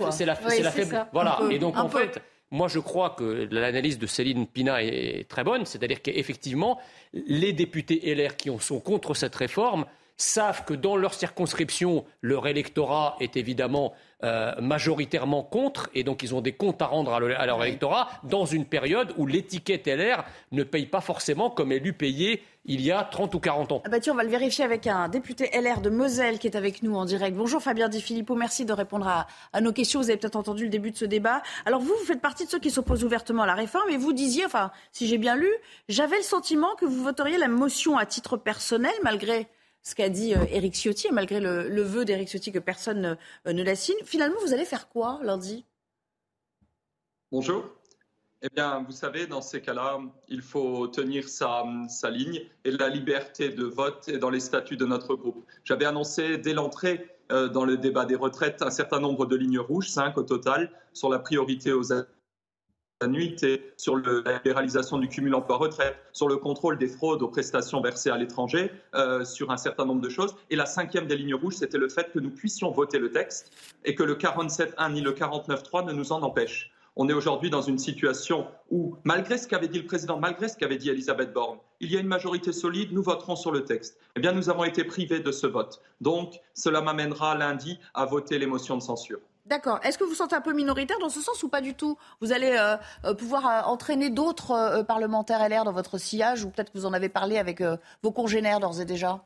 c'est 0.50 0.62
la, 0.62 1.08
Voilà. 1.12 1.40
et 1.50 1.58
donc 1.58 1.76
en 1.76 1.88
fait, 1.88 2.20
moi, 2.50 2.68
je 2.68 2.78
crois 2.78 3.10
que 3.10 3.48
l'analyse 3.50 3.98
de 3.98 4.06
Céline 4.06 4.46
Pina 4.46 4.82
est 4.82 5.28
très 5.28 5.44
bonne, 5.44 5.66
c'est-à-dire 5.66 6.00
qu'effectivement, 6.00 6.78
les 7.12 7.52
députés 7.52 8.14
LR 8.14 8.36
qui 8.36 8.50
sont 8.60 8.80
contre 8.80 9.14
cette 9.14 9.34
réforme 9.34 9.84
savent 10.16 10.64
que 10.64 10.74
dans 10.74 10.96
leur 10.96 11.14
circonscription, 11.14 12.04
leur 12.22 12.46
électorat 12.46 13.16
est 13.20 13.36
évidemment 13.36 13.92
euh, 14.24 14.52
majoritairement 14.60 15.44
contre, 15.44 15.88
et 15.94 16.02
donc 16.02 16.24
ils 16.24 16.34
ont 16.34 16.40
des 16.40 16.50
comptes 16.52 16.82
à 16.82 16.86
rendre 16.86 17.12
à, 17.12 17.20
leur 17.20 17.64
électorat, 17.64 18.08
dans 18.24 18.46
une 18.46 18.64
période 18.64 19.14
où 19.16 19.26
l'étiquette 19.26 19.86
LR 19.86 20.24
ne 20.50 20.64
paye 20.64 20.86
pas 20.86 21.00
forcément 21.00 21.50
comme 21.50 21.70
elle 21.70 21.86
eût 21.86 21.92
payé 21.92 22.42
il 22.64 22.82
y 22.82 22.90
a 22.90 23.04
30 23.04 23.32
ou 23.36 23.38
40 23.38 23.72
ans. 23.72 23.82
Ah 23.86 23.88
bah 23.88 24.00
tiens, 24.00 24.12
on 24.12 24.16
va 24.16 24.24
le 24.24 24.28
vérifier 24.28 24.64
avec 24.64 24.88
un 24.88 25.08
député 25.08 25.48
LR 25.54 25.80
de 25.80 25.88
Moselle 25.88 26.40
qui 26.40 26.48
est 26.48 26.56
avec 26.56 26.82
nous 26.82 26.96
en 26.96 27.04
direct. 27.04 27.36
Bonjour 27.36 27.62
Fabien 27.62 27.88
Di 27.88 28.02
Filippo, 28.02 28.34
merci 28.34 28.64
de 28.64 28.72
répondre 28.72 29.06
à, 29.06 29.28
à 29.52 29.60
nos 29.60 29.72
questions. 29.72 30.00
Vous 30.00 30.10
avez 30.10 30.18
peut-être 30.18 30.34
entendu 30.34 30.64
le 30.64 30.70
début 30.70 30.90
de 30.90 30.96
ce 30.96 31.04
débat. 31.04 31.40
Alors 31.64 31.80
vous, 31.80 31.94
vous 31.98 32.04
faites 32.04 32.20
partie 32.20 32.44
de 32.44 32.50
ceux 32.50 32.58
qui 32.58 32.70
s'opposent 32.70 33.04
ouvertement 33.04 33.44
à 33.44 33.46
la 33.46 33.54
réforme 33.54 33.88
et 33.88 33.96
vous 33.96 34.12
disiez, 34.12 34.44
enfin, 34.44 34.72
si 34.90 35.06
j'ai 35.06 35.18
bien 35.18 35.36
lu, 35.36 35.48
j'avais 35.88 36.16
le 36.16 36.24
sentiment 36.24 36.74
que 36.74 36.84
vous 36.84 37.04
voteriez 37.04 37.38
la 37.38 37.48
motion 37.48 37.96
à 37.96 38.04
titre 38.04 38.36
personnel 38.36 38.92
malgré 39.04 39.46
ce 39.88 39.94
qu'a 39.94 40.10
dit 40.10 40.34
euh, 40.34 40.44
Éric 40.50 40.74
Ciotti, 40.74 41.08
malgré 41.12 41.40
le, 41.40 41.82
vœu 41.82 42.04
d'Éric 42.04 42.28
Ciotti 42.28 42.52
que 42.52 42.58
personne 42.58 43.18
ne, 43.46 43.52
ne 43.52 43.62
la 43.62 43.74
signe. 43.74 43.96
Finalement, 44.04 44.36
vous 44.42 44.52
allez 44.52 44.66
faire 44.66 44.88
quoi 44.88 45.18
lundi? 45.22 45.64
Bonjour. 47.32 47.64
Eh 48.42 48.48
bien, 48.54 48.84
vous 48.86 48.92
savez, 48.92 49.26
dans 49.26 49.40
ces 49.40 49.60
cas-là, 49.60 49.98
il 50.28 50.42
faut 50.42 50.86
tenir 50.88 51.28
sa, 51.28 51.64
sa, 51.88 52.10
ligne 52.10 52.42
et 52.64 52.70
la 52.70 52.88
liberté 52.88 53.48
de 53.48 53.64
vote 53.64 54.08
est 54.08 54.18
dans 54.18 54.30
les 54.30 54.40
statuts 54.40 54.76
de 54.76 54.84
notre 54.84 55.16
groupe. 55.16 55.44
J'avais 55.64 55.86
annoncé 55.86 56.38
dès 56.38 56.52
l'entrée 56.52 57.18
euh, 57.32 57.48
dans 57.48 57.64
le 57.64 57.76
débat 57.76 58.04
des 58.04 58.14
retraites 58.14 58.62
un 58.62 58.70
certain 58.70 59.00
nombre 59.00 59.26
de 59.26 59.36
lignes 59.36 59.58
rouges, 59.58 59.88
cinq 59.88 60.18
au 60.18 60.22
total, 60.22 60.70
sur 60.92 61.08
la 61.08 61.18
priorité 61.18 61.72
aux 61.72 61.92
annuités, 63.00 63.72
sur 63.76 63.96
la 63.96 64.34
libéralisation 64.34 64.98
du 64.98 65.08
cumul 65.08 65.34
emploi-retraite, 65.34 65.96
sur 66.12 66.28
le 66.28 66.36
contrôle 66.36 66.78
des 66.78 66.88
fraudes 66.88 67.22
aux 67.22 67.28
prestations 67.28 67.80
versées 67.80 68.10
à 68.10 68.16
l'étranger, 68.16 68.72
euh, 68.94 69.24
sur 69.24 69.50
un 69.50 69.56
certain 69.56 69.84
nombre 69.84 70.00
de 70.00 70.08
choses. 70.08 70.34
Et 70.50 70.56
la 70.56 70.66
cinquième 70.66 71.06
des 71.06 71.16
lignes 71.16 71.34
rouges, 71.34 71.54
c'était 71.54 71.78
le 71.78 71.88
fait 71.88 72.10
que 72.12 72.18
nous 72.18 72.30
puissions 72.30 72.70
voter 72.72 72.98
le 72.98 73.12
texte 73.12 73.52
et 73.84 73.94
que 73.94 74.02
le 74.02 74.16
47.1 74.16 74.92
ni 74.92 75.00
le 75.00 75.12
49.3 75.12 75.86
ne 75.86 75.92
nous 75.92 76.12
en 76.12 76.22
empêchent. 76.22 76.72
On 76.96 77.08
est 77.08 77.12
aujourd'hui 77.12 77.48
dans 77.48 77.62
une 77.62 77.78
situation 77.78 78.48
où, 78.70 78.96
malgré 79.04 79.38
ce 79.38 79.46
qu'avait 79.46 79.68
dit 79.68 79.78
le 79.78 79.86
président, 79.86 80.18
malgré 80.18 80.48
ce 80.48 80.56
qu'avait 80.56 80.78
dit 80.78 80.90
Elisabeth 80.90 81.32
Borne, 81.32 81.58
il 81.78 81.92
y 81.92 81.96
a 81.96 82.00
une 82.00 82.08
majorité 82.08 82.50
solide, 82.50 82.90
nous 82.90 83.04
voterons 83.04 83.36
sur 83.36 83.52
le 83.52 83.62
texte. 83.64 84.00
Eh 84.16 84.20
bien, 84.20 84.32
nous 84.32 84.50
avons 84.50 84.64
été 84.64 84.82
privés 84.82 85.20
de 85.20 85.30
ce 85.30 85.46
vote. 85.46 85.80
Donc, 86.00 86.40
cela 86.54 86.80
m'amènera 86.80 87.36
lundi 87.36 87.78
à 87.94 88.04
voter 88.04 88.40
les 88.40 88.46
motions 88.46 88.76
de 88.76 88.82
censure. 88.82 89.20
D'accord. 89.48 89.80
Est-ce 89.82 89.96
que 89.96 90.04
vous 90.04 90.14
sentez 90.14 90.36
un 90.36 90.42
peu 90.42 90.52
minoritaire 90.52 90.98
dans 90.98 91.08
ce 91.08 91.22
sens 91.22 91.42
ou 91.42 91.48
pas 91.48 91.62
du 91.62 91.74
tout? 91.74 91.96
Vous 92.20 92.32
allez 92.32 92.54
euh, 92.58 92.76
euh, 93.06 93.14
pouvoir 93.14 93.46
euh, 93.46 93.62
entraîner 93.62 94.10
d'autres 94.10 94.82
parlementaires 94.86 95.48
LR 95.48 95.64
dans 95.64 95.72
votre 95.72 95.96
sillage 95.96 96.44
ou 96.44 96.50
peut-être 96.50 96.70
que 96.70 96.76
vous 96.76 96.84
en 96.84 96.92
avez 96.92 97.08
parlé 97.08 97.38
avec 97.38 97.62
vos 98.02 98.12
congénères 98.12 98.60
d'ores 98.60 98.80
et 98.80 98.84
déjà? 98.84 99.24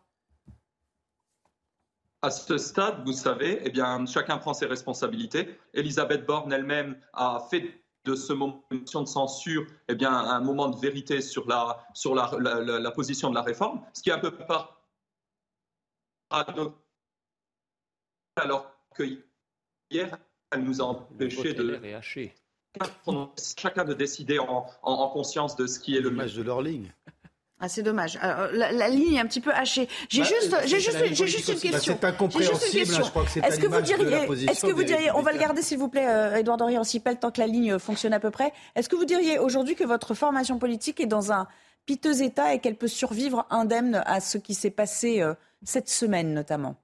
À 2.23 2.31
ce 2.31 2.57
stade, 2.57 3.05
vous 3.05 3.13
savez, 3.13 3.61
eh 3.65 3.71
bien, 3.71 4.07
chacun 4.07 4.39
prend 4.39 4.55
ses 4.55 4.67
responsabilités. 4.67 5.59
Elisabeth 5.75 6.25
Borne 6.25 6.53
elle-même 6.53 6.97
a 7.15 7.45
fait 7.51 7.83
de 8.05 8.15
ce 8.15 8.33
moment 8.33 8.63
de 8.71 8.87
censure 8.87 9.67
eh 9.89 10.05
un 10.05 10.41
moment 10.41 10.69
de 10.69 10.79
vérité 10.79 11.21
sur 11.21 11.49
la, 11.49 11.85
position 12.95 13.29
de 13.31 13.35
la 13.35 13.43
réforme, 13.43 13.81
ce 13.93 14.03
qui 14.03 14.11
est 14.11 14.13
un 14.13 14.21
peu 14.21 14.31
pas 14.31 14.79
alors 18.37 18.73
hier, 19.93 20.19
elle 20.51 20.63
nous 20.63 20.81
a 20.81 20.85
empêché 20.85 21.55
de 21.55 21.81
chacun 23.57 23.85
de 23.85 23.95
décider 23.95 24.39
en, 24.39 24.67
en, 24.83 25.09
conscience 25.09 25.57
de 25.57 25.67
ce 25.67 25.79
qui 25.79 25.97
est 25.97 26.01
le 26.01 26.11
match 26.11 26.35
de 26.35 26.43
leur 26.43 26.63
ligne. 26.63 26.93
Ah, 27.65 27.69
c'est 27.69 27.85
dommage. 27.85 28.19
la, 28.21 28.89
ligne 28.89 29.15
est 29.15 29.21
un 29.21 29.27
petit 29.27 29.41
peu 29.41 29.53
hachée. 29.53 29.89
J'ai 30.09 30.23
bah, 30.23 30.27
juste, 30.27 30.57
j'ai 30.67 30.81
juste, 30.81 30.99
j'ai 31.13 31.27
juste 31.29 31.49
une 31.49 31.61
question. 31.61 31.97
c'est 32.01 32.05
incompréhensible. 32.05 32.93
Je 32.93 33.03
crois 33.03 33.25
que 33.25 33.31
c'est 33.31 33.39
Est-ce 33.39 33.61
que 33.61 33.69
vous 33.69 33.81
diriez, 33.81 34.51
est-ce 34.51 34.67
que 34.67 34.73
vous 34.73 34.83
diriez, 34.83 35.13
on 35.13 35.23
va 35.23 35.33
le 35.33 35.39
garder 35.39 35.63
s'il 35.63 35.79
vous 35.79 35.89
plaît, 35.89 36.09
euh, 36.09 36.35
Edouard 36.35 36.57
Dorian 36.57 36.81
Ancipel, 36.81 37.21
tant 37.21 37.31
que 37.31 37.41
la 37.41 37.47
ligne 37.47 37.79
fonctionne 37.79 38.15
à 38.15 38.21
peu 38.21 38.33
près. 38.33 38.53
Est-ce 38.75 38.89
que 38.89 38.97
vous 38.97 39.05
diriez 39.05 39.39
aujourd'hui 39.39 39.77
que 39.77 39.85
votre 39.85 40.15
formation 40.15 40.59
politique 40.59 40.99
est 40.99 41.07
dans 41.07 41.31
un 41.31 41.47
piteux 41.87 42.23
état 42.23 42.53
et 42.53 42.59
qu'elle 42.59 42.77
peut 42.77 42.89
survivre 42.89 43.47
indemne 43.49 44.03
à 44.07 44.21
ce 44.21 44.39
qui 44.39 44.55
s'est 44.55 44.71
passé 44.71 45.21
euh, 45.21 45.35
cette 45.63 45.89
semaine 45.89 46.35
notamment? 46.35 46.75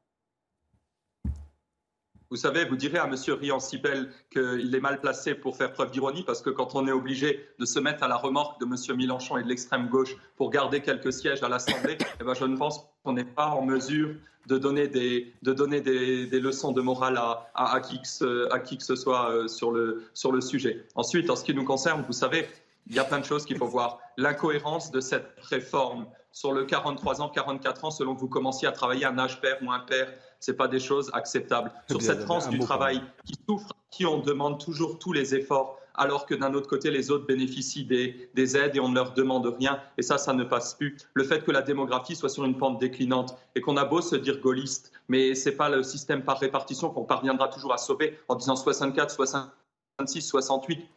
Vous 2.30 2.36
savez, 2.36 2.64
vous 2.66 2.76
direz 2.76 2.98
à 2.98 3.04
M. 3.04 3.14
Rian-Sipel 3.14 4.10
qu'il 4.30 4.74
est 4.74 4.80
mal 4.80 5.00
placé 5.00 5.34
pour 5.34 5.56
faire 5.56 5.72
preuve 5.72 5.90
d'ironie, 5.90 6.22
parce 6.24 6.42
que 6.42 6.50
quand 6.50 6.74
on 6.74 6.86
est 6.86 6.92
obligé 6.92 7.48
de 7.58 7.64
se 7.64 7.78
mettre 7.78 8.02
à 8.02 8.08
la 8.08 8.16
remorque 8.16 8.60
de 8.60 8.66
M. 8.66 8.96
Mélenchon 8.96 9.38
et 9.38 9.42
de 9.42 9.48
l'extrême 9.48 9.88
gauche 9.88 10.14
pour 10.36 10.50
garder 10.50 10.82
quelques 10.82 11.12
sièges 11.12 11.42
à 11.42 11.48
l'Assemblée, 11.48 11.96
eh 12.20 12.24
ben, 12.24 12.34
je 12.34 12.44
ne 12.44 12.56
pense 12.56 12.86
qu'on 13.02 13.14
n'est 13.14 13.24
pas 13.24 13.48
en 13.48 13.62
mesure 13.62 14.14
de 14.46 14.58
donner 14.58 14.88
des, 14.88 15.32
de 15.42 15.52
donner 15.52 15.80
des, 15.80 16.40
leçons 16.40 16.72
de 16.72 16.80
morale 16.80 17.16
à, 17.18 17.48
à, 17.54 17.80
qui 17.80 18.00
que, 18.00 18.52
à, 18.52 18.58
qui 18.58 18.78
que, 18.78 18.84
ce 18.84 18.96
soit 18.96 19.30
euh, 19.30 19.48
sur 19.48 19.70
le, 19.70 20.04
sur 20.14 20.32
le 20.32 20.40
sujet. 20.40 20.86
Ensuite, 20.94 21.28
en 21.30 21.36
ce 21.36 21.44
qui 21.44 21.54
nous 21.54 21.64
concerne, 21.64 22.02
vous 22.06 22.12
savez, 22.12 22.46
il 22.86 22.94
y 22.94 22.98
a 22.98 23.04
plein 23.04 23.20
de 23.20 23.24
choses 23.24 23.44
qu'il 23.44 23.58
faut 23.58 23.66
voir. 23.66 24.00
L'incohérence 24.16 24.90
de 24.90 25.00
cette 25.00 25.34
réforme 25.42 26.06
sur 26.32 26.52
le 26.52 26.64
43 26.64 27.20
ans, 27.20 27.28
44 27.28 27.84
ans, 27.84 27.90
selon 27.90 28.14
que 28.14 28.20
vous 28.20 28.28
commenciez 28.28 28.66
à 28.66 28.72
travailler 28.72 29.04
un 29.04 29.18
âge 29.18 29.40
père 29.40 29.58
ou 29.62 29.70
un 29.70 29.80
père 29.80 30.08
ce 30.40 30.52
pas 30.52 30.68
des 30.68 30.80
choses 30.80 31.10
acceptables. 31.12 31.72
Sur 31.88 32.02
cette 32.02 32.22
France 32.22 32.48
du 32.48 32.58
travail 32.58 33.02
qui 33.24 33.34
souffre, 33.48 33.72
qui 33.90 34.06
on 34.06 34.18
demande 34.20 34.62
toujours 34.62 34.98
tous 34.98 35.12
les 35.12 35.34
efforts, 35.34 35.78
alors 35.94 36.26
que 36.26 36.34
d'un 36.34 36.54
autre 36.54 36.68
côté, 36.68 36.90
les 36.90 37.10
autres 37.10 37.26
bénéficient 37.26 37.84
des, 37.84 38.30
des, 38.34 38.56
aides 38.56 38.76
et 38.76 38.80
on 38.80 38.88
ne 38.88 38.94
leur 38.94 39.14
demande 39.14 39.46
rien. 39.58 39.80
Et 39.98 40.02
ça, 40.02 40.16
ça 40.16 40.32
ne 40.32 40.44
passe 40.44 40.74
plus. 40.74 40.96
Le 41.14 41.24
fait 41.24 41.44
que 41.44 41.50
la 41.50 41.62
démographie 41.62 42.14
soit 42.14 42.28
sur 42.28 42.44
une 42.44 42.56
pente 42.56 42.78
déclinante 42.78 43.36
et 43.56 43.60
qu'on 43.60 43.76
a 43.76 43.84
beau 43.84 44.00
se 44.00 44.14
dire 44.14 44.40
gaulliste, 44.40 44.92
mais 45.08 45.34
ce 45.34 45.48
n'est 45.48 45.56
pas 45.56 45.68
le 45.68 45.82
système 45.82 46.22
par 46.22 46.38
répartition 46.38 46.90
qu'on 46.90 47.04
parviendra 47.04 47.48
toujours 47.48 47.72
à 47.72 47.78
sauver 47.78 48.16
en 48.28 48.36
disant 48.36 48.54
64, 48.54 49.10
66, 50.00 50.28
68, 50.28 50.88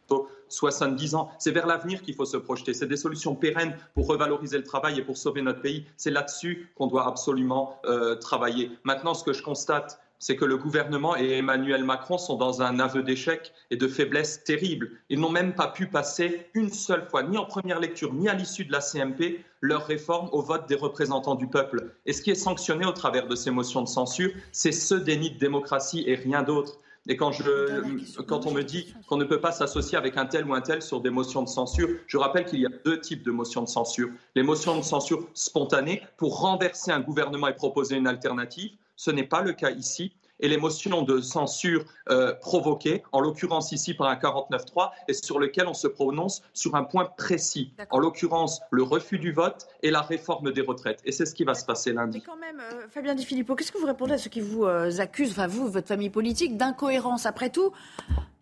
70 0.48 1.14
ans. 1.16 1.28
C'est 1.40 1.50
vers 1.50 1.66
l'avenir 1.66 2.02
qu'il 2.02 2.14
faut 2.14 2.24
se 2.24 2.36
projeter. 2.36 2.72
C'est 2.72 2.86
des 2.86 2.96
solutions 2.96 3.34
pérennes 3.34 3.76
pour 3.94 4.06
revaloriser 4.06 4.58
le 4.58 4.62
travail 4.62 4.96
et 5.00 5.02
pour 5.02 5.16
sauver 5.16 5.42
notre 5.42 5.60
pays. 5.60 5.86
C'est 5.96 6.12
là-dessus 6.12 6.70
qu'on 6.76 6.86
doit 6.86 7.08
absolument 7.08 7.80
euh, 7.84 8.14
travailler. 8.14 8.70
Maintenant, 8.84 9.14
ce 9.14 9.24
que 9.24 9.32
je 9.32 9.42
constate, 9.42 10.00
c'est 10.20 10.36
que 10.36 10.44
le 10.44 10.56
gouvernement 10.56 11.16
et 11.16 11.32
Emmanuel 11.32 11.82
Macron 11.82 12.16
sont 12.16 12.36
dans 12.36 12.62
un 12.62 12.78
aveu 12.78 13.02
d'échec 13.02 13.52
et 13.72 13.76
de 13.76 13.88
faiblesse 13.88 14.44
terrible. 14.44 14.92
Ils 15.08 15.18
n'ont 15.18 15.32
même 15.32 15.56
pas 15.56 15.66
pu 15.66 15.88
passer 15.88 16.46
une 16.54 16.70
seule 16.70 17.08
fois, 17.08 17.24
ni 17.24 17.36
en 17.36 17.44
première 17.44 17.80
lecture, 17.80 18.14
ni 18.14 18.28
à 18.28 18.34
l'issue 18.34 18.64
de 18.64 18.70
la 18.70 18.80
CMP, 18.80 19.44
leur 19.60 19.84
réforme 19.84 20.28
au 20.30 20.42
vote 20.42 20.68
des 20.68 20.76
représentants 20.76 21.34
du 21.34 21.48
peuple. 21.48 21.96
Et 22.06 22.12
ce 22.12 22.22
qui 22.22 22.30
est 22.30 22.36
sanctionné 22.36 22.86
au 22.86 22.92
travers 22.92 23.26
de 23.26 23.34
ces 23.34 23.50
motions 23.50 23.82
de 23.82 23.88
censure, 23.88 24.30
c'est 24.52 24.70
ce 24.70 24.94
déni 24.94 25.32
de 25.32 25.38
démocratie 25.38 26.04
et 26.06 26.14
rien 26.14 26.44
d'autre. 26.44 26.78
Et 27.08 27.16
quand, 27.16 27.32
je, 27.32 28.22
quand 28.22 28.46
on 28.46 28.52
me 28.52 28.62
dit 28.62 28.94
qu'on 29.08 29.16
ne 29.16 29.24
peut 29.24 29.40
pas 29.40 29.50
s'associer 29.50 29.98
avec 29.98 30.16
un 30.16 30.26
tel 30.26 30.46
ou 30.46 30.54
un 30.54 30.60
tel 30.60 30.82
sur 30.82 31.00
des 31.00 31.10
motions 31.10 31.42
de 31.42 31.48
censure, 31.48 31.88
je 32.06 32.16
rappelle 32.16 32.44
qu'il 32.44 32.60
y 32.60 32.66
a 32.66 32.70
deux 32.84 33.00
types 33.00 33.24
de 33.24 33.32
motions 33.32 33.62
de 33.62 33.68
censure. 33.68 34.08
Les 34.36 34.44
motions 34.44 34.76
de 34.76 34.82
censure 34.82 35.28
spontanées 35.34 36.02
pour 36.16 36.40
renverser 36.40 36.92
un 36.92 37.00
gouvernement 37.00 37.48
et 37.48 37.54
proposer 37.54 37.96
une 37.96 38.06
alternative. 38.06 38.70
Ce 38.94 39.10
n'est 39.10 39.26
pas 39.26 39.42
le 39.42 39.52
cas 39.52 39.70
ici 39.70 40.12
et 40.42 40.48
les 40.48 40.58
motions 40.58 41.02
de 41.02 41.20
censure 41.20 41.84
euh, 42.10 42.34
provoquées, 42.34 43.02
en 43.12 43.20
l'occurrence 43.20 43.72
ici 43.72 43.94
par 43.94 44.08
un 44.08 44.16
49-3, 44.16 44.90
et 45.08 45.14
sur 45.14 45.38
lequel 45.38 45.68
on 45.68 45.74
se 45.74 45.86
prononce 45.86 46.42
sur 46.52 46.74
un 46.74 46.84
point 46.84 47.06
précis, 47.06 47.72
en 47.90 47.98
l'occurrence 47.98 48.60
le 48.70 48.82
refus 48.82 49.18
du 49.18 49.32
vote 49.32 49.68
et 49.82 49.90
la 49.90 50.02
réforme 50.02 50.52
des 50.52 50.60
retraites. 50.60 51.00
Et 51.04 51.12
c'est 51.12 51.24
ce 51.24 51.34
qui 51.34 51.44
va 51.44 51.54
se 51.54 51.64
passer 51.64 51.92
lundi. 51.92 52.18
Mais 52.18 52.24
quand 52.24 52.38
même, 52.38 52.60
euh, 52.60 52.88
Fabien 52.90 53.14
Di 53.14 53.24
Filippo, 53.24 53.54
qu'est-ce 53.54 53.72
que 53.72 53.78
vous 53.78 53.86
répondez 53.86 54.14
à 54.14 54.18
ceux 54.18 54.30
qui 54.30 54.40
vous 54.40 54.64
euh, 54.64 54.90
accusent, 54.98 55.30
enfin 55.30 55.46
vous, 55.46 55.68
votre 55.68 55.88
famille 55.88 56.10
politique, 56.10 56.56
d'incohérence? 56.56 57.24
Après 57.24 57.50
tout, 57.50 57.72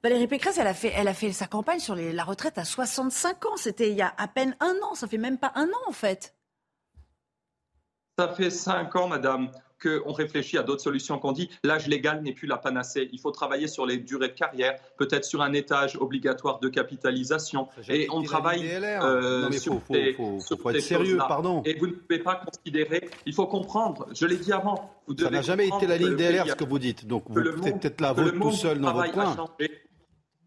Valérie 0.02 0.26
Pécresse, 0.26 0.56
elle 0.58 0.66
a 0.66 0.74
fait, 0.74 0.92
elle 0.96 1.08
a 1.08 1.14
fait 1.14 1.30
sa 1.32 1.46
campagne 1.46 1.80
sur 1.80 1.94
la 1.94 2.24
retraite 2.24 2.56
à 2.56 2.64
65 2.64 3.46
ans. 3.46 3.56
C'était 3.56 3.90
il 3.90 3.96
y 3.96 4.02
a 4.02 4.14
à 4.16 4.26
peine 4.26 4.56
un 4.60 4.74
an. 4.82 4.94
Ça 4.94 5.06
fait 5.06 5.18
même 5.18 5.36
pas 5.36 5.52
un 5.54 5.66
an, 5.66 5.88
en 5.88 5.92
fait. 5.92 6.34
Ça 8.18 8.28
fait 8.28 8.50
cinq 8.50 8.96
ans, 8.96 9.08
madame 9.08 9.50
qu'on 9.80 10.12
réfléchit 10.12 10.58
à 10.58 10.62
d'autres 10.62 10.82
solutions 10.82 11.18
qu'on 11.18 11.32
dit 11.32 11.50
l'âge 11.64 11.86
légal 11.86 12.22
n'est 12.22 12.32
plus 12.32 12.46
la 12.46 12.58
panacée. 12.58 13.08
Il 13.12 13.20
faut 13.20 13.30
travailler 13.30 13.68
sur 13.68 13.86
les 13.86 13.98
durées 13.98 14.28
de 14.28 14.34
carrière, 14.34 14.78
peut-être 14.96 15.24
sur 15.24 15.42
un 15.42 15.52
étage 15.52 15.96
obligatoire 15.96 16.60
de 16.60 16.68
capitalisation. 16.68 17.68
Et 17.88 18.08
on 18.10 18.22
travaille 18.22 18.68
euh, 18.72 19.50
sur 19.52 19.80
des, 19.90 20.14
faut, 20.14 20.70
être 20.70 20.80
sérieux, 20.80 21.18
pardon. 21.18 21.62
Et 21.64 21.74
vous 21.74 21.86
ne 21.86 21.92
pouvez 21.92 22.18
pas 22.18 22.36
considérer, 22.36 23.08
il 23.26 23.34
faut 23.34 23.46
comprendre, 23.46 24.06
je 24.14 24.26
l'ai 24.26 24.36
dit 24.36 24.52
avant. 24.52 24.90
Vous 25.06 25.16
Ça 25.16 25.30
n'a 25.30 25.42
jamais 25.42 25.68
été 25.68 25.86
la 25.86 25.96
ligne 25.96 26.16
DLR 26.16 26.46
ce 26.48 26.54
que 26.54 26.64
vous 26.64 26.78
dites, 26.78 27.06
donc 27.06 27.24
vous 27.28 27.40
êtes 27.40 27.80
peut-être 27.80 28.00
la 28.00 28.12
vôtre 28.12 28.38
tout 28.38 28.52
seul 28.52 28.80
dans 28.80 28.92
votre 28.92 29.12
coin. 29.12 29.36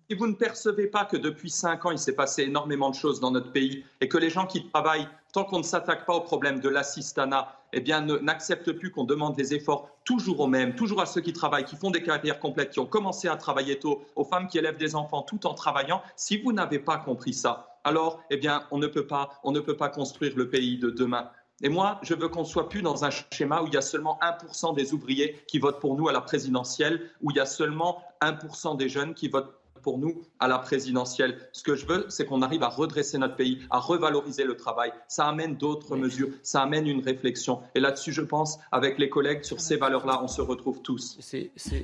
Si 0.10 0.18
vous 0.18 0.28
ne 0.28 0.34
percevez 0.34 0.88
pas 0.88 1.06
que 1.06 1.16
depuis 1.16 1.49
cinq 1.49 1.86
ans, 1.86 1.91
il 1.91 1.97
s'est 1.97 2.16
passé 2.16 2.43
énormément 2.43 2.89
de 2.89 2.95
choses 2.95 3.22
dans 3.22 3.32
notre 3.32 3.54
pays 3.54 3.86
et 4.01 4.10
que 4.10 4.18
les 4.18 4.30
gens 4.30 4.45
qui 4.45 4.68
travaillent, 4.70 5.08
tant 5.32 5.45
qu'on 5.45 5.60
ne 5.60 5.64
s'attaque 5.64 6.06
pas 6.06 6.14
au 6.14 6.22
problème 6.22 6.60
de 6.60 6.68
l'assistanat, 6.68 7.58
eh 7.72 7.80
bien, 7.80 8.01
n'acceptent 8.01 8.74
plus 8.74 8.91
qu'on 8.91 9.06
demande 9.06 9.36
des 9.36 9.54
efforts 9.54 9.89
toujours 10.04 10.41
aux 10.41 10.47
mêmes, 10.47 10.76
toujours 10.76 11.01
à 11.01 11.06
ceux 11.06 11.22
qui 11.22 11.32
travaillent, 11.32 11.64
qui 11.64 11.78
font 11.78 11.89
des 11.89 12.04
carrières 12.04 12.39
complètes, 12.39 12.72
qui 12.72 12.80
ont 12.80 12.86
commencé 12.86 13.30
à 13.30 13.38
travailler 13.38 13.80
tôt, 13.80 14.04
aux 14.18 14.26
femmes 14.26 14.47
qui 14.47 14.58
élèvent 14.58 14.78
des 14.78 14.93
enfants 14.95 15.22
tout 15.22 15.47
en 15.47 15.54
travaillant. 15.54 16.01
Si 16.18 16.38
vous 16.38 16.51
n'avez 16.51 16.80
pas 16.80 16.97
compris 16.97 17.34
ça, 17.34 17.80
alors, 17.86 18.22
eh 18.30 18.38
bien, 18.38 18.68
on 18.72 18.80
ne 18.80 18.88
peut 18.88 19.08
pas, 19.08 19.30
on 19.43 19.51
ne 19.51 19.62
peut 19.62 19.78
pas 19.78 19.89
construire 19.89 20.34
le 20.36 20.49
pays 20.49 20.78
de 20.78 20.89
demain. 20.89 21.30
Et 21.62 21.70
moi, 21.70 21.99
je 22.01 22.14
veux 22.14 22.28
qu'on 22.28 22.43
soit 22.43 22.68
plus 22.68 22.82
dans 22.82 23.06
un 23.06 23.10
schéma 23.10 23.62
où 23.62 23.68
il 23.68 23.74
y 23.74 23.78
a 23.78 23.82
seulement 23.82 24.20
1% 24.22 24.76
des 24.76 24.93
ouvriers 24.93 25.41
qui 25.47 25.60
votent 25.60 25.80
pour 25.80 25.95
nous 25.95 26.10
à 26.10 26.12
la 26.12 26.22
présidentielle, 26.22 27.10
où 27.22 27.32
il 27.32 27.38
y 27.38 27.39
a 27.39 27.45
seulement 27.45 28.04
1% 28.22 28.76
des 28.76 28.89
jeunes 28.89 29.14
qui 29.14 29.30
votent 29.30 29.54
pour 29.84 30.00
nous 30.00 30.24
à 30.40 30.48
la 30.48 30.58
présidentielle. 30.58 31.38
Ce 31.52 31.62
que 31.62 31.76
je 31.76 31.86
veux, 31.86 32.06
c'est 32.10 32.26
qu'on 32.26 32.42
arrive 32.42 32.64
à 32.64 32.70
redresser 32.70 33.20
notre 33.20 33.36
pays, 33.36 33.60
à 33.70 33.80
revaloriser 33.80 34.46
le 34.46 34.56
travail. 34.56 34.92
Ça 35.08 35.28
amène 35.28 35.56
d'autres 35.56 35.96
mesures, 35.96 36.30
ça 36.42 36.64
amène 36.64 36.88
une 36.88 37.04
réflexion. 37.04 37.62
Et 37.76 37.80
là-dessus, 37.80 38.12
je 38.12 38.22
pense, 38.22 38.58
avec 38.72 38.98
les 38.98 39.10
collègues, 39.10 39.44
sur 39.44 39.60
ces 39.62 39.76
valeurs-là, 39.76 40.22
on 40.24 40.28
se 40.28 40.42
retrouve 40.42 40.82
tous. 40.82 41.20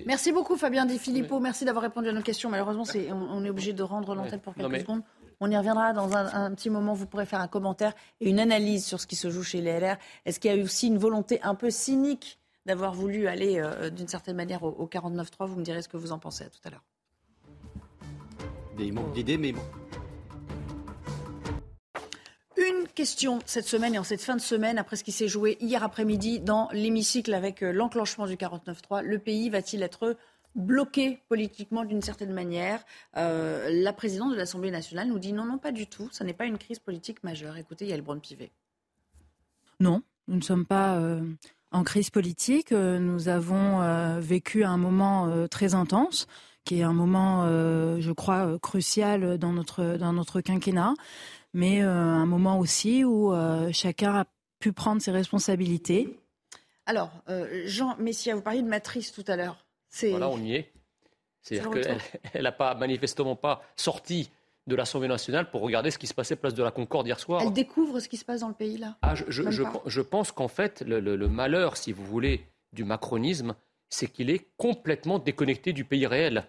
Merci 0.06 0.32
beaucoup, 0.32 0.56
Fabien 0.56 0.86
Di 0.86 0.98
Filippo. 0.98 1.40
Merci 1.40 1.66
d'avoir 1.66 1.84
répondu 1.84 2.10
à 2.10 2.14
nos 2.14 2.22
questions. 2.22 2.50
Malheureusement, 2.50 2.86
on, 3.12 3.46
est 3.46 3.50
obligé 3.50 3.74
de 3.74 3.84
rendre 3.84 4.16
l'antenne 4.16 4.40
pour 4.40 4.56
quelques 4.56 4.80
secondes. 4.80 5.04
On 5.42 5.50
y 5.50 5.58
reviendra 5.58 5.94
dans 5.94 6.14
un, 6.16 6.54
petit 6.54 6.70
moment. 6.70 6.94
Vous 6.94 7.06
pourrez 7.06 7.26
faire 7.26 7.42
un 7.42 7.48
commentaire 7.48 7.94
et 8.20 8.30
une 8.30 8.40
analyse 8.40 8.86
sur 8.86 9.00
ce 9.00 9.08
qui 9.08 9.16
se 9.16 9.30
joue 9.30 9.44
chez 9.44 9.62
les 9.62 9.80
LR. 9.80 9.98
Est-ce 10.26 10.40
qu'il 10.40 10.54
y 10.54 10.60
a 10.60 10.64
aussi 10.64 10.88
une 10.88 10.98
volonté 10.98 11.40
un 11.44 11.56
peu 11.56 11.70
cynique 11.70 12.40
d'avoir 12.66 12.94
voulu 12.94 13.28
aller 13.28 13.60
euh, 13.60 13.90
d'une 13.90 14.08
certaine 14.08 14.36
manière 14.36 14.64
au, 14.64 14.70
au 14.70 14.88
49.3 14.88 15.48
Vous 15.48 15.56
me 15.56 15.64
direz 15.64 15.82
ce 15.82 15.88
que 15.88 15.98
vous 15.98 16.12
en 16.12 16.20
pensez 16.20 16.44
à 16.44 16.50
tout 16.50 16.60
à 16.66 16.70
l'heure 16.70 16.84
il 18.86 18.94
manque 18.94 19.14
d'idées, 19.14 19.38
mais 19.38 19.52
bon. 19.52 19.62
Une 22.58 22.88
question 22.88 23.40
cette 23.46 23.68
semaine 23.68 23.96
et 23.96 24.00
en 24.00 24.04
cette 24.04 24.22
fin 24.22 24.36
de 24.36 24.42
semaine, 24.42 24.78
après 24.78 24.96
ce 24.96 25.04
qui 25.04 25.12
s'est 25.12 25.28
joué 25.28 25.58
hier 25.62 25.84
après-midi 25.84 26.40
dans 26.40 26.70
l'hémicycle 26.72 27.34
avec 27.34 27.64
euh, 27.64 27.72
l'enclenchement 27.72 28.28
du 28.28 28.36
49-3, 28.36 29.02
le 29.04 29.20
pays 29.20 29.50
va-t-il 29.50 29.82
être 29.84 30.18
bloqué 30.56 31.20
politiquement 31.30 31.86
d'une 31.86 32.02
certaine 32.02 32.34
manière? 32.34 32.84
Euh, 33.18 33.70
La 33.72 33.94
présidente 33.94 34.32
de 34.32 34.36
l'Assemblée 34.36 34.72
nationale 34.72 35.08
nous 35.08 35.20
dit 35.20 35.32
non, 35.32 35.46
non, 35.46 35.58
pas 35.58 35.72
du 35.72 35.88
tout. 35.88 36.10
Ce 36.12 36.24
n'est 36.24 36.34
pas 36.34 36.46
une 36.46 36.58
crise 36.58 36.80
politique 36.80 37.24
majeure. 37.24 37.58
Écoutez, 37.58 37.86
il 37.86 37.92
y 37.92 37.94
a 37.94 37.98
le 37.98 38.20
Pivet. 38.20 38.52
Non, 39.80 40.02
nous 40.28 40.36
ne 40.36 40.42
sommes 40.42 40.66
pas 40.66 40.98
euh, 40.98 41.22
en 41.72 41.84
crise 41.84 42.10
politique. 42.10 42.72
Nous 42.72 43.30
avons 43.30 44.20
vécu 44.20 44.66
un 44.66 44.78
moment 44.78 45.48
très 45.48 45.76
intense 45.76 46.28
qui 46.66 46.80
est 46.80 46.84
un 46.84 46.94
moment, 46.94 47.44
euh, 47.46 48.00
je 48.00 48.12
crois, 48.12 48.46
euh, 48.46 48.60
crucial 48.60 49.38
dans 49.38 49.54
notre, 49.54 49.98
dans 49.98 50.14
notre 50.14 50.42
quinquennat, 50.42 50.94
mais 51.54 51.82
euh, 51.82 51.90
un 51.90 52.26
moment 52.26 52.60
aussi 52.60 53.04
où 53.04 53.34
chacun 53.72 54.16
a 54.16 54.26
pu 54.60 54.72
prendre 54.74 55.02
ses 55.02 55.12
responsabilités. 55.12 56.20
Alors, 56.86 57.12
Jean 57.66 57.96
Messia, 57.98 58.36
vous 58.36 58.42
parliez 58.42 58.62
de 58.62 58.68
matrice 58.68 59.12
tout 59.12 59.24
à 59.28 59.36
l'heure. 59.36 59.66
Voilà, 60.02 60.30
on 60.30 60.40
y 60.40 60.56
est. 60.56 60.72
C'est-à-dire 61.42 62.00
qu'elle 62.32 62.44
n'a 62.44 62.52
pas, 62.52 62.76
manifestement 62.76 63.36
pas 63.36 63.64
sorti 63.76 64.30
de 64.68 64.76
l'Assemblée 64.76 65.08
nationale 65.08 65.50
pour 65.50 65.62
regarder 65.62 65.92
ce 65.92 65.98
qui 65.98 66.08
se 66.08 66.14
passait 66.14 66.36
place 66.36 66.54
de 66.54 66.64
la 66.64 66.72
Concorde 66.72 67.08
hier 67.08 67.20
soir. 67.20 67.42
Elle 67.44 67.54
découvre 67.54 68.00
ce 68.00 68.08
qui 68.08 68.18
se 68.18 68.26
passe 68.26 68.42
dans 68.42 68.48
le 68.48 68.54
pays 68.54 68.78
là? 68.78 68.96
Ah, 69.02 69.16
je, 69.16 69.26
je, 69.28 69.42
je, 69.86 70.02
pense 70.02 70.32
qu'en 70.32 70.48
fait, 70.48 70.82
le, 70.82 71.00
le, 71.00 71.28
malheur, 71.28 71.76
si 71.76 71.92
vous 71.92 72.06
voulez, 72.06 72.46
du 72.72 72.84
macronisme, 72.84 73.56
c'est 73.90 74.08
qu'il 74.08 74.30
est 74.30 74.48
complètement 74.58 75.20
déconnecté 75.20 75.74
du 75.74 75.84
pays 75.84 76.08
réel. 76.08 76.46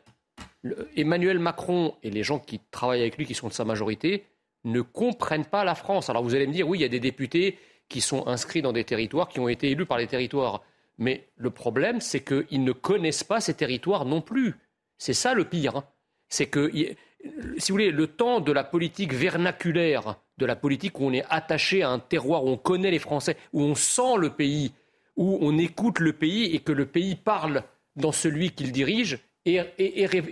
Emmanuel 0.97 1.38
Macron 1.38 1.95
et 2.03 2.11
les 2.11 2.22
gens 2.22 2.38
qui 2.38 2.61
travaillent 2.70 3.01
avec 3.01 3.16
lui, 3.16 3.26
qui 3.26 3.34
sont 3.34 3.49
de 3.49 3.53
sa 3.53 3.64
majorité, 3.64 4.26
ne 4.64 4.82
comprennent 4.82 5.47
pas 5.47 5.64
la 5.64 5.74
France. 5.74 6.11
Alors 6.11 6.22
vous 6.22 6.34
allez 6.34 6.47
me 6.47 6.53
dire, 6.53 6.68
oui, 6.68 6.78
il 6.78 6.82
y 6.82 6.84
a 6.84 6.88
des 6.88 7.01
députés 7.01 7.59
qui 7.88 8.01
sont 8.01 8.26
inscrits 8.26 8.62
dans 8.62 8.72
des 8.72 8.84
territoires, 8.84 9.28
qui 9.28 9.41
ont 9.41 9.49
été 9.49 9.70
élus 9.70 9.86
par 9.86 9.99
les 9.99 10.07
territoires. 10.07 10.62
Mais 10.99 11.28
le 11.36 11.51
problème, 11.51 12.01
c'est 12.01 12.20
qu'ils 12.20 12.62
ne 12.62 12.72
connaissent 12.72 13.24
pas 13.24 13.41
ces 13.41 13.55
territoires 13.55 14.05
non 14.05 14.20
plus. 14.20 14.55
C'est 14.99 15.14
ça 15.14 15.32
le 15.32 15.47
pire. 15.47 15.76
Hein. 15.76 15.84
C'est 16.28 16.47
que, 16.47 16.70
si 16.70 17.72
vous 17.72 17.74
voulez, 17.74 17.91
le 17.91 18.07
temps 18.07 18.41
de 18.41 18.53
la 18.53 18.64
politique 18.64 19.14
vernaculaire, 19.14 20.16
de 20.36 20.47
la 20.47 20.57
politique 20.57 21.01
où 21.01 21.05
on 21.05 21.12
est 21.12 21.24
attaché 21.30 21.82
à 21.82 21.88
un 21.88 21.99
terroir, 21.99 22.45
où 22.45 22.49
on 22.51 22.59
connaît 22.59 22.91
les 22.91 22.99
Français, 22.99 23.36
où 23.53 23.62
on 23.62 23.74
sent 23.74 24.18
le 24.18 24.30
pays, 24.30 24.72
où 25.21 25.37
on 25.43 25.59
écoute 25.59 25.99
le 25.99 26.14
pays 26.14 26.47
et 26.47 26.61
que 26.61 26.73
le 26.73 26.87
pays 26.87 27.14
parle 27.14 27.62
dans 27.95 28.11
celui 28.11 28.53
qu'il 28.53 28.73
dirige 28.73 29.18
est, 29.45 29.61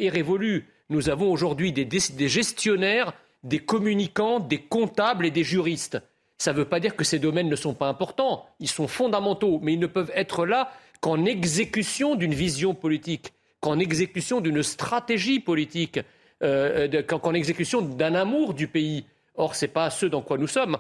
révolu. 0.09 0.67
Nous 0.89 1.11
avons 1.11 1.31
aujourd'hui 1.31 1.73
des, 1.73 2.29
gestionnaires, 2.29 3.13
des 3.43 3.59
communicants, 3.59 4.41
des 4.41 4.63
comptables 4.63 5.27
et 5.27 5.31
des 5.31 5.45
juristes. 5.45 6.01
Ça 6.39 6.55
ne 6.55 6.59
veut 6.59 6.65
pas 6.65 6.81
dire 6.81 6.97
que 6.97 7.05
ces 7.05 7.19
domaines 7.19 7.51
ne 7.51 7.57
sont 7.57 7.75
pas 7.75 7.89
importants, 7.89 8.47
ils 8.61 8.69
sont 8.69 8.89
fondamentaux, 8.89 9.61
mais 9.63 9.75
ils 9.75 9.79
ne 9.79 9.87
peuvent 9.87 10.13
être 10.15 10.47
là 10.47 10.73
qu'en 11.03 11.27
exécution 11.27 12.15
d'une 12.15 12.33
vision 12.33 12.75
politique, 12.75 13.35
qu'en 13.61 13.79
exécution 13.79 14.41
d'une 14.41 14.63
stratégie 14.63 15.39
politique, 15.39 16.01
euh, 16.43 17.03
qu'en 17.03 17.35
exécution 17.35 17.83
d'un 17.83 18.15
amour 18.15 18.55
du 18.55 18.69
pays. 18.69 19.05
Or, 19.35 19.55
ce 19.55 19.67
n'est 19.67 19.73
pas 19.73 19.91
ce 19.91 20.07
dans 20.07 20.23
quoi 20.23 20.39
nous 20.39 20.47
sommes. 20.47 20.79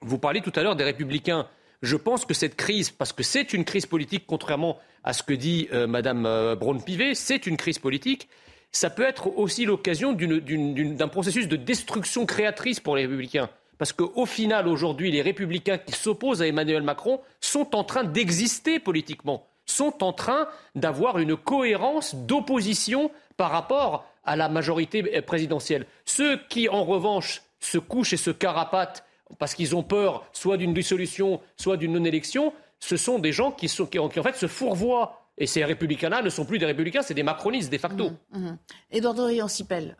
Vous 0.00 0.18
parliez 0.18 0.40
tout 0.40 0.52
à 0.54 0.62
l'heure 0.62 0.76
des 0.76 0.84
républicains. 0.84 1.46
Je 1.82 1.96
pense 1.96 2.24
que 2.24 2.34
cette 2.34 2.56
crise, 2.56 2.90
parce 2.90 3.12
que 3.12 3.22
c'est 3.22 3.52
une 3.52 3.64
crise 3.64 3.86
politique, 3.86 4.24
contrairement 4.26 4.78
à 5.04 5.12
ce 5.12 5.22
que 5.22 5.32
dit 5.32 5.68
euh, 5.72 5.86
Madame 5.86 6.26
euh, 6.26 6.56
Braun-Pivet, 6.56 7.14
c'est 7.14 7.46
une 7.46 7.56
crise 7.56 7.78
politique. 7.78 8.28
Ça 8.72 8.90
peut 8.90 9.04
être 9.04 9.38
aussi 9.38 9.64
l'occasion 9.64 10.12
d'un 10.12 11.08
processus 11.08 11.48
de 11.48 11.56
destruction 11.56 12.26
créatrice 12.26 12.80
pour 12.80 12.96
les 12.96 13.02
républicains. 13.02 13.48
Parce 13.78 13.92
qu'au 13.92 14.26
final, 14.26 14.66
aujourd'hui, 14.66 15.10
les 15.12 15.22
républicains 15.22 15.78
qui 15.78 15.92
s'opposent 15.92 16.42
à 16.42 16.48
Emmanuel 16.48 16.82
Macron 16.82 17.20
sont 17.40 17.76
en 17.76 17.84
train 17.84 18.04
d'exister 18.04 18.80
politiquement, 18.80 19.46
sont 19.64 20.02
en 20.02 20.12
train 20.12 20.48
d'avoir 20.74 21.18
une 21.18 21.36
cohérence 21.36 22.14
d'opposition 22.14 23.10
par 23.36 23.52
rapport 23.52 24.04
à 24.24 24.36
la 24.36 24.48
majorité 24.48 25.22
présidentielle. 25.22 25.86
Ceux 26.04 26.38
qui, 26.48 26.68
en 26.68 26.84
revanche, 26.84 27.42
se 27.60 27.78
couchent 27.78 28.12
et 28.12 28.18
se 28.18 28.30
carapatent 28.30 29.04
parce 29.38 29.54
qu'ils 29.54 29.76
ont 29.76 29.82
peur 29.82 30.24
soit 30.32 30.56
d'une 30.56 30.74
dissolution, 30.74 31.40
soit 31.56 31.76
d'une 31.76 31.92
non-élection, 31.92 32.52
ce 32.80 32.96
sont 32.96 33.18
des 33.18 33.32
gens 33.32 33.52
qui, 33.52 33.68
en 33.98 34.22
fait 34.22 34.36
se 34.36 34.46
fourvoient. 34.46 35.24
Et 35.40 35.46
ces 35.46 35.64
républicains-là 35.64 36.20
ne 36.22 36.30
sont 36.30 36.44
plus 36.44 36.58
des 36.58 36.66
républicains, 36.66 37.02
c'est 37.02 37.14
des 37.14 37.22
macronistes 37.22 37.70
de 37.70 37.78
facto. 37.78 38.10
Mmh, 38.32 38.38
mmh. 38.38 38.58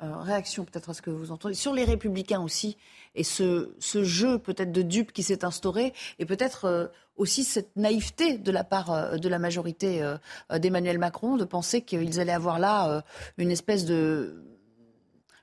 euh, 0.03 0.16
réaction 0.16 0.64
peut-être 0.64 0.91
à 0.91 0.95
ce 0.95 1.01
que 1.01 1.11
vous 1.11 1.31
entendez. 1.31 1.55
Sur 1.55 1.74
les 1.74 1.85
républicains 1.85 2.41
aussi, 2.41 2.76
et 3.14 3.22
ce, 3.22 3.70
jeu 3.81 4.41
peut-être 4.41 4.72
de 4.72 4.83
dupes 4.83 5.12
qui 5.12 5.22
s'est 5.22 5.45
instauré, 5.45 5.93
et 6.18 6.26
peut-être 6.26 6.64
euh, 6.64 6.87
aussi 7.14 7.45
cette 7.45 7.76
naïveté 7.76 8.37
de 8.37 8.51
la 8.51 8.64
part 8.64 8.91
euh, 8.91 9.16
de 9.16 9.29
la 9.29 9.39
majorité 9.39 10.03
d'Emmanuel 10.51 10.99
Macron 10.99 11.37
de 11.37 11.45
penser 11.45 11.83
qu'ils 11.83 12.18
allaient 12.18 12.33
avoir 12.33 12.59
là 12.59 13.05
une 13.37 13.53
espèce 13.53 13.85
de 13.85 14.43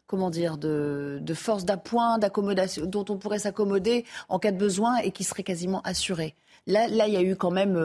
comment 0.07 0.29
dire, 0.29 0.57
de, 0.57 1.21
force 1.33 1.65
d'appoint, 1.65 2.17
d'accommodation, 2.17 2.85
dont 2.85 3.05
on 3.09 3.17
pourrait 3.17 3.39
s'accommoder 3.39 4.05
en 4.29 4.39
cas 4.39 4.51
de 4.51 4.57
besoin 4.57 4.97
et 4.97 5.11
qui 5.11 5.23
serait 5.23 5.43
quasiment 5.43 5.81
assurée. 5.81 6.35
Là, 6.67 6.87
là, 6.87 7.07
il 7.07 7.13
y 7.13 7.17
a 7.17 7.21
eu 7.21 7.35
quand 7.35 7.51
même 7.51 7.75
euh, 7.75 7.81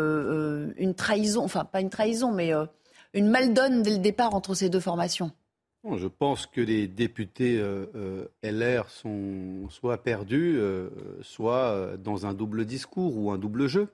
euh, 0.69 0.75
une 0.79 0.95
trahison, 0.95 1.45
enfin 1.45 1.65
pas 1.65 1.81
une 1.81 1.91
trahison, 1.91 2.33
mais 2.33 2.55
euh, 2.55 2.65
une 3.13 3.29
maldonne 3.29 3.83
dès 3.83 3.91
le 3.91 3.99
départ 3.99 4.35
entre 4.35 4.55
ces 4.55 4.69
deux 4.69 4.81
formations. 4.81 5.31
Je 5.97 6.09
pense 6.09 6.47
que 6.47 6.61
les 6.61 6.87
députés 6.87 7.59
LR 8.43 8.91
sont 8.91 9.67
soit 9.71 10.03
perdus, 10.03 10.61
soit 11.23 11.97
dans 11.97 12.27
un 12.27 12.35
double 12.35 12.67
discours 12.67 13.17
ou 13.17 13.31
un 13.31 13.39
double 13.39 13.67
jeu 13.67 13.89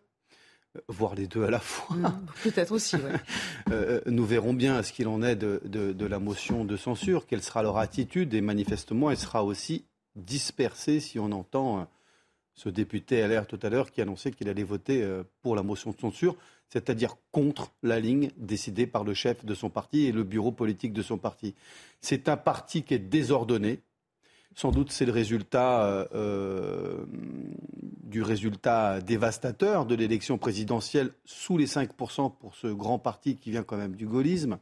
voire 0.89 1.15
les 1.15 1.27
deux 1.27 1.45
à 1.45 1.51
la 1.51 1.61
fois. 1.61 1.97
Mmh, 1.97 2.27
peut-être 2.43 2.73
aussi, 2.73 2.97
oui. 2.97 3.75
nous 4.07 4.25
verrons 4.25 4.55
bien 4.55 4.83
ce 4.83 4.93
qu'il 4.93 5.09
en 5.09 5.23
est 5.23 5.37
de, 5.37 5.61
de, 5.65 6.07
la 6.07 6.19
motion 6.19 6.65
de 6.65 6.77
censure, 6.77 7.27
quelle 7.27 7.43
sera 7.43 7.63
leur 7.63 7.79
attitude, 7.79 8.35
et 8.35 8.41
manifestement, 8.41 9.11
elle 9.11 9.17
sera 9.17 9.45
aussi 9.45 9.85
dispersée 10.15 11.01
si 11.01 11.19
on 11.19 11.33
entend 11.33 11.89
ce 12.57 12.71
député 12.71 13.27
LR 13.27 13.47
tout 13.47 13.61
à 13.63 13.69
l'heure 13.69 13.93
qui 13.93 14.01
annonçait 14.01 14.33
qu'il 14.33 14.49
allait 14.49 14.65
voter 14.65 15.03
euh, 15.03 15.23
pour 15.43 15.55
la 15.55 15.63
motion 15.63 15.91
de 15.91 16.01
censure, 16.01 16.37
c'est-à-dire 16.69 17.17
contre 17.31 17.73
la 17.83 18.01
ligne 18.01 18.31
décidée 18.39 18.87
par 18.87 19.05
le 19.05 19.15
chef 19.15 19.45
de 19.45 19.55
son 19.55 19.71
parti 19.71 20.07
et 20.07 20.13
le 20.13 20.25
bureau 20.25 20.53
politique 20.53 20.95
de 20.95 21.03
son 21.03 21.19
parti. 21.19 21.55
C'est 22.01 22.29
un 22.29 22.37
parti 22.37 22.83
qui 22.83 22.95
est 22.95 22.99
désordonné. 22.99 23.81
Sans 24.57 24.73
doute 24.73 24.91
c'est 24.91 25.05
le 25.05 25.13
résultat 25.13 25.85
euh, 25.85 26.07
euh, 26.15 27.05
du 28.03 28.23
résultat 28.23 29.01
dévastateur 29.01 29.87
de 29.87 29.95
l'élection 29.95 30.39
présidentielle 30.39 31.11
sous 31.25 31.57
les 31.57 31.67
5% 31.67 32.33
pour 32.37 32.57
ce 32.57 32.67
grand 32.67 32.99
parti 32.99 33.37
qui 33.37 33.53
vient 33.53 33.63
quand 33.63 33.77
même 33.77 33.95
du 33.95 34.07
gaullisme. 34.07 34.59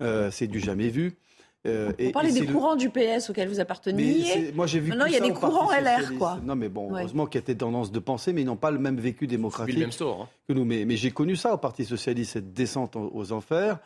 c'est 0.00 0.48
du 0.48 0.60
jamais 0.60 0.90
vu. 0.90 1.16
Euh, 1.66 1.92
et, 1.98 2.12
parlez 2.12 2.32
des 2.32 2.46
courants 2.46 2.76
du 2.76 2.88
PS 2.88 3.30
auxquels 3.30 3.48
vous 3.48 3.60
apparteniez. 3.60 4.52
Moi, 4.54 4.66
j'ai 4.66 4.78
vu. 4.78 4.92
Non, 4.94 5.06
il 5.06 5.12
y 5.12 5.16
a 5.16 5.20
des 5.20 5.32
courants 5.32 5.70
LR, 5.72 6.16
quoi. 6.16 6.38
Non, 6.44 6.54
mais 6.54 6.68
bon, 6.68 6.90
heureusement 6.90 7.26
qu'il 7.26 7.40
y 7.40 7.44
a 7.44 7.46
des 7.46 7.56
tendances 7.56 7.90
de 7.90 7.98
pensée, 7.98 8.32
mais 8.32 8.42
ils 8.42 8.46
n'ont 8.46 8.56
pas 8.56 8.70
le 8.70 8.78
même 8.78 8.98
vécu 8.98 9.26
démocratique 9.26 9.74
le 9.74 9.80
même 9.80 9.92
sort, 9.92 10.22
hein. 10.22 10.28
que 10.46 10.52
nous. 10.52 10.64
Mais, 10.64 10.84
mais 10.84 10.96
j'ai 10.96 11.10
connu 11.10 11.34
ça 11.34 11.54
au 11.54 11.58
Parti 11.58 11.84
socialiste, 11.84 12.32
cette 12.32 12.52
descente 12.52 12.96
aux 12.96 13.32
enfers. 13.32 13.78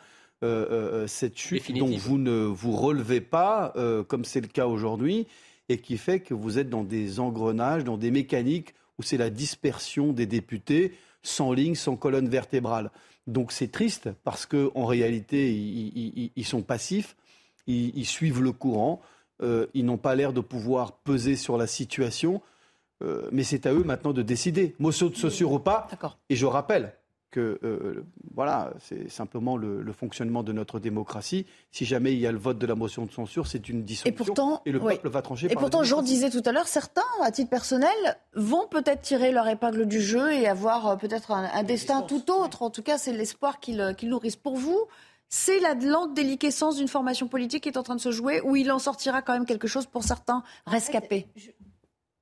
Euh, 0.43 0.65
euh, 1.03 1.07
cette 1.07 1.37
chute 1.37 1.71
dont 1.71 1.95
vous 1.97 2.17
ne 2.17 2.43
vous 2.43 2.75
relevez 2.75 3.21
pas, 3.21 3.73
comme 4.07 4.25
c'est 4.25 4.41
le 4.41 4.47
cas 4.47 4.67
aujourd'hui, 4.67 5.27
et 5.69 5.77
qui 5.77 5.97
fait 5.97 6.19
que 6.19 6.33
vous 6.33 6.59
êtes 6.59 6.69
dans 6.69 6.83
des 6.83 7.19
engrenages, 7.19 7.83
dans 7.83 7.97
des 7.97 8.11
mécaniques 8.11 8.73
où 8.99 9.03
c'est 9.03 9.17
la 9.17 9.29
dispersion 9.29 10.11
des 10.11 10.25
députés 10.25 10.93
sans 11.21 11.53
ligne, 11.53 11.75
sans 11.75 11.95
colonne 11.95 12.27
vertébrale. 12.27 12.91
Donc 13.25 13.53
c'est 13.53 13.71
triste 13.71 14.09
parce 14.25 14.45
qu'en 14.45 14.85
réalité, 14.85 15.51
ils, 15.53 16.45
sont 16.45 16.61
passifs 16.61 17.15
ils, 17.65 18.05
suivent 18.05 18.41
le 18.41 18.51
courant, 18.51 19.01
euh, 19.41 19.67
ils 19.73 19.85
n'ont 19.85 19.97
pas 19.97 20.15
l'air 20.15 20.33
de 20.33 20.41
pouvoir 20.41 20.97
peser 20.97 21.37
sur 21.37 21.57
la 21.57 21.67
situation. 21.67 22.41
mais 23.31 23.43
c'est 23.43 23.65
à 23.65 23.73
eux 23.73 23.83
maintenant 23.83 24.13
de 24.13 24.21
décider. 24.21 24.75
Motion 24.79 25.07
de 25.07 25.15
censure 25.15 25.53
ou 25.53 25.59
pas. 25.59 25.87
Et 26.29 26.35
je 26.35 26.45
rappelle 26.45 26.93
que 27.33 27.59
euh, 27.63 28.05
voilà, 28.35 28.73
c'est 28.79 29.09
simplement 29.09 29.57
le, 29.57 29.91
fonctionnement 29.91 30.43
de 30.43 30.53
notre 30.53 30.79
démocratie. 30.79 31.45
Si 31.71 31.83
jamais 31.83 32.13
il 32.13 32.19
y 32.19 32.27
a 32.27 32.31
le 32.31 32.37
vote 32.37 32.59
de 32.59 32.67
la 32.67 32.75
motion 32.75 33.05
de 33.05 33.11
censure, 33.11 33.47
c'est 33.47 33.67
une 33.67 33.83
dissolution. 33.83 34.13
Et, 34.13 34.15
pourtant, 34.15 34.61
et 34.65 34.71
le 34.71 34.79
peuple 34.79 35.09
va 35.09 35.21
trancher. 35.23 35.51
Et 35.51 35.55
pourtant, 35.55 35.83
Jean 35.83 36.03
disait 36.03 36.29
tout 36.29 36.43
à 36.45 36.51
l'heure, 36.51 36.67
certains, 36.67 37.01
à 37.21 37.31
titre 37.31 37.49
personnel, 37.49 37.89
vont 38.35 38.67
peut-être 38.67 39.01
tirer 39.01 39.31
leur 39.31 39.47
épingle 39.47 39.87
du 39.87 39.99
jeu 39.99 40.31
et 40.31 40.47
avoir 40.47 40.87
euh, 40.87 40.95
peut-être 40.95 41.31
un, 41.31 41.63
destin 41.63 42.03
tout 42.03 42.31
autre. 42.31 42.61
En 42.61 42.69
tout 42.69 42.83
cas, 42.83 42.99
c'est 42.99 43.13
l'espoir 43.13 43.59
qu'ils 43.59 43.95
nourrissent. 44.03 44.35
Pour 44.35 44.55
vous, 44.55 44.85
c'est 45.27 45.59
la 45.59 45.73
lente 45.73 46.13
déliquescence 46.13 46.75
d'une 46.75 46.87
formation 46.87 47.27
politique 47.27 47.63
qui 47.63 47.69
est 47.69 47.77
en 47.77 47.83
train 47.83 47.95
de 47.95 48.01
se 48.01 48.11
jouer, 48.11 48.41
ou 48.41 48.55
il 48.55 48.71
en 48.71 48.77
sortira 48.77 49.23
quand 49.23 49.33
même 49.33 49.47
quelque 49.47 49.67
chose 49.67 49.87
pour 49.87 50.03
certains 50.03 50.43
rescapés? 50.67 51.27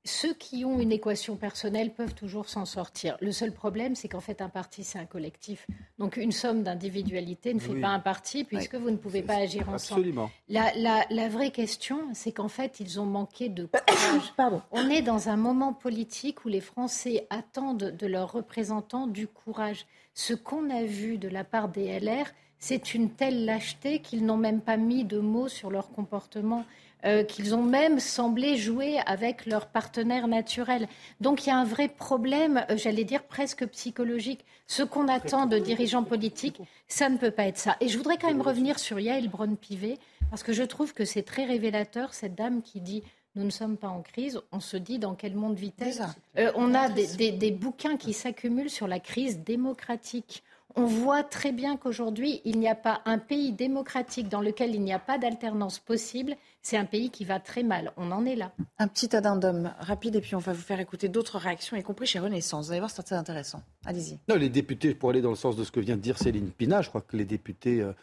Ceux 0.03 0.33
qui 0.33 0.65
ont 0.65 0.79
une 0.79 0.91
équation 0.91 1.35
personnelle 1.35 1.93
peuvent 1.93 2.15
toujours 2.15 2.49
s'en 2.49 2.65
sortir. 2.65 3.17
Le 3.21 3.31
seul 3.31 3.51
problème, 3.51 3.95
c'est 3.95 4.07
qu'en 4.07 4.19
fait, 4.19 4.41
un 4.41 4.49
parti, 4.49 4.83
c'est 4.83 4.97
un 4.97 5.05
collectif. 5.05 5.67
Donc, 5.99 6.17
une 6.17 6.31
somme 6.31 6.63
d'individualité 6.63 7.53
ne 7.53 7.59
fait 7.59 7.79
pas 7.79 7.89
un 7.89 7.99
parti, 7.99 8.43
puisque 8.43 8.75
vous 8.75 8.89
ne 8.89 8.97
pouvez 8.97 9.21
pas 9.21 9.35
agir 9.35 9.69
ensemble. 9.69 10.01
Absolument. 10.01 10.31
La, 10.49 10.71
la, 11.09 11.29
vraie 11.29 11.51
question, 11.51 11.99
c'est 12.13 12.31
qu'en 12.31 12.47
fait, 12.47 12.79
ils 12.79 12.99
ont 12.99 13.05
manqué 13.05 13.49
de 13.49 13.65
courage. 13.87 14.33
Pardon. 14.35 14.61
On 14.71 14.89
est 14.89 15.03
dans 15.03 15.29
un 15.29 15.37
moment 15.37 15.73
politique 15.73 16.45
où 16.45 16.47
les 16.47 16.61
Français 16.61 17.27
attendent 17.29 17.95
de 17.95 18.07
leurs 18.07 18.31
représentants 18.31 19.07
du 19.07 19.27
courage. 19.27 19.85
Ce 20.15 20.33
qu'on 20.33 20.69
a 20.71 20.83
vu 20.83 21.19
de 21.19 21.27
la 21.27 21.43
part 21.43 21.69
des 21.69 21.99
LR, 21.99 22.25
c'est 22.57 22.93
une 22.93 23.09
telle 23.09 23.45
lâcheté 23.45 23.99
qu'ils 23.99 24.25
n'ont 24.25 24.37
même 24.37 24.61
pas 24.61 24.77
mis 24.77 25.03
de 25.03 25.19
mots 25.19 25.47
sur 25.47 25.71
leur 25.71 25.91
comportement. 25.91 26.63
Euh, 27.03 27.23
qu'ils 27.23 27.55
ont 27.55 27.63
même 27.63 27.99
semblé 27.99 28.57
jouer 28.57 28.99
avec 29.07 29.47
leur 29.47 29.65
partenaire 29.69 30.27
naturel. 30.27 30.87
Donc 31.19 31.45
il 31.45 31.49
y 31.49 31.51
a 31.51 31.57
un 31.57 31.65
vrai 31.65 31.87
problème, 31.87 32.63
euh, 32.69 32.77
j'allais 32.77 33.05
dire 33.05 33.23
presque 33.23 33.65
psychologique. 33.69 34.45
Ce 34.67 34.83
qu'on 34.83 35.07
attend 35.07 35.47
de 35.47 35.57
dirigeants 35.57 36.03
politiques, 36.03 36.61
ça 36.87 37.09
ne 37.09 37.17
peut 37.17 37.31
pas 37.31 37.47
être 37.47 37.57
ça. 37.57 37.75
Et 37.81 37.87
je 37.87 37.97
voudrais 37.97 38.17
quand 38.17 38.27
même 38.27 38.41
revenir 38.41 38.77
sur 38.77 38.99
Yael 38.99 39.29
Braun-Pivet, 39.29 39.97
parce 40.29 40.43
que 40.43 40.53
je 40.53 40.61
trouve 40.61 40.93
que 40.93 41.03
c'est 41.03 41.23
très 41.23 41.45
révélateur, 41.45 42.13
cette 42.13 42.35
dame 42.35 42.61
qui 42.61 42.81
dit 42.81 43.01
nous 43.33 43.45
ne 43.45 43.49
sommes 43.49 43.77
pas 43.77 43.87
en 43.87 44.01
crise, 44.01 44.39
on 44.51 44.59
se 44.59 44.77
dit 44.77 44.99
dans 44.99 45.15
quel 45.15 45.33
monde 45.33 45.55
vit-elle 45.55 45.93
euh, 46.37 46.51
On 46.55 46.75
a 46.75 46.89
des 46.89 47.51
bouquins 47.51 47.97
qui 47.97 48.13
s'accumulent 48.13 48.69
sur 48.69 48.87
la 48.87 48.99
crise 48.99 49.39
démocratique 49.39 50.43
on 50.75 50.85
voit 50.85 51.23
très 51.23 51.51
bien 51.51 51.77
qu'aujourd'hui, 51.77 52.41
il 52.45 52.59
n'y 52.59 52.67
a 52.67 52.75
pas 52.75 53.01
un 53.05 53.17
pays 53.17 53.51
démocratique 53.51 54.29
dans 54.29 54.41
lequel 54.41 54.75
il 54.75 54.81
n'y 54.81 54.93
a 54.93 54.99
pas 54.99 55.17
d'alternance 55.17 55.79
possible. 55.79 56.35
C'est 56.61 56.77
un 56.77 56.85
pays 56.85 57.09
qui 57.09 57.25
va 57.25 57.39
très 57.39 57.63
mal. 57.63 57.91
On 57.97 58.11
en 58.11 58.25
est 58.25 58.35
là. 58.35 58.51
Un 58.79 58.87
petit 58.87 59.15
addendum 59.15 59.73
rapide 59.79 60.15
et 60.15 60.21
puis 60.21 60.35
on 60.35 60.39
va 60.39 60.53
vous 60.53 60.61
faire 60.61 60.79
écouter 60.79 61.09
d'autres 61.09 61.37
réactions, 61.37 61.77
y 61.77 61.83
compris 61.83 62.05
chez 62.05 62.19
Renaissance. 62.19 62.67
Vous 62.67 62.71
allez 62.71 62.79
voir, 62.79 62.91
c'est 62.91 63.03
très 63.03 63.15
intéressant. 63.15 63.61
Allez-y. 63.85 64.19
Non, 64.27 64.35
les 64.35 64.49
députés, 64.49 64.93
pour 64.93 65.09
aller 65.09 65.21
dans 65.21 65.29
le 65.29 65.35
sens 65.35 65.55
de 65.55 65.63
ce 65.63 65.71
que 65.71 65.79
vient 65.79 65.95
de 65.95 66.01
dire 66.01 66.17
Céline 66.17 66.51
Pina, 66.51 66.81
je 66.81 66.89
crois 66.89 67.01
que 67.01 67.17
les 67.17 67.25
députés 67.25 67.81
euh, 67.81 67.93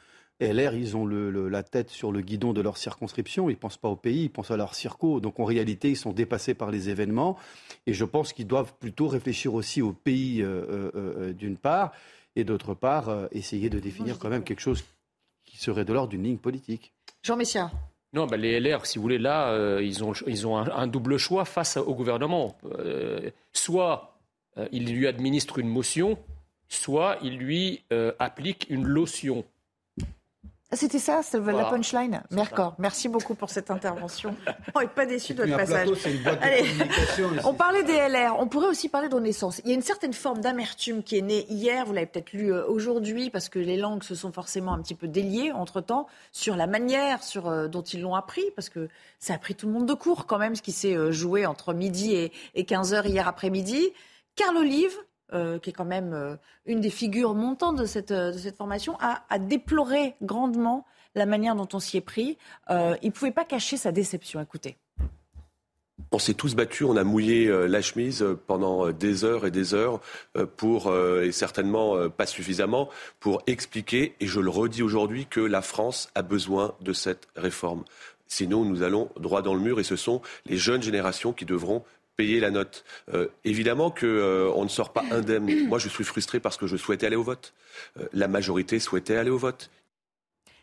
LR, 0.41 0.75
ils 0.75 0.97
ont 0.97 1.07
la 1.07 1.62
tête 1.62 1.91
sur 1.91 2.12
le 2.12 2.21
guidon 2.21 2.53
de 2.53 2.61
leur 2.61 2.77
circonscription. 2.77 3.51
Ils 3.51 3.55
ne 3.55 3.59
pensent 3.59 3.77
pas 3.77 3.89
au 3.89 3.97
pays, 3.97 4.25
ils 4.25 4.31
pensent 4.31 4.53
à 4.53 4.57
leur 4.57 4.75
circo. 4.75 5.21
Donc 5.21 5.41
en 5.41 5.45
réalité, 5.45 5.91
ils 5.91 5.97
sont 5.97 6.12
dépassés 6.12 6.55
par 6.55 6.71
les 6.71 6.91
événements. 6.91 7.37
Et 7.87 7.93
je 7.93 8.05
pense 8.05 8.33
qu'ils 8.33 8.47
doivent 8.47 8.75
plutôt 8.79 9.09
réfléchir 9.09 9.55
aussi 9.55 9.83
au 9.83 9.93
pays, 9.93 10.43
euh, 10.43 10.91
euh, 10.95 11.33
d'une 11.33 11.57
part 11.57 11.93
et 12.39 12.45
d'autre 12.45 12.74
part, 12.74 13.09
euh, 13.09 13.26
essayer 13.32 13.68
de 13.68 13.80
définir 13.80 14.18
quand 14.18 14.28
même 14.28 14.45
quelque 14.45 14.61
chose 14.61 14.84
qui 15.45 15.59
serait 15.59 15.84
de 15.84 15.93
l'ordre 15.93 16.11
d'une 16.11 16.22
ligne 16.22 16.39
politique. 16.39 16.93
Jean 17.22 17.36
Messia. 17.36 17.70
Non, 18.12 18.26
ben 18.26 18.41
les 18.41 18.59
LR, 18.59 18.86
si 18.86 18.99
vous 18.99 19.03
voulez, 19.03 19.18
là, 19.18 19.51
euh, 19.51 19.82
ils 19.82 20.03
ont, 20.03 20.12
ils 20.26 20.47
ont 20.47 20.57
un, 20.57 20.86
double 20.86 21.18
choix 21.18 21.45
face 21.45 21.76
au 21.76 21.95
gouvernement. 21.95 22.57
Euh, 22.64 23.30
soit 23.53 24.14
ils 24.72 24.93
lui 24.93 25.07
administrent 25.07 25.59
une 25.59 25.68
motion, 25.68 26.18
soit 26.68 27.18
ils 27.22 27.36
lui 27.36 27.84
appliquent 28.18 28.66
une 28.70 28.84
lotion. 28.84 29.45
C'était 30.75 30.99
ça, 30.99 31.23
c'était 31.23 31.53
la 31.53 31.64
punchline. 31.64 32.23
D'accord. 32.31 32.75
Merci 32.79 33.09
beaucoup 33.09 33.35
pour 33.35 33.49
cette 33.49 33.71
intervention. 33.71 34.37
On 34.75 34.81
n'est 34.81 34.87
pas 34.87 35.07
déçu 35.07 35.33
de 35.33 35.43
votre 35.43 35.57
passage. 35.57 35.89
on 37.45 37.55
parlait 37.55 37.85
des 37.85 37.97
LR. 37.97 38.39
On 38.39 38.49
pourrait 38.49 38.66
aussi 38.66 38.91
parler 38.91 39.09
de 39.09 39.14
Renaissance. 39.14 39.62
Il 39.64 39.71
y 39.71 39.73
a 39.73 39.75
une 39.75 39.83
certaine 39.83 40.12
forme 40.12 40.43
d'amertume 40.43 41.03
qui 41.03 41.16
est 41.16 41.23
née 41.23 41.47
hier. 41.49 41.87
Vous 41.87 41.95
l'avez 41.95 42.07
peut-être 42.07 42.35
lu 42.35 42.53
euh, 42.53 42.66
aujourd'hui 42.66 43.31
parce 43.31 43.49
que 43.49 43.59
les 43.59 43.79
langues 43.79 44.03
se 44.03 44.14
sont 44.14 44.31
forcément 44.31 44.75
un 44.75 44.83
petit 44.83 44.95
peu 44.95 45.09
déliées 45.09 45.53
entre 45.53 45.81
temps 45.81 46.07
sur 46.33 46.55
la 46.55 46.66
manière 46.66 47.23
sur, 47.23 47.49
euh, 47.49 47.66
dont 47.66 47.83
ils 47.83 48.03
l'ont 48.03 48.14
appris 48.14 48.45
parce 48.55 48.69
que 48.69 48.91
ça 49.21 49.35
a 49.35 49.39
pris 49.39 49.55
tout 49.55 49.66
le 49.66 49.73
monde 49.73 49.87
de 49.87 49.95
court 49.95 50.27
quand 50.27 50.39
même 50.39 50.55
ce 50.55 50.61
qui 50.61 50.73
s'est 50.73 50.95
euh, 50.95 51.12
joué 51.12 51.47
entre 51.47 51.73
midi 51.73 52.14
et, 52.14 52.31
et 52.55 52.64
15 52.66 52.93
heures 52.93 53.07
hier 53.07 53.27
après-midi. 53.27 53.91
Carl 54.37 54.57
Olive, 54.59 54.95
euh, 55.35 55.59
qui 55.59 55.68
est 55.68 55.72
quand 55.74 55.85
même 55.85 56.14
euh, 56.14 56.37
une 56.64 56.81
des 56.81 56.89
figures 56.89 57.35
montantes 57.35 57.76
de 57.76 57.85
cette, 57.85 58.12
euh, 58.12 58.33
de 58.33 58.39
cette 58.39 58.57
formation, 58.57 58.97
a, 58.99 59.39
déploré 59.39 60.14
grandement 60.22 60.87
la 61.14 61.26
manière 61.26 61.55
dont 61.55 61.68
on 61.74 61.81
s'y 61.81 61.99
est 61.99 62.03
pris. 62.03 62.39
il 62.70 62.99
ne 63.03 63.11
pouvait 63.11 63.31
pas 63.31 63.45
cacher 63.45 63.76
sa 63.76 63.93
déception. 63.93 64.41
Écoutez. 64.41 64.79
On 66.12 66.18
s'est 66.18 66.33
tous 66.33 66.55
battus, 66.55 66.87
on 66.89 66.97
a 66.97 67.05
mouillé 67.05 67.49
la 67.68 67.83
chemise 67.83 68.24
pendant 68.47 68.91
des 68.91 69.24
heures 69.24 69.45
et 69.45 69.51
des 69.51 69.74
heures 69.74 70.01
pour, 70.57 70.95
et 70.95 71.33
certainement 71.33 72.09
pas 72.09 72.26
suffisamment, 72.26 72.89
pour 73.20 73.43
expliquer, 73.47 74.14
et 74.20 74.26
je 74.26 74.41
le 74.41 74.49
redis 74.49 74.83
aujourd'hui, 74.83 75.26
que 75.26 75.41
la 75.41 75.61
France 75.61 76.09
a 76.14 76.22
besoin 76.22 76.74
de 76.81 76.93
cette 76.93 77.29
réforme. 77.37 77.85
Sinon, 78.29 78.64
nous 78.64 78.83
allons 78.83 79.11
droit 79.18 79.43
dans 79.43 79.55
le 79.55 79.61
mur 79.61 79.81
et 79.81 79.85
ce 79.85 79.97
sont 79.97 80.20
les 80.45 80.59
jeunes 80.59 80.83
générations 80.83 81.33
qui 81.33 81.47
devront 81.47 81.83
payer 82.19 82.41
la 82.41 82.51
note. 82.51 82.85
Euh, 83.14 83.29
évidemment 83.45 83.91
qu'on 83.91 84.05
euh, 84.05 84.62
ne 84.62 84.69
sort 84.69 84.93
pas 84.93 85.05
indemne. 85.11 85.47
Moi, 85.69 85.79
je 85.79 85.89
suis 85.89 86.05
frustré 86.05 86.41
parce 86.41 86.59
que 86.59 86.66
je 86.66 86.77
souhaitais 86.77 87.07
aller 87.07 87.16
au 87.16 87.23
vote. 87.23 87.55
Euh, 87.99 88.07
la 88.12 88.29
majorité 88.29 88.79
souhaitait 88.81 89.16
aller 89.16 89.31
au 89.31 89.39
vote. 89.39 89.71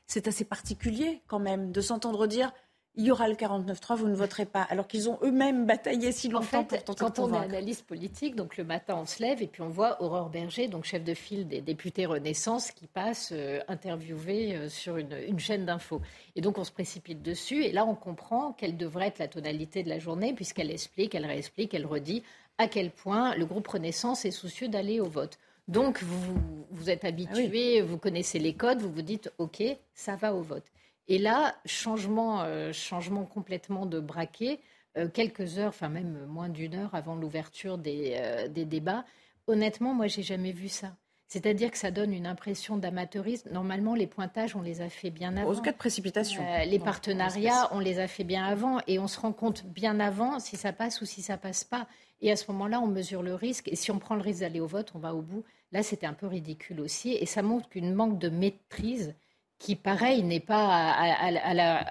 C'est 0.06 0.28
assez 0.28 0.46
particulier 0.46 1.22
quand 1.28 1.40
même 1.40 1.72
de 1.72 1.82
s'entendre 1.82 2.28
dire 2.28 2.52
il 2.98 3.06
y 3.06 3.12
aura 3.12 3.28
le 3.28 3.36
49-3, 3.36 3.96
vous 3.96 4.08
ne 4.08 4.16
voterez 4.16 4.46
pas, 4.46 4.62
alors 4.62 4.88
qu'ils 4.88 5.10
ont 5.10 5.20
eux-mêmes 5.22 5.66
bataillé 5.66 6.12
si 6.12 6.30
longtemps 6.30 6.64
pour 6.64 6.84
tenter 6.84 7.00
Quand 7.00 7.20
on 7.20 7.34
est 7.34 7.38
analyste 7.38 7.86
politique, 7.86 8.36
donc 8.36 8.58
le 8.58 8.64
matin 8.64 8.96
on 9.02 9.06
se 9.06 9.22
lève 9.22 9.42
et 9.42 9.48
puis 9.48 9.62
on 9.62 9.70
voit 9.70 10.02
Aurore 10.02 10.30
Berger, 10.30 10.68
donc 10.68 10.86
chef 10.86 11.04
de 11.04 11.14
file 11.14 11.48
des 11.48 11.62
députés 11.62 12.06
Renaissance, 12.06 12.72
qui 12.72 12.88
passe 12.88 13.30
euh, 13.34 13.60
interviewer 13.68 14.56
euh, 14.56 14.70
sur 14.70 14.98
une, 14.98 15.18
une 15.28 15.40
chaîne 15.40 15.66
d'infos. 15.66 16.02
Et 16.36 16.42
donc 16.42 16.58
on 16.58 16.64
se 16.64 16.72
précipite 16.72 17.22
dessus 17.22 17.64
et 17.64 17.72
là 17.72 17.86
on 17.86 17.96
comprend 17.96 18.54
quelle 18.54 18.78
devrait 18.78 19.08
être 19.08 19.20
la 19.20 19.28
tonalité 19.28 19.84
de 19.84 19.90
la 19.90 20.00
journée 20.00 20.34
puisqu'elle 20.34 20.72
explique, 20.72 21.16
elle 21.16 21.26
réexplique, 21.26 21.74
elle 21.74 21.86
redit 21.86 22.24
à 22.58 22.68
quel 22.68 22.92
point 22.92 23.36
le 23.36 23.46
groupe 23.46 23.68
Renaissance 23.68 24.26
est 24.26 24.32
soucieux 24.32 24.68
d'aller 24.68 25.00
au 25.00 25.10
vote. 25.10 25.38
Donc 25.68 26.04
vous, 26.04 26.36
vous 26.72 26.90
êtes 26.90 27.06
habitué, 27.06 27.80
ah 27.82 27.84
vous 27.84 27.98
connaissez 27.98 28.40
les 28.40 28.54
codes, 28.54 28.82
vous 28.82 28.92
vous 28.92 29.02
dites 29.02 29.32
OK, 29.40 29.64
ça 29.94 30.16
va 30.16 30.34
au 30.34 30.42
vote. 30.42 30.66
Et 31.08 31.18
là, 31.18 31.56
changement, 31.66 32.42
euh, 32.42 32.72
changement 32.74 33.26
complètement 33.26 33.86
de 33.86 34.00
braquet, 34.00 34.60
euh, 34.98 35.08
quelques 35.08 35.60
heures, 35.60 35.70
enfin 35.70 35.90
même 35.90 36.26
moins 36.26 36.50
d'une 36.50 36.76
heure 36.76 36.96
avant 36.96 37.16
l'ouverture 37.16 37.78
des, 37.78 38.16
euh, 38.18 38.48
des, 38.48 38.66
débats. 38.66 39.06
Honnêtement, 39.48 39.94
moi, 39.94 40.08
j'ai 40.08 40.24
jamais 40.24 40.52
vu 40.52 40.68
ça. 40.68 40.96
C'est-à-dire 41.28 41.72
que 41.72 41.78
ça 41.78 41.92
donne 41.92 42.14
une 42.14 42.28
impression 42.28 42.78
d'amateurisme. 42.78 43.50
Normalement, 43.52 43.94
les 43.94 44.08
pointages, 44.08 44.56
on 44.56 44.62
les 44.62 44.82
a 44.82 44.90
fait 44.90 45.10
bien 45.10 45.36
avant. 45.38 45.52
Au 45.52 45.62
cas 45.62 45.72
de 45.72 45.78
précipitation. 45.78 46.44
les 46.66 46.80
partenariats, 46.80 47.68
on 47.72 47.80
les 47.80 48.00
a 48.00 48.08
fait 48.08 48.24
bien 48.24 48.46
avant. 48.46 48.80
Et 48.88 49.00
on 49.00 49.08
se 49.08 49.20
rend 49.20 49.34
compte 49.34 49.66
bien 49.66 50.00
avant 50.00 50.40
si 50.40 50.56
ça 50.56 50.72
passe 50.72 51.02
ou 51.02 51.06
si 51.06 51.24
ça 51.24 51.38
passe 51.38 51.64
pas. 51.64 51.88
Et 52.22 52.32
à 52.32 52.36
ce 52.36 52.50
moment-là, 52.52 52.80
on 52.80 52.88
mesure 52.88 53.24
le 53.24 53.34
risque. 53.34 53.68
Et 53.68 53.76
si 53.76 53.92
on 53.92 53.98
prend 53.98 54.16
le 54.16 54.22
risque 54.22 54.42
d'aller 54.42 54.60
au 54.60 54.68
vote, 54.68 54.92
on 54.94 55.00
va 55.00 55.16
au 55.16 55.22
bout. 55.22 55.44
Là, 55.72 55.82
c'était 55.82 56.06
un 56.08 56.14
peu 56.14 56.28
ridicule 56.28 56.80
aussi. 56.80 57.14
Et 57.14 57.26
ça 57.26 57.42
montre 57.42 57.70
qu'une 57.70 57.94
manque 57.94 58.20
de 58.20 58.30
maîtrise 58.30 59.16
qui, 59.58 59.76
pareil, 59.76 60.24
n'est 60.24 60.40
pas 60.40 60.96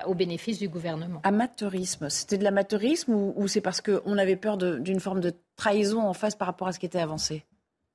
au 0.07 0.15
bénéfice 0.15 0.59
du 0.59 0.69
gouvernement. 0.69 1.21
Amateurisme, 1.25 2.11
c'était 2.11 2.39
de 2.39 2.45
l'amateurisme 2.45 3.13
ou, 3.15 3.49
c'est 3.49 3.61
parce 3.61 3.81
qu'on 3.81 4.19
avait 4.19 4.37
peur 4.37 4.57
d'une 4.57 5.01
forme 5.01 5.21
de 5.21 5.33
trahison 5.57 6.03
en 6.03 6.13
face 6.13 6.35
par 6.35 6.47
rapport 6.47 6.69
à 6.69 6.73
ce 6.73 6.79
qui 6.79 6.87
était 6.87 6.99
avancé? 6.99 7.45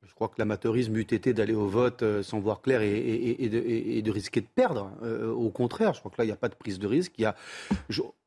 Je 0.03 0.13
crois 0.15 0.29
que 0.29 0.35
l'amateurisme 0.37 0.95
eût 0.97 1.01
été 1.01 1.33
d'aller 1.33 1.53
au 1.53 1.67
vote 1.67 2.03
euh, 2.03 2.23
sans 2.23 2.39
voir 2.39 2.61
clair 2.61 2.81
et, 2.81 3.49
de, 3.49 4.11
risquer 4.11 4.41
de 4.41 4.47
perdre. 4.47 4.91
Euh, 5.03 5.31
au 5.31 5.49
contraire, 5.49 5.93
je 5.93 5.99
crois 5.99 6.11
que 6.11 6.17
là, 6.19 6.23
il 6.25 6.27
n'y 6.27 6.33
a 6.33 6.37
pas 6.37 6.49
de 6.49 6.55
prise 6.55 6.79
de 6.79 6.87
risque. 6.87 7.13
Il 7.17 7.21
y 7.21 7.25
a... 7.25 7.35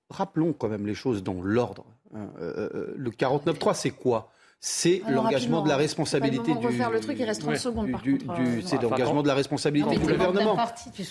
Rappelons 0.09 0.53
quand 0.53 0.69
même 0.69 0.87
les 0.87 0.95
choses 0.95 1.23
dans 1.23 1.41
l'ordre. 1.43 1.87
Hein. 2.15 2.29
Euh, 2.41 2.93
le 2.97 3.11
49.3, 3.11 3.75
c'est 3.75 3.91
quoi? 3.91 4.31
C'est 4.65 5.03
l'engagement 5.09 5.61
de 5.63 5.69
la 5.69 5.77
responsabilité 5.77 6.55
du. 6.55 6.69
le 6.69 7.01
truc, 7.01 7.17
il 7.19 7.25
reste 7.25 7.41
30 7.41 7.57
secondes 7.57 7.91
par 7.91 8.01
contre. 8.01 8.25
Euh, 8.31 8.61
c'est 8.65 8.81
l'engagement 8.81 9.21
de 9.21 9.27
la 9.27 9.35
responsabilité 9.35 9.97
du 9.97 10.07
gouvernement. 10.07 10.57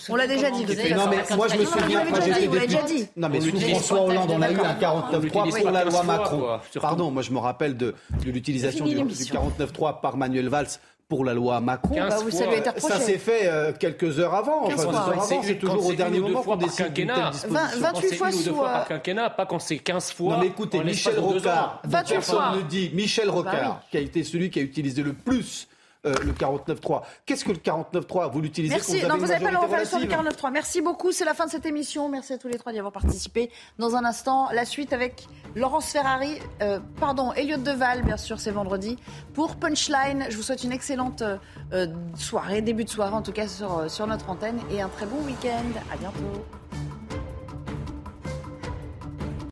On 0.08 0.16
l'a 0.16 0.26
déjà 0.26 0.50
dit. 0.50 0.64
Non 0.94 1.04
mais 1.10 1.36
moi 1.36 1.48
je 1.48 1.58
me 1.58 1.64
souviens 1.66 2.02
quand 2.06 2.22
j'étais 2.22 2.48
député. 2.48 3.08
Non 3.14 3.28
mais 3.28 3.42
sous 3.42 3.60
François 3.60 4.04
Hollande, 4.06 4.30
on 4.30 4.40
a 4.40 4.50
eu 4.50 4.56
un 4.56 4.74
49.3 4.74 5.60
pour 5.60 5.70
la 5.70 5.84
loi 5.84 6.02
Macron. 6.02 6.60
Pardon, 6.80 7.10
moi 7.10 7.20
je 7.20 7.30
me 7.30 7.38
rappelle 7.38 7.76
de 7.76 7.94
l'utilisation 8.24 8.86
du 8.86 8.96
49.3 8.96 10.00
par 10.00 10.16
Manuel 10.16 10.48
Valls 10.48 10.78
pour 11.08 11.24
la 11.24 11.34
loi 11.34 11.60
Macron. 11.60 11.94
Bah, 11.94 12.16
vous, 12.22 12.30
ça 12.30 12.46
lui 12.46 12.54
a 12.54 12.56
été 12.58 12.70
ça 12.80 12.98
s'est 12.98 13.18
fait 13.18 13.46
euh, 13.46 13.72
quelques 13.78 14.18
heures 14.18 14.34
avant. 14.34 14.64
Enfin, 14.66 14.76
fois, 14.76 14.94
heures 14.94 15.08
avant, 15.22 15.42
c'est 15.42 15.58
toujours 15.58 15.86
au 15.86 15.92
dernier 15.92 16.20
moment 16.20 16.42
qu'on 16.42 16.56
décide 16.56 16.92
d'une 16.92 17.08
telle 17.08 17.80
28 17.80 18.14
fois 18.14 18.32
sous, 18.32 18.54
fois 18.54 18.68
euh, 18.68 18.72
par 18.72 18.88
quinquennat, 18.88 19.30
pas 19.30 19.46
quand 19.46 19.58
c'est 19.58 19.78
15 19.78 20.12
fois. 20.12 20.34
Non 20.34 20.40
mais 20.40 20.46
écoutez, 20.48 20.82
Michel 20.82 21.18
Rocard, 21.18 21.80
ans. 21.84 21.88
28 21.88 22.14
personne 22.14 22.36
fois. 22.36 22.56
ne 22.56 22.62
dit, 22.62 22.90
Michel 22.94 23.28
Rocard, 23.30 23.52
Bah 23.52 23.78
oui. 23.82 23.88
qui 23.90 23.96
a 23.98 24.00
été 24.00 24.24
celui 24.24 24.50
qui 24.50 24.58
a 24.58 24.62
utilisé 24.62 25.02
le 25.02 25.12
plus 25.12 25.68
euh, 26.06 26.14
le 26.24 26.32
49.3. 26.32 27.02
Qu'est-ce 27.26 27.44
que 27.44 27.52
le 27.52 27.58
49.3 27.58 28.30
Vous 28.30 28.40
l'utilisez 28.40 28.74
quand 28.74 28.78
Merci. 28.78 29.00
vous 29.00 29.08
Non, 29.08 29.16
vous 29.16 29.26
n'avez 29.26 29.44
pas 29.44 29.50
le 29.50 29.58
refaire 29.58 29.86
sur 29.86 29.98
le 29.98 30.04
relative 30.06 30.32
49.3. 30.32 30.52
Merci 30.52 30.80
beaucoup. 30.80 31.12
C'est 31.12 31.24
la 31.24 31.34
fin 31.34 31.46
de 31.46 31.50
cette 31.50 31.66
émission. 31.66 32.08
Merci 32.08 32.32
à 32.32 32.38
tous 32.38 32.48
les 32.48 32.58
trois 32.58 32.72
d'y 32.72 32.78
avoir 32.78 32.92
participé. 32.92 33.50
Dans 33.78 33.94
un 33.96 34.04
instant, 34.04 34.48
la 34.52 34.64
suite 34.64 34.92
avec 34.92 35.26
Laurence 35.54 35.90
Ferrari, 35.92 36.38
euh, 36.62 36.80
pardon, 36.98 37.32
Elliot 37.32 37.58
Deval, 37.58 38.02
bien 38.02 38.16
sûr, 38.16 38.40
c'est 38.40 38.50
vendredi. 38.50 38.96
Pour 39.34 39.56
Punchline, 39.56 40.26
je 40.28 40.36
vous 40.36 40.42
souhaite 40.42 40.64
une 40.64 40.72
excellente 40.72 41.22
euh, 41.22 41.36
euh, 41.72 41.86
soirée, 42.16 42.62
début 42.62 42.84
de 42.84 42.90
soirée 42.90 43.14
en 43.14 43.22
tout 43.22 43.32
cas 43.32 43.48
sur, 43.48 43.78
euh, 43.78 43.88
sur 43.88 44.06
notre 44.06 44.28
antenne 44.30 44.60
et 44.70 44.80
un 44.82 44.88
très 44.88 45.06
bon 45.06 45.22
week-end. 45.24 45.64
À 45.92 45.96
bientôt. 45.96 46.61